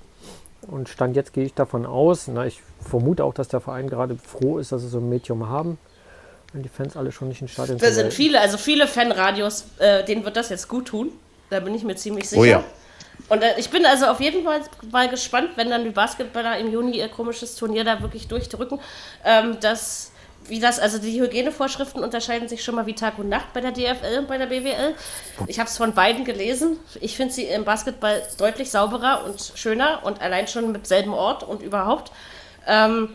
Und 0.66 0.90
Stand 0.90 1.16
jetzt 1.16 1.32
gehe 1.32 1.44
ich 1.44 1.54
davon 1.54 1.86
aus, 1.86 2.28
na, 2.28 2.44
ich 2.44 2.60
vermute 2.86 3.24
auch, 3.24 3.32
dass 3.32 3.48
der 3.48 3.60
Verein 3.60 3.88
gerade 3.88 4.16
froh 4.16 4.58
ist, 4.58 4.72
dass 4.72 4.82
sie 4.82 4.88
so 4.88 4.98
ein 4.98 5.08
Medium 5.08 5.48
haben, 5.48 5.78
wenn 6.52 6.62
die 6.62 6.68
Fans 6.68 6.96
alle 6.98 7.12
schon 7.12 7.28
nicht 7.28 7.40
in 7.40 7.48
Stadion 7.48 7.78
sind. 7.78 7.90
Da 7.90 7.94
sind 7.94 8.12
viele, 8.12 8.40
also 8.40 8.58
viele 8.58 8.86
Fanradios, 8.86 9.64
äh, 9.78 10.04
denen 10.04 10.24
wird 10.26 10.36
das 10.36 10.50
jetzt 10.50 10.68
gut 10.68 10.88
tun. 10.88 11.12
Da 11.48 11.60
bin 11.60 11.74
ich 11.74 11.82
mir 11.84 11.96
ziemlich 11.96 12.28
sicher. 12.28 12.42
Oh 12.42 12.44
ja. 12.44 12.64
Und 13.30 13.42
äh, 13.42 13.58
ich 13.58 13.70
bin 13.70 13.86
also 13.86 14.06
auf 14.06 14.20
jeden 14.20 14.44
Fall 14.44 14.60
mal 14.90 15.08
gespannt, 15.08 15.50
wenn 15.56 15.70
dann 15.70 15.84
die 15.84 15.90
Basketballer 15.90 16.58
im 16.58 16.70
Juni 16.70 16.98
ihr 16.98 17.08
komisches 17.08 17.54
Turnier 17.54 17.84
da 17.84 18.02
wirklich 18.02 18.28
durchdrücken, 18.28 18.80
ähm, 19.24 19.56
dass 19.60 20.12
wie 20.48 20.60
das, 20.60 20.78
also 20.78 20.98
die 20.98 21.20
Hygienevorschriften 21.20 22.02
unterscheiden 22.02 22.48
sich 22.48 22.64
schon 22.64 22.74
mal 22.74 22.86
wie 22.86 22.94
Tag 22.94 23.18
und 23.18 23.28
Nacht 23.28 23.52
bei 23.52 23.60
der 23.60 23.72
DFL 23.72 24.18
und 24.18 24.28
bei 24.28 24.38
der 24.38 24.46
BWL. 24.46 24.94
Ich 25.46 25.58
habe 25.58 25.68
es 25.68 25.76
von 25.76 25.94
beiden 25.94 26.24
gelesen. 26.24 26.78
Ich 27.00 27.16
finde 27.16 27.32
sie 27.32 27.44
im 27.44 27.64
Basketball 27.64 28.22
deutlich 28.38 28.70
sauberer 28.70 29.24
und 29.24 29.52
schöner 29.54 30.00
und 30.04 30.20
allein 30.20 30.48
schon 30.48 30.72
mit 30.72 30.86
selben 30.86 31.12
Ort 31.12 31.42
und 31.42 31.62
überhaupt. 31.62 32.12
Ähm, 32.66 33.10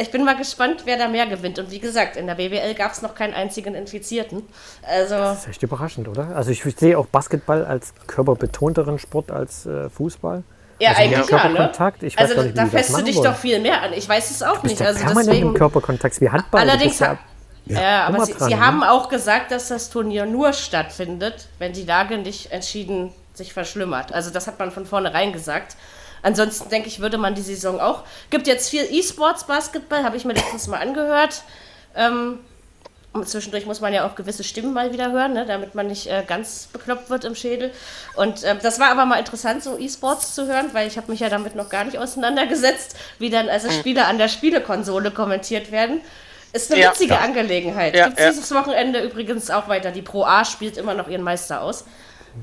ich 0.00 0.12
bin 0.12 0.24
mal 0.24 0.36
gespannt, 0.36 0.82
wer 0.84 0.96
da 0.96 1.08
mehr 1.08 1.26
gewinnt. 1.26 1.58
Und 1.58 1.72
wie 1.72 1.80
gesagt, 1.80 2.16
in 2.16 2.28
der 2.28 2.36
BWL 2.36 2.74
gab 2.74 2.92
es 2.92 3.02
noch 3.02 3.16
keinen 3.16 3.34
einzigen 3.34 3.74
Infizierten. 3.74 4.44
Also 4.82 5.16
das 5.16 5.40
ist 5.40 5.48
echt 5.48 5.62
überraschend, 5.64 6.06
oder? 6.06 6.36
Also 6.36 6.52
ich 6.52 6.62
sehe 6.62 6.96
auch 6.96 7.06
Basketball 7.06 7.64
als 7.64 7.92
körperbetonteren 8.06 9.00
Sport 9.00 9.32
als 9.32 9.66
äh, 9.66 9.90
Fußball. 9.90 10.44
Ja, 10.80 10.90
also 10.90 11.02
eigentlich 11.02 11.28
ja, 11.28 11.48
ne? 11.48 11.92
Ich 12.02 12.18
also 12.18 12.42
nicht, 12.42 12.56
da 12.56 12.66
fässt 12.66 12.96
du 12.96 13.02
dich 13.02 13.16
wollen. 13.16 13.24
doch 13.24 13.36
viel 13.36 13.58
mehr 13.58 13.82
an. 13.82 13.92
Ich 13.92 14.08
weiß 14.08 14.30
es 14.30 14.42
auch 14.42 14.62
nicht. 14.62 14.80
Also 14.80 15.04
deswegen, 15.04 15.48
im 15.48 15.54
Körperkontakt 15.54 16.20
wie 16.20 16.30
Handball. 16.30 16.60
Allerdings, 16.60 17.00
ja, 17.00 17.18
ja, 17.66 18.06
aber 18.06 18.24
sie, 18.24 18.32
dran, 18.32 18.48
sie 18.48 18.54
ne? 18.54 18.64
haben 18.64 18.82
auch 18.82 19.08
gesagt, 19.08 19.50
dass 19.50 19.68
das 19.68 19.90
Turnier 19.90 20.24
nur 20.24 20.52
stattfindet, 20.52 21.48
wenn 21.58 21.72
die 21.72 21.84
Lage 21.84 22.18
nicht 22.18 22.52
entschieden 22.52 23.12
sich 23.34 23.52
verschlimmert. 23.52 24.12
Also 24.12 24.30
das 24.30 24.46
hat 24.46 24.58
man 24.58 24.70
von 24.70 24.86
vornherein 24.86 25.32
gesagt. 25.32 25.76
Ansonsten 26.22 26.68
denke 26.68 26.88
ich, 26.88 27.00
würde 27.00 27.18
man 27.18 27.34
die 27.34 27.42
Saison 27.42 27.80
auch. 27.80 28.04
Gibt 28.30 28.46
jetzt 28.46 28.70
viel 28.70 28.84
E-Sports 28.90 29.44
Basketball, 29.44 30.02
habe 30.02 30.16
ich 30.16 30.24
mir 30.24 30.32
letztens 30.34 30.66
mal 30.66 30.80
angehört. 30.80 31.42
Ähm, 31.94 32.40
und 33.12 33.28
zwischendurch 33.28 33.66
muss 33.66 33.80
man 33.80 33.92
ja 33.92 34.06
auch 34.06 34.14
gewisse 34.14 34.44
Stimmen 34.44 34.74
mal 34.74 34.92
wieder 34.92 35.10
hören, 35.12 35.32
ne, 35.32 35.46
damit 35.46 35.74
man 35.74 35.86
nicht 35.86 36.06
äh, 36.08 36.22
ganz 36.26 36.68
bekloppt 36.72 37.08
wird 37.08 37.24
im 37.24 37.34
Schädel. 37.34 37.70
Und 38.16 38.44
äh, 38.44 38.56
das 38.62 38.78
war 38.78 38.90
aber 38.90 39.06
mal 39.06 39.18
interessant, 39.18 39.62
so 39.62 39.78
E-Sports 39.78 40.34
zu 40.34 40.46
hören, 40.46 40.66
weil 40.72 40.86
ich 40.86 40.96
habe 40.98 41.10
mich 41.10 41.20
ja 41.20 41.28
damit 41.28 41.56
noch 41.56 41.70
gar 41.70 41.84
nicht 41.84 41.98
auseinandergesetzt, 41.98 42.96
wie 43.18 43.30
dann 43.30 43.48
also 43.48 43.70
Spiele 43.70 44.06
an 44.06 44.18
der 44.18 44.28
Spielekonsole 44.28 45.10
kommentiert 45.10 45.72
werden. 45.72 46.00
Ist 46.52 46.72
eine 46.72 46.80
ja, 46.80 46.90
witzige 46.90 47.14
ja. 47.14 47.20
Angelegenheit. 47.20 47.94
Ja, 47.94 48.06
Gibt 48.06 48.20
ja. 48.20 48.30
dieses 48.30 48.52
Wochenende 48.54 49.00
übrigens 49.02 49.50
auch 49.50 49.68
weiter. 49.68 49.90
Die 49.90 50.02
Pro 50.02 50.24
A 50.24 50.44
spielt 50.44 50.76
immer 50.76 50.94
noch 50.94 51.08
ihren 51.08 51.22
Meister 51.22 51.62
aus. 51.62 51.84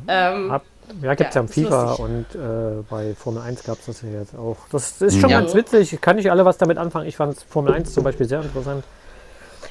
Ähm, 0.07 0.51
Hab, 0.51 0.63
Ja, 1.01 1.15
gibt 1.15 1.29
es 1.29 1.35
ja, 1.35 1.41
ja 1.41 1.47
im 1.47 1.47
FIFA 1.47 1.93
und 1.93 2.25
äh, 2.35 2.83
bei 2.89 3.15
Formel 3.15 3.41
1 3.41 3.63
gab 3.63 3.79
es 3.79 3.85
das 3.85 4.01
ja 4.01 4.09
jetzt 4.09 4.35
auch. 4.35 4.57
Das 4.71 5.01
ist 5.01 5.19
schon 5.19 5.29
ja. 5.29 5.39
ganz 5.39 5.53
witzig. 5.55 5.99
Kann 6.01 6.17
nicht 6.17 6.29
alle 6.29 6.45
was 6.45 6.57
damit 6.57 6.77
anfangen. 6.77 7.07
Ich 7.07 7.17
fand 7.17 7.37
Formel 7.49 7.73
1 7.73 7.93
zum 7.93 8.03
Beispiel 8.03 8.27
sehr 8.27 8.41
interessant. 8.41 8.83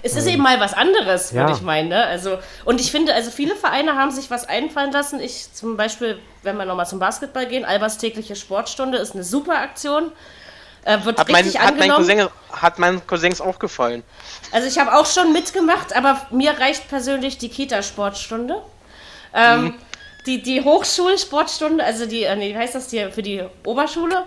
Es 0.03 0.17
ist 0.17 0.27
ähm, 0.27 0.35
eben 0.35 0.43
mal 0.43 0.61
was 0.61 0.75
anderes, 0.75 1.33
würde 1.33 1.51
ja. 1.51 1.57
ich 1.57 1.63
meinen. 1.63 1.89
Ne? 1.89 2.05
Also, 2.05 2.39
und 2.65 2.81
ich 2.81 2.91
finde, 2.91 3.15
also 3.15 3.31
viele 3.31 3.57
Vereine 3.57 3.97
haben 3.97 4.11
sich 4.11 4.31
was 4.31 4.49
einfallen 4.49 4.93
lassen. 4.93 5.21
Ich 5.21 5.53
zum 5.53 5.77
Beispiel, 5.77 6.19
wenn 6.43 6.57
wir 6.57 6.65
nochmal 6.65 6.87
zum 6.87 6.99
Basketball 6.99 7.47
gehen, 7.47 7.65
Albers 7.65 7.99
tägliche 7.99 8.37
Sportstunde 8.37 8.99
ist 8.99 9.15
eine 9.15 9.25
super 9.25 9.59
Aktion. 9.59 10.13
Äh, 10.85 11.05
wird 11.05 11.19
hat, 11.19 11.29
richtig 11.29 11.55
mein, 11.55 11.67
hat, 11.67 11.79
mein 11.79 11.91
Cousin, 11.91 12.29
hat 12.53 12.79
meinen 12.79 13.07
Cousins 13.07 13.41
auch 13.41 13.59
gefallen. 13.59 14.03
Also 14.53 14.69
ich 14.69 14.79
habe 14.79 14.95
auch 14.95 15.07
schon 15.07 15.33
mitgemacht, 15.33 15.97
aber 15.97 16.21
mir 16.31 16.59
reicht 16.59 16.89
persönlich 16.89 17.39
die 17.39 17.49
Kita-Sportstunde. 17.49 18.61
Ähm, 19.33 19.65
mhm. 19.65 19.75
Die, 20.27 20.43
die 20.43 20.63
Hochschulsportstunde, 20.63 21.85
also 21.85 22.07
die, 22.07 22.23
äh, 22.23 22.37
nee, 22.37 22.55
wie 22.55 22.59
heißt 22.59 22.75
das 22.75 22.91
hier, 22.91 23.13
für 23.13 23.23
die 23.23 23.43
Oberschule, 23.65 24.27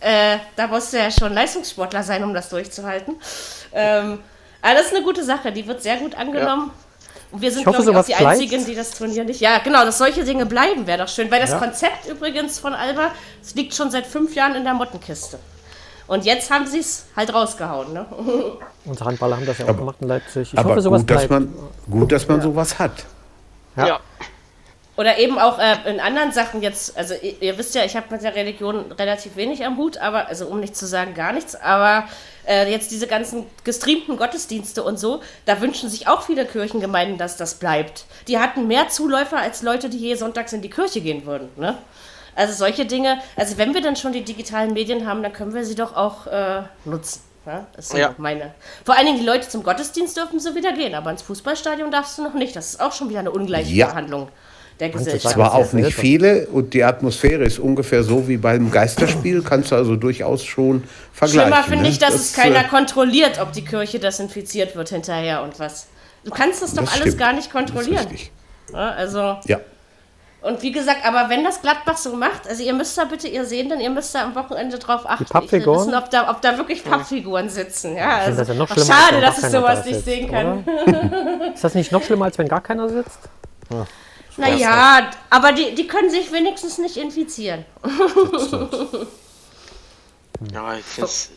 äh, 0.00 0.38
da 0.56 0.66
musst 0.66 0.92
du 0.92 0.98
ja 0.98 1.10
schon 1.10 1.34
Leistungssportler 1.34 2.02
sein, 2.02 2.22
um 2.22 2.32
das 2.32 2.48
durchzuhalten. 2.48 3.16
Ähm, 3.72 4.20
aber 4.62 4.74
das 4.74 4.86
ist 4.86 4.94
eine 4.94 5.04
gute 5.04 5.24
Sache, 5.24 5.52
die 5.52 5.66
wird 5.66 5.82
sehr 5.82 5.96
gut 5.96 6.14
angenommen. 6.14 6.70
Ja. 6.74 6.88
Und 7.30 7.42
wir 7.42 7.52
sind, 7.52 7.64
glaube 7.64 7.82
ich, 7.82 7.88
auch 7.88 8.04
die 8.04 8.12
bleibt. 8.12 8.26
Einzigen, 8.26 8.64
die 8.64 8.74
das 8.74 8.90
Turnier 8.92 9.24
nicht. 9.24 9.40
Ja, 9.40 9.58
genau, 9.58 9.84
dass 9.84 9.98
solche 9.98 10.24
Dinge 10.24 10.46
bleiben, 10.46 10.86
wäre 10.86 10.98
doch 10.98 11.08
schön. 11.08 11.30
Weil 11.30 11.40
das 11.40 11.50
ja. 11.50 11.58
Konzept 11.58 12.06
übrigens 12.08 12.58
von 12.58 12.72
Alba, 12.72 13.10
es 13.42 13.54
liegt 13.54 13.74
schon 13.74 13.90
seit 13.90 14.06
fünf 14.06 14.34
Jahren 14.34 14.54
in 14.54 14.64
der 14.64 14.74
Mottenkiste. 14.74 15.38
Und 16.06 16.24
jetzt 16.24 16.50
haben 16.50 16.66
sie 16.66 16.78
es 16.78 17.04
halt 17.14 17.34
rausgehauen. 17.34 17.92
Ne? 17.92 18.06
Unsere 18.86 19.10
Handballer 19.10 19.36
haben 19.36 19.44
das 19.44 19.58
ja 19.58 19.66
auch 19.66 19.70
aber, 19.70 19.78
gemacht 19.80 19.96
in 20.00 20.08
Leipzig. 20.08 20.52
Ich 20.54 20.58
aber 20.58 20.70
hoffe, 20.70 20.80
sowas 20.80 21.02
gut, 21.02 21.06
bleibt. 21.08 21.24
Dass 21.24 21.30
man, 21.30 21.54
gut, 21.90 22.12
dass 22.12 22.26
man 22.26 22.38
ja. 22.38 22.42
sowas 22.44 22.78
hat. 22.78 22.92
Ja. 23.76 23.86
ja. 23.86 24.00
Oder 24.96 25.18
eben 25.18 25.38
auch 25.38 25.58
äh, 25.58 25.76
in 25.88 26.00
anderen 26.00 26.32
Sachen 26.32 26.62
jetzt, 26.62 26.96
also 26.96 27.14
ihr, 27.14 27.40
ihr 27.40 27.58
wisst 27.58 27.74
ja, 27.74 27.84
ich 27.84 27.94
habe 27.94 28.06
mit 28.10 28.22
der 28.22 28.34
Religion 28.34 28.90
relativ 28.92 29.36
wenig 29.36 29.64
am 29.64 29.76
Hut, 29.76 29.98
aber, 29.98 30.26
also 30.26 30.46
um 30.46 30.60
nicht 30.60 30.74
zu 30.74 30.86
sagen 30.86 31.14
gar 31.14 31.32
nichts, 31.32 31.54
aber 31.54 32.04
äh, 32.48 32.70
jetzt 32.70 32.90
diese 32.90 33.06
ganzen 33.06 33.46
gestreamten 33.62 34.16
Gottesdienste 34.16 34.82
und 34.82 34.98
so, 34.98 35.20
da 35.44 35.60
wünschen 35.60 35.88
sich 35.88 36.08
auch 36.08 36.22
viele 36.22 36.46
Kirchengemeinden, 36.46 37.18
dass 37.18 37.36
das 37.36 37.56
bleibt. 37.56 38.06
Die 38.26 38.38
hatten 38.38 38.66
mehr 38.66 38.88
Zuläufer 38.88 39.38
als 39.38 39.62
Leute, 39.62 39.88
die 39.88 39.98
je 39.98 40.14
sonntags 40.14 40.52
in 40.52 40.62
die 40.62 40.70
Kirche 40.70 41.00
gehen 41.00 41.26
würden. 41.26 41.48
Ne? 41.56 41.76
Also 42.34 42.54
solche 42.54 42.86
Dinge, 42.86 43.20
also 43.36 43.58
wenn 43.58 43.74
wir 43.74 43.82
dann 43.82 43.96
schon 43.96 44.12
die 44.12 44.22
digitalen 44.22 44.72
Medien 44.72 45.06
haben, 45.06 45.22
dann 45.22 45.32
können 45.32 45.54
wir 45.54 45.64
sie 45.64 45.74
doch 45.74 45.94
auch 45.94 46.26
äh, 46.26 46.62
nutzen. 46.84 47.22
Ja, 47.46 47.66
ist 47.78 47.94
ja. 47.94 48.14
meine. 48.18 48.52
Vor 48.84 48.94
allen 48.94 49.06
Dingen 49.06 49.18
die 49.20 49.24
Leute 49.24 49.48
zum 49.48 49.62
Gottesdienst 49.62 50.16
dürfen 50.16 50.38
so 50.38 50.54
wieder 50.54 50.72
gehen, 50.72 50.94
aber 50.94 51.10
ins 51.10 51.22
Fußballstadion 51.22 51.90
darfst 51.90 52.18
du 52.18 52.22
noch 52.22 52.34
nicht. 52.34 52.54
Das 52.54 52.70
ist 52.70 52.80
auch 52.80 52.92
schon 52.92 53.08
wieder 53.08 53.20
eine 53.20 53.30
ungleiche 53.30 53.72
ja. 53.72 53.86
Behandlung 53.86 54.28
der 54.80 54.90
Gesellschaft. 54.90 55.34
Zwar 55.34 55.54
auch 55.54 55.72
nicht 55.72 55.94
viele 55.94 56.46
und 56.48 56.74
die 56.74 56.84
Atmosphäre 56.84 57.44
ist 57.44 57.58
ungefähr 57.58 58.02
so 58.02 58.28
wie 58.28 58.36
beim 58.36 58.70
Geisterspiel, 58.70 59.42
kannst 59.42 59.72
du 59.72 59.76
also 59.76 59.96
durchaus 59.96 60.44
schon 60.44 60.84
vergleichen. 61.12 61.52
Schlimmer 61.52 61.64
finde 61.64 61.84
ne? 61.84 61.88
ich, 61.90 61.98
dass 61.98 62.12
das, 62.12 62.20
es 62.22 62.32
keiner 62.34 62.64
äh, 62.64 62.68
kontrolliert, 62.68 63.40
ob 63.40 63.52
die 63.52 63.64
Kirche 63.64 63.98
desinfiziert 63.98 64.76
wird 64.76 64.90
hinterher 64.90 65.42
und 65.42 65.58
was. 65.58 65.88
Du 66.24 66.30
kannst 66.30 66.62
das 66.62 66.74
doch 66.74 66.84
das 66.84 67.00
alles 67.00 67.16
gar 67.16 67.32
nicht 67.32 67.50
kontrollieren. 67.50 68.06
Ja, 68.72 68.90
also. 68.90 69.38
Ja. 69.46 69.60
Und 70.40 70.62
wie 70.62 70.70
gesagt, 70.70 71.04
aber 71.04 71.30
wenn 71.30 71.42
das 71.42 71.60
Gladbach 71.62 71.96
so 71.96 72.14
macht, 72.14 72.48
also 72.48 72.62
ihr 72.62 72.72
müsst 72.72 72.96
da 72.96 73.04
bitte, 73.04 73.26
ihr 73.26 73.44
seht 73.44 73.70
denn, 73.70 73.80
ihr 73.80 73.90
müsst 73.90 74.14
da 74.14 74.22
am 74.22 74.36
Wochenende 74.36 74.78
drauf 74.78 75.02
achten. 75.04 75.24
Die 75.24 75.32
Pappfiguren? 75.32 75.80
wissen, 75.80 75.94
ob 75.94 76.10
da, 76.10 76.30
ob 76.30 76.40
da 76.40 76.56
wirklich 76.56 76.84
Pappfiguren 76.84 77.48
sitzen. 77.48 77.96
Ja, 77.96 78.18
also, 78.18 78.38
das 78.38 78.48
ja 78.48 78.54
noch 78.54 78.68
schade, 78.68 79.20
dass 79.20 79.38
ich 79.38 79.46
sowas 79.46 79.82
da 79.82 79.90
nicht 79.90 80.04
sehen 80.04 80.30
kann. 80.30 80.64
ist 81.54 81.64
das 81.64 81.74
nicht 81.74 81.90
noch 81.90 82.04
schlimmer, 82.04 82.26
als 82.26 82.38
wenn 82.38 82.46
gar 82.46 82.60
keiner 82.60 82.88
sitzt? 82.88 83.18
Ja. 83.70 83.84
Naja, 84.38 85.10
aber 85.30 85.52
die, 85.52 85.74
die 85.74 85.86
können 85.86 86.10
sich 86.10 86.32
wenigstens 86.32 86.78
nicht 86.78 86.96
infizieren. 86.96 87.64
ja, 90.52 90.74
ich 90.74 90.84
find's 90.84 91.30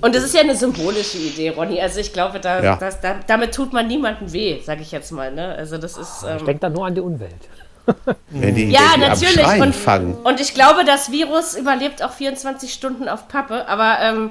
und 0.00 0.14
das 0.14 0.24
ist 0.24 0.34
ja 0.34 0.40
eine 0.40 0.56
symbolische 0.56 1.18
Idee, 1.18 1.50
Ronny. 1.50 1.80
Also 1.80 2.00
ich 2.00 2.12
glaube, 2.12 2.40
da, 2.40 2.62
ja. 2.62 2.76
das, 2.76 3.00
da, 3.00 3.16
damit 3.26 3.54
tut 3.54 3.72
man 3.72 3.86
niemandem 3.86 4.32
weh, 4.32 4.60
sage 4.62 4.82
ich 4.82 4.90
jetzt 4.90 5.12
mal. 5.12 5.32
Ne? 5.32 5.54
Also 5.54 5.76
das 5.78 5.96
ist. 5.96 6.24
Ähm, 6.26 6.38
ich 6.38 6.44
denke 6.44 6.60
da 6.60 6.70
nur 6.70 6.86
an 6.86 6.94
die 6.94 7.00
Umwelt. 7.00 7.32
Die, 8.30 8.70
ja, 8.70 8.94
die 8.94 9.00
natürlich. 9.00 9.60
Und, 9.60 10.24
und, 10.24 10.40
ich 10.40 10.54
glaube, 10.54 10.84
das 10.84 11.12
Virus 11.12 11.54
überlebt 11.54 12.02
auch 12.02 12.12
24 12.12 12.72
Stunden 12.72 13.08
auf 13.08 13.28
Pappe, 13.28 13.68
aber 13.68 13.98
ähm, 14.00 14.30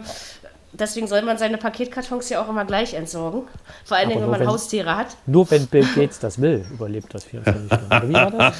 deswegen 0.80 1.07
soll 1.07 1.21
man 1.21 1.38
seine 1.38 1.57
Paketkartons 1.57 2.30
ja 2.30 2.43
auch 2.43 2.49
immer 2.49 2.65
gleich 2.65 2.93
entsorgen. 2.93 3.43
Vor 3.84 3.97
allen 3.97 4.09
Dingen, 4.09 4.21
wenn 4.21 4.30
man 4.30 4.39
wenn, 4.39 4.47
Haustiere 4.47 4.95
hat. 4.95 5.07
Nur 5.26 5.49
wenn 5.51 5.67
Bill 5.67 5.88
Gates 5.95 6.19
das 6.19 6.41
will, 6.41 6.65
überlebt 6.71 7.13
das 7.13 7.23
24 7.26 7.65
Stunden. 7.65 8.09
wie 8.09 8.13
war 8.13 8.32
das? 8.32 8.55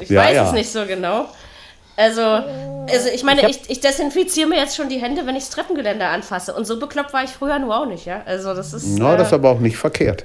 Ich 0.00 0.08
ja, 0.10 0.22
weiß 0.22 0.34
ja. 0.36 0.46
es 0.46 0.52
nicht 0.52 0.70
so 0.70 0.86
genau. 0.86 1.26
Also, 1.96 2.22
also 2.22 3.08
ich 3.12 3.24
meine, 3.24 3.48
ich, 3.50 3.62
ich, 3.62 3.70
ich, 3.70 3.80
desinfiziere 3.80 4.48
mir 4.48 4.56
jetzt 4.56 4.76
schon 4.76 4.88
die 4.88 4.98
Hände, 4.98 5.26
wenn 5.26 5.34
ich 5.34 5.44
das 5.44 5.50
Treppengeländer 5.50 6.08
anfasse. 6.08 6.54
Und 6.54 6.64
so 6.64 6.78
bekloppt 6.78 7.12
war 7.12 7.24
ich 7.24 7.30
früher 7.30 7.58
nur 7.58 7.76
auch 7.76 7.86
nicht, 7.86 8.06
ja. 8.06 8.22
Also 8.24 8.54
das 8.54 8.72
ist. 8.72 8.86
Na, 8.98 9.10
no, 9.10 9.16
das 9.16 9.28
ist 9.28 9.32
äh, 9.32 9.34
aber 9.34 9.50
auch 9.50 9.58
nicht 9.58 9.76
verkehrt. 9.76 10.24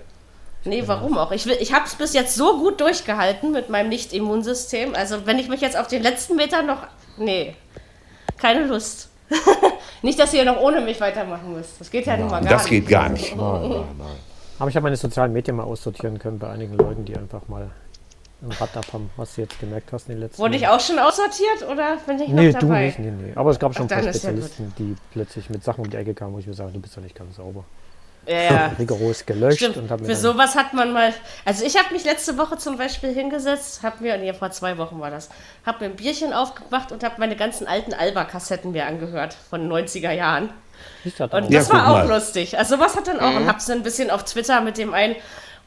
Nee, 0.66 0.84
warum 0.86 1.18
auch? 1.18 1.32
Ich, 1.32 1.46
ich 1.48 1.74
habe 1.74 1.86
es 1.86 1.96
bis 1.96 2.14
jetzt 2.14 2.36
so 2.36 2.60
gut 2.60 2.80
durchgehalten 2.80 3.52
mit 3.52 3.70
meinem 3.70 3.90
Nicht-Immunsystem. 3.90 4.96
Also 4.96 5.26
wenn 5.26 5.40
ich 5.40 5.50
mich 5.50 5.62
jetzt 5.62 5.76
auf 5.76 5.88
den 5.88 6.04
letzten 6.04 6.36
Meter 6.36 6.62
noch... 6.62 6.88
Nee, 7.18 7.56
keine 8.38 8.66
Lust. 8.66 9.10
nicht, 10.02 10.20
dass 10.20 10.34
ihr 10.34 10.46
noch 10.46 10.60
ohne 10.60 10.82
mich 10.82 11.00
weitermachen 11.00 11.54
müsst. 11.54 11.80
Das 11.80 11.90
geht 11.90 12.06
ja 12.06 12.18
nun 12.18 12.30
mal 12.30 12.42
gar 12.42 12.54
das 12.54 12.70
nicht. 12.70 12.84
Das 12.84 12.88
geht 12.88 12.88
gar 12.88 13.10
nicht. 13.10 13.36
Nein, 13.36 13.62
nein, 13.62 13.86
nein. 13.98 14.08
Aber 14.60 14.70
ich 14.70 14.76
habe 14.76 14.84
meine 14.84 14.98
sozialen 14.98 15.34
Medien 15.34 15.58
mal 15.58 15.64
aussortieren 15.64 16.20
können 16.20 16.40
bei 16.40 16.50
einigen 16.50 16.76
Leuten, 16.76 17.06
die 17.06 17.18
einfach 17.18 17.48
mal 17.48 17.70
ein 18.42 18.52
Rad 18.52 18.76
ab 18.78 18.86
haben, 18.94 19.10
was 19.16 19.36
du 19.36 19.42
jetzt 19.42 19.60
gemerkt 19.60 19.92
hast 19.94 20.10
in 20.10 20.16
den 20.16 20.22
letzten 20.22 20.42
Wurde 20.42 20.56
ich 20.56 20.68
auch 20.68 20.80
schon 20.80 21.00
aussortiert 21.00 21.64
oder 21.70 21.98
bin 22.06 22.20
ich 22.20 22.28
nee, 22.28 22.52
noch 22.52 22.60
dabei? 22.60 22.86
Nee, 22.86 22.94
du 22.96 23.02
nicht, 23.02 23.22
nee, 23.22 23.28
nee. 23.30 23.34
Aber 23.36 23.52
es 23.52 23.60
gab 23.60 23.74
schon 23.74 23.88
Ach, 23.90 23.98
ein 23.98 24.04
paar 24.04 24.14
Spezialisten, 24.14 24.74
ja 24.78 24.86
die 24.86 24.96
plötzlich 25.12 25.50
mit 25.50 25.64
Sachen 25.64 25.86
um 25.86 25.90
die 25.90 25.98
Ecke 25.98 26.14
kamen, 26.14 26.34
wo 26.34 26.40
ich 26.40 26.48
mir 26.48 26.54
sage, 26.54 26.72
du 26.72 26.80
bist 26.80 26.96
doch 26.96 27.02
nicht 27.02 27.16
ganz 27.16 27.38
sauber 27.38 27.64
ja, 28.28 28.34
ja. 28.44 28.72
rigoros 28.80 29.26
gelöscht. 29.26 29.58
Stimmt. 29.58 29.78
Und 29.78 30.06
Für 30.06 30.16
sowas 30.16 30.56
hat 30.56 30.74
man 30.74 30.94
mal. 30.94 31.14
Also 31.46 31.66
ich 31.66 31.78
habe 31.78 31.94
mich 31.94 32.04
letzte 32.04 32.38
Woche 32.38 32.58
zum 32.58 32.78
Beispiel 32.78 33.14
hingesetzt, 33.14 33.84
habe 33.84 34.04
mir, 34.04 34.18
nee, 34.18 34.34
vor 34.34 34.52
zwei 34.52 34.78
Wochen 34.78 35.00
war 35.00 35.12
das, 35.12 35.30
habe 35.66 35.86
mir 35.86 35.92
ein 35.92 35.96
Bierchen 35.96 36.34
aufgemacht 36.34 36.92
und 36.92 37.04
habe 37.04 37.16
meine 37.18 37.36
ganzen 37.36 37.68
alten 37.68 37.94
Alba-Kassetten 37.94 38.72
mir 38.72 38.86
angehört 38.86 39.36
von 39.50 39.70
90er 39.72 40.12
Jahren. 40.12 40.50
Und 41.04 41.54
das 41.54 41.68
ja, 41.68 41.74
war 41.74 41.90
auch 41.90 42.08
mal. 42.08 42.16
lustig. 42.16 42.58
Also 42.58 42.76
sowas 42.76 42.96
hat 42.96 43.08
dann 43.08 43.20
auch 43.20 43.32
mhm. 43.32 43.38
und 43.38 43.48
habe 43.48 43.60
es 43.60 43.70
ein 43.70 43.84
bisschen 43.84 44.10
auf 44.10 44.24
Twitter 44.24 44.62
mit 44.62 44.78
dem 44.78 44.94
einen. 44.94 45.16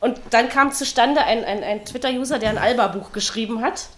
Und 0.00 0.20
dann 0.30 0.48
kam 0.48 0.72
zustande 0.72 1.22
ein, 1.22 1.44
ein, 1.44 1.62
ein 1.62 1.84
Twitter-User, 1.84 2.38
der 2.38 2.50
ein 2.50 2.58
Alba-Buch 2.58 3.12
geschrieben 3.12 3.62
hat 3.62 3.88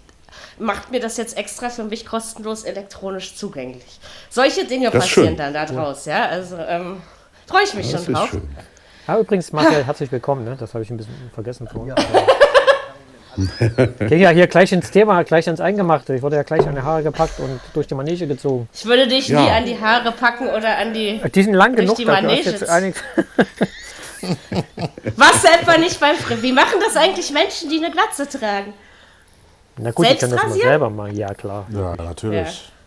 macht 0.60 0.90
mir 0.90 1.00
das 1.00 1.16
jetzt 1.16 1.36
extra 1.36 1.70
für 1.70 1.84
mich 1.84 2.04
kostenlos 2.04 2.64
elektronisch 2.64 3.36
zugänglich. 3.36 4.00
Solche 4.28 4.64
Dinge 4.64 4.90
das 4.90 5.04
passieren 5.04 5.36
dann 5.36 5.54
da 5.54 5.64
draus, 5.66 6.04
ja. 6.04 6.26
Also 6.26 6.56
ähm, 6.56 7.00
Freue 7.48 7.64
ich 7.64 7.74
mich 7.74 7.90
das 7.90 8.04
schon 8.04 8.14
drauf. 8.14 8.28
Schön. 8.30 8.42
Ja, 9.06 9.18
übrigens, 9.18 9.52
Marcel, 9.52 9.84
herzlich 9.84 10.12
willkommen. 10.12 10.44
Ne? 10.44 10.56
Das 10.60 10.74
habe 10.74 10.84
ich 10.84 10.90
ein 10.90 10.98
bisschen 10.98 11.30
vergessen 11.32 11.66
vorhin. 11.72 11.94
Ja. 11.96 12.04
Ging 14.06 14.20
ja 14.20 14.30
hier 14.30 14.48
gleich 14.48 14.70
ins 14.72 14.90
Thema, 14.90 15.22
gleich 15.22 15.46
ins 15.46 15.60
Eingemachte. 15.60 16.14
Ich 16.14 16.22
wurde 16.22 16.36
ja 16.36 16.42
gleich 16.42 16.66
an 16.66 16.74
die 16.74 16.82
Haare 16.82 17.04
gepackt 17.04 17.40
und 17.40 17.60
durch 17.72 17.86
die 17.86 17.94
Manege 17.94 18.26
gezogen. 18.26 18.68
Ich 18.74 18.84
würde 18.84 19.06
dich 19.06 19.28
ja. 19.28 19.40
nie 19.40 19.50
an 19.50 19.64
die 19.64 19.80
Haare 19.80 20.12
packen 20.12 20.48
oder 20.48 20.76
an 20.76 20.92
die. 20.92 21.20
Die 21.34 21.42
sind 21.42 21.54
lang 21.54 21.74
genug, 21.74 21.96
die 21.96 22.04
Manege. 22.04 22.52
Was 25.16 25.44
etwa 25.44 25.78
nicht 25.78 26.00
beim 26.00 26.16
Friseur? 26.16 26.42
Wie 26.42 26.52
machen 26.52 26.80
das 26.84 26.96
eigentlich 26.96 27.30
Menschen, 27.30 27.70
die 27.70 27.76
eine 27.76 27.90
Glatze 27.92 28.28
tragen? 28.28 28.74
Na 29.76 29.92
gut, 29.92 30.04
Selbst 30.04 30.24
ich 30.24 30.30
kann 30.30 30.38
das 30.38 30.48
mal 30.48 30.58
selber 30.58 30.90
machen, 30.90 31.16
ja 31.16 31.32
klar. 31.32 31.66
Ja, 31.72 31.94
natürlich. 31.96 32.64
Ja. 32.64 32.77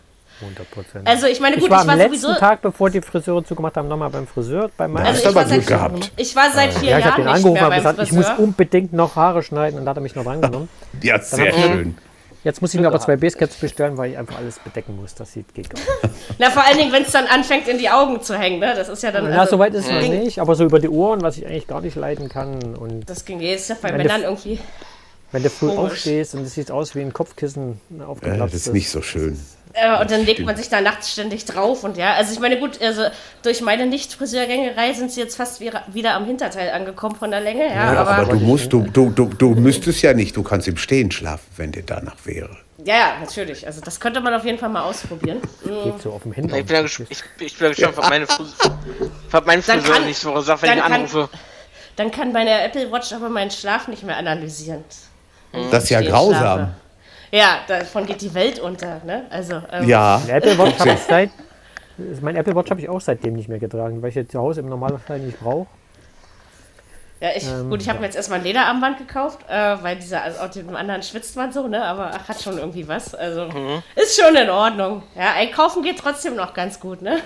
100%. 0.42 1.06
Also 1.06 1.26
ich 1.26 1.40
meine, 1.40 1.56
gut, 1.56 1.64
ich 1.64 1.70
war, 1.70 1.82
ich 1.82 1.86
war 1.86 1.94
am 1.94 1.98
letzten 1.98 2.18
sowieso 2.18 2.38
Tag, 2.38 2.62
bevor 2.62 2.90
die 2.90 3.00
Friseure 3.00 3.44
zugemacht 3.44 3.76
haben, 3.76 3.88
nochmal 3.88 4.10
beim 4.10 4.26
Friseur. 4.26 4.70
Bei 4.76 4.88
meinem 4.88 5.06
also 5.06 5.28
ich, 5.28 5.34
war 5.34 5.46
seit, 5.46 5.66
gehabt. 5.66 6.12
ich 6.16 6.36
war 6.36 6.50
seit 6.50 6.74
vier 6.74 6.90
ja, 6.90 6.98
ich 6.98 7.04
Jahren 7.04 7.22
ihn 7.22 7.28
angerufen 7.28 7.64
und 7.64 7.74
gesagt, 7.74 7.98
Friseur. 7.98 8.20
ich 8.20 8.28
muss 8.28 8.38
unbedingt 8.38 8.92
noch 8.92 9.16
Haare 9.16 9.42
schneiden 9.42 9.78
und 9.78 9.84
da 9.86 9.90
hat 9.90 9.98
er 9.98 10.02
mich 10.02 10.14
noch 10.14 10.26
rangenommen. 10.26 10.68
ja, 11.02 11.18
sehr 11.20 11.52
schön. 11.52 11.96
Jetzt 12.44 12.60
muss 12.60 12.74
ich 12.74 12.80
mir 12.80 12.88
aber 12.88 12.98
zwei 12.98 13.16
Basecaps 13.16 13.54
bestellen, 13.54 13.96
weil 13.96 14.12
ich 14.12 14.18
einfach 14.18 14.36
alles 14.36 14.58
bedecken 14.58 14.96
muss. 14.96 15.14
Das 15.14 15.32
sieht 15.32 15.54
geht 15.54 15.72
nicht. 15.72 15.86
Na, 16.38 16.50
vor 16.50 16.64
allen 16.64 16.76
Dingen, 16.76 16.92
wenn 16.92 17.02
es 17.02 17.12
dann 17.12 17.26
anfängt, 17.26 17.68
in 17.68 17.78
die 17.78 17.88
Augen 17.88 18.20
zu 18.20 18.36
hängen, 18.36 18.58
ne? 18.58 18.74
Das 18.74 18.88
ist 18.88 19.02
ja 19.02 19.12
dann. 19.12 19.30
Ja, 19.30 19.40
also, 19.40 19.52
soweit 19.52 19.74
ist 19.74 19.86
es 19.86 19.92
noch 19.92 20.08
nicht, 20.08 20.40
aber 20.40 20.56
so 20.56 20.64
über 20.64 20.80
die 20.80 20.88
Ohren, 20.88 21.22
was 21.22 21.36
ich 21.36 21.46
eigentlich 21.46 21.68
gar 21.68 21.80
nicht 21.80 21.94
leiden 21.94 22.28
kann. 22.28 22.74
Und 22.74 23.08
das 23.08 23.24
ging 23.24 23.40
jetzt 23.40 23.70
ja 23.70 23.76
bei 23.80 23.92
Männern 23.92 24.22
irgendwie. 24.22 24.58
Wenn 25.30 25.42
du 25.44 25.50
früh 25.50 25.68
Komisch. 25.68 25.92
aufstehst 25.92 26.34
und 26.34 26.42
es 26.42 26.54
sieht 26.54 26.70
aus 26.70 26.94
wie 26.94 27.00
ein 27.00 27.12
Kopfkissen 27.12 27.80
aufgeklappt. 28.06 28.38
Ja, 28.38 28.44
das 28.44 28.54
ist 28.54 28.72
nicht 28.72 28.90
so 28.90 29.00
schön. 29.02 29.38
Äh, 29.74 30.00
und 30.00 30.10
dann 30.10 30.26
legt 30.26 30.40
man 30.40 30.56
sich 30.56 30.68
da 30.68 30.80
nachts 30.80 31.12
ständig 31.12 31.44
drauf 31.46 31.82
und 31.84 31.96
ja, 31.96 32.14
also 32.14 32.32
ich 32.32 32.40
meine, 32.40 32.58
gut, 32.58 32.80
also 32.82 33.04
durch 33.42 33.62
meine 33.62 33.86
Nicht-Friseurgängerei 33.86 34.92
sind 34.92 35.10
sie 35.10 35.20
jetzt 35.20 35.36
fast 35.36 35.60
wieder, 35.60 36.14
am 36.14 36.26
Hinterteil 36.26 36.70
angekommen 36.70 37.16
von 37.16 37.30
der 37.30 37.40
Länge, 37.40 37.68
ja. 37.68 37.94
ja 37.94 38.00
aber, 38.00 38.10
aber, 38.10 38.32
du 38.34 38.40
musst, 38.40 38.72
du, 38.72 38.82
du, 38.82 39.10
du, 39.10 39.26
du 39.26 39.50
müsstest 39.54 40.02
ja 40.02 40.12
nicht, 40.12 40.36
du 40.36 40.42
kannst 40.42 40.68
im 40.68 40.76
Stehen 40.76 41.10
schlafen, 41.10 41.46
wenn 41.56 41.72
dir 41.72 41.82
danach 41.84 42.16
wäre. 42.24 42.56
Ja, 42.84 42.96
ja, 42.96 43.12
natürlich. 43.20 43.64
Also 43.64 43.80
das 43.80 44.00
könnte 44.00 44.20
man 44.20 44.34
auf 44.34 44.44
jeden 44.44 44.58
Fall 44.58 44.68
mal 44.68 44.82
ausprobieren. 44.82 45.40
Geht 45.62 46.02
so 46.02 46.12
auf 46.12 46.22
dem 46.24 46.32
Hintern. 46.32 46.58
Ich 46.58 46.66
bin 46.66 46.76
ja, 46.76 46.84
ich, 46.84 47.00
ich 47.38 47.58
bin 47.58 47.68
ja 47.68 47.68
gespannt, 47.68 47.96
was 47.96 48.10
meine, 48.10 48.26
Fris 48.26 48.54
Friseur 49.64 50.00
nächste 50.00 50.26
Woche 50.28 50.42
sagt, 50.42 50.62
wenn 50.62 50.78
ich 50.78 50.82
anrufe. 50.82 51.28
Kann, 51.30 51.40
dann 51.96 52.10
kann 52.10 52.32
meine 52.32 52.60
Apple 52.62 52.90
Watch 52.90 53.12
aber 53.12 53.28
meinen 53.28 53.50
Schlaf 53.50 53.86
nicht 53.86 54.02
mehr 54.02 54.16
analysieren. 54.16 54.84
Das 55.70 55.84
ist 55.84 55.90
ja 55.90 56.00
grausam. 56.00 56.40
Schlafe. 56.40 56.74
Ja, 57.32 57.60
davon 57.66 58.04
geht 58.04 58.20
die 58.20 58.34
Welt 58.34 58.58
unter, 58.60 59.00
ne? 59.04 59.24
Also, 59.30 59.62
ähm, 59.72 59.88
ja. 59.88 60.20
Apple 60.28 60.58
Watch 60.58 60.78
habe 60.78 60.90
ich 60.90 60.98
seit, 60.98 61.30
mein 62.20 62.36
Apple 62.36 62.54
Watch 62.54 62.70
habe 62.70 62.80
ich 62.80 62.90
auch 62.90 63.00
seitdem 63.00 63.32
nicht 63.32 63.48
mehr 63.48 63.58
getragen, 63.58 64.02
weil 64.02 64.10
ich 64.10 64.16
jetzt 64.16 64.32
zu 64.32 64.38
Hause 64.38 64.60
im 64.60 64.68
Normalfall 64.68 65.18
nicht 65.18 65.40
brauche. 65.40 65.66
Ja, 67.20 67.30
ich, 67.34 67.48
ähm, 67.48 67.70
gut, 67.70 67.80
ich 67.80 67.88
habe 67.88 68.00
mir 68.00 68.06
jetzt 68.06 68.16
erstmal 68.16 68.40
ein 68.40 68.44
Lederarmband 68.44 68.98
gekauft, 68.98 69.38
äh, 69.48 69.76
weil 69.80 69.96
dieser, 69.96 70.22
also 70.22 70.40
auf 70.40 70.50
dem 70.50 70.76
anderen 70.76 71.02
schwitzt 71.02 71.34
man 71.36 71.52
so, 71.52 71.68
ne? 71.68 71.82
Aber 71.82 72.10
ach, 72.12 72.28
hat 72.28 72.42
schon 72.42 72.58
irgendwie 72.58 72.86
was. 72.86 73.14
Also 73.14 73.46
mhm. 73.46 73.82
ist 73.94 74.20
schon 74.20 74.34
in 74.34 74.50
Ordnung. 74.50 75.02
Ja, 75.16 75.32
einkaufen 75.34 75.82
geht 75.82 75.98
trotzdem 75.98 76.36
noch 76.36 76.52
ganz 76.52 76.80
gut, 76.80 77.00
ne? 77.00 77.18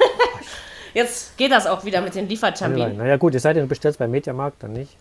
jetzt 0.94 1.36
geht 1.36 1.50
das 1.50 1.66
auch 1.66 1.84
wieder 1.84 2.00
mit 2.00 2.14
den 2.14 2.28
Lieferterminen. 2.28 2.98
Naja, 2.98 3.16
gut, 3.16 3.34
es 3.34 3.42
sei 3.42 3.54
denn, 3.54 3.64
du 3.64 3.68
bestellst 3.68 3.98
beim 3.98 4.10
Mediamarkt, 4.10 4.62
dann 4.62 4.74
nicht. 4.74 4.96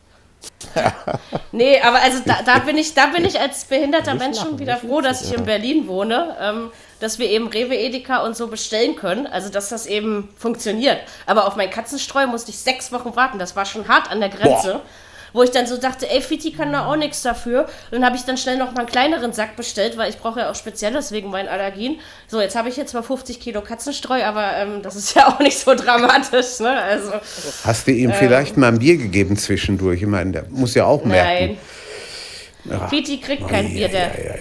nee, 1.51 1.79
aber 1.81 2.01
also 2.01 2.19
da, 2.25 2.39
da, 2.45 2.59
bin 2.59 2.77
ich, 2.77 2.93
da 2.93 3.07
bin 3.07 3.25
ich 3.25 3.39
als 3.39 3.65
behinderter 3.65 4.15
Mensch 4.15 4.39
schon 4.39 4.59
wieder 4.59 4.77
froh, 4.77 5.01
dass 5.01 5.21
ich 5.21 5.33
in 5.33 5.45
Berlin 5.45 5.87
wohne. 5.87 6.35
Ähm, 6.39 6.71
dass 6.99 7.19
wir 7.19 7.29
eben 7.29 7.47
Rewe, 7.47 7.75
Edeka 7.75 8.23
und 8.23 8.37
so 8.37 8.47
bestellen 8.47 8.95
können. 8.95 9.27
Also, 9.27 9.49
dass 9.49 9.69
das 9.69 9.85
eben 9.85 10.29
funktioniert. 10.37 10.99
Aber 11.25 11.45
auf 11.45 11.55
mein 11.55 11.69
Katzenstreu 11.69 12.25
musste 12.27 12.51
ich 12.51 12.57
sechs 12.57 12.91
Wochen 12.91 13.15
warten. 13.15 13.37
Das 13.37 13.55
war 13.55 13.65
schon 13.65 13.87
hart 13.87 14.09
an 14.09 14.21
der 14.21 14.29
Grenze. 14.29 14.73
Boah. 14.73 14.81
Wo 15.35 15.43
ich 15.43 15.51
dann 15.51 15.67
so 15.67 15.75
dachte, 15.75 16.09
ey, 16.09 16.21
Fiti 16.21 16.53
kann 16.53 16.71
da 16.71 16.87
auch 16.87 16.95
nichts 16.95 17.21
dafür. 17.21 17.63
Und 17.63 17.91
dann 17.91 18.05
habe 18.05 18.15
ich 18.15 18.23
dann 18.23 18.37
schnell 18.37 18.57
noch 18.57 18.71
mal 18.71 18.79
einen 18.79 18.87
kleineren 18.87 19.33
Sack 19.33 19.57
bestellt, 19.57 19.97
weil 19.97 20.09
ich 20.09 20.17
brauche 20.17 20.39
ja 20.39 20.49
auch 20.49 20.55
Spezielles 20.55 21.11
wegen 21.11 21.29
meinen 21.29 21.49
Allergien. 21.49 21.99
So, 22.27 22.39
jetzt 22.39 22.55
habe 22.55 22.69
ich 22.69 22.77
jetzt 22.77 22.93
mal 22.93 23.03
50 23.03 23.41
Kilo 23.41 23.59
Katzenstreu, 23.59 24.23
aber 24.23 24.55
ähm, 24.55 24.81
das 24.81 24.95
ist 24.95 25.13
ja 25.13 25.27
auch 25.27 25.39
nicht 25.39 25.59
so 25.59 25.75
dramatisch. 25.75 26.61
Ne? 26.61 26.69
Also, 26.81 27.11
Hast 27.65 27.85
du 27.85 27.91
ihm 27.91 28.11
ähm, 28.11 28.15
vielleicht 28.17 28.55
mal 28.55 28.69
ein 28.69 28.79
Bier 28.79 28.95
gegeben 28.95 29.35
zwischendurch? 29.35 30.01
Ich 30.01 30.07
meine, 30.07 30.31
der 30.31 30.45
muss 30.51 30.73
ja 30.73 30.85
auch 30.85 31.03
merken. 31.03 31.57
Nein. 32.63 32.79
Ja. 32.79 32.87
Fiti 32.87 33.19
kriegt 33.19 33.45
kein 33.47 33.73
Bier, 33.73 33.89
der. 33.89 34.07
Ja, 34.07 34.23
ja, 34.23 34.35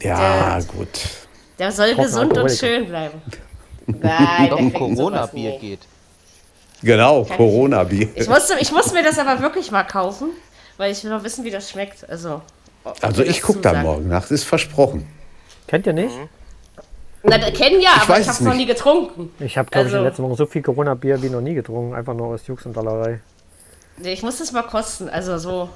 ja. 0.00 0.18
ja, 0.20 0.58
ja 0.58 0.64
gut. 0.64 0.88
Der 1.58 1.72
soll 1.72 1.96
gesund 1.96 2.38
und 2.38 2.52
schön 2.52 2.86
bleiben. 2.86 3.20
Nein, 3.86 4.48
doch 4.48 4.58
ein 4.58 4.72
Corona-Bier 4.72 5.58
geht. 5.58 5.80
Genau, 6.86 7.24
Corona-Bier. 7.24 8.08
Ich, 8.14 8.28
musste, 8.28 8.54
ich 8.60 8.70
muss 8.70 8.92
mir 8.92 9.02
das 9.02 9.18
aber 9.18 9.40
wirklich 9.40 9.70
mal 9.70 9.82
kaufen, 9.82 10.28
weil 10.76 10.92
ich 10.92 11.02
will 11.02 11.10
noch 11.10 11.24
wissen, 11.24 11.44
wie 11.44 11.50
das 11.50 11.70
schmeckt. 11.70 12.08
Also, 12.08 12.42
also 13.02 13.22
ich 13.22 13.42
gucke 13.42 13.60
da 13.60 13.82
morgen 13.82 14.08
nach, 14.08 14.22
das 14.22 14.30
ist 14.30 14.44
versprochen. 14.44 15.06
Kennt 15.66 15.86
ihr 15.86 15.92
nicht? 15.92 16.14
Na, 17.24 17.38
kennen 17.50 17.80
ja, 17.80 17.90
ich 17.96 18.02
aber 18.02 18.20
ich 18.20 18.28
habe 18.28 18.38
es 18.38 18.40
noch 18.40 18.54
nie 18.54 18.66
getrunken. 18.66 19.32
Ich 19.40 19.58
habe, 19.58 19.68
glaube 19.68 19.86
also, 19.86 19.96
ich, 19.96 19.98
in 19.98 20.04
den 20.04 20.08
letzten 20.10 20.22
Wochen 20.22 20.36
so 20.36 20.46
viel 20.46 20.62
Corona-Bier 20.62 21.20
wie 21.22 21.28
noch 21.28 21.40
nie 21.40 21.54
getrunken. 21.54 21.92
Einfach 21.92 22.14
nur 22.14 22.28
aus 22.28 22.46
Jux 22.46 22.64
und 22.66 22.76
Dallerei. 22.76 23.20
Ich 24.04 24.22
muss 24.22 24.38
das 24.38 24.52
mal 24.52 24.62
kosten. 24.62 25.08
Also 25.08 25.38
so 25.38 25.68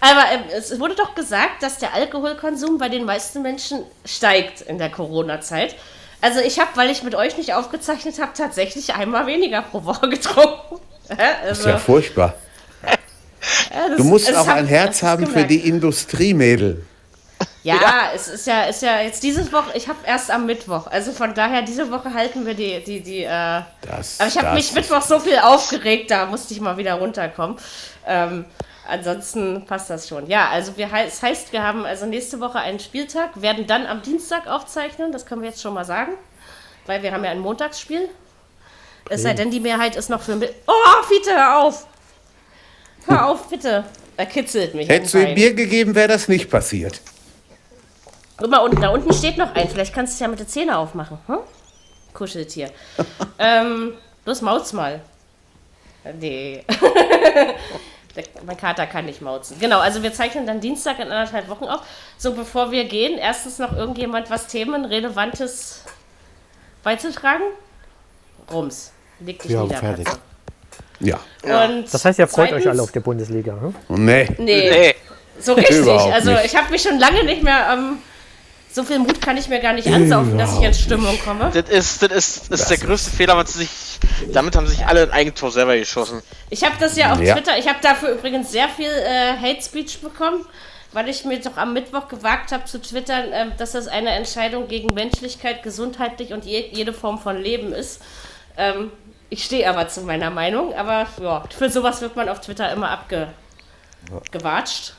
aber 0.00 0.20
äh, 0.20 0.56
es 0.56 0.78
wurde 0.78 0.94
doch 0.94 1.14
gesagt, 1.14 1.62
dass 1.62 1.78
der 1.78 1.94
Alkoholkonsum 1.94 2.78
bei 2.78 2.88
den 2.88 3.04
meisten 3.04 3.42
Menschen 3.42 3.82
steigt 4.04 4.62
in 4.62 4.78
der 4.78 4.90
Corona-Zeit. 4.90 5.76
Also 6.26 6.40
ich 6.40 6.58
habe, 6.58 6.70
weil 6.74 6.90
ich 6.90 7.04
mit 7.04 7.14
euch 7.14 7.36
nicht 7.36 7.54
aufgezeichnet 7.54 8.20
habe, 8.20 8.32
tatsächlich 8.36 8.92
einmal 8.94 9.28
weniger 9.28 9.62
pro 9.62 9.84
Woche 9.84 10.08
getrunken. 10.10 10.80
also, 11.08 11.22
das 11.48 11.58
ist 11.60 11.66
ja 11.66 11.78
furchtbar. 11.78 12.34
Ja, 13.72 13.88
das, 13.90 13.96
du 13.98 14.02
musst 14.02 14.34
auch 14.34 14.48
hab, 14.48 14.56
ein 14.56 14.66
Herz 14.66 15.04
haben 15.04 15.28
für 15.28 15.44
die 15.44 15.68
Industriemädel. 15.68 16.84
Ja, 17.62 17.74
ja, 17.74 17.92
es 18.12 18.26
ist 18.26 18.48
ja, 18.48 18.64
ist 18.64 18.82
ja 18.82 19.02
jetzt 19.02 19.22
diese 19.22 19.52
Woche, 19.52 19.70
ich 19.74 19.86
habe 19.86 19.98
erst 20.04 20.32
am 20.32 20.46
Mittwoch, 20.46 20.88
also 20.88 21.12
von 21.12 21.32
daher, 21.32 21.62
diese 21.62 21.92
Woche 21.92 22.12
halten 22.12 22.44
wir 22.44 22.54
die, 22.54 22.82
die, 22.84 23.00
die, 23.00 23.22
äh, 23.22 23.60
das, 23.82 24.18
aber 24.18 24.28
ich 24.28 24.38
habe 24.38 24.54
mich 24.54 24.72
Mittwoch 24.72 25.02
so 25.02 25.20
viel 25.20 25.38
aufgeregt, 25.38 26.10
da 26.10 26.26
musste 26.26 26.54
ich 26.54 26.60
mal 26.60 26.76
wieder 26.76 26.94
runterkommen. 26.94 27.56
Ähm, 28.04 28.46
ansonsten 28.88 29.64
passt 29.66 29.90
das 29.90 30.08
schon. 30.08 30.28
Ja, 30.28 30.48
also 30.48 30.76
wir, 30.76 30.88
das 30.88 31.22
heißt, 31.22 31.52
wir 31.52 31.62
haben 31.62 31.84
also 31.84 32.06
nächste 32.06 32.40
Woche 32.40 32.58
einen 32.58 32.80
Spieltag, 32.80 33.40
werden 33.40 33.66
dann 33.66 33.86
am 33.86 34.02
Dienstag 34.02 34.46
aufzeichnen, 34.46 35.12
das 35.12 35.26
können 35.26 35.42
wir 35.42 35.48
jetzt 35.48 35.62
schon 35.62 35.74
mal 35.74 35.84
sagen, 35.84 36.12
weil 36.86 37.02
wir 37.02 37.12
haben 37.12 37.24
ja 37.24 37.30
ein 37.30 37.40
Montagsspiel. 37.40 38.02
Okay. 38.02 39.14
Es 39.14 39.22
sei 39.22 39.34
denn, 39.34 39.50
die 39.50 39.60
Mehrheit 39.60 39.96
ist 39.96 40.10
noch 40.10 40.20
für... 40.20 40.36
Oh, 40.66 41.02
Fiete, 41.08 41.30
hör 41.30 41.58
auf! 41.58 41.86
Hör 43.06 43.28
auf, 43.28 43.48
bitte. 43.48 43.84
Er 44.16 44.26
kitzelt 44.26 44.74
mich. 44.74 44.88
Hättest 44.88 45.14
du 45.14 45.18
ihm 45.18 45.34
Bier 45.34 45.54
gegeben, 45.54 45.94
wäre 45.94 46.08
das 46.08 46.28
nicht 46.28 46.50
passiert. 46.50 47.00
Guck 48.36 48.50
mal 48.50 48.58
unten, 48.58 48.80
da 48.80 48.88
unten 48.90 49.12
steht 49.12 49.38
noch 49.38 49.54
ein. 49.54 49.68
Vielleicht 49.68 49.94
kannst 49.94 50.12
du 50.12 50.14
es 50.14 50.20
ja 50.20 50.28
mit 50.28 50.40
den 50.40 50.48
Zähnen 50.48 50.70
aufmachen. 50.70 51.18
Hm? 51.26 51.38
Kuscheltier. 52.12 52.70
ähm, 53.38 53.94
los, 54.24 54.42
maut's 54.42 54.72
mal. 54.72 55.00
Nee. 56.18 56.64
Der, 58.16 58.24
mein 58.44 58.56
Kater 58.56 58.86
kann 58.86 59.04
nicht 59.04 59.20
mauzen. 59.20 59.58
Genau, 59.60 59.78
also 59.78 60.02
wir 60.02 60.12
zeichnen 60.12 60.46
dann 60.46 60.60
Dienstag 60.60 60.98
in 60.98 61.10
anderthalb 61.10 61.48
Wochen 61.48 61.64
auf. 61.64 61.82
So, 62.16 62.34
bevor 62.34 62.70
wir 62.70 62.84
gehen, 62.84 63.18
erstens 63.18 63.58
noch 63.58 63.76
irgendjemand 63.76 64.30
was 64.30 64.46
Themenrelevantes 64.46 65.82
beizutragen? 66.82 67.44
Rums. 68.50 68.92
Leg 69.20 69.40
dich 69.42 69.52
ja, 69.52 69.62
nieder, 69.62 69.76
fertig. 69.76 70.08
Ja. 71.00 71.20
Und 71.42 71.92
das 71.92 72.04
heißt, 72.04 72.18
ihr 72.18 72.26
freut 72.26 72.48
zweitens, 72.48 72.64
euch 72.64 72.70
alle 72.70 72.82
auf 72.82 72.92
die 72.92 73.00
Bundesliga, 73.00 73.52
hm? 73.60 73.74
Nee. 73.88 74.28
Nee. 74.38 74.70
nee. 74.70 74.94
So 75.38 75.52
richtig. 75.52 75.86
also 75.86 76.32
ich 76.44 76.56
habe 76.56 76.70
mich 76.70 76.82
schon 76.82 76.98
lange 76.98 77.24
nicht 77.24 77.42
mehr 77.42 77.68
ähm, 77.72 77.98
so 78.76 78.84
viel 78.84 78.98
Mut 78.98 79.22
kann 79.22 79.38
ich 79.38 79.48
mir 79.48 79.58
gar 79.58 79.72
nicht 79.72 79.88
ansaufen, 79.88 80.36
dass 80.36 80.58
ich 80.58 80.62
in 80.62 80.74
Stimmung 80.74 81.18
komme. 81.24 81.50
Das 81.50 81.66
ist, 81.70 82.02
das 82.02 82.10
ist, 82.10 82.52
das 82.52 82.60
ist 82.60 82.70
der 82.70 82.76
größte 82.76 83.10
Fehler, 83.10 83.34
was 83.34 83.54
sich. 83.54 83.70
Damit 84.34 84.54
haben 84.54 84.66
sich 84.66 84.84
alle 84.84 85.04
ein 85.04 85.10
Eigentor 85.12 85.50
selber 85.50 85.78
geschossen. 85.78 86.22
Ich 86.50 86.62
habe 86.62 86.74
das 86.78 86.94
ja 86.94 87.14
auf 87.14 87.20
ja. 87.22 87.34
Twitter, 87.34 87.56
ich 87.58 87.66
habe 87.68 87.78
dafür 87.80 88.10
übrigens 88.10 88.52
sehr 88.52 88.68
viel 88.68 88.90
äh, 88.90 89.32
Hate 89.40 89.62
Speech 89.62 90.02
bekommen, 90.02 90.44
weil 90.92 91.08
ich 91.08 91.24
mir 91.24 91.40
doch 91.40 91.56
am 91.56 91.72
Mittwoch 91.72 92.08
gewagt 92.08 92.52
habe 92.52 92.66
zu 92.66 92.78
twittern, 92.78 93.32
äh, 93.32 93.46
dass 93.56 93.72
das 93.72 93.88
eine 93.88 94.10
Entscheidung 94.10 94.68
gegen 94.68 94.92
Menschlichkeit, 94.92 95.62
gesundheitlich 95.62 96.34
und 96.34 96.44
je, 96.44 96.68
jede 96.70 96.92
Form 96.92 97.18
von 97.18 97.38
Leben 97.38 97.72
ist. 97.72 98.02
Ähm, 98.58 98.92
ich 99.30 99.42
stehe 99.42 99.70
aber 99.70 99.88
zu 99.88 100.02
meiner 100.02 100.30
Meinung, 100.30 100.74
aber 100.74 101.06
ja, 101.22 101.44
für 101.48 101.70
sowas 101.70 102.02
wird 102.02 102.14
man 102.14 102.28
auf 102.28 102.42
Twitter 102.42 102.70
immer 102.72 102.90
abgewatscht. 104.10 104.92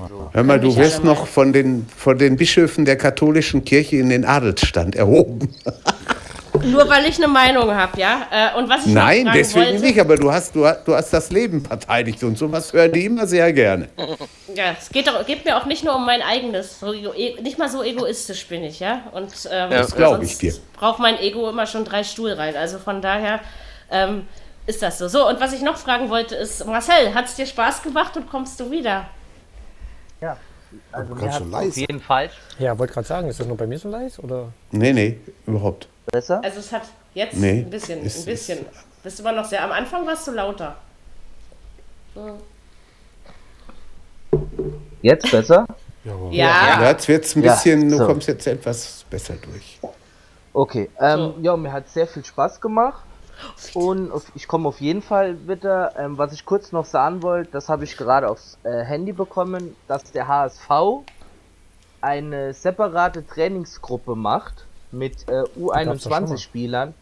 Also, 0.00 0.30
Hör 0.32 0.42
mal, 0.42 0.60
du 0.60 0.76
wirst 0.76 1.04
noch 1.04 1.26
von 1.26 1.52
den, 1.52 1.86
von 1.96 2.18
den 2.18 2.36
Bischöfen 2.36 2.84
der 2.84 2.96
katholischen 2.96 3.64
Kirche 3.64 3.96
in 3.96 4.08
den 4.08 4.24
Adelsstand 4.24 4.94
erhoben. 4.96 5.54
Nur 6.64 6.88
weil 6.88 7.06
ich 7.06 7.16
eine 7.16 7.28
Meinung 7.28 7.74
habe, 7.74 7.98
ja? 7.98 8.26
Äh, 8.30 8.58
und 8.58 8.68
was 8.68 8.86
ich 8.86 8.92
Nein, 8.92 9.28
deswegen 9.34 9.66
wollte, 9.66 9.80
nicht, 9.80 10.00
aber 10.00 10.16
du 10.16 10.30
hast, 10.30 10.54
du, 10.54 10.66
hast, 10.66 10.86
du 10.86 10.94
hast 10.94 11.12
das 11.12 11.30
Leben 11.30 11.64
verteidigt 11.64 12.22
und 12.22 12.38
sowas 12.38 12.72
hören 12.72 12.92
die 12.92 13.06
immer 13.06 13.26
sehr 13.26 13.52
gerne. 13.52 13.88
Ja, 14.54 14.76
es 14.78 14.90
geht, 14.90 15.06
doch, 15.06 15.24
geht 15.24 15.46
mir 15.46 15.56
auch 15.56 15.64
nicht 15.64 15.82
nur 15.82 15.96
um 15.96 16.04
mein 16.04 16.20
eigenes. 16.20 16.78
So, 16.78 16.92
e, 16.92 17.40
nicht 17.40 17.56
mal 17.56 17.70
so 17.70 17.82
egoistisch 17.82 18.46
bin 18.48 18.62
ich, 18.64 18.80
ja? 18.80 19.04
Und 19.12 19.32
ähm, 19.50 19.70
ja, 19.70 19.78
das 19.78 19.96
glaube 19.96 20.22
ich 20.26 20.36
dir. 20.36 20.52
braucht 20.74 20.98
mein 20.98 21.18
Ego 21.20 21.48
immer 21.48 21.64
schon 21.66 21.86
drei 21.86 22.04
Stuhl 22.04 22.32
rein. 22.32 22.54
Also 22.54 22.78
von 22.78 23.00
daher 23.00 23.40
ähm, 23.90 24.26
ist 24.66 24.82
das 24.82 24.98
so. 24.98 25.08
So, 25.08 25.26
und 25.26 25.40
was 25.40 25.54
ich 25.54 25.62
noch 25.62 25.78
fragen 25.78 26.10
wollte 26.10 26.34
ist, 26.34 26.66
Marcel, 26.66 27.14
hat 27.14 27.24
es 27.24 27.34
dir 27.36 27.46
Spaß 27.46 27.82
gemacht 27.82 28.14
und 28.18 28.28
kommst 28.28 28.60
du 28.60 28.70
wieder? 28.70 29.06
Ja, 30.92 30.98
also 30.98 31.14
mir 31.14 31.32
hat 31.32 31.42
auf 31.52 31.76
jeden 31.76 32.00
Fall. 32.00 32.30
Ja, 32.58 32.78
wollte 32.78 32.94
gerade 32.94 33.06
sagen, 33.06 33.28
ist 33.28 33.40
das 33.40 33.46
nur 33.46 33.56
bei 33.56 33.66
mir 33.66 33.78
so 33.78 33.88
leise 33.88 34.20
oder? 34.22 34.52
Nee, 34.70 34.92
nee, 34.92 35.20
überhaupt. 35.46 35.88
Besser? 36.10 36.40
Also 36.42 36.58
es 36.58 36.72
hat 36.72 36.82
jetzt 37.14 37.36
nee, 37.36 37.60
ein 37.60 37.70
bisschen, 37.70 38.02
ist, 38.02 38.20
ein 38.20 38.24
bisschen. 38.26 38.58
Ist, 38.58 39.02
Bist 39.02 39.20
immer 39.20 39.32
noch 39.32 39.44
sehr. 39.44 39.64
Am 39.64 39.72
Anfang 39.72 40.06
warst 40.06 40.26
du 40.28 40.30
lauter. 40.32 40.76
So. 42.14 42.38
Jetzt 45.02 45.30
besser? 45.30 45.66
Ja. 46.04 46.14
ja. 46.30 46.88
Jetzt 46.88 47.08
wird 47.08 47.24
es 47.24 47.34
ein 47.34 47.42
bisschen, 47.42 47.90
ja, 47.90 47.90
so. 47.90 47.98
du 47.98 48.06
kommst 48.06 48.28
jetzt 48.28 48.46
etwas 48.46 49.04
besser 49.10 49.34
durch. 49.42 49.80
Okay, 50.52 50.88
ähm, 51.00 51.18
so. 51.18 51.34
ja, 51.40 51.56
mir 51.56 51.72
hat 51.72 51.88
sehr 51.88 52.06
viel 52.06 52.24
Spaß 52.24 52.60
gemacht. 52.60 53.04
Und 53.74 54.10
ich 54.34 54.46
komme 54.48 54.68
auf 54.68 54.80
jeden 54.80 55.02
Fall 55.02 55.48
wieder. 55.48 55.94
Ähm, 55.96 56.18
was 56.18 56.32
ich 56.32 56.44
kurz 56.44 56.72
noch 56.72 56.84
sagen 56.84 57.22
wollte, 57.22 57.50
das 57.52 57.68
habe 57.68 57.84
ich 57.84 57.96
gerade 57.96 58.28
aufs 58.28 58.58
äh, 58.64 58.82
Handy 58.84 59.12
bekommen, 59.12 59.76
dass 59.88 60.04
der 60.12 60.28
HSV 60.28 60.70
eine 62.00 62.52
separate 62.52 63.26
Trainingsgruppe 63.26 64.14
macht 64.16 64.66
mit 64.90 65.28
äh, 65.28 65.42
U21-Spielern. 65.58 66.94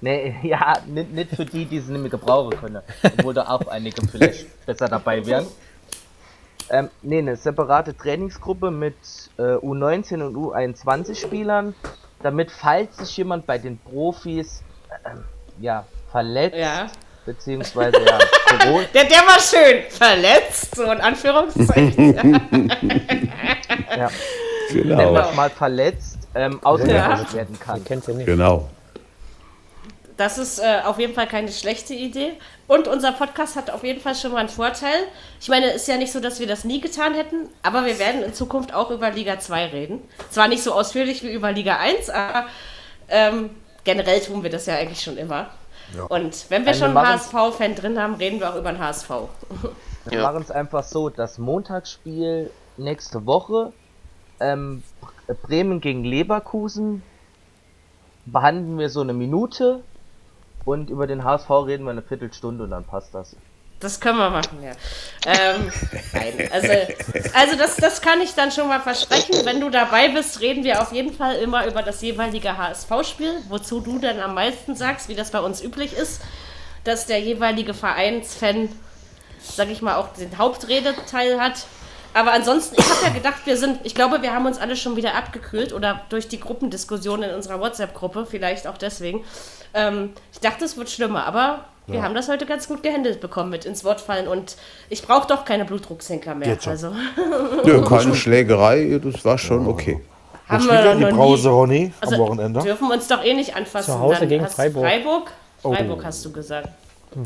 Nee, 0.00 0.36
ja, 0.42 0.74
nicht, 0.86 1.12
nicht 1.12 1.30
für 1.30 1.46
die, 1.46 1.64
die 1.64 1.80
sie 1.80 1.92
nicht 1.92 2.02
mehr 2.02 2.10
gebrauchen 2.10 2.58
können. 2.58 2.82
Obwohl 3.02 3.34
da 3.34 3.48
auch 3.48 3.66
einige 3.68 4.06
vielleicht 4.06 4.66
besser 4.66 4.88
dabei 4.88 5.24
wären. 5.24 5.46
Ähm, 6.68 6.90
nee, 7.02 7.18
eine 7.18 7.36
separate 7.36 7.96
Trainingsgruppe 7.96 8.70
mit 8.70 8.96
äh, 9.38 9.42
U19 9.42 10.22
und 10.22 10.36
U21-Spielern, 10.36 11.74
damit 12.22 12.50
falls 12.50 12.96
sich 12.96 13.16
jemand 13.16 13.46
bei 13.46 13.58
den 13.58 13.78
Profis 13.78 14.62
äh, 15.04 15.10
ja, 15.60 15.84
verletzt. 16.10 16.56
Ja. 16.56 16.90
Beziehungsweise 17.24 17.98
ja. 18.04 18.18
Der, 18.94 19.04
der 19.04 19.18
war 19.18 19.40
schön. 19.40 19.82
Verletzt, 19.90 20.76
so 20.76 20.84
in 20.84 21.00
Anführungszeichen. 21.00 22.14
ja. 23.96 24.08
Genau. 24.70 24.98
Wenn 24.98 25.12
man 25.12 25.36
mal 25.36 25.50
verletzt, 25.50 26.18
ähm, 26.34 26.60
ausgewechselt 26.62 27.28
ja. 27.30 27.34
werden 27.34 27.58
kann. 27.58 27.84
Kennt 27.84 28.06
ihr 28.08 28.14
nicht. 28.14 28.26
Genau. 28.26 28.68
Das 30.16 30.38
ist 30.38 30.60
äh, 30.60 30.80
auf 30.84 30.98
jeden 30.98 31.14
Fall 31.14 31.26
keine 31.26 31.50
schlechte 31.52 31.92
Idee. 31.94 32.32
Und 32.68 32.88
unser 32.88 33.12
Podcast 33.12 33.56
hat 33.56 33.70
auf 33.70 33.84
jeden 33.84 34.00
Fall 34.00 34.14
schon 34.14 34.32
mal 34.32 34.38
einen 34.38 34.48
Vorteil. 34.48 34.96
Ich 35.40 35.48
meine, 35.48 35.66
es 35.72 35.82
ist 35.82 35.88
ja 35.88 35.98
nicht 35.98 36.12
so, 36.12 36.20
dass 36.20 36.40
wir 36.40 36.46
das 36.46 36.64
nie 36.64 36.80
getan 36.80 37.14
hätten, 37.14 37.48
aber 37.62 37.84
wir 37.84 37.98
werden 37.98 38.22
in 38.22 38.32
Zukunft 38.32 38.72
auch 38.72 38.90
über 38.90 39.10
Liga 39.10 39.38
2 39.38 39.66
reden. 39.66 40.00
Zwar 40.30 40.48
nicht 40.48 40.62
so 40.62 40.72
ausführlich 40.72 41.22
wie 41.22 41.32
über 41.32 41.52
Liga 41.52 41.76
1, 41.76 42.08
aber 42.10 42.46
ähm, 43.08 43.50
generell 43.86 44.20
tun 44.20 44.42
wir 44.42 44.50
das 44.50 44.66
ja 44.66 44.74
eigentlich 44.74 45.00
schon 45.00 45.16
immer. 45.16 45.46
Ja. 45.96 46.04
Und 46.04 46.50
wenn 46.50 46.62
wir 46.64 46.72
Also 46.72 46.84
schon 46.84 46.96
einen 46.96 47.08
HSV-Fan 47.08 47.74
drin 47.76 47.98
haben, 47.98 48.14
reden 48.16 48.40
wir 48.40 48.50
auch 48.52 48.56
über 48.56 48.72
den 48.72 48.80
HSV. 48.80 49.08
Wir 50.04 50.18
Ja. 50.18 50.22
machen 50.22 50.42
es 50.42 50.50
einfach 50.50 50.82
so, 50.84 51.08
das 51.08 51.38
Montagsspiel 51.38 52.50
nächste 52.76 53.24
Woche, 53.26 53.72
ähm, 54.40 54.82
Bremen 55.42 55.80
gegen 55.80 56.04
Leverkusen, 56.04 57.02
behandeln 58.24 58.78
wir 58.78 58.90
so 58.90 59.00
eine 59.00 59.14
Minute 59.14 59.82
und 60.64 60.90
über 60.90 61.06
den 61.06 61.24
HSV 61.24 61.48
reden 61.50 61.84
wir 61.84 61.92
eine 61.92 62.02
Viertelstunde 62.02 62.64
und 62.64 62.70
dann 62.70 62.84
passt 62.84 63.14
das. 63.14 63.36
Das 63.78 64.00
können 64.00 64.16
wir 64.18 64.30
machen, 64.30 64.62
ja. 64.62 64.72
Ähm, 65.26 65.70
nein, 66.14 66.48
also, 66.50 66.68
also 67.34 67.56
das, 67.56 67.76
das 67.76 68.00
kann 68.00 68.22
ich 68.22 68.34
dann 68.34 68.50
schon 68.50 68.68
mal 68.68 68.80
versprechen. 68.80 69.34
Wenn 69.44 69.60
du 69.60 69.68
dabei 69.68 70.08
bist, 70.08 70.40
reden 70.40 70.64
wir 70.64 70.80
auf 70.80 70.92
jeden 70.92 71.12
Fall 71.12 71.36
immer 71.36 71.66
über 71.66 71.82
das 71.82 72.00
jeweilige 72.00 72.56
HSV-Spiel, 72.56 73.42
wozu 73.48 73.80
du 73.80 73.98
dann 73.98 74.20
am 74.20 74.34
meisten 74.34 74.74
sagst, 74.74 75.10
wie 75.10 75.14
das 75.14 75.30
bei 75.30 75.40
uns 75.40 75.62
üblich 75.62 75.92
ist, 75.92 76.22
dass 76.84 77.04
der 77.04 77.20
jeweilige 77.20 77.74
Vereinsfan, 77.74 78.70
sag 79.40 79.68
ich 79.68 79.82
mal, 79.82 79.96
auch 79.96 80.08
den 80.14 80.38
Hauptredeteil 80.38 81.38
hat. 81.38 81.66
Aber 82.14 82.32
ansonsten, 82.32 82.76
ich 82.78 82.88
habe 82.88 83.04
ja 83.04 83.10
gedacht, 83.10 83.42
wir 83.44 83.58
sind, 83.58 83.80
ich 83.84 83.94
glaube, 83.94 84.22
wir 84.22 84.32
haben 84.32 84.46
uns 84.46 84.56
alle 84.56 84.76
schon 84.76 84.96
wieder 84.96 85.14
abgekühlt 85.14 85.74
oder 85.74 86.00
durch 86.08 86.28
die 86.28 86.40
Gruppendiskussion 86.40 87.22
in 87.22 87.34
unserer 87.34 87.60
WhatsApp-Gruppe, 87.60 88.24
vielleicht 88.24 88.66
auch 88.66 88.78
deswegen. 88.78 89.22
Ähm, 89.74 90.14
ich 90.32 90.40
dachte, 90.40 90.64
es 90.64 90.78
wird 90.78 90.88
schlimmer, 90.88 91.26
aber 91.26 91.66
wir 91.86 92.02
haben 92.02 92.14
das 92.14 92.28
heute 92.28 92.46
ganz 92.46 92.66
gut 92.68 92.82
gehandelt 92.82 93.20
bekommen 93.20 93.50
mit 93.50 93.64
ins 93.64 93.84
Wort 93.84 94.00
fallen 94.00 94.28
und 94.28 94.56
ich 94.88 95.02
brauche 95.02 95.26
doch 95.28 95.44
keine 95.44 95.64
Blutdrucksenker 95.64 96.34
mehr. 96.34 96.58
Schon. 96.60 96.72
Also 96.72 96.92
Nö, 97.64 97.82
keine 97.84 98.14
Schlägerei, 98.14 99.00
das 99.02 99.24
war 99.24 99.38
schon 99.38 99.66
okay. 99.66 100.00
haben 100.48 100.66
ja 100.66 100.84
wir 100.84 100.94
die 100.96 101.04
noch 101.04 101.10
Brause 101.10 101.48
Ronny 101.48 101.92
also 102.00 102.14
am 102.16 102.20
Wochenende. 102.20 102.60
dürfen 102.60 102.90
uns 102.90 103.06
doch 103.08 103.22
eh 103.24 103.34
nicht 103.34 103.54
anfassen. 103.54 103.92
Zu 103.94 104.00
Hause 104.00 104.20
Dann 104.20 104.28
gegen 104.28 104.44
hast 104.44 104.54
Freiburg. 104.54 104.84
Freiburg? 104.84 105.32
Freiburg 105.62 106.04
hast 106.04 106.24
du 106.24 106.32
gesagt. 106.32 106.68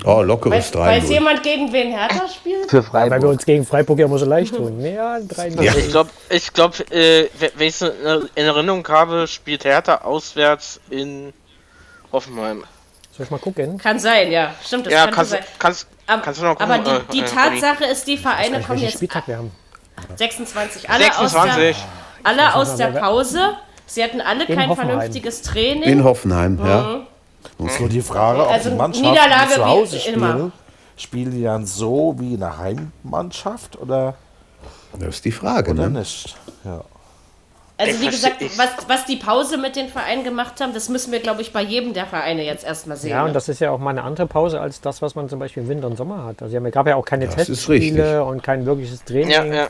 Oh, 0.05 0.23
lockeres 0.23 0.57
Weiß, 0.57 0.71
3 0.71 0.87
weiß 0.99 1.11
jemand, 1.11 1.43
gegen 1.43 1.73
wen 1.73 1.91
Hertha 1.91 2.29
spielt? 2.29 2.71
Für 2.71 2.85
Weil 2.93 3.07
wir 3.07 3.11
Freiburg. 3.11 3.31
uns 3.31 3.45
gegen 3.45 3.67
Freiburg 3.67 3.99
ja 3.99 4.07
immer 4.07 4.19
so 4.19 4.27
leicht 4.27 4.55
tun. 4.55 4.81
Ja, 4.85 5.19
drei 5.21 5.49
Ja. 5.49 5.75
Ich 5.75 5.89
glaube, 5.89 6.11
ich 6.29 6.53
glaub, 6.53 6.79
äh, 6.93 7.29
wenn 7.39 7.51
wenn 7.57 7.69
ich 7.69 7.81
es 7.81 7.93
in 8.35 8.45
Erinnerung 8.45 8.87
habe, 8.87 9.27
spielt 9.27 9.65
Hertha 9.65 10.03
auswärts 10.03 10.81
in 10.91 11.33
Hoffenheim. 12.13 12.65
Soll 13.21 13.27
ich 13.27 13.31
mal 13.33 13.39
gucken? 13.39 13.77
Kann 13.77 13.99
sein, 13.99 14.33
ja. 14.33 14.55
Stimmt, 14.65 14.87
das 14.87 14.95
ja, 14.95 15.05
kann 15.05 15.15
kannst, 15.15 15.31
sein. 15.33 15.41
kannst, 15.59 15.87
Aber, 16.07 16.23
kannst 16.23 16.41
du 16.41 16.45
noch 16.47 16.57
gucken, 16.57 16.73
aber 16.73 16.83
die, 16.83 16.91
äh, 16.91 17.01
die 17.13 17.21
äh, 17.21 17.25
Tatsache 17.27 17.85
ist, 17.85 18.07
die 18.07 18.17
Vereine 18.17 18.63
kommen 18.63 18.79
jetzt 18.79 18.95
Spieltag 18.95 19.29
wir 19.29 19.37
haben? 19.37 19.51
26. 20.17 20.89
Alle 20.89 21.05
aus 21.19 21.33
26. 21.33 21.77
der, 21.77 21.77
alle 22.23 22.55
aus 22.55 22.77
der 22.77 22.87
Pause. 22.87 23.57
Sie 23.85 24.03
hatten 24.03 24.23
alle 24.23 24.45
In 24.45 24.57
kein 24.57 24.71
Hoffenheim. 24.71 24.93
vernünftiges 24.93 25.43
Training. 25.43 25.83
In 25.83 26.03
Hoffenheim, 26.03 26.59
ja. 26.65 27.01
So 27.79 27.89
die 27.89 28.01
Frage, 28.01 28.43
ob 28.43 28.51
Also 28.53 28.71
die 28.71 28.77
Mannschaften, 28.77 29.11
Niederlage 29.11 29.49
die 29.49 29.55
zu 29.55 29.61
wie 29.61 29.65
Hause 29.65 29.97
immer. 30.09 30.31
spielen, 30.31 30.53
spielen 30.97 31.31
die 31.33 31.43
dann 31.43 31.67
so 31.67 32.15
wie 32.19 32.37
eine 32.37 32.57
Heimmannschaft 32.57 33.79
oder, 33.79 34.15
Das 34.99 35.17
ist 35.17 35.27
die 35.27 35.33
Frage, 35.33 35.73
oder 35.73 35.91
ne? 35.91 35.99
nicht? 35.99 36.35
Ja. 36.65 36.81
Also 37.81 37.95
Ich 37.95 38.01
wie 38.03 38.11
gesagt, 38.11 38.43
ich- 38.43 38.59
was, 38.59 38.69
was 38.89 39.07
die 39.07 39.17
Pause 39.17 39.57
mit 39.57 39.75
den 39.75 39.89
Vereinen 39.89 40.23
gemacht 40.23 40.61
haben, 40.61 40.75
das 40.75 40.89
müssen 40.89 41.13
wir, 41.13 41.21
glaube 41.21 41.41
ich, 41.43 41.53
bei 41.53 41.63
jedem 41.63 41.95
der 41.95 42.07
Vereine 42.07 42.45
jetzt 42.45 42.65
erstmal 42.65 42.97
sehen. 42.97 43.11
Ja, 43.11 43.25
und 43.25 43.33
das 43.35 43.49
ist 43.49 43.61
ja 43.61 43.71
auch 43.71 43.79
mal 43.79 43.91
eine 43.91 44.03
andere 44.03 44.27
Pause 44.27 44.61
als 44.61 44.81
das, 44.81 45.01
was 45.03 45.15
man 45.15 45.29
zum 45.29 45.39
Beispiel 45.39 45.63
im 45.63 45.69
Winter 45.71 45.87
und 45.87 45.97
Sommer 45.97 46.25
hat. 46.25 46.43
Also 46.43 46.57
es 46.57 46.73
gab 46.73 46.87
ja 46.87 46.97
auch 46.97 47.05
keine 47.05 47.27
Das 47.27 47.37
Testspiele 47.37 48.23
und 48.25 48.43
kein 48.43 48.67
wirkliches 48.67 49.03
Training, 49.05 49.31
Ja, 49.31 49.45
ja. 49.45 49.69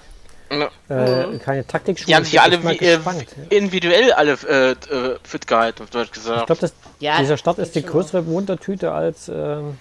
ja. 0.51 0.70
Äh, 0.89 1.39
keine 1.39 1.65
Taktikschule. 1.66 2.07
Die 2.09 2.16
haben 2.16 2.24
sich 2.24 2.35
Ich 2.35 2.41
alle 2.41 2.61
wie, 2.65 2.73
äh, 2.77 2.97
gespannt. 2.97 3.24
individuell 3.51 4.12
alle 4.12 4.32
äh, 4.49 4.70
äh, 4.73 4.77
fit 5.23 5.47
gehalten, 5.47 5.85
auf 5.85 5.91
Deutsch 5.91 6.09
Ich 6.09 6.12
gesagt. 6.15 6.47
glaube, 6.47 6.61
das- 6.61 6.74
Ja, 6.99 7.19
dieser 7.20 7.37
Start 7.37 7.59
ist 7.59 7.74
die 7.77 7.82
größere 7.85 8.27
Wundertüte 8.27 8.91
als 8.93 9.28
ähm. 9.28 9.78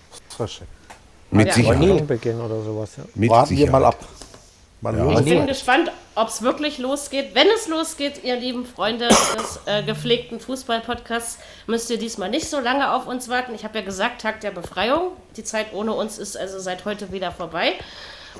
Mit 1.31 1.47
Ja. 1.47 1.53
Sicherheit. 1.53 1.79
Saisonbeginn 1.81 2.39
oder 2.41 2.61
sowas. 2.61 2.91
Ja. 2.97 3.03
Mit 3.15 3.29
Warten 3.29 3.49
wir 3.51 3.57
Sicherheit. 3.57 3.71
mal 3.71 3.85
ab. 3.85 3.97
Man 4.81 4.97
Ja. 4.97 5.19
Ich 5.19 5.25
bin 5.25 5.45
gespannt, 5.45 5.91
ob 6.15 6.29
es 6.29 6.41
wirklich 6.41 6.77
losgeht. 6.77 7.35
Wenn 7.35 7.47
es 7.53 7.67
losgeht, 7.67 8.23
ihr 8.23 8.37
lieben 8.37 8.65
Freunde 8.65 9.09
des 9.09 9.59
äh, 9.65 9.83
gepflegten 9.83 10.39
Fußball-Podcasts, 10.39 11.39
müsst 11.67 11.89
ihr 11.89 11.97
diesmal 11.97 12.29
nicht 12.29 12.49
so 12.49 12.59
lange 12.59 12.93
auf 12.93 13.05
uns 13.05 13.27
warten. 13.27 13.53
Ich 13.55 13.65
habe 13.65 13.79
ja 13.79 13.83
gesagt, 13.83 14.21
Tag 14.21 14.39
der 14.39 14.51
Befreiung. 14.51 15.11
Die 15.35 15.43
Zeit 15.43 15.73
ohne 15.73 15.93
uns 15.93 16.17
ist 16.17 16.37
also 16.37 16.59
seit 16.59 16.85
heute 16.85 17.11
wieder 17.11 17.31
vorbei. 17.31 17.73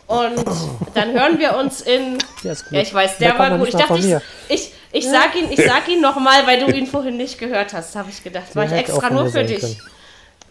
Und 0.08 0.46
dann 0.94 1.12
hören 1.12 1.40
wir 1.40 1.58
uns 1.58 1.82
in. 1.82 2.18
Der 2.44 2.54
ist 2.54 2.66
gut. 2.66 2.74
Ja, 2.74 2.82
ich 2.82 2.94
weiß, 2.94 3.18
Der 3.18 3.38
war 3.38 3.58
gut. 3.58 3.68
Ich 3.68 3.76
dachte, 3.76 3.98
ich, 3.98 4.16
ich, 4.48 4.74
ich 4.92 5.10
sag 5.10 5.36
ihn, 5.36 5.52
ich 5.52 5.66
sag 5.66 5.90
ihn 5.90 6.00
nochmal, 6.00 6.48
weil 6.48 6.60
du 6.66 6.72
ihn 6.76 6.88
vorhin 6.88 7.18
nicht 7.18 7.38
gehört 7.38 7.74
hast, 7.74 7.96
habe 7.96 8.10
ich 8.10 8.24
gedacht. 8.24 8.56
War 8.56 8.66
ich 8.66 8.72
extra 8.72 9.10
nur 9.10 9.30
für 9.30 9.44
dich. 9.44 9.60
können. 9.60 9.99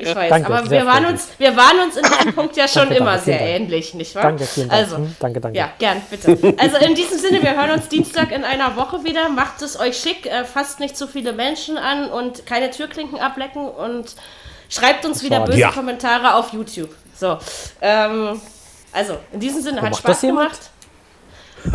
Ich 0.01 0.15
weiß, 0.15 0.31
Danke, 0.31 0.47
aber 0.55 0.71
wir 0.71 0.87
waren, 0.87 1.07
uns, 1.07 1.29
wir 1.39 1.57
waren 1.57 1.81
uns 1.81 1.97
in 1.97 2.05
diesem 2.19 2.35
Punkt 2.35 2.57
ja 2.57 2.69
schon 2.69 2.83
Danke, 2.83 2.95
immer 2.97 3.11
danke, 3.13 3.25
sehr 3.25 3.41
ähnlich, 3.41 3.95
nicht 3.95 4.15
wahr? 4.15 4.23
Danke, 4.23 4.45
vielen 4.45 4.69
Dank. 4.69 4.81
Also, 4.83 4.97
Hm, 4.97 5.17
danke, 5.19 5.41
danke. 5.41 5.59
ja, 5.59 5.71
gern, 5.79 6.01
bitte. 6.09 6.55
Also 6.57 6.77
in 6.77 6.95
diesem 6.95 7.19
Sinne, 7.19 7.43
wir 7.43 7.57
hören 7.57 7.73
uns 7.73 7.89
Dienstag 7.89 8.31
in 8.31 8.45
einer 8.45 8.77
Woche 8.77 9.03
wieder. 9.03 9.29
Macht 9.29 9.61
es 9.63 9.79
euch 9.79 9.97
schick, 9.99 10.27
äh, 10.27 10.45
fasst 10.45 10.79
nicht 10.79 10.97
zu 10.97 11.09
viele 11.09 11.33
Menschen 11.33 11.77
an 11.79 12.09
und 12.11 12.47
keine 12.47 12.71
Türklinken 12.71 13.19
ablecken 13.19 13.69
und 13.69 14.15
schreibt 14.69 15.05
uns 15.05 15.23
wieder 15.25 15.41
böse 15.41 15.59
Ja. 15.59 15.71
Kommentare 15.73 16.35
auf 16.35 16.53
YouTube. 16.53 16.91
So, 17.17 17.37
ähm, 17.81 18.41
also 18.93 19.17
in 19.33 19.41
diesem 19.41 19.63
Sinne 19.63 19.83
hat 19.83 19.91
macht 19.91 20.01
Spaß 20.01 20.21
gemacht. 20.21 20.59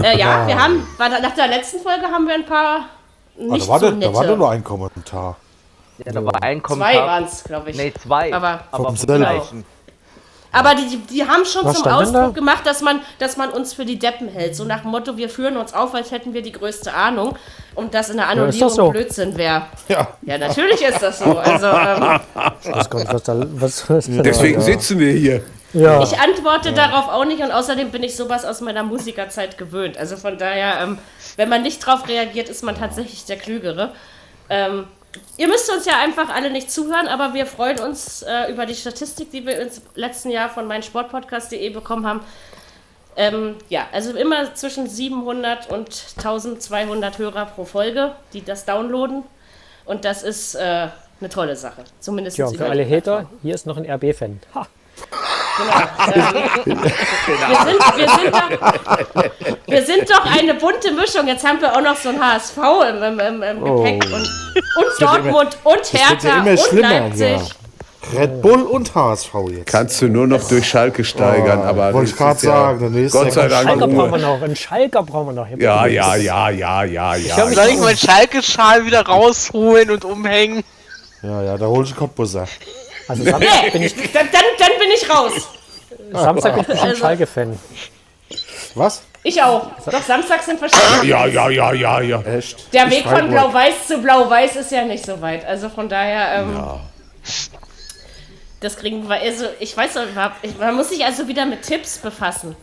Äh, 0.01 0.17
ja, 0.17 0.47
wir 0.47 0.57
haben, 0.63 0.87
da, 0.97 1.09
nach 1.09 1.35
der 1.35 1.47
letzten 1.47 1.81
Folge 1.81 2.05
haben 2.05 2.25
wir 2.25 2.35
ein 2.35 2.45
paar 2.45 2.85
Ah, 3.49 3.57
nicht 3.57 3.65
da, 3.65 3.71
war 3.71 3.79
so 3.79 3.91
da, 3.91 3.95
da 3.97 4.13
war 4.13 4.21
nette. 4.21 4.27
doch 4.33 4.37
nur 4.37 4.51
ein 4.51 4.63
Kommentar. 4.63 5.37
Ja, 6.05 6.11
da 6.11 6.25
war 6.25 6.41
ein 6.41 6.57
Zwei 6.59 6.61
Kommentar. 6.67 7.07
waren 7.07 7.23
es, 7.25 7.43
glaube 7.43 7.69
ich. 7.71 7.77
Nee, 7.77 7.93
zwei. 8.01 8.33
Aber- 8.33 8.63
aber 8.71 8.95
Vom 8.95 8.95
gleichen. 8.95 9.65
Aber 10.55 10.75
die, 10.75 10.97
die, 11.09 11.27
haben 11.27 11.45
schon 11.45 11.65
Was 11.65 11.77
zum 11.81 11.91
Ausdruck 11.91 12.13
da? 12.13 12.29
gemacht, 12.29 12.63
dass 12.67 12.81
man, 12.83 13.01
dass 13.17 13.37
man 13.37 13.49
uns 13.49 13.73
für 13.73 13.85
die 13.85 13.97
Deppen 13.97 14.27
hält. 14.27 14.55
So 14.55 14.65
nach 14.65 14.81
dem 14.81 14.91
Motto, 14.91 15.17
wir 15.17 15.27
führen 15.27 15.57
uns 15.57 15.73
auf, 15.73 15.95
als 15.95 16.11
hätten 16.11 16.35
wir 16.35 16.43
die 16.43 16.51
größte 16.51 16.93
Ahnung. 16.93 17.35
Und 17.73 17.95
dass 17.95 18.11
eine 18.11 18.21
ist 18.21 18.27
Annullierung 18.29 18.59
das 18.67 18.75
so? 18.75 18.89
Blödsinn 18.91 19.35
wäre. 19.35 19.63
Ja. 19.87 20.07
Ja, 20.21 20.37
natürlich 20.37 20.79
ist 20.83 21.01
das 21.01 21.17
so. 21.17 21.39
Also, 21.39 21.65
ähm, 21.65 22.19
was 22.71 23.23
da. 23.23 23.43
Was, 23.55 23.89
was 23.89 24.05
da 24.05 24.21
Deswegen 24.21 24.61
sitzen 24.61 24.99
wir 24.99 25.11
hier. 25.13 25.41
ja. 25.73 26.03
ich 26.03 26.19
antworte 26.19 26.71
darauf 26.71 27.09
auch 27.09 27.25
nicht 27.25 27.41
und 27.41 27.51
außerdem 27.51 27.89
bin 27.89 28.03
ich 28.03 28.15
sowas 28.15 28.45
aus 28.45 28.61
meiner 28.61 28.83
Musikerzeit 28.83 29.57
gewöhnt. 29.57 29.97
Also 29.97 30.17
von 30.17 30.37
daher, 30.37 30.81
ähm, 30.83 30.99
wenn 31.35 31.49
man 31.49 31.63
nicht 31.63 31.79
drauf 31.79 32.07
reagiert, 32.07 32.47
ist 32.49 32.63
man 32.63 32.75
tatsächlich 32.75 33.25
der 33.25 33.37
Klügere. 33.37 33.93
Ähm, 34.51 34.85
ihr 35.37 35.47
müsst 35.47 35.69
uns 35.71 35.85
ja 35.85 35.99
einfach 35.99 36.29
alle 36.29 36.49
nicht 36.49 36.71
zuhören, 36.71 37.07
aber 37.07 37.33
wir 37.33 37.45
freuen 37.45 37.79
uns 37.79 38.21
äh, 38.23 38.51
über 38.51 38.65
die 38.65 38.75
Statistik, 38.75 39.31
die 39.31 39.45
wir 39.45 39.59
im 39.59 39.69
letzten 39.95 40.29
Jahr 40.29 40.49
von 40.49 40.67
meinsportpodcast.de 40.67 41.69
bekommen 41.69 42.05
haben. 42.05 42.21
Ähm, 43.15 43.55
ja, 43.69 43.87
also 43.91 44.15
immer 44.17 44.55
zwischen 44.55 44.87
700 44.87 45.69
und 45.69 46.05
1200 46.17 47.17
Hörer 47.19 47.45
pro 47.45 47.65
Folge, 47.65 48.13
die 48.33 48.43
das 48.43 48.65
downloaden. 48.65 49.23
Und 49.85 50.05
das 50.05 50.23
ist 50.23 50.55
äh, 50.55 50.87
eine 51.19 51.29
tolle 51.29 51.55
Sache. 51.55 51.83
Zumindest 51.99 52.37
ja, 52.37 52.47
für 52.47 52.65
alle 52.65 52.89
Hater, 52.89 53.29
hier 53.41 53.53
ist 53.53 53.67
noch 53.67 53.77
ein 53.77 53.89
RB-Fan. 53.89 54.39
Ha, 54.55 54.67
wir, 56.65 57.57
sind, 57.65 57.97
wir, 57.97 58.09
sind 58.09 58.33
doch, 58.33 58.49
wir 59.67 59.85
sind 59.85 60.09
doch 60.09 60.25
eine 60.39 60.53
bunte 60.55 60.91
Mischung. 60.91 61.27
Jetzt 61.27 61.45
haben 61.47 61.61
wir 61.61 61.73
auch 61.75 61.81
noch 61.81 61.95
so 61.97 62.09
ein 62.09 62.19
HSV 62.19 62.57
im, 62.89 63.03
im, 63.03 63.19
im, 63.19 63.43
im 63.43 63.63
Gepäck 63.63 64.03
und, 64.05 64.13
und 64.13 65.01
Dortmund 65.01 65.57
und 65.63 65.79
Das 65.81 65.93
wird 65.93 66.01
ja 66.01 66.07
Hertha 66.09 66.37
immer 66.41 66.51
und 66.51 66.59
schlimmer. 66.59 66.89
Leipzig. 66.89 67.37
Ja. 67.37 68.19
Red 68.19 68.41
Bull 68.41 68.63
und 68.63 68.93
HSV 68.93 69.33
jetzt. 69.51 69.67
Kannst 69.71 70.01
du 70.01 70.07
nur 70.09 70.27
noch 70.27 70.45
durch 70.49 70.67
Schalke 70.67 71.05
steigern, 71.05 71.59
Oh, 71.63 71.67
aber 71.69 71.93
wollte 71.93 72.09
ich 72.09 72.13
ist 72.15 72.19
ja 72.19 72.35
sagen, 72.35 72.79
der 72.79 72.89
nächste 72.89 73.17
Gott 73.17 73.31
sei 73.31 73.47
Dank 73.47 73.63
Schalker 73.69 73.87
brauchen 73.87 74.11
wir 74.11 74.17
noch. 74.17 74.41
Einen 74.41 74.55
Schalker 74.57 75.03
brauchen 75.03 75.27
wir 75.27 75.33
noch. 75.33 75.47
Ja, 75.57 75.85
ja, 75.85 76.15
ja, 76.15 76.49
ja, 76.49 76.83
ja, 76.83 77.15
ja. 77.15 77.37
hab 77.37 77.47
mich- 77.47 77.55
Soll 77.55 77.67
ich 77.69 77.77
meinen 77.79 77.97
Schalke-Schal 77.97 78.85
wieder 78.85 79.05
rausholen 79.05 79.89
und 79.91 80.03
umhängen? 80.03 80.63
Ja, 81.21 81.41
ja, 81.43 81.57
da 81.57 81.65
hol 81.67 81.85
ich 81.85 81.91
einen 81.91 81.99
Cottbusser. 81.99 82.45
Also 83.07 83.23
Samstag 83.23 83.63
Nee, 83.63 83.69
bin 83.71 83.83
ich, 83.83 83.93
dann, 84.13 84.29
dann, 84.31 84.43
dann 84.59 84.71
bin 84.79 84.89
ich 84.95 85.09
raus. 85.09 85.31
Samstag 86.11 86.53
bin 86.53 86.61
ich 86.61 86.67
bestimmt 86.67 86.89
Also- 86.91 87.01
Schalke-Fan. 87.01 87.59
Was? 88.75 89.03
Ich 89.25 89.41
auch. 89.41 89.67
Doch, 89.85 90.01
Samstag 90.01 90.41
sind 90.43 90.59
schon. 90.69 91.07
Ja, 91.07 91.25
ja, 91.25 91.49
ja, 91.49 91.71
ja, 91.73 92.01
ja. 92.01 92.21
Echt? 92.23 92.73
Der 92.73 92.89
Weg 92.89 93.03
von. 93.05 93.29
Blau-Weiß 93.29 93.87
zu 93.87 93.99
Blau-Weiß 93.99 94.55
ist 94.57 94.71
ja 94.71 94.83
nicht 94.83 95.05
so 95.05 95.21
weit. 95.21 95.45
Also 95.45 95.69
von 95.69 95.87
daher, 95.87 96.41
ähm, 96.41 96.59
das 98.59 98.75
kriegen 98.77 99.07
wir. 99.07 99.15
Also, 99.15 99.45
ich 99.59 99.75
weiß 99.75 99.95
man 100.59 100.75
muss 100.75 100.89
sich 100.89 101.03
also 101.05 101.27
wieder 101.27 101.45
mit 101.45 101.61
Tipps 101.61 101.97
befassen. 101.99 102.55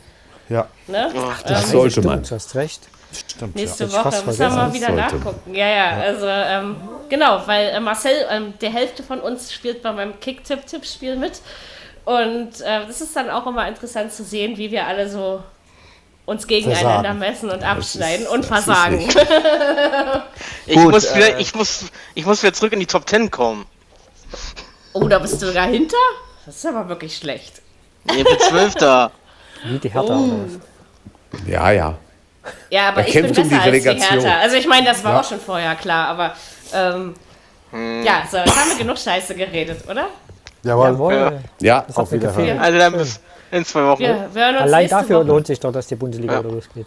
Ja, 0.49 0.67
Ne? 0.87 1.13
Das 1.47 1.71
sollte 1.71 2.03
man. 2.03 2.23
Du 2.25 2.35
hast 2.35 2.55
recht. 2.57 2.83
Stimmt, 3.13 3.57
nächste 3.57 3.85
ja. 3.85 3.93
Woche 3.93 4.23
müssen 4.25 4.39
wir 4.39 4.51
mal 4.51 4.73
wieder 4.73 4.91
nachgucken. 4.91 5.55
Ja, 5.55 5.69
ja, 5.69 5.91
also 6.01 6.27
ähm, 6.27 6.77
genau, 7.09 7.43
weil 7.47 7.69
äh, 7.69 7.81
Marcel, 7.81 8.27
ähm, 8.31 8.55
der 8.61 8.71
Hälfte 8.71 9.03
von 9.03 9.21
uns 9.21 9.53
spielt 9.53 9.83
bei 9.83 9.93
meinem 9.93 10.19
Kick-Tipp-Tipp-Spiel 10.21 11.17
mit. 11.17 11.41
Und 12.05 12.61
äh, 12.61 12.87
das 12.87 13.01
ist 13.01 13.15
dann 13.17 13.31
auch 13.31 13.47
immer 13.47 13.69
interessant 13.69 14.13
zu 14.13 14.25
sehen, 14.25 14.57
wie 14.57 14.71
wir 14.71 14.87
alle 14.87 15.09
so 15.09 15.43
uns 16.25 16.47
gegeneinander 16.47 17.15
versagen. 17.15 17.19
messen 17.19 17.51
und 17.51 17.63
abschneiden 17.65 18.27
und 18.29 18.47
versagen. 18.47 19.01
ich, 20.67 20.75
Gut, 20.77 20.93
muss 20.93 21.15
wieder, 21.15 21.37
äh, 21.37 21.41
ich, 21.41 21.55
muss, 21.55 21.87
ich 22.15 22.25
muss 22.25 22.43
wieder 22.43 22.53
zurück 22.53 22.73
in 22.73 22.81
die 22.81 22.87
Top 22.87 23.07
Ten 23.07 23.31
kommen. 23.31 23.67
Oh, 24.93 25.09
da 25.09 25.19
bist 25.19 25.43
du 25.43 25.53
dahinter? 25.53 25.97
Das 26.47 26.57
ist 26.57 26.67
aber 26.67 26.89
wirklich 26.89 27.17
schlecht. 27.17 27.61
Nee, 28.05 28.23
bin 28.23 28.39
Zwölfter. 28.39 29.11
Wie 29.65 29.79
die 29.79 29.91
Hertha 29.91 30.17
oh. 30.17 30.47
Ja, 31.47 31.71
ja. 31.71 31.99
Ja, 32.71 32.89
aber 32.89 33.01
er 33.01 33.09
ich 33.09 33.15
bin 33.15 33.27
besser 33.29 33.43
um 33.43 33.49
die 33.49 33.55
als 33.55 33.83
die 33.83 33.89
Hertha. 33.89 34.39
Also 34.41 34.57
ich 34.57 34.67
meine, 34.67 34.87
das 34.87 35.05
war 35.05 35.13
ja. 35.13 35.21
auch 35.21 35.25
schon 35.25 35.41
vorher 35.41 35.75
klar, 35.75 36.09
aber 36.09 36.35
ähm, 36.73 37.15
hm. 37.71 38.05
ja, 38.05 38.23
so, 38.31 38.39
jetzt 38.39 38.57
haben 38.57 38.71
wir 38.71 38.79
genug 38.79 38.99
Scheiße 38.99 39.35
geredet, 39.35 39.83
oder? 39.89 40.07
Jawohl. 40.63 40.87
Jawohl. 40.87 41.41
Ja, 41.61 41.85
das 41.87 41.97
auf 41.97 42.13
Wiederhören. 42.13 42.59
Also 42.59 42.79
dann 42.79 42.93
bis 42.93 43.21
in 43.51 43.65
zwei 43.65 43.85
Wochen. 43.85 44.01
Wir 44.01 44.61
Allein 44.61 44.89
dafür 44.89 45.19
Woche. 45.21 45.27
lohnt 45.27 45.47
sich 45.47 45.59
doch, 45.59 45.73
dass 45.73 45.87
die 45.87 45.97
Bundesliga 45.97 46.35
ja. 46.35 46.41
losgeht. 46.41 46.87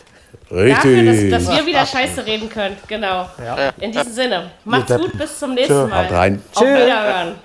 Richtig. 0.51 0.75
Dafür, 0.75 1.03
dass, 1.03 1.45
dass, 1.45 1.57
wir 1.57 1.65
wieder 1.65 1.85
Scheiße 1.85 2.25
reden 2.25 2.49
können. 2.49 2.77
Genau. 2.87 3.29
Ja. 3.43 3.71
In 3.79 3.91
diesem 3.91 4.13
Sinne. 4.13 4.51
Macht's 4.63 4.95
gut, 4.95 5.17
bis 5.17 5.39
zum 5.39 5.55
nächsten 5.55 5.73
Tschö. 5.73 5.87
Mal. 5.87 6.05
Haut 6.05 6.11
rein. 6.11 6.41
Auf 6.53 6.63
Wiederhören. 6.63 7.35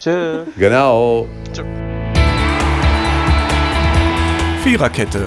Tschö. 0.00 0.44
Genau. 0.56 1.26
Tschö. 1.52 1.64
Viererkette. 4.62 5.26